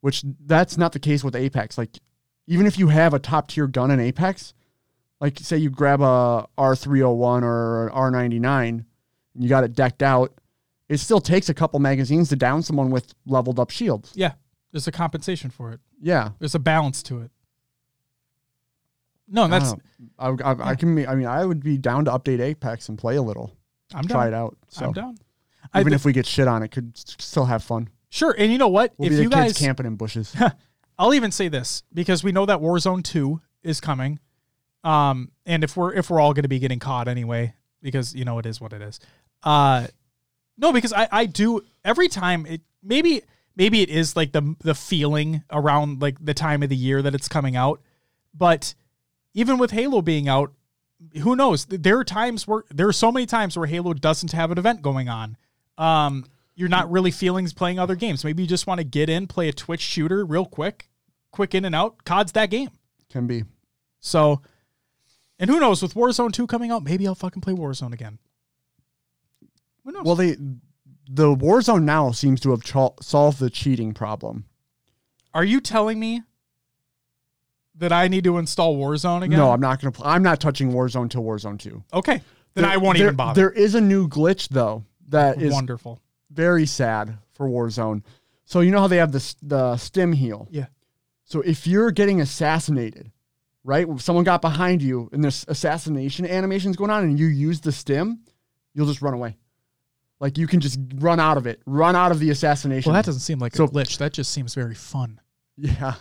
Which 0.00 0.24
that's 0.46 0.76
not 0.78 0.92
the 0.92 0.98
case 1.00 1.22
with 1.24 1.34
Apex. 1.36 1.76
Like, 1.78 1.98
even 2.46 2.66
if 2.66 2.78
you 2.78 2.88
have 2.88 3.14
a 3.14 3.18
top 3.18 3.48
tier 3.48 3.66
gun 3.66 3.90
in 3.90 4.00
Apex, 4.00 4.54
like 5.20 5.38
say 5.40 5.56
you 5.58 5.70
grab 5.70 6.00
a 6.00 6.46
R 6.56 6.76
three 6.76 7.00
hundred 7.00 7.14
one 7.14 7.44
or 7.44 7.86
an 7.88 7.92
R 7.92 8.10
ninety 8.10 8.38
nine, 8.38 8.84
and 9.34 9.42
you 9.42 9.48
got 9.48 9.64
it 9.64 9.72
decked 9.74 10.02
out, 10.02 10.32
it 10.88 10.98
still 10.98 11.20
takes 11.20 11.48
a 11.48 11.54
couple 11.54 11.80
magazines 11.80 12.28
to 12.28 12.36
down 12.36 12.62
someone 12.62 12.90
with 12.90 13.14
leveled 13.26 13.58
up 13.58 13.70
shields. 13.70 14.12
yeah, 14.14 14.32
there's 14.72 14.86
a 14.86 14.92
compensation 14.92 15.50
for 15.50 15.72
it. 15.72 15.80
Yeah, 16.00 16.30
There's 16.38 16.54
a 16.54 16.60
balance 16.60 17.02
to 17.04 17.18
it. 17.20 17.32
No, 19.30 19.46
that's 19.48 19.74
I. 20.18 20.28
I, 20.28 20.52
I, 20.52 20.68
I 20.70 20.74
can. 20.74 20.94
be- 20.94 21.06
I 21.06 21.14
mean, 21.14 21.26
I 21.26 21.44
would 21.44 21.62
be 21.62 21.76
down 21.78 22.04
to 22.06 22.10
update 22.12 22.40
Apex 22.40 22.88
and 22.88 22.96
play 22.98 23.16
a 23.16 23.22
little, 23.22 23.52
I'm 23.94 24.04
try 24.04 24.24
down. 24.24 24.32
it 24.32 24.36
out. 24.36 24.56
So 24.68 24.86
I'm 24.86 24.92
down. 24.92 25.18
I 25.74 25.80
even 25.80 25.90
thi- 25.90 25.96
if 25.96 26.04
we 26.04 26.12
get 26.12 26.26
shit 26.26 26.48
on 26.48 26.62
it, 26.62 26.68
could 26.68 26.92
s- 26.96 27.16
still 27.18 27.44
have 27.44 27.62
fun. 27.62 27.88
Sure, 28.10 28.34
and 28.38 28.50
you 28.50 28.56
know 28.58 28.68
what? 28.68 28.94
We'll 28.96 29.10
if 29.10 29.16
be 29.18 29.22
you 29.24 29.28
the 29.28 29.36
guys, 29.36 29.48
kids 29.52 29.58
camping 29.58 29.84
in 29.86 29.96
bushes. 29.96 30.34
I'll 30.98 31.12
even 31.14 31.30
say 31.30 31.48
this 31.48 31.82
because 31.92 32.24
we 32.24 32.32
know 32.32 32.46
that 32.46 32.60
Warzone 32.60 33.04
Two 33.04 33.40
is 33.62 33.80
coming, 33.80 34.18
um, 34.84 35.30
and 35.46 35.62
if 35.62 35.76
we're 35.76 35.92
if 35.94 36.08
we're 36.10 36.20
all 36.20 36.32
going 36.32 36.44
to 36.44 36.48
be 36.48 36.58
getting 36.58 36.78
caught 36.78 37.06
anyway, 37.08 37.54
because 37.82 38.14
you 38.14 38.24
know 38.24 38.38
it 38.38 38.46
is 38.46 38.60
what 38.60 38.72
it 38.72 38.80
is. 38.82 38.98
Uh, 39.42 39.86
no, 40.56 40.72
because 40.72 40.92
I 40.92 41.06
I 41.12 41.26
do 41.26 41.60
every 41.84 42.08
time 42.08 42.46
it 42.46 42.62
maybe 42.82 43.22
maybe 43.56 43.82
it 43.82 43.90
is 43.90 44.16
like 44.16 44.32
the 44.32 44.56
the 44.60 44.74
feeling 44.74 45.42
around 45.52 46.00
like 46.00 46.16
the 46.24 46.34
time 46.34 46.62
of 46.62 46.68
the 46.70 46.76
year 46.76 47.02
that 47.02 47.14
it's 47.14 47.28
coming 47.28 47.56
out, 47.56 47.80
but 48.34 48.74
even 49.38 49.56
with 49.56 49.70
Halo 49.70 50.02
being 50.02 50.28
out, 50.28 50.52
who 51.22 51.36
knows? 51.36 51.64
There 51.66 51.96
are 52.00 52.04
times 52.04 52.48
where 52.48 52.64
there 52.70 52.88
are 52.88 52.92
so 52.92 53.12
many 53.12 53.24
times 53.24 53.56
where 53.56 53.68
Halo 53.68 53.94
doesn't 53.94 54.32
have 54.32 54.50
an 54.50 54.58
event 54.58 54.82
going 54.82 55.08
on. 55.08 55.36
Um, 55.78 56.24
you're 56.56 56.68
not 56.68 56.90
really 56.90 57.12
feeling 57.12 57.46
playing 57.50 57.78
other 57.78 57.94
games. 57.94 58.24
Maybe 58.24 58.42
you 58.42 58.48
just 58.48 58.66
want 58.66 58.78
to 58.78 58.84
get 58.84 59.08
in, 59.08 59.28
play 59.28 59.48
a 59.48 59.52
Twitch 59.52 59.80
shooter 59.80 60.24
real 60.24 60.44
quick, 60.44 60.90
quick 61.30 61.54
in 61.54 61.64
and 61.64 61.72
out. 61.72 62.04
COD's 62.04 62.32
that 62.32 62.50
game. 62.50 62.70
Can 63.10 63.28
be. 63.28 63.44
So, 64.00 64.42
and 65.38 65.48
who 65.48 65.60
knows? 65.60 65.82
With 65.82 65.94
Warzone 65.94 66.32
2 66.32 66.48
coming 66.48 66.72
out, 66.72 66.82
maybe 66.82 67.06
I'll 67.06 67.14
fucking 67.14 67.42
play 67.42 67.52
Warzone 67.52 67.92
again. 67.92 68.18
Who 69.84 69.92
knows? 69.92 70.02
Well, 70.04 70.16
they 70.16 70.36
the 71.08 71.36
Warzone 71.36 71.84
now 71.84 72.10
seems 72.10 72.40
to 72.40 72.50
have 72.50 72.64
cho- 72.64 72.96
solved 73.00 73.38
the 73.38 73.50
cheating 73.50 73.94
problem. 73.94 74.46
are 75.32 75.44
you 75.44 75.60
telling 75.60 76.00
me 76.00 76.22
that 77.78 77.92
I 77.92 78.08
need 78.08 78.24
to 78.24 78.38
install 78.38 78.76
Warzone 78.76 79.22
again? 79.22 79.38
No, 79.38 79.50
I'm 79.52 79.60
not 79.60 79.80
gonna. 79.80 79.92
Pl- 79.92 80.06
I'm 80.06 80.22
not 80.22 80.40
touching 80.40 80.72
Warzone 80.72 81.10
till 81.10 81.22
Warzone 81.22 81.58
two. 81.58 81.82
Okay, 81.92 82.20
then 82.54 82.62
There- 82.62 82.66
I 82.66 82.76
won't 82.76 82.98
there- 82.98 83.06
even 83.08 83.16
bother. 83.16 83.40
There 83.40 83.50
is 83.50 83.74
a 83.74 83.80
new 83.80 84.08
glitch 84.08 84.48
though 84.48 84.84
that 85.08 85.40
is 85.42 85.52
Wonderful. 85.52 86.00
very 86.30 86.66
sad 86.66 87.18
for 87.34 87.48
Warzone. 87.48 88.02
So 88.44 88.60
you 88.60 88.70
know 88.70 88.80
how 88.80 88.88
they 88.88 88.96
have 88.98 89.12
the 89.12 89.34
the 89.42 89.76
stim 89.76 90.12
heal. 90.12 90.48
Yeah. 90.50 90.66
So 91.24 91.40
if 91.42 91.66
you're 91.66 91.90
getting 91.90 92.20
assassinated, 92.20 93.10
right? 93.64 93.86
If 93.88 94.00
Someone 94.02 94.24
got 94.24 94.40
behind 94.40 94.80
you 94.82 95.08
and 95.12 95.22
this 95.22 95.44
assassination 95.48 96.24
animation's 96.26 96.76
going 96.76 96.90
on, 96.90 97.04
and 97.04 97.18
you 97.18 97.26
use 97.26 97.60
the 97.60 97.72
stim, 97.72 98.20
you'll 98.74 98.86
just 98.86 99.02
run 99.02 99.12
away. 99.14 99.36
Like 100.20 100.36
you 100.38 100.46
can 100.46 100.58
just 100.60 100.80
run 100.96 101.20
out 101.20 101.36
of 101.36 101.46
it, 101.46 101.60
run 101.66 101.94
out 101.94 102.10
of 102.10 102.18
the 102.18 102.30
assassination. 102.30 102.90
Well, 102.90 102.98
that 102.98 103.04
doesn't 103.06 103.20
seem 103.20 103.38
like 103.38 103.54
So- 103.54 103.64
a 103.64 103.68
glitch. 103.68 103.98
That 103.98 104.12
just 104.14 104.32
seems 104.32 104.54
very 104.54 104.74
fun. 104.74 105.20
yeah. 105.56 105.94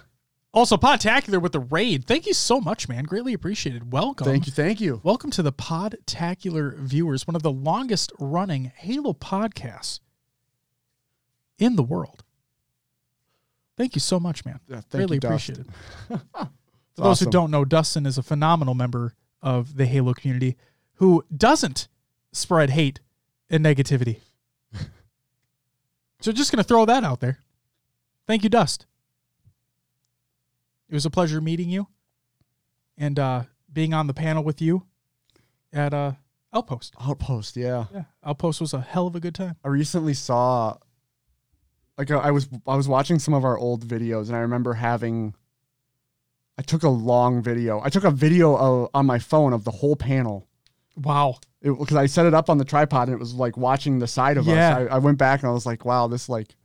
Also, 0.54 0.78
Podtacular 0.78 1.42
with 1.42 1.52
the 1.52 1.60
raid. 1.60 2.06
Thank 2.06 2.26
you 2.26 2.34
so 2.34 2.60
much, 2.60 2.88
man. 2.90 3.04
Greatly 3.04 3.34
appreciated. 3.34 3.92
Welcome. 3.92 4.26
Thank 4.26 4.48
you, 4.48 4.54
thank 4.54 4.80
you. 4.80 5.02
Welcome 5.04 5.30
to 5.32 5.44
the 5.44 5.52
Podtacular 5.52 6.76
viewers, 6.78 7.28
one 7.28 7.36
of 7.36 7.44
the 7.44 7.52
longest 7.52 8.12
running 8.20 8.72
Halo 8.76 9.14
podcasts 9.14 10.00
in 11.60 11.76
the 11.76 11.84
world. 11.84 12.24
Thank 13.78 13.96
you 13.96 14.02
so 14.02 14.20
much, 14.20 14.46
man. 14.46 14.60
Yeah, 14.68 14.82
thank 14.90 15.02
really 15.02 15.20
you, 15.22 15.28
appreciate 15.28 15.60
it. 16.10 16.20
For 16.96 17.04
those 17.04 17.20
who 17.20 17.30
don't 17.30 17.52
know, 17.52 17.64
Dustin 17.64 18.06
is 18.08 18.18
a 18.18 18.24
phenomenal 18.24 18.74
member 18.74 19.14
of 19.42 19.76
the 19.78 19.86
Halo 19.86 20.14
community 20.14 20.58
who 20.96 21.24
doesn't 21.36 21.88
spread 22.32 22.72
hate 22.72 23.02
and 23.50 23.64
negativity. 23.64 24.18
so 26.22 26.32
just 26.32 26.52
going 26.52 26.58
to 26.58 26.68
throw 26.68 26.86
that 26.86 27.04
out 27.04 27.20
there. 27.20 27.40
Thank 28.26 28.44
you, 28.44 28.50
Dust. 28.50 28.88
It 30.90 30.94
was 30.94 31.06
a 31.06 31.10
pleasure 31.10 31.42
meeting 31.42 31.70
you 31.70 31.88
and 32.98 33.20
uh, 33.20 33.44
being 33.72 33.94
on 33.94 34.08
the 34.08 34.14
panel 34.14 34.44
with 34.44 34.62
you 34.62 34.84
at 35.74 35.94
uh, 35.94 36.14
Outpost. 36.54 36.96
Outpost, 37.00 37.58
yeah. 37.58 37.86
Yeah, 37.94 38.04
Outpost 38.24 38.62
was 38.62 38.74
a 38.74 38.80
hell 38.82 39.06
of 39.08 39.16
a 39.16 39.20
good 39.20 39.36
time. 39.36 39.56
I 39.64 39.68
recently 39.68 40.14
saw 40.14 40.78
like 41.98 42.10
I 42.12 42.32
was 42.32 42.48
I 42.66 42.76
was 42.76 42.88
watching 42.88 43.20
some 43.20 43.34
of 43.34 43.44
our 43.44 43.58
old 43.58 43.86
videos 43.86 44.28
and 44.28 44.36
I 44.36 44.40
remember 44.40 44.74
having 44.74 45.34
I 46.58 46.62
took 46.62 46.84
a 46.84 46.90
long 46.90 47.44
video. 47.44 47.82
I 47.84 47.90
took 47.90 48.04
a 48.04 48.12
video 48.12 48.56
of, 48.56 48.90
on 48.94 49.06
my 49.06 49.20
phone 49.20 49.54
of 49.54 49.64
the 49.64 49.72
whole 49.72 49.96
panel 49.96 50.48
Wow. 50.96 51.38
because 51.62 51.96
I 51.96 52.06
set 52.08 52.26
it 52.26 52.34
up 52.34 52.50
on 52.50 52.58
the 52.58 52.66
tripod 52.66 53.10
and 53.10 53.16
it 53.16 53.20
was 53.20 53.34
like 53.36 53.58
watching 53.58 54.00
the 54.00 54.08
side 54.08 54.38
of 54.38 54.48
Yeah. 54.48 54.78
us. 54.78 54.90
I, 54.90 54.96
I 54.96 54.98
went 55.00 55.18
back 55.20 55.42
and 55.42 55.50
I 55.50 55.54
was 55.54 55.66
like, 55.66 55.86
wow, 55.86 56.08
this 56.08 56.30
like 56.30 56.56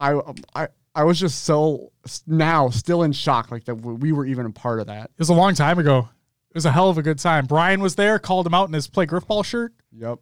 I 0.00 0.18
I 0.54 0.68
I 0.94 1.04
was 1.04 1.18
just 1.18 1.44
so 1.44 1.92
now 2.26 2.68
still 2.68 3.02
in 3.02 3.12
shock 3.12 3.50
like 3.50 3.64
that 3.64 3.76
we 3.76 4.12
were 4.12 4.26
even 4.26 4.46
a 4.46 4.50
part 4.50 4.80
of 4.80 4.86
that. 4.88 5.04
It 5.04 5.18
was 5.18 5.30
a 5.30 5.34
long 5.34 5.54
time 5.54 5.78
ago. 5.78 6.08
It 6.50 6.54
was 6.54 6.66
a 6.66 6.72
hell 6.72 6.90
of 6.90 6.98
a 6.98 7.02
good 7.02 7.18
time. 7.18 7.46
Brian 7.46 7.80
was 7.80 7.94
there, 7.94 8.18
called 8.18 8.46
him 8.46 8.52
out 8.52 8.68
in 8.68 8.74
his 8.74 8.86
play 8.88 9.06
Grifball 9.06 9.42
shirt. 9.44 9.72
Yep. 9.92 10.18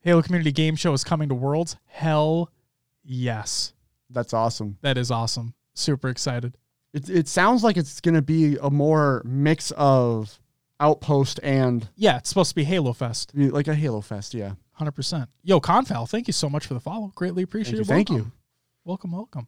Halo 0.00 0.20
Community 0.22 0.52
Game 0.52 0.76
Show 0.76 0.92
is 0.92 1.04
coming 1.04 1.28
to 1.30 1.34
Worlds. 1.34 1.76
Hell 1.86 2.50
yes. 3.02 3.72
That's 4.10 4.32
awesome. 4.34 4.76
That 4.82 4.98
is 4.98 5.10
awesome. 5.10 5.54
Super 5.74 6.08
excited. 6.08 6.56
It 6.92 7.08
it 7.08 7.28
sounds 7.28 7.62
like 7.64 7.76
it's 7.76 8.00
gonna 8.00 8.22
be 8.22 8.56
a 8.60 8.70
more 8.70 9.22
mix 9.24 9.70
of 9.72 10.38
Outpost 10.80 11.40
and 11.42 11.88
Yeah, 11.96 12.18
it's 12.18 12.28
supposed 12.28 12.50
to 12.50 12.54
be 12.54 12.64
Halo 12.64 12.92
Fest. 12.92 13.32
like 13.34 13.68
a 13.68 13.74
Halo 13.74 14.00
Fest. 14.00 14.34
Yeah. 14.34 14.52
Hundred 14.72 14.92
percent. 14.92 15.28
Yo, 15.42 15.60
Confal, 15.60 16.08
thank 16.08 16.26
you 16.28 16.32
so 16.32 16.48
much 16.48 16.66
for 16.66 16.74
the 16.74 16.80
follow. 16.80 17.10
Greatly 17.14 17.42
appreciate 17.42 17.80
it. 17.80 17.86
thank 17.86 18.10
Welcome. 18.10 18.26
you. 18.26 18.32
Welcome, 18.84 19.12
welcome. 19.12 19.46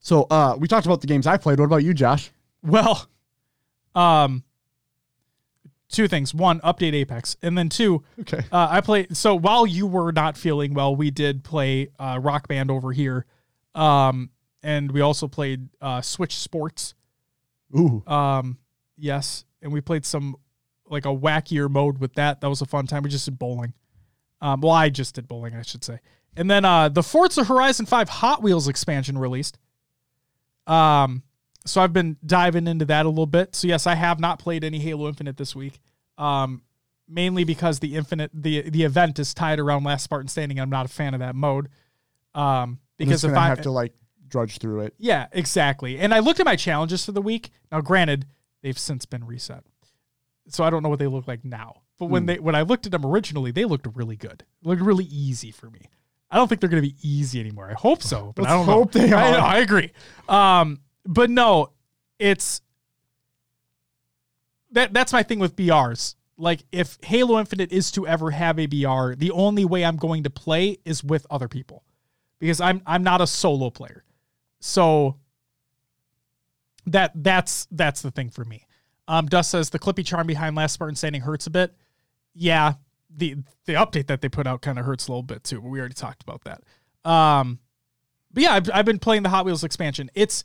So 0.00 0.26
uh, 0.30 0.56
we 0.58 0.68
talked 0.68 0.86
about 0.86 1.00
the 1.00 1.06
games 1.06 1.26
I 1.26 1.36
played. 1.36 1.58
What 1.58 1.66
about 1.66 1.84
you, 1.84 1.92
Josh? 1.94 2.30
Well, 2.62 3.06
um, 3.94 4.44
two 5.90 6.08
things. 6.08 6.34
One, 6.34 6.60
update 6.60 6.92
Apex, 6.94 7.36
and 7.42 7.56
then 7.56 7.68
two, 7.68 8.02
Okay. 8.20 8.40
uh, 8.52 8.68
I 8.70 8.80
played. 8.80 9.16
So 9.16 9.34
while 9.34 9.66
you 9.66 9.86
were 9.86 10.12
not 10.12 10.36
feeling 10.36 10.74
well, 10.74 10.94
we 10.94 11.10
did 11.10 11.44
play 11.44 11.88
uh, 11.98 12.18
Rock 12.22 12.48
Band 12.48 12.70
over 12.70 12.92
here, 12.92 13.26
um, 13.74 14.30
and 14.62 14.90
we 14.92 15.00
also 15.00 15.28
played 15.28 15.68
uh, 15.80 16.00
Switch 16.00 16.36
Sports. 16.36 16.94
Ooh. 17.76 18.02
Um, 18.06 18.58
yes, 18.96 19.44
and 19.62 19.72
we 19.72 19.80
played 19.80 20.04
some 20.06 20.36
like 20.88 21.04
a 21.04 21.08
wackier 21.14 21.68
mode 21.70 21.98
with 21.98 22.14
that. 22.14 22.40
That 22.40 22.48
was 22.48 22.62
a 22.62 22.66
fun 22.66 22.86
time. 22.86 23.02
We 23.02 23.10
just 23.10 23.24
did 23.26 23.38
bowling. 23.38 23.74
Um, 24.40 24.60
well, 24.60 24.72
I 24.72 24.88
just 24.88 25.16
did 25.16 25.26
bowling, 25.28 25.54
I 25.54 25.62
should 25.62 25.84
say. 25.84 25.98
And 26.36 26.50
then 26.50 26.64
uh, 26.64 26.88
the 26.88 27.02
Forza 27.02 27.44
Horizon 27.44 27.84
5 27.84 28.08
Hot 28.08 28.42
Wheels 28.42 28.68
expansion 28.68 29.18
released. 29.18 29.58
Um, 30.68 31.22
so 31.66 31.80
I've 31.80 31.92
been 31.92 32.16
diving 32.24 32.66
into 32.66 32.84
that 32.86 33.06
a 33.06 33.08
little 33.08 33.26
bit. 33.26 33.54
So 33.54 33.66
yes, 33.68 33.86
I 33.86 33.94
have 33.94 34.20
not 34.20 34.38
played 34.38 34.64
any 34.64 34.78
Halo 34.78 35.08
Infinite 35.08 35.36
this 35.36 35.54
week. 35.56 35.80
Um, 36.16 36.62
mainly 37.08 37.44
because 37.44 37.78
the 37.80 37.96
Infinite 37.96 38.30
the 38.34 38.68
the 38.68 38.84
event 38.84 39.18
is 39.18 39.32
tied 39.34 39.58
around 39.58 39.84
Last 39.84 40.04
Spartan 40.04 40.28
Standing. 40.28 40.60
I'm 40.60 40.70
not 40.70 40.86
a 40.86 40.88
fan 40.88 41.14
of 41.14 41.20
that 41.20 41.34
mode. 41.34 41.68
Um, 42.34 42.78
because 42.96 43.24
if 43.24 43.36
I 43.36 43.46
have 43.46 43.62
to 43.62 43.70
like 43.70 43.92
drudge 44.28 44.58
through 44.58 44.80
it. 44.80 44.94
yeah, 44.98 45.26
exactly. 45.32 45.98
And 45.98 46.12
I 46.12 46.18
looked 46.18 46.38
at 46.40 46.46
my 46.46 46.56
challenges 46.56 47.04
for 47.04 47.12
the 47.12 47.22
week. 47.22 47.50
Now, 47.72 47.80
granted, 47.80 48.26
they've 48.62 48.78
since 48.78 49.06
been 49.06 49.24
reset, 49.24 49.64
so 50.48 50.64
I 50.64 50.70
don't 50.70 50.82
know 50.82 50.88
what 50.90 50.98
they 50.98 51.06
look 51.06 51.26
like 51.26 51.44
now. 51.44 51.82
But 51.98 52.06
when 52.06 52.22
Hmm. 52.22 52.26
they 52.26 52.38
when 52.38 52.54
I 52.54 52.62
looked 52.62 52.86
at 52.86 52.92
them 52.92 53.04
originally, 53.06 53.50
they 53.52 53.64
looked 53.64 53.86
really 53.94 54.16
good. 54.16 54.44
Looked 54.62 54.82
really 54.82 55.04
easy 55.06 55.50
for 55.50 55.70
me. 55.70 55.82
I 56.30 56.36
don't 56.36 56.48
think 56.48 56.60
they're 56.60 56.70
going 56.70 56.82
to 56.82 56.88
be 56.88 56.96
easy 57.02 57.40
anymore. 57.40 57.70
I 57.70 57.74
hope 57.74 58.02
so, 58.02 58.32
but 58.36 58.46
I 58.46 58.54
Let's 58.54 58.66
don't 58.66 58.74
hope 58.74 58.94
know. 58.94 59.06
they 59.06 59.12
I, 59.12 59.32
are. 59.32 59.40
I 59.40 59.58
agree. 59.58 59.92
Um, 60.28 60.80
but 61.06 61.30
no, 61.30 61.70
it's 62.18 62.60
that 64.72 64.92
that's 64.92 65.12
my 65.12 65.22
thing 65.22 65.38
with 65.38 65.56
BRs. 65.56 66.14
Like 66.36 66.64
if 66.70 66.98
Halo 67.02 67.38
Infinite 67.38 67.72
is 67.72 67.90
to 67.92 68.06
ever 68.06 68.30
have 68.30 68.58
a 68.58 68.66
BR, 68.66 69.14
the 69.16 69.30
only 69.32 69.64
way 69.64 69.84
I'm 69.84 69.96
going 69.96 70.24
to 70.24 70.30
play 70.30 70.78
is 70.84 71.02
with 71.02 71.26
other 71.30 71.48
people. 71.48 71.82
Because 72.38 72.60
I'm 72.60 72.82
I'm 72.86 73.02
not 73.02 73.20
a 73.20 73.26
solo 73.26 73.70
player. 73.70 74.04
So 74.60 75.16
that 76.86 77.12
that's 77.14 77.66
that's 77.70 78.02
the 78.02 78.10
thing 78.10 78.30
for 78.30 78.44
me. 78.44 78.66
Um 79.08 79.26
Dust 79.26 79.50
says 79.50 79.70
the 79.70 79.78
clippy 79.78 80.04
charm 80.04 80.26
behind 80.26 80.54
Last 80.54 80.74
Spartan 80.74 80.94
Standing 80.94 81.22
hurts 81.22 81.46
a 81.46 81.50
bit. 81.50 81.74
Yeah, 82.34 82.74
the 83.14 83.36
the 83.66 83.72
update 83.74 84.06
that 84.06 84.20
they 84.20 84.28
put 84.28 84.46
out 84.46 84.60
kind 84.62 84.78
of 84.78 84.84
hurts 84.84 85.08
a 85.08 85.10
little 85.12 85.22
bit 85.22 85.44
too, 85.44 85.60
but 85.60 85.68
we 85.68 85.78
already 85.80 85.94
talked 85.94 86.22
about 86.22 86.42
that. 86.44 86.62
Um 87.10 87.58
but 88.32 88.42
yeah, 88.42 88.52
I've, 88.54 88.70
I've 88.74 88.84
been 88.84 88.98
playing 88.98 89.22
the 89.22 89.30
Hot 89.30 89.44
Wheels 89.46 89.64
expansion. 89.64 90.10
It's 90.14 90.44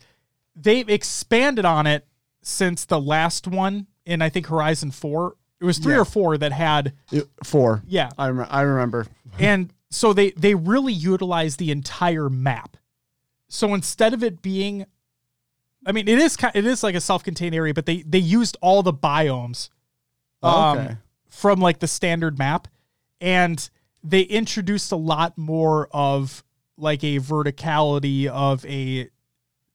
they've 0.56 0.88
expanded 0.90 1.66
on 1.66 1.86
it 1.88 2.08
since 2.42 2.86
the 2.86 3.00
last 3.00 3.48
one 3.48 3.88
in 4.06 4.22
I 4.22 4.30
think 4.30 4.48
Horizon 4.48 4.92
4. 4.92 5.36
It 5.60 5.66
was 5.66 5.78
3 5.80 5.94
Yeah. 5.94 6.00
or 6.02 6.06
4 6.06 6.38
that 6.40 6.52
had 6.52 6.94
It- 7.12 7.30
four. 7.44 7.84
yeah. 7.88 8.10
I, 8.18 8.30
rem- 8.30 8.48
I 8.50 8.62
remember. 8.62 9.08
And 9.40 9.74
so 9.90 10.14
they 10.14 10.32
they 10.32 10.54
really 10.56 10.94
utilize 10.94 11.56
the 11.58 11.72
entire 11.72 12.30
map. 12.30 12.78
So 13.50 13.74
instead 13.74 14.14
of 14.14 14.24
it 14.24 14.42
being 14.42 14.86
I 15.86 15.92
mean 15.92 16.08
it 16.08 16.20
is 16.20 16.38
ki- 16.38 16.48
it 16.54 16.66
is 16.66 16.84
like 16.84 16.96
a 16.96 17.02
self-contained 17.02 17.54
area, 17.56 17.74
but 17.74 17.86
they 17.86 18.02
they 18.04 18.20
used 18.20 18.58
all 18.62 18.84
the 18.84 18.94
biomes 18.94 19.70
um, 20.42 20.78
okay. 20.78 20.98
From 21.34 21.60
like 21.60 21.80
the 21.80 21.88
standard 21.88 22.38
map 22.38 22.68
and 23.20 23.70
they 24.04 24.22
introduced 24.22 24.92
a 24.92 24.96
lot 24.96 25.36
more 25.38 25.88
of 25.92 26.44
like 26.78 27.04
a 27.04 27.18
verticality 27.20 28.28
of 28.28 28.64
a 28.68 29.10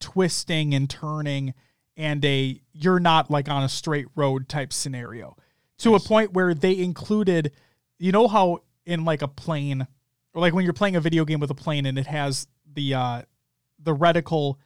twisting 0.01 0.73
and 0.73 0.89
turning 0.89 1.53
and 1.97 2.25
a 2.25 2.61
you're 2.73 3.01
not 3.01 3.28
like 3.31 3.49
on 3.49 3.65
a 3.65 3.69
straight 3.69 4.07
road 4.15 4.49
type 4.49 4.73
scenario. 4.73 5.37
To 5.78 5.95
a 5.95 6.01
point 6.01 6.33
where 6.33 6.55
they 6.55 6.77
included 6.78 7.53
you 7.99 8.12
know 8.12 8.28
how 8.28 8.61
in 8.87 9.05
like 9.05 9.23
a 9.23 9.28
plane 9.28 9.87
or 10.35 10.41
like 10.41 10.55
when 10.55 10.65
you're 10.65 10.73
playing 10.73 10.95
a 10.97 11.01
video 11.01 11.25
game 11.25 11.41
with 11.41 11.51
a 11.51 11.55
plane 11.55 11.87
and 11.87 11.99
it 11.99 12.07
has 12.07 12.47
the 12.73 12.95
uh 12.95 13.23
the 13.81 13.95
reticle 13.95 14.57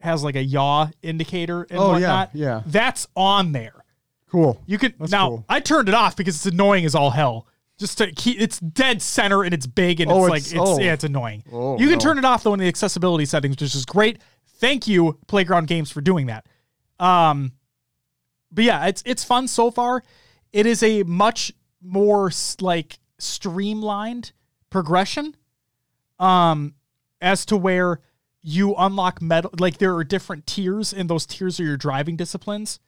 has 0.00 0.24
like 0.24 0.36
a 0.36 0.42
yaw 0.42 0.88
indicator 1.02 1.66
and 1.68 1.78
Oh, 1.78 1.96
yeah, 1.98 2.26
yeah. 2.32 2.62
that's 2.66 3.06
on 3.14 3.52
there 3.52 3.84
Cool. 4.30 4.60
you 4.66 4.78
can 4.78 4.94
That's 4.98 5.10
now. 5.12 5.28
cool. 5.28 5.44
I 5.48 5.60
turned 5.60 5.88
it 5.88 5.94
off 5.94 6.16
because 6.16 6.36
it's 6.36 6.46
annoying 6.46 6.84
as 6.84 6.94
all 6.94 7.10
hell. 7.10 7.46
Just 7.78 7.98
to 7.98 8.12
keep, 8.12 8.40
it's 8.40 8.58
dead 8.60 9.00
center 9.02 9.42
and 9.42 9.52
it's 9.54 9.66
big 9.66 10.00
and 10.00 10.10
Oh, 10.12 10.24
it's 10.26 10.30
like 10.30 10.42
it's- 10.42 10.52
it's 10.52 10.78
oh. 10.78 10.78
yeah, 10.80 10.92
it's 10.92 11.04
annoying. 11.04 11.42
Oh, 11.52 11.78
you 11.78 11.86
can 11.88 11.94
no. 11.94 11.98
turn 11.98 12.18
it 12.18 12.24
off 12.24 12.42
though 12.44 12.52
in 12.54 12.60
the 12.60 12.68
accessibility 12.68 13.24
settings, 13.24 13.56
which 13.60 13.74
is 13.74 13.84
great. 13.86 14.18
Thank 14.58 14.86
you, 14.86 15.18
Playground 15.26 15.66
Games, 15.66 15.90
for 15.90 16.00
doing 16.02 16.26
that. 16.26 16.46
Um, 16.98 17.52
but 18.52 18.64
yeah, 18.64 18.86
it's 18.86 19.02
it's 19.06 19.24
fun 19.24 19.48
so 19.48 19.70
far. 19.70 20.02
It 20.52 20.66
is 20.66 20.82
a 20.82 21.02
much 21.04 21.52
more 21.82 22.26
s- 22.28 22.56
like 22.60 22.98
streamlined 23.18 24.32
progression. 24.68 25.34
Um, 26.18 26.74
as 27.22 27.46
to 27.46 27.56
where 27.56 28.00
you 28.42 28.74
unlock 28.76 29.22
metal, 29.22 29.50
like 29.58 29.78
there 29.78 29.94
are 29.96 30.04
different 30.04 30.46
tiers, 30.46 30.92
and 30.92 31.08
those 31.08 31.24
tiers 31.26 31.58
are 31.60 31.64
your 31.64 31.76
driving 31.78 32.16
disciplines. 32.16 32.78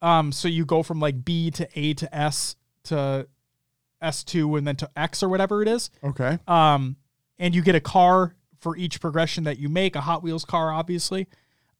Um, 0.00 0.32
so 0.32 0.48
you 0.48 0.64
go 0.64 0.82
from 0.82 1.00
like 1.00 1.24
B 1.24 1.50
to 1.52 1.68
A 1.74 1.94
to 1.94 2.14
S 2.14 2.56
to 2.84 3.26
S2 4.02 4.58
and 4.58 4.66
then 4.66 4.76
to 4.76 4.90
X 4.96 5.22
or 5.22 5.28
whatever 5.28 5.62
it 5.62 5.68
is. 5.68 5.90
Okay. 6.02 6.38
Um, 6.46 6.96
and 7.38 7.54
you 7.54 7.62
get 7.62 7.74
a 7.74 7.80
car 7.80 8.34
for 8.60 8.76
each 8.76 9.00
progression 9.00 9.44
that 9.44 9.58
you 9.58 9.68
make, 9.68 9.96
a 9.96 10.00
Hot 10.00 10.22
Wheels 10.22 10.44
car, 10.44 10.72
obviously. 10.72 11.26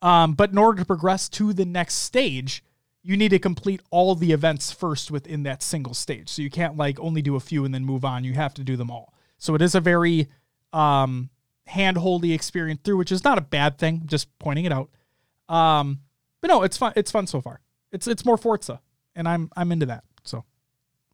Um, 0.00 0.34
but 0.34 0.50
in 0.50 0.58
order 0.58 0.78
to 0.80 0.84
progress 0.84 1.28
to 1.30 1.52
the 1.52 1.64
next 1.64 1.94
stage, 1.94 2.62
you 3.02 3.16
need 3.16 3.30
to 3.30 3.38
complete 3.38 3.80
all 3.90 4.14
the 4.14 4.32
events 4.32 4.70
first 4.70 5.10
within 5.10 5.42
that 5.44 5.62
single 5.62 5.94
stage. 5.94 6.28
So 6.28 6.42
you 6.42 6.50
can't 6.50 6.76
like 6.76 7.00
only 7.00 7.22
do 7.22 7.36
a 7.36 7.40
few 7.40 7.64
and 7.64 7.74
then 7.74 7.84
move 7.84 8.05
on. 8.05 8.24
You 8.24 8.34
have 8.34 8.55
to 8.55 8.64
do 8.64 8.76
them 8.76 8.90
all. 8.90 9.12
So 9.38 9.55
it 9.55 9.62
is 9.62 9.74
a 9.74 9.80
very 9.80 10.28
um 10.72 11.30
hand-holdy 11.66 12.32
experience 12.32 12.80
through, 12.82 12.97
which 12.97 13.12
is 13.12 13.24
not 13.24 13.38
a 13.38 13.42
bad 13.42 13.78
thing. 13.78 14.02
Just 14.06 14.36
pointing 14.38 14.64
it 14.64 14.72
out. 14.72 14.90
Um, 15.48 16.00
but 16.40 16.48
no, 16.48 16.62
it's 16.62 16.76
fun. 16.76 16.92
It's 16.97 17.10
fun 17.10 17.26
so 17.26 17.40
far. 17.40 17.60
It's 17.92 18.07
it's 18.07 18.25
more 18.25 18.36
Forza, 18.36 18.81
and 19.15 19.28
I'm 19.28 19.50
I'm 19.57 19.73
into 19.73 19.86
that. 19.86 20.05
So 20.25 20.44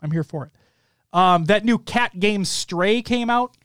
I'm 0.02 0.10
here 0.10 0.24
for 0.24 0.46
it. 0.46 0.52
Um, 1.16 1.44
that 1.46 1.64
new 1.64 1.78
cat 1.78 2.18
game 2.18 2.44
Stray 2.44 3.00
came 3.02 3.30
out. 3.30 3.56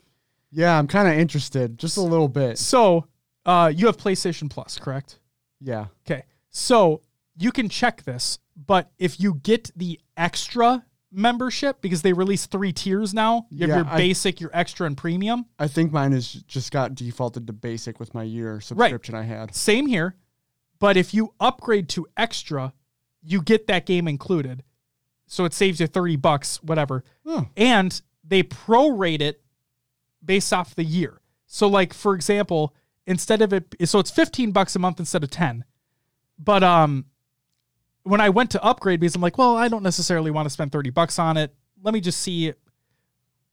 Yeah, 0.51 0.77
I'm 0.77 0.87
kind 0.87 1.07
of 1.07 1.15
interested, 1.15 1.77
just 1.77 1.97
a 1.97 2.01
little 2.01 2.27
bit. 2.27 2.57
So 2.57 3.05
uh, 3.45 3.71
you 3.75 3.85
have 3.87 3.97
PlayStation 3.97 4.49
Plus, 4.49 4.77
correct? 4.79 5.19
Yeah. 5.59 5.87
Okay. 6.07 6.23
So 6.49 7.01
you 7.37 7.51
can 7.51 7.69
check 7.69 8.03
this, 8.03 8.39
but 8.55 8.91
if 8.97 9.19
you 9.19 9.35
get 9.35 9.71
the 9.75 9.99
extra 10.17 10.85
membership, 11.11 11.81
because 11.81 12.01
they 12.03 12.13
release 12.13 12.45
three 12.45 12.71
tiers 12.73 13.13
now, 13.13 13.47
you 13.49 13.61
have 13.61 13.69
Yeah, 13.69 13.75
your 13.77 13.85
I- 13.87 13.97
basic, 13.97 14.39
your 14.39 14.51
extra, 14.53 14.85
and 14.87 14.95
premium. 14.97 15.45
I 15.57 15.67
think 15.67 15.91
mine 15.91 16.13
is 16.13 16.31
just 16.33 16.71
got 16.71 16.93
defaulted 16.95 17.47
to 17.47 17.53
basic 17.53 17.99
with 17.99 18.13
my 18.13 18.23
year 18.23 18.61
subscription 18.61 19.15
I 19.15 19.23
had. 19.23 19.53
Same 19.55 19.87
here. 19.87 20.15
But 20.79 20.97
if 20.97 21.13
you 21.13 21.33
upgrade 21.39 21.89
to 21.89 22.07
extra, 22.15 22.73
you 23.23 23.41
get 23.41 23.67
that 23.67 23.85
game 23.85 24.07
included. 24.07 24.63
So 25.27 25.45
it 25.45 25.53
saves 25.53 25.79
you 25.79 25.87
30 25.87 26.15
bucks, 26.15 26.61
whatever. 26.63 27.03
Oh. 27.25 27.47
And 27.55 28.01
they 28.23 28.43
prorate 28.43 29.21
it 29.21 29.41
based 30.23 30.51
off 30.53 30.75
the 30.75 30.83
year. 30.83 31.21
So 31.45 31.67
like 31.67 31.93
for 31.93 32.15
example, 32.15 32.75
instead 33.05 33.41
of 33.41 33.53
it 33.53 33.75
so 33.85 33.99
it's 33.99 34.11
15 34.11 34.51
bucks 34.51 34.75
a 34.75 34.79
month 34.79 34.99
instead 34.99 35.23
of 35.23 35.29
10. 35.29 35.65
But 36.37 36.63
um 36.63 37.05
when 38.03 38.21
I 38.21 38.29
went 38.29 38.51
to 38.51 38.63
upgrade 38.63 38.99
because 38.99 39.15
I'm 39.15 39.21
like, 39.21 39.37
well, 39.37 39.55
I 39.55 39.67
don't 39.67 39.83
necessarily 39.83 40.31
want 40.31 40.45
to 40.47 40.49
spend 40.49 40.71
30 40.71 40.89
bucks 40.89 41.19
on 41.19 41.37
it. 41.37 41.53
Let 41.83 41.93
me 41.93 42.01
just 42.01 42.21
see. 42.21 42.53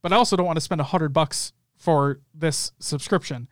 But 0.03 0.12
I 0.12 0.17
also 0.17 0.36
don't 0.36 0.47
want 0.47 0.57
to 0.57 0.62
spend 0.62 0.78
100 0.78 1.12
bucks 1.12 1.53
for 1.77 2.20
this 2.35 2.73
subscription. 2.78 3.49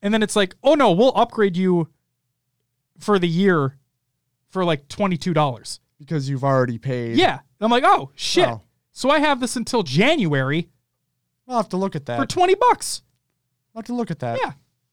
And 0.00 0.14
then 0.14 0.22
it's 0.22 0.36
like, 0.36 0.54
"Oh 0.62 0.74
no, 0.74 0.92
we'll 0.92 1.12
upgrade 1.16 1.56
you 1.56 1.88
for 2.98 3.18
the 3.18 3.28
year 3.28 3.78
for 4.50 4.64
like 4.64 4.88
$22." 4.88 5.80
Because 5.98 6.28
you've 6.28 6.44
already 6.44 6.78
paid. 6.78 7.16
Yeah. 7.16 7.40
I'm 7.60 7.70
like, 7.70 7.84
"Oh, 7.84 8.10
shit." 8.14 8.48
Oh. 8.48 8.62
So 8.92 9.10
I 9.10 9.18
have 9.20 9.40
this 9.40 9.56
until 9.56 9.82
January 9.82 10.68
I'll 11.48 11.56
have 11.56 11.68
to 11.70 11.76
look 11.76 11.96
at 11.96 12.06
that. 12.06 12.18
for 12.18 12.26
20 12.26 12.54
bucks. 12.56 13.02
I'll 13.74 13.80
have 13.80 13.86
to 13.86 13.94
look 13.94 14.10
at 14.10 14.18
that. 14.20 14.38
Yeah. 14.42 14.52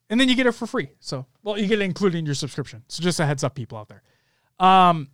And 0.09 0.19
then 0.19 0.29
you 0.29 0.35
get 0.35 0.47
it 0.47 0.53
for 0.53 0.65
free. 0.67 0.91
So, 0.99 1.25
well, 1.43 1.57
you 1.57 1.67
get 1.67 1.79
it 1.81 1.83
included 1.83 2.17
in 2.17 2.25
your 2.25 2.35
subscription. 2.35 2.83
So 2.87 3.03
just 3.03 3.19
a 3.19 3.25
heads 3.25 3.43
up, 3.43 3.55
people 3.55 3.77
out 3.77 3.89
there. 3.89 4.03
Um, 4.59 5.09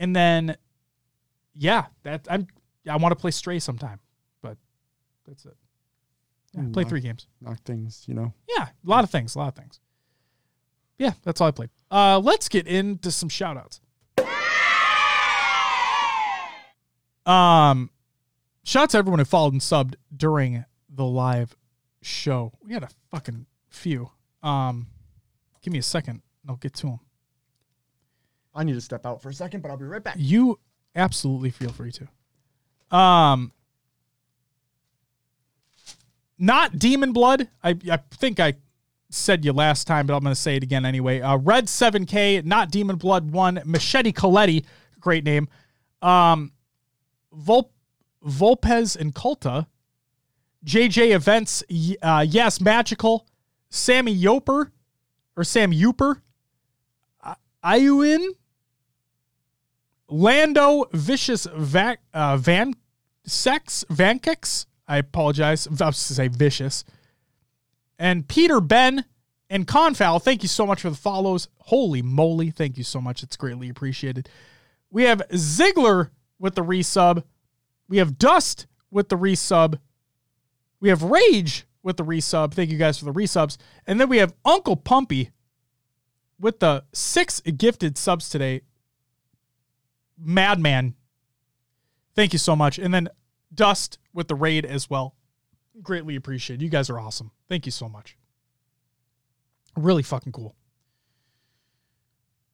and 0.00 0.16
then, 0.16 0.56
yeah, 1.54 1.86
that 2.02 2.26
I'm, 2.28 2.48
I 2.88 2.96
want 2.96 3.12
to 3.12 3.16
play 3.16 3.30
Stray 3.30 3.58
sometime, 3.58 4.00
but 4.40 4.56
that's 5.26 5.44
it. 5.44 5.56
Yeah, 6.54 6.64
play 6.72 6.84
I- 6.84 6.88
three 6.88 7.00
games. 7.00 7.26
Knock 7.40 7.62
things, 7.64 8.04
you 8.08 8.14
know. 8.14 8.32
Yeah, 8.48 8.64
a 8.64 8.90
lot 8.90 9.04
of 9.04 9.10
things, 9.10 9.34
a 9.34 9.38
lot 9.38 9.48
of 9.48 9.54
things. 9.54 9.78
Yeah, 10.98 11.12
that's 11.22 11.40
all 11.40 11.48
I 11.48 11.52
played. 11.52 11.70
Uh, 11.92 12.18
let's 12.18 12.48
get 12.48 12.66
into 12.66 13.10
some 13.10 13.28
shout 13.28 13.58
outs. 13.58 13.80
Um, 17.26 17.90
shout 18.64 18.84
out 18.84 18.90
to 18.90 18.98
everyone 18.98 19.18
who 19.18 19.26
followed 19.26 19.52
and 19.52 19.60
subbed 19.60 19.94
during 20.16 20.64
the 20.88 21.04
live 21.04 21.54
show. 22.00 22.52
We 22.64 22.72
had 22.72 22.82
a 22.82 22.88
fucking 23.10 23.46
few. 23.68 24.10
Um, 24.42 24.86
give 25.60 25.72
me 25.72 25.78
a 25.78 25.82
second. 25.82 26.22
and 26.42 26.50
I'll 26.50 26.56
get 26.56 26.74
to 26.76 26.86
them. 26.86 27.00
I 28.54 28.64
need 28.64 28.74
to 28.74 28.80
step 28.80 29.06
out 29.06 29.22
for 29.22 29.28
a 29.28 29.34
second, 29.34 29.60
but 29.60 29.70
I'll 29.70 29.76
be 29.76 29.84
right 29.84 30.02
back. 30.02 30.16
You 30.18 30.58
absolutely 30.96 31.50
feel 31.50 31.72
free 31.72 31.92
to. 31.92 32.96
Um, 32.96 33.52
not 36.38 36.78
demon 36.78 37.12
blood. 37.12 37.48
I 37.62 37.76
I 37.90 37.98
think 38.10 38.40
I 38.40 38.54
said 39.14 39.44
you 39.44 39.52
last 39.52 39.86
time, 39.86 40.06
but 40.06 40.14
I'm 40.14 40.22
going 40.22 40.34
to 40.34 40.40
say 40.40 40.56
it 40.56 40.62
again 40.62 40.84
anyway. 40.84 41.20
Uh, 41.20 41.36
Red 41.36 41.66
7K, 41.66 42.44
not 42.44 42.70
demon 42.70 42.96
blood 42.96 43.30
one. 43.30 43.60
Machete 43.64 44.12
Coletti, 44.12 44.64
great 45.00 45.24
name. 45.24 45.48
Um, 46.00 46.52
Vol- 47.32 47.72
Volpez 48.26 48.96
and 48.96 49.14
Culta. 49.14 49.66
JJ 50.64 51.12
Events, 51.14 51.62
uh, 52.02 52.24
yes, 52.28 52.60
magical. 52.60 53.26
Sammy 53.70 54.16
Yoper 54.16 54.70
or 55.36 55.44
Sam 55.44 55.72
Youper. 55.72 56.20
I- 57.22 57.78
Iuin. 57.78 58.26
Lando 60.08 60.84
Vicious 60.92 61.46
Va- 61.56 61.96
uh, 62.12 62.36
Van 62.36 62.74
Sex 63.24 63.84
Vankex. 63.90 64.66
I 64.86 64.98
apologize. 64.98 65.66
I 65.80 65.86
was 65.86 66.06
to 66.08 66.14
say 66.14 66.28
vicious. 66.28 66.84
And 68.02 68.26
Peter 68.26 68.60
Ben 68.60 69.04
and 69.48 69.64
Confowl, 69.64 70.20
thank 70.20 70.42
you 70.42 70.48
so 70.48 70.66
much 70.66 70.80
for 70.80 70.90
the 70.90 70.96
follows. 70.96 71.46
Holy 71.58 72.02
moly, 72.02 72.50
thank 72.50 72.76
you 72.76 72.82
so 72.82 73.00
much. 73.00 73.22
It's 73.22 73.36
greatly 73.36 73.68
appreciated. 73.68 74.28
We 74.90 75.04
have 75.04 75.22
Ziggler 75.28 76.10
with 76.36 76.56
the 76.56 76.64
resub. 76.64 77.22
We 77.86 77.98
have 77.98 78.18
Dust 78.18 78.66
with 78.90 79.08
the 79.08 79.16
resub. 79.16 79.78
We 80.80 80.88
have 80.88 81.04
Rage 81.04 81.64
with 81.84 81.96
the 81.96 82.04
resub. 82.04 82.54
Thank 82.54 82.70
you 82.70 82.76
guys 82.76 82.98
for 82.98 83.04
the 83.04 83.12
resubs. 83.12 83.56
And 83.86 84.00
then 84.00 84.08
we 84.08 84.18
have 84.18 84.34
Uncle 84.44 84.76
Pumpy 84.76 85.30
with 86.40 86.58
the 86.58 86.82
six 86.92 87.38
gifted 87.38 87.96
subs 87.96 88.28
today. 88.28 88.62
Madman. 90.18 90.96
Thank 92.16 92.32
you 92.32 92.40
so 92.40 92.56
much. 92.56 92.80
And 92.80 92.92
then 92.92 93.10
Dust 93.54 94.00
with 94.12 94.26
the 94.26 94.34
raid 94.34 94.66
as 94.66 94.90
well. 94.90 95.14
Greatly 95.80 96.16
appreciated. 96.16 96.62
You 96.62 96.68
guys 96.68 96.90
are 96.90 96.98
awesome. 96.98 97.30
Thank 97.52 97.66
you 97.66 97.72
so 97.72 97.86
much. 97.86 98.16
Really 99.76 100.02
fucking 100.02 100.32
cool. 100.32 100.56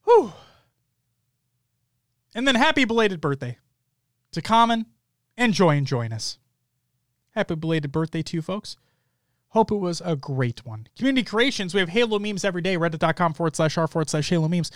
Whew. 0.03 0.33
And 2.35 2.49
then 2.49 2.57
happy 2.57 2.85
belated 2.85 3.21
birthday 3.21 3.59
to 4.33 4.43
Common 4.43 4.87
and 5.37 5.55
Joy 5.55 5.77
and 5.77 5.87
join 5.87 6.13
us. 6.13 6.39
Happy 7.31 7.55
belated 7.55 7.93
birthday 7.93 8.23
to 8.23 8.37
you 8.37 8.43
folks. 8.43 8.77
Hope 9.51 9.71
it 9.71 9.77
was 9.77 10.03
a 10.05 10.17
great 10.17 10.67
one. 10.67 10.89
Community 10.97 11.23
creations, 11.23 11.75
we 11.75 11.79
have 11.79 11.91
Halo 11.91 12.19
memes 12.19 12.45
every 12.45 12.61
day, 12.61 12.77
reddit.com 12.77 13.35
forward 13.35 13.55
slash 13.55 13.79
r 13.79 13.87
forward 13.87 14.11
slash 14.11 14.29
Halo 14.29 14.49
memes. 14.49 14.73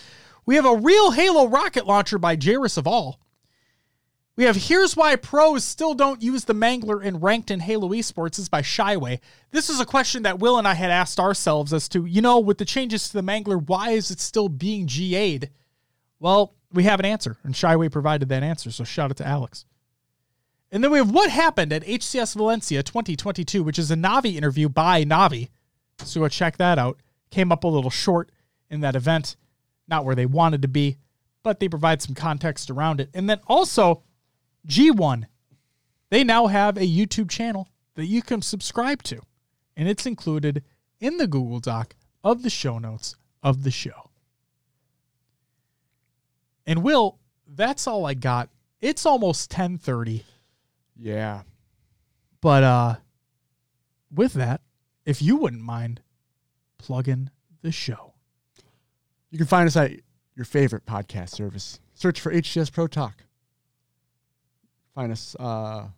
We 0.47 0.55
have 0.55 0.67
a 0.67 0.77
real 0.77 1.11
Halo 1.11 1.49
rocket 1.49 1.85
launcher 1.85 2.19
by 2.19 2.37
Jairus 2.41 2.77
of 2.77 2.87
All. 2.87 3.19
We 4.35 4.45
have 4.45 4.57
Here's 4.57 4.97
Why 4.97 5.15
Pros 5.17 5.63
Still 5.63 5.93
Don't 5.93 6.23
Use 6.23 6.47
the 6.47 6.55
Mangler 6.55 7.03
in 7.03 7.21
Ranked 7.21 7.51
in 7.51 7.61
Halo 7.61 7.91
Esports 7.91 8.39
is 8.39 8.49
by 8.49 8.63
Shyway. 8.63 9.21
This 9.51 9.69
is 9.69 9.79
a 9.79 9.85
question 9.85 10.23
that 10.23 10.39
Will 10.39 10.57
and 10.57 10.67
I 10.67 10.73
had 10.73 10.91
asked 10.91 11.21
ourselves 11.21 11.75
as 11.75 11.87
to, 11.91 12.07
you 12.07 12.23
know, 12.23 12.39
with 12.39 12.57
the 12.57 12.65
changes 12.65 13.09
to 13.09 13.13
the 13.13 13.23
Mangler, 13.23 13.63
why 13.63 13.91
is 13.91 14.11
it 14.11 14.21
still 14.21 14.49
being 14.49 14.87
GA'd? 14.87 15.51
Well, 16.19 16.55
we 16.73 16.85
have 16.85 16.99
an 16.99 17.05
answer, 17.05 17.37
and 17.45 17.55
Shyway 17.55 17.93
provided 17.93 18.31
that 18.31 18.43
answer, 18.43 18.71
so 18.71 18.85
shout 18.85 19.11
out 19.11 19.19
to 19.19 19.27
Alex. 19.27 19.67
And 20.71 20.83
then 20.83 20.91
we 20.91 20.97
have 20.97 21.11
What 21.11 21.31
Happened 21.31 21.71
at 21.71 21.85
HCS 21.85 22.35
Valencia 22.35 22.83
2022, 22.83 23.63
which 23.63 23.79
is 23.79 23.91
a 23.91 23.97
Navi 23.97 24.37
interview 24.37 24.71
by 24.71 25.05
Navi. 25.05 25.51
So 25.99 26.21
go 26.21 26.29
check 26.29 26.57
that 26.57 26.79
out. 26.79 26.99
Came 27.31 27.53
up 27.53 27.65
a 27.65 27.69
little 27.69 27.91
short 27.91 28.33
in 28.71 28.81
that 28.81 28.97
event, 28.97 29.37
not 29.89 30.07
where 30.07 30.15
they 30.15 30.25
wanted 30.25 30.63
to 30.63 30.69
be, 30.69 30.97
but 31.43 31.61
they 31.61 31.69
provide 31.69 32.01
some 32.01 32.15
context 32.15 32.71
around 32.71 32.99
it. 32.99 33.11
And 33.13 33.29
then 33.29 33.41
also, 33.47 34.03
G1, 34.67 35.25
they 36.11 36.25
now 36.25 36.47
have 36.47 36.77
a 36.77 36.81
YouTube 36.81 37.31
channel 37.31 37.69
that 37.95 38.07
you 38.07 38.23
can 38.23 38.43
subscribe 38.43 39.03
to, 39.05 39.21
and 39.77 39.89
it's 39.89 40.07
included 40.07 40.63
in 41.01 41.17
the 41.17 41.27
Google 41.27 41.61
Doc 41.61 41.95
of 42.23 42.43
the 42.43 42.51
show 42.51 42.79
notes 42.79 43.17
of 43.43 43.65
the 43.65 43.71
show. 43.71 44.11
And 46.67 46.83
Will, 46.83 47.19
that's 47.47 47.87
all 47.87 48.07
I 48.07 48.15
got. 48.15 48.49
It's 48.81 49.05
almost 49.05 49.51
10:30. 49.51 50.25
Yeah. 50.97 51.43
But 52.41 52.63
uh 52.63 52.95
with 54.13 54.35
that, 54.35 54.61
if 55.05 55.23
you 55.23 55.37
wouldn't 55.37 55.63
mind 55.63 56.03
plugging 56.79 57.31
the 57.63 57.73
show. 57.73 58.15
You 59.31 59.39
can 59.39 59.47
find 59.47 59.67
us 59.67 59.77
at 59.77 59.93
your 60.35 60.45
favorite 60.45 60.85
podcast 60.85 61.31
service. 61.31 61.81
Search 61.95 62.21
for 62.21 62.33
HCS 62.33 62.73
Pro 62.73 62.87
Talk. 62.87 63.25
Find 64.95 65.11
us 65.13 65.35
uh, 65.41 65.43
on 65.45 65.91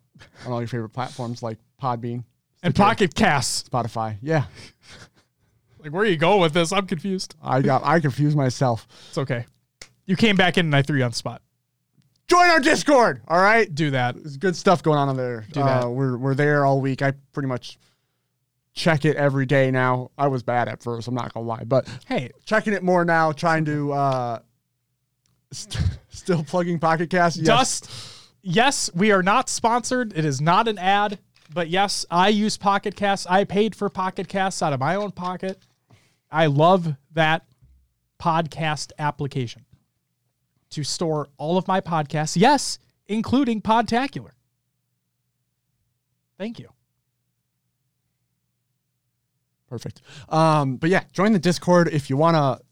all 0.47 0.61
your 0.61 0.67
favorite 0.67 0.89
platforms 0.89 1.43
like 1.43 1.57
Podbean, 1.81 2.23
And 2.63 2.73
Stitcher, 2.73 2.83
Pocket 2.87 3.15
Cast. 3.15 3.69
Spotify. 3.71 4.17
Yeah, 4.21 4.45
Like 5.79 5.91
where 5.91 6.03
are 6.03 6.07
you 6.07 6.17
going 6.17 6.41
with 6.41 6.53
this? 6.53 6.71
I'm 6.71 6.87
confused. 6.87 7.35
I 7.43 7.61
got 7.61 7.83
I 7.83 7.99
confused 7.99 8.35
myself. 8.37 8.87
It's 9.09 9.17
okay. 9.17 9.45
You 10.05 10.15
came 10.15 10.35
back 10.35 10.57
in 10.57 10.67
and 10.67 10.75
I 10.75 10.81
threw 10.81 10.97
you 10.97 11.03
on 11.03 11.11
the 11.11 11.17
spot. 11.17 11.41
Join 12.27 12.49
our 12.49 12.59
Discord. 12.59 13.21
All 13.27 13.39
right, 13.41 13.73
Do 13.73 13.91
that. 13.91 14.15
there's 14.15 14.37
good 14.37 14.55
stuff 14.55 14.81
going 14.81 14.97
on 14.97 15.09
in 15.09 15.15
there. 15.17 15.45
Do 15.51 15.61
that. 15.61 15.83
Uh, 15.83 15.89
we're 15.89 16.17
we're 16.17 16.33
there 16.33 16.65
all 16.65 16.81
week. 16.81 17.01
I 17.03 17.13
pretty 17.33 17.47
much 17.47 17.77
check 18.73 19.05
it 19.05 19.15
every 19.15 19.45
day 19.45 19.69
now. 19.69 20.09
I 20.17 20.27
was 20.27 20.41
bad 20.41 20.67
at 20.67 20.81
first. 20.81 21.07
I'm 21.07 21.13
not 21.13 21.33
gonna 21.33 21.45
lie, 21.45 21.63
but 21.65 21.87
Hey, 22.07 22.31
checking 22.45 22.73
it 22.73 22.81
more 22.83 23.05
now. 23.05 23.31
Trying 23.31 23.65
to 23.65 23.93
uh, 23.93 24.39
st- 25.51 25.83
still 26.09 26.43
plugging 26.43 26.79
Pocket 26.79 27.09
Cast. 27.11 27.37
Yes. 27.37 27.45
Dust. 27.45 27.89
Yes, 28.47 28.91
we 28.93 29.11
are 29.11 29.23
not 29.23 29.49
sponsored. 29.49 30.13
It 30.15 30.23
is 30.23 30.39
not 30.39 30.67
an 30.67 30.77
ad, 30.77 31.17
but 31.51 31.67
yes, 31.67 32.05
I 32.11 32.29
use 32.29 32.57
Pocket 32.57 32.95
Casts. 32.95 33.25
I 33.25 33.43
paid 33.43 33.75
for 33.75 33.89
Pocket 33.89 34.27
Casts 34.27 34.61
out 34.61 34.71
of 34.71 34.79
my 34.79 34.93
own 34.93 35.11
pocket. 35.11 35.57
I 36.31 36.45
love 36.45 36.93
that 37.13 37.47
podcast 38.21 38.91
application 38.99 39.65
to 40.69 40.83
store 40.83 41.29
all 41.39 41.57
of 41.57 41.67
my 41.67 41.81
podcasts. 41.81 42.37
Yes, 42.37 42.77
including 43.07 43.63
Podtacular. 43.63 44.33
Thank 46.37 46.59
you. 46.59 46.69
Perfect. 49.67 50.03
Um, 50.29 50.75
but 50.75 50.91
yeah, 50.91 51.05
join 51.13 51.33
the 51.33 51.39
Discord 51.39 51.87
if 51.91 52.11
you 52.11 52.17
want 52.17 52.35
to 52.35 52.63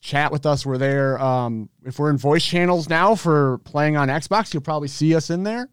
chat 0.00 0.32
with 0.32 0.46
us. 0.46 0.64
We're 0.64 0.78
there. 0.78 1.20
Um, 1.20 1.68
if 1.84 1.98
we're 1.98 2.10
in 2.10 2.18
voice 2.18 2.44
channels 2.44 2.88
now 2.88 3.14
for 3.14 3.58
playing 3.58 3.96
on 3.96 4.08
Xbox, 4.08 4.52
you'll 4.52 4.62
probably 4.62 4.88
see 4.88 5.14
us 5.14 5.30
in 5.30 5.42
there. 5.42 5.68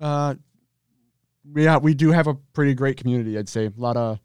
Uh, 0.00 0.34
yeah, 1.54 1.78
we 1.78 1.94
do 1.94 2.10
have 2.10 2.26
a 2.26 2.34
pretty 2.34 2.74
great 2.74 2.96
community. 2.96 3.38
I'd 3.38 3.48
say 3.48 3.66
a 3.66 3.72
lot 3.76 3.96
of 3.96 4.20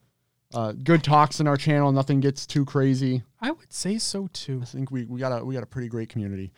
uh, 0.54 0.72
good 0.72 1.04
talks 1.04 1.40
in 1.40 1.48
our 1.48 1.58
channel. 1.58 1.92
Nothing 1.92 2.20
gets 2.20 2.46
too 2.46 2.66
crazy. 2.66 3.24
I 3.42 3.52
would 3.52 3.74
say 3.74 3.98
so 3.98 4.28
too. 4.32 4.60
I 4.62 4.66
think 4.66 4.92
we, 4.92 5.06
we 5.06 5.20
got 5.20 5.42
a 5.42 5.44
we 5.44 5.54
got 5.54 5.64
a 5.64 5.68
pretty 5.68 5.88
great 5.88 6.10
community. 6.10 6.52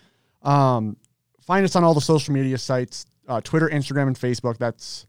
Um, 0.44 0.98
find 1.42 1.66
us 1.66 1.76
on 1.76 1.84
all 1.84 1.94
the 1.94 2.02
social 2.02 2.34
media 2.34 2.58
sites: 2.58 3.06
uh, 3.28 3.42
Twitter, 3.42 3.70
Instagram, 3.70 4.08
and 4.08 4.16
Facebook. 4.20 4.58
That's 4.58 5.08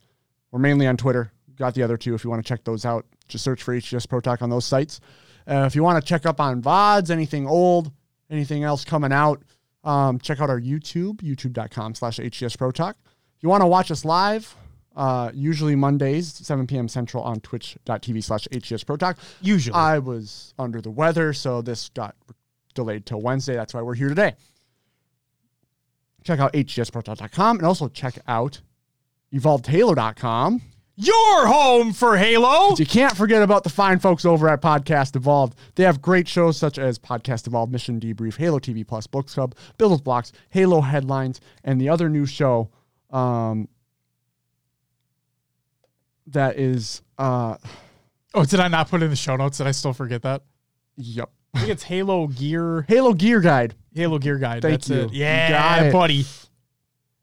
we're 0.50 0.60
mainly 0.60 0.86
on 0.86 0.97
Twitter. 0.97 1.32
Got 1.56 1.74
the 1.74 1.82
other 1.82 1.97
two 1.97 2.14
if 2.14 2.24
you 2.24 2.30
want 2.30 2.44
to 2.44 2.48
check 2.48 2.64
those 2.64 2.84
out. 2.84 3.05
Just 3.28 3.44
search 3.44 3.62
for 3.62 3.74
HCS 3.74 4.08
Pro 4.08 4.20
Talk 4.20 4.42
on 4.42 4.50
those 4.50 4.64
sites. 4.64 5.00
Uh, 5.48 5.64
if 5.64 5.74
you 5.74 5.82
want 5.82 6.02
to 6.02 6.06
check 6.06 6.26
up 6.26 6.40
on 6.40 6.60
VODs, 6.60 7.10
anything 7.10 7.46
old, 7.46 7.90
anything 8.30 8.64
else 8.64 8.84
coming 8.84 9.12
out, 9.12 9.42
um, 9.82 10.18
check 10.18 10.40
out 10.40 10.50
our 10.50 10.60
YouTube, 10.60 11.22
youtube.com 11.22 11.94
slash 11.94 12.18
HCS 12.18 12.58
Pro 12.58 12.70
Talk. 12.70 12.96
If 13.36 13.42
you 13.42 13.48
want 13.48 13.62
to 13.62 13.66
watch 13.66 13.90
us 13.90 14.04
live, 14.04 14.54
uh, 14.94 15.30
usually 15.32 15.76
Mondays, 15.76 16.34
7 16.34 16.66
p.m. 16.66 16.88
Central 16.88 17.22
on 17.22 17.40
twitch.tv 17.40 18.22
slash 18.22 18.46
HCS 18.48 18.84
Pro 18.84 18.96
Talk. 18.96 19.16
Usually. 19.40 19.74
I 19.74 19.98
was 20.00 20.52
under 20.58 20.80
the 20.82 20.90
weather, 20.90 21.32
so 21.32 21.62
this 21.62 21.88
got 21.90 22.14
delayed 22.74 23.06
till 23.06 23.22
Wednesday. 23.22 23.54
That's 23.54 23.72
why 23.72 23.80
we're 23.80 23.94
here 23.94 24.08
today. 24.08 24.34
Check 26.24 26.40
out 26.40 26.52
hcsprotalk.com 26.52 27.58
and 27.58 27.66
also 27.66 27.88
check 27.88 28.18
out 28.26 28.60
evolvedhalo.com. 29.32 30.60
Your 31.00 31.46
home 31.46 31.92
for 31.92 32.16
Halo. 32.16 32.74
You 32.76 32.84
can't 32.84 33.16
forget 33.16 33.40
about 33.40 33.62
the 33.62 33.70
fine 33.70 34.00
folks 34.00 34.24
over 34.24 34.48
at 34.48 34.60
Podcast 34.60 35.14
Evolved. 35.14 35.56
They 35.76 35.84
have 35.84 36.02
great 36.02 36.26
shows 36.26 36.56
such 36.56 36.76
as 36.76 36.98
Podcast 36.98 37.46
Evolved, 37.46 37.70
Mission 37.70 38.00
Debrief, 38.00 38.36
Halo 38.36 38.58
TV 38.58 38.84
Plus, 38.84 39.06
Books 39.06 39.32
Club, 39.34 39.54
Build 39.76 40.02
Blocks, 40.02 40.32
Halo 40.48 40.80
Headlines, 40.80 41.40
and 41.62 41.80
the 41.80 41.88
other 41.88 42.08
new 42.08 42.26
show 42.26 42.70
um, 43.12 43.68
that 46.26 46.58
is, 46.58 47.02
uh, 47.16 47.56
Oh, 48.34 48.44
did 48.44 48.58
I 48.58 48.66
not 48.66 48.90
put 48.90 49.00
it 49.00 49.04
in 49.04 49.10
the 49.10 49.16
show 49.16 49.36
notes? 49.36 49.58
Did 49.58 49.68
I 49.68 49.70
still 49.70 49.92
forget 49.92 50.22
that? 50.22 50.42
yep, 50.96 51.30
I 51.54 51.60
think 51.60 51.70
it's 51.70 51.84
Halo 51.84 52.26
Gear. 52.26 52.84
Halo 52.88 53.14
Gear 53.14 53.40
Guide. 53.40 53.76
Halo 53.94 54.18
Gear 54.18 54.36
Guide. 54.38 54.62
Thank 54.62 54.72
That's 54.80 54.90
you. 54.90 54.96
it. 55.02 55.12
You 55.12 55.20
Yeah, 55.20 55.84
it. 55.84 55.92
buddy. 55.92 56.24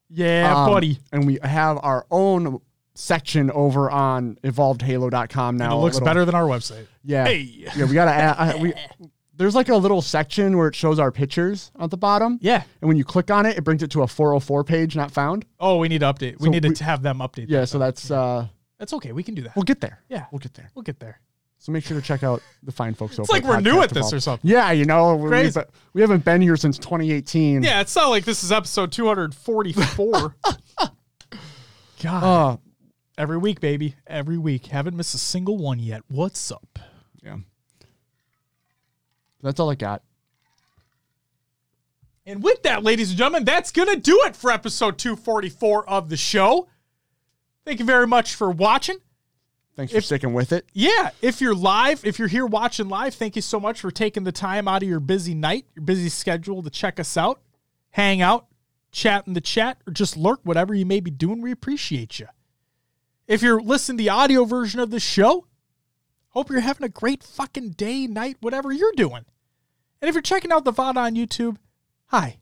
Yeah, 0.09 0.63
Um, 0.63 0.71
buddy. 0.71 0.97
And 1.11 1.27
we 1.27 1.39
have 1.43 1.77
our 1.83 2.05
own 2.09 2.61
section 2.95 3.51
over 3.51 3.91
on 3.91 4.38
evolvedhalo.com 4.43 5.57
now. 5.57 5.65
And 5.65 5.74
it 5.74 5.77
looks 5.77 5.95
little- 5.95 6.06
better 6.06 6.25
than 6.25 6.33
our 6.35 6.43
website. 6.45 6.88
Yeah. 7.03 7.25
Hey. 7.25 7.40
Yeah, 7.75 7.85
we 7.85 7.93
gotta 7.93 8.11
add. 8.11 8.35
I, 8.38 8.56
we 8.57 8.74
there's 9.38 9.53
like 9.53 9.67
a 9.69 9.75
little 9.75 10.01
section 10.01 10.57
where 10.57 10.69
it 10.69 10.75
shows 10.75 10.98
our 10.98 11.11
pictures 11.11 11.72
at 11.77 11.90
the 11.91 11.98
bottom. 11.98 12.40
Yeah. 12.41 12.64
And 12.82 12.88
when 12.88 12.95
you 12.98 13.03
click 13.03 13.30
on 13.30 13.45
it, 13.45 13.57
it 13.57 13.64
brings 13.65 13.83
it 13.83 13.91
to 13.91 14.01
a 14.03 14.07
404 14.07 14.64
page, 14.64 14.95
not 14.95 15.11
found. 15.11 15.45
Oh, 15.59 15.77
we 15.77 15.90
need 15.90 15.99
to 15.99 16.06
update. 16.06 16.40
We 16.40 16.49
need 16.49 16.64
we- 16.64 16.74
to 16.74 16.83
have 16.85 17.01
them 17.01 17.19
update. 17.19 17.48
Yeah, 17.49 17.61
that. 17.61 17.67
so 17.67 17.77
that's 17.80 18.09
uh 18.09 18.48
that's 18.80 18.93
okay. 18.93 19.11
We 19.11 19.24
can 19.24 19.35
do 19.35 19.41
that. 19.43 19.56
we'll 19.56 19.64
get 19.64 19.82
there. 19.82 19.99
Yeah. 20.09 20.25
We'll 20.32 20.40
get 20.40 20.53
there. 20.53 20.72
We'll 20.74 20.83
get 20.83 20.99
there. 20.99 21.19
So 21.57 21.72
make 21.72 21.83
sure 21.85 21.99
to 21.99 22.06
check 22.06 22.22
out 22.24 22.43
the 22.64 22.72
fine 22.72 22.93
folks 22.93 23.15
over. 23.15 23.24
It's 23.24 23.32
like 23.32 23.43
we're 23.43 23.59
new 23.59 23.82
at 23.82 23.90
this 23.90 23.98
Evolved. 23.99 24.14
or 24.14 24.19
something. 24.19 24.51
Yeah, 24.51 24.72
you 24.72 24.85
know, 24.85 25.15
we, 25.15 25.30
Crazy. 25.30 25.59
we, 25.59 25.65
we 25.93 26.01
haven't 26.01 26.24
been 26.24 26.41
here 26.41 26.56
since 26.57 26.77
2018. 26.77 27.64
Yeah, 27.64 27.82
it's 27.82 27.95
not 27.95 28.09
like 28.09 28.24
this 28.24 28.43
is 28.43 28.51
episode 28.51 28.91
244. 28.91 30.35
God. 32.03 32.24
Uh, 32.24 32.57
Every 33.18 33.38
week, 33.38 33.60
baby. 33.60 33.95
Every 34.08 34.38
week. 34.38 34.68
Haven't 34.68 34.98
missed 34.98 35.16
a 35.16 35.19
single 35.19 35.58
one 35.58 35.80
yet. 35.80 36.02
What's 36.08 36.52
up? 36.52 36.80
yeah. 37.24 37.38
That's 39.42 39.60
all 39.60 39.69
I 39.69 39.76
got. 39.76 40.02
And 42.26 42.42
with 42.42 42.64
that, 42.64 42.84
ladies 42.84 43.10
and 43.10 43.18
gentlemen, 43.18 43.45
that's 43.45 43.72
going 43.72 43.90
to 43.90 44.00
do 44.00 44.24
it 44.24 44.35
for 44.35 44.50
episode 44.50 44.98
244 44.98 45.88
of 45.88 46.10
the 46.10 46.18
show. 46.18 46.68
Thank 47.64 47.80
you 47.80 47.85
very 47.85 48.08
much 48.08 48.34
for 48.34 48.50
watching. 48.50 48.98
Thanks 49.76 49.94
for 49.94 50.02
sticking 50.02 50.34
with 50.34 50.52
it. 50.52 50.66
Yeah, 50.74 51.11
if 51.22 51.42
you're 51.42 51.53
live, 51.53 52.03
if 52.06 52.18
you're 52.18 52.30
here 52.30 52.45
watching 52.45 52.88
live, 52.88 53.14
thank 53.14 53.35
you 53.35 53.42
so 53.42 53.60
much 53.60 53.82
for 53.82 53.92
taking 53.92 54.24
the 54.24 54.32
time 54.32 54.68
out 54.68 54.82
of 54.82 54.90
your 54.90 55.02
busy 55.02 55.35
night, 55.35 55.66
your 55.76 55.84
busy 55.84 56.10
schedule 56.10 56.64
to 56.64 56.69
check 56.69 57.00
us 57.00 57.18
out, 57.18 57.42
hang 57.92 58.22
out, 58.22 58.48
chat 58.92 59.27
in 59.27 59.34
the 59.34 59.42
chat, 59.42 59.77
or 59.85 59.92
just 59.92 60.16
lurk, 60.16 60.40
whatever 60.44 60.74
you 60.74 60.85
may 60.85 61.02
be 61.02 61.11
doing. 61.11 61.42
We 61.42 61.52
appreciate 61.52 62.19
you. 62.19 62.27
If 63.27 63.41
you're 63.41 63.61
listening 63.61 63.97
to 63.97 64.03
the 64.03 64.09
audio 64.09 64.45
version 64.45 64.79
of 64.79 64.91
the 64.91 64.99
show, 64.99 65.47
hope 66.29 66.49
you're 66.49 66.59
having 66.59 66.85
a 66.85 66.89
great 66.89 67.23
fucking 67.23 67.71
day, 67.71 68.05
night, 68.05 68.37
whatever 68.39 68.71
you're 68.71 68.91
doing. 68.95 69.25
And 70.01 70.09
if 70.09 70.13
you're 70.13 70.21
checking 70.21 70.51
out 70.51 70.63
the 70.63 70.73
VOD 70.73 70.97
on 70.97 71.15
YouTube, 71.15 71.57
hi, 72.07 72.37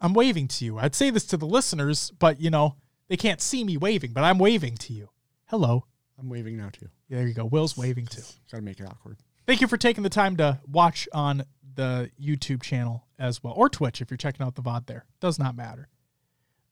I'm 0.00 0.14
waving 0.14 0.48
to 0.48 0.64
you. 0.64 0.78
I'd 0.78 0.94
say 0.94 1.10
this 1.10 1.24
to 1.26 1.36
the 1.36 1.46
listeners, 1.46 2.12
but 2.18 2.40
you 2.40 2.50
know, 2.50 2.76
they 3.08 3.16
can't 3.16 3.40
see 3.40 3.64
me 3.64 3.76
waving, 3.76 4.12
but 4.12 4.22
I'm 4.22 4.38
waving 4.38 4.76
to 4.76 4.92
you. 4.92 5.10
Hello. 5.46 5.86
I'm 6.18 6.28
waving 6.28 6.56
now 6.56 6.68
too. 6.72 6.88
There 7.08 7.26
you 7.26 7.34
go. 7.34 7.44
Will's 7.44 7.76
waving 7.76 8.06
too. 8.06 8.22
Gotta 8.50 8.62
make 8.62 8.78
it 8.78 8.86
awkward. 8.86 9.18
Thank 9.46 9.60
you 9.60 9.66
for 9.66 9.76
taking 9.76 10.04
the 10.04 10.10
time 10.10 10.36
to 10.36 10.60
watch 10.70 11.08
on 11.12 11.42
the 11.74 12.10
YouTube 12.22 12.62
channel 12.62 13.04
as 13.18 13.42
well, 13.42 13.52
or 13.56 13.68
Twitch 13.68 14.00
if 14.00 14.10
you're 14.10 14.18
checking 14.18 14.46
out 14.46 14.54
the 14.54 14.62
VOD 14.62 14.86
there. 14.86 15.06
Does 15.20 15.40
not 15.40 15.56
matter. 15.56 15.88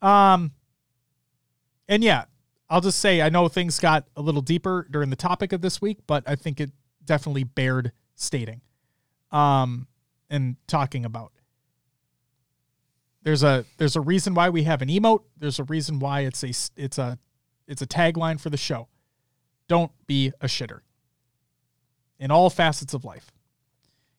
Um, 0.01 0.53
and 1.89 2.05
yeah, 2.05 2.25
I'll 2.73 2.81
just 2.81 3.01
say 3.01 3.21
I 3.21 3.29
know 3.29 3.49
things 3.49 3.79
got 3.79 4.07
a 4.17 4.23
little 4.23 4.41
deeper 4.41 4.89
during 4.91 5.11
the 5.11 5.17
topic 5.17 5.53
of 5.53 5.61
this 5.61 5.83
week, 5.83 5.99
but 6.07 6.25
I 6.27 6.37
think 6.37 6.59
it 6.59 6.71
definitely 7.05 7.45
bared 7.45 7.93
stating, 8.15 8.63
um, 9.31 9.89
and 10.31 10.57
talking 10.67 11.05
about. 11.05 11.33
There's 13.25 13.43
a 13.43 13.67
there's 13.77 13.95
a 13.95 14.01
reason 14.01 14.33
why 14.33 14.49
we 14.49 14.63
have 14.63 14.81
an 14.81 14.89
emote. 14.89 15.25
There's 15.37 15.59
a 15.59 15.65
reason 15.65 15.99
why 15.99 16.21
it's 16.21 16.43
a 16.43 16.49
it's 16.83 16.97
a 16.97 17.19
it's 17.69 17.83
a 17.83 17.87
tagline 17.87 18.41
for 18.41 18.49
the 18.49 18.57
show. 18.57 18.89
Don't 19.69 19.93
be 20.07 20.33
a 20.41 20.47
shitter 20.47 20.81
in 22.19 22.31
all 22.31 22.49
facets 22.49 22.95
of 22.95 23.05
life. 23.05 23.31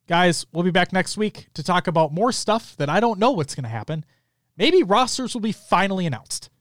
Guys, 0.07 0.45
we'll 0.53 0.63
be 0.63 0.69
back 0.69 0.93
next 0.93 1.17
week 1.17 1.47
to 1.55 1.63
talk 1.63 1.87
about 1.87 2.13
more 2.13 2.31
stuff 2.31 2.77
that 2.77 2.87
I 2.87 2.99
don't 2.99 3.17
know 3.17 3.31
what's 3.31 3.55
going 3.55 3.63
to 3.63 3.69
happen. 3.69 4.05
Maybe 4.57 4.83
rosters 4.83 5.33
will 5.33 5.41
be 5.41 5.53
finally 5.53 6.05
announced. 6.05 6.51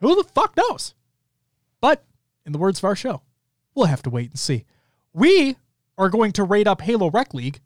Who 0.00 0.14
the 0.14 0.22
fuck 0.22 0.56
knows? 0.56 0.94
But 1.80 2.04
in 2.44 2.52
the 2.52 2.58
words 2.58 2.80
of 2.80 2.84
our 2.84 2.96
show, 2.96 3.22
we'll 3.74 3.86
have 3.86 4.02
to 4.02 4.10
wait 4.10 4.30
and 4.30 4.38
see. 4.38 4.64
We 5.12 5.56
are 5.96 6.08
going 6.08 6.32
to 6.32 6.44
rate 6.44 6.66
up 6.66 6.82
Halo 6.82 7.10
Rec 7.10 7.34
League 7.34 7.60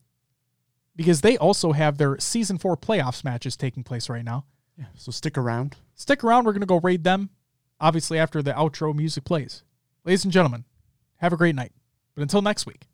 because 0.96 1.20
they 1.20 1.36
also 1.36 1.72
have 1.72 1.98
their 1.98 2.18
season 2.18 2.58
four 2.58 2.76
playoffs 2.76 3.24
matches 3.24 3.56
taking 3.56 3.84
place 3.84 4.08
right 4.08 4.24
now. 4.24 4.44
Yeah. 4.78 4.86
So 4.96 5.12
stick 5.12 5.38
around. 5.38 5.76
Stick 5.94 6.24
around. 6.24 6.44
We're 6.44 6.52
going 6.52 6.60
to 6.60 6.66
go 6.66 6.80
raid 6.80 7.04
them, 7.04 7.30
obviously, 7.80 8.18
after 8.18 8.42
the 8.42 8.52
outro 8.52 8.94
music 8.94 9.24
plays. 9.24 9.62
Ladies 10.04 10.24
and 10.24 10.32
gentlemen, 10.32 10.64
have 11.16 11.32
a 11.32 11.36
great 11.36 11.54
night. 11.54 11.72
But 12.14 12.22
until 12.22 12.42
next 12.42 12.66
week, 12.66 12.86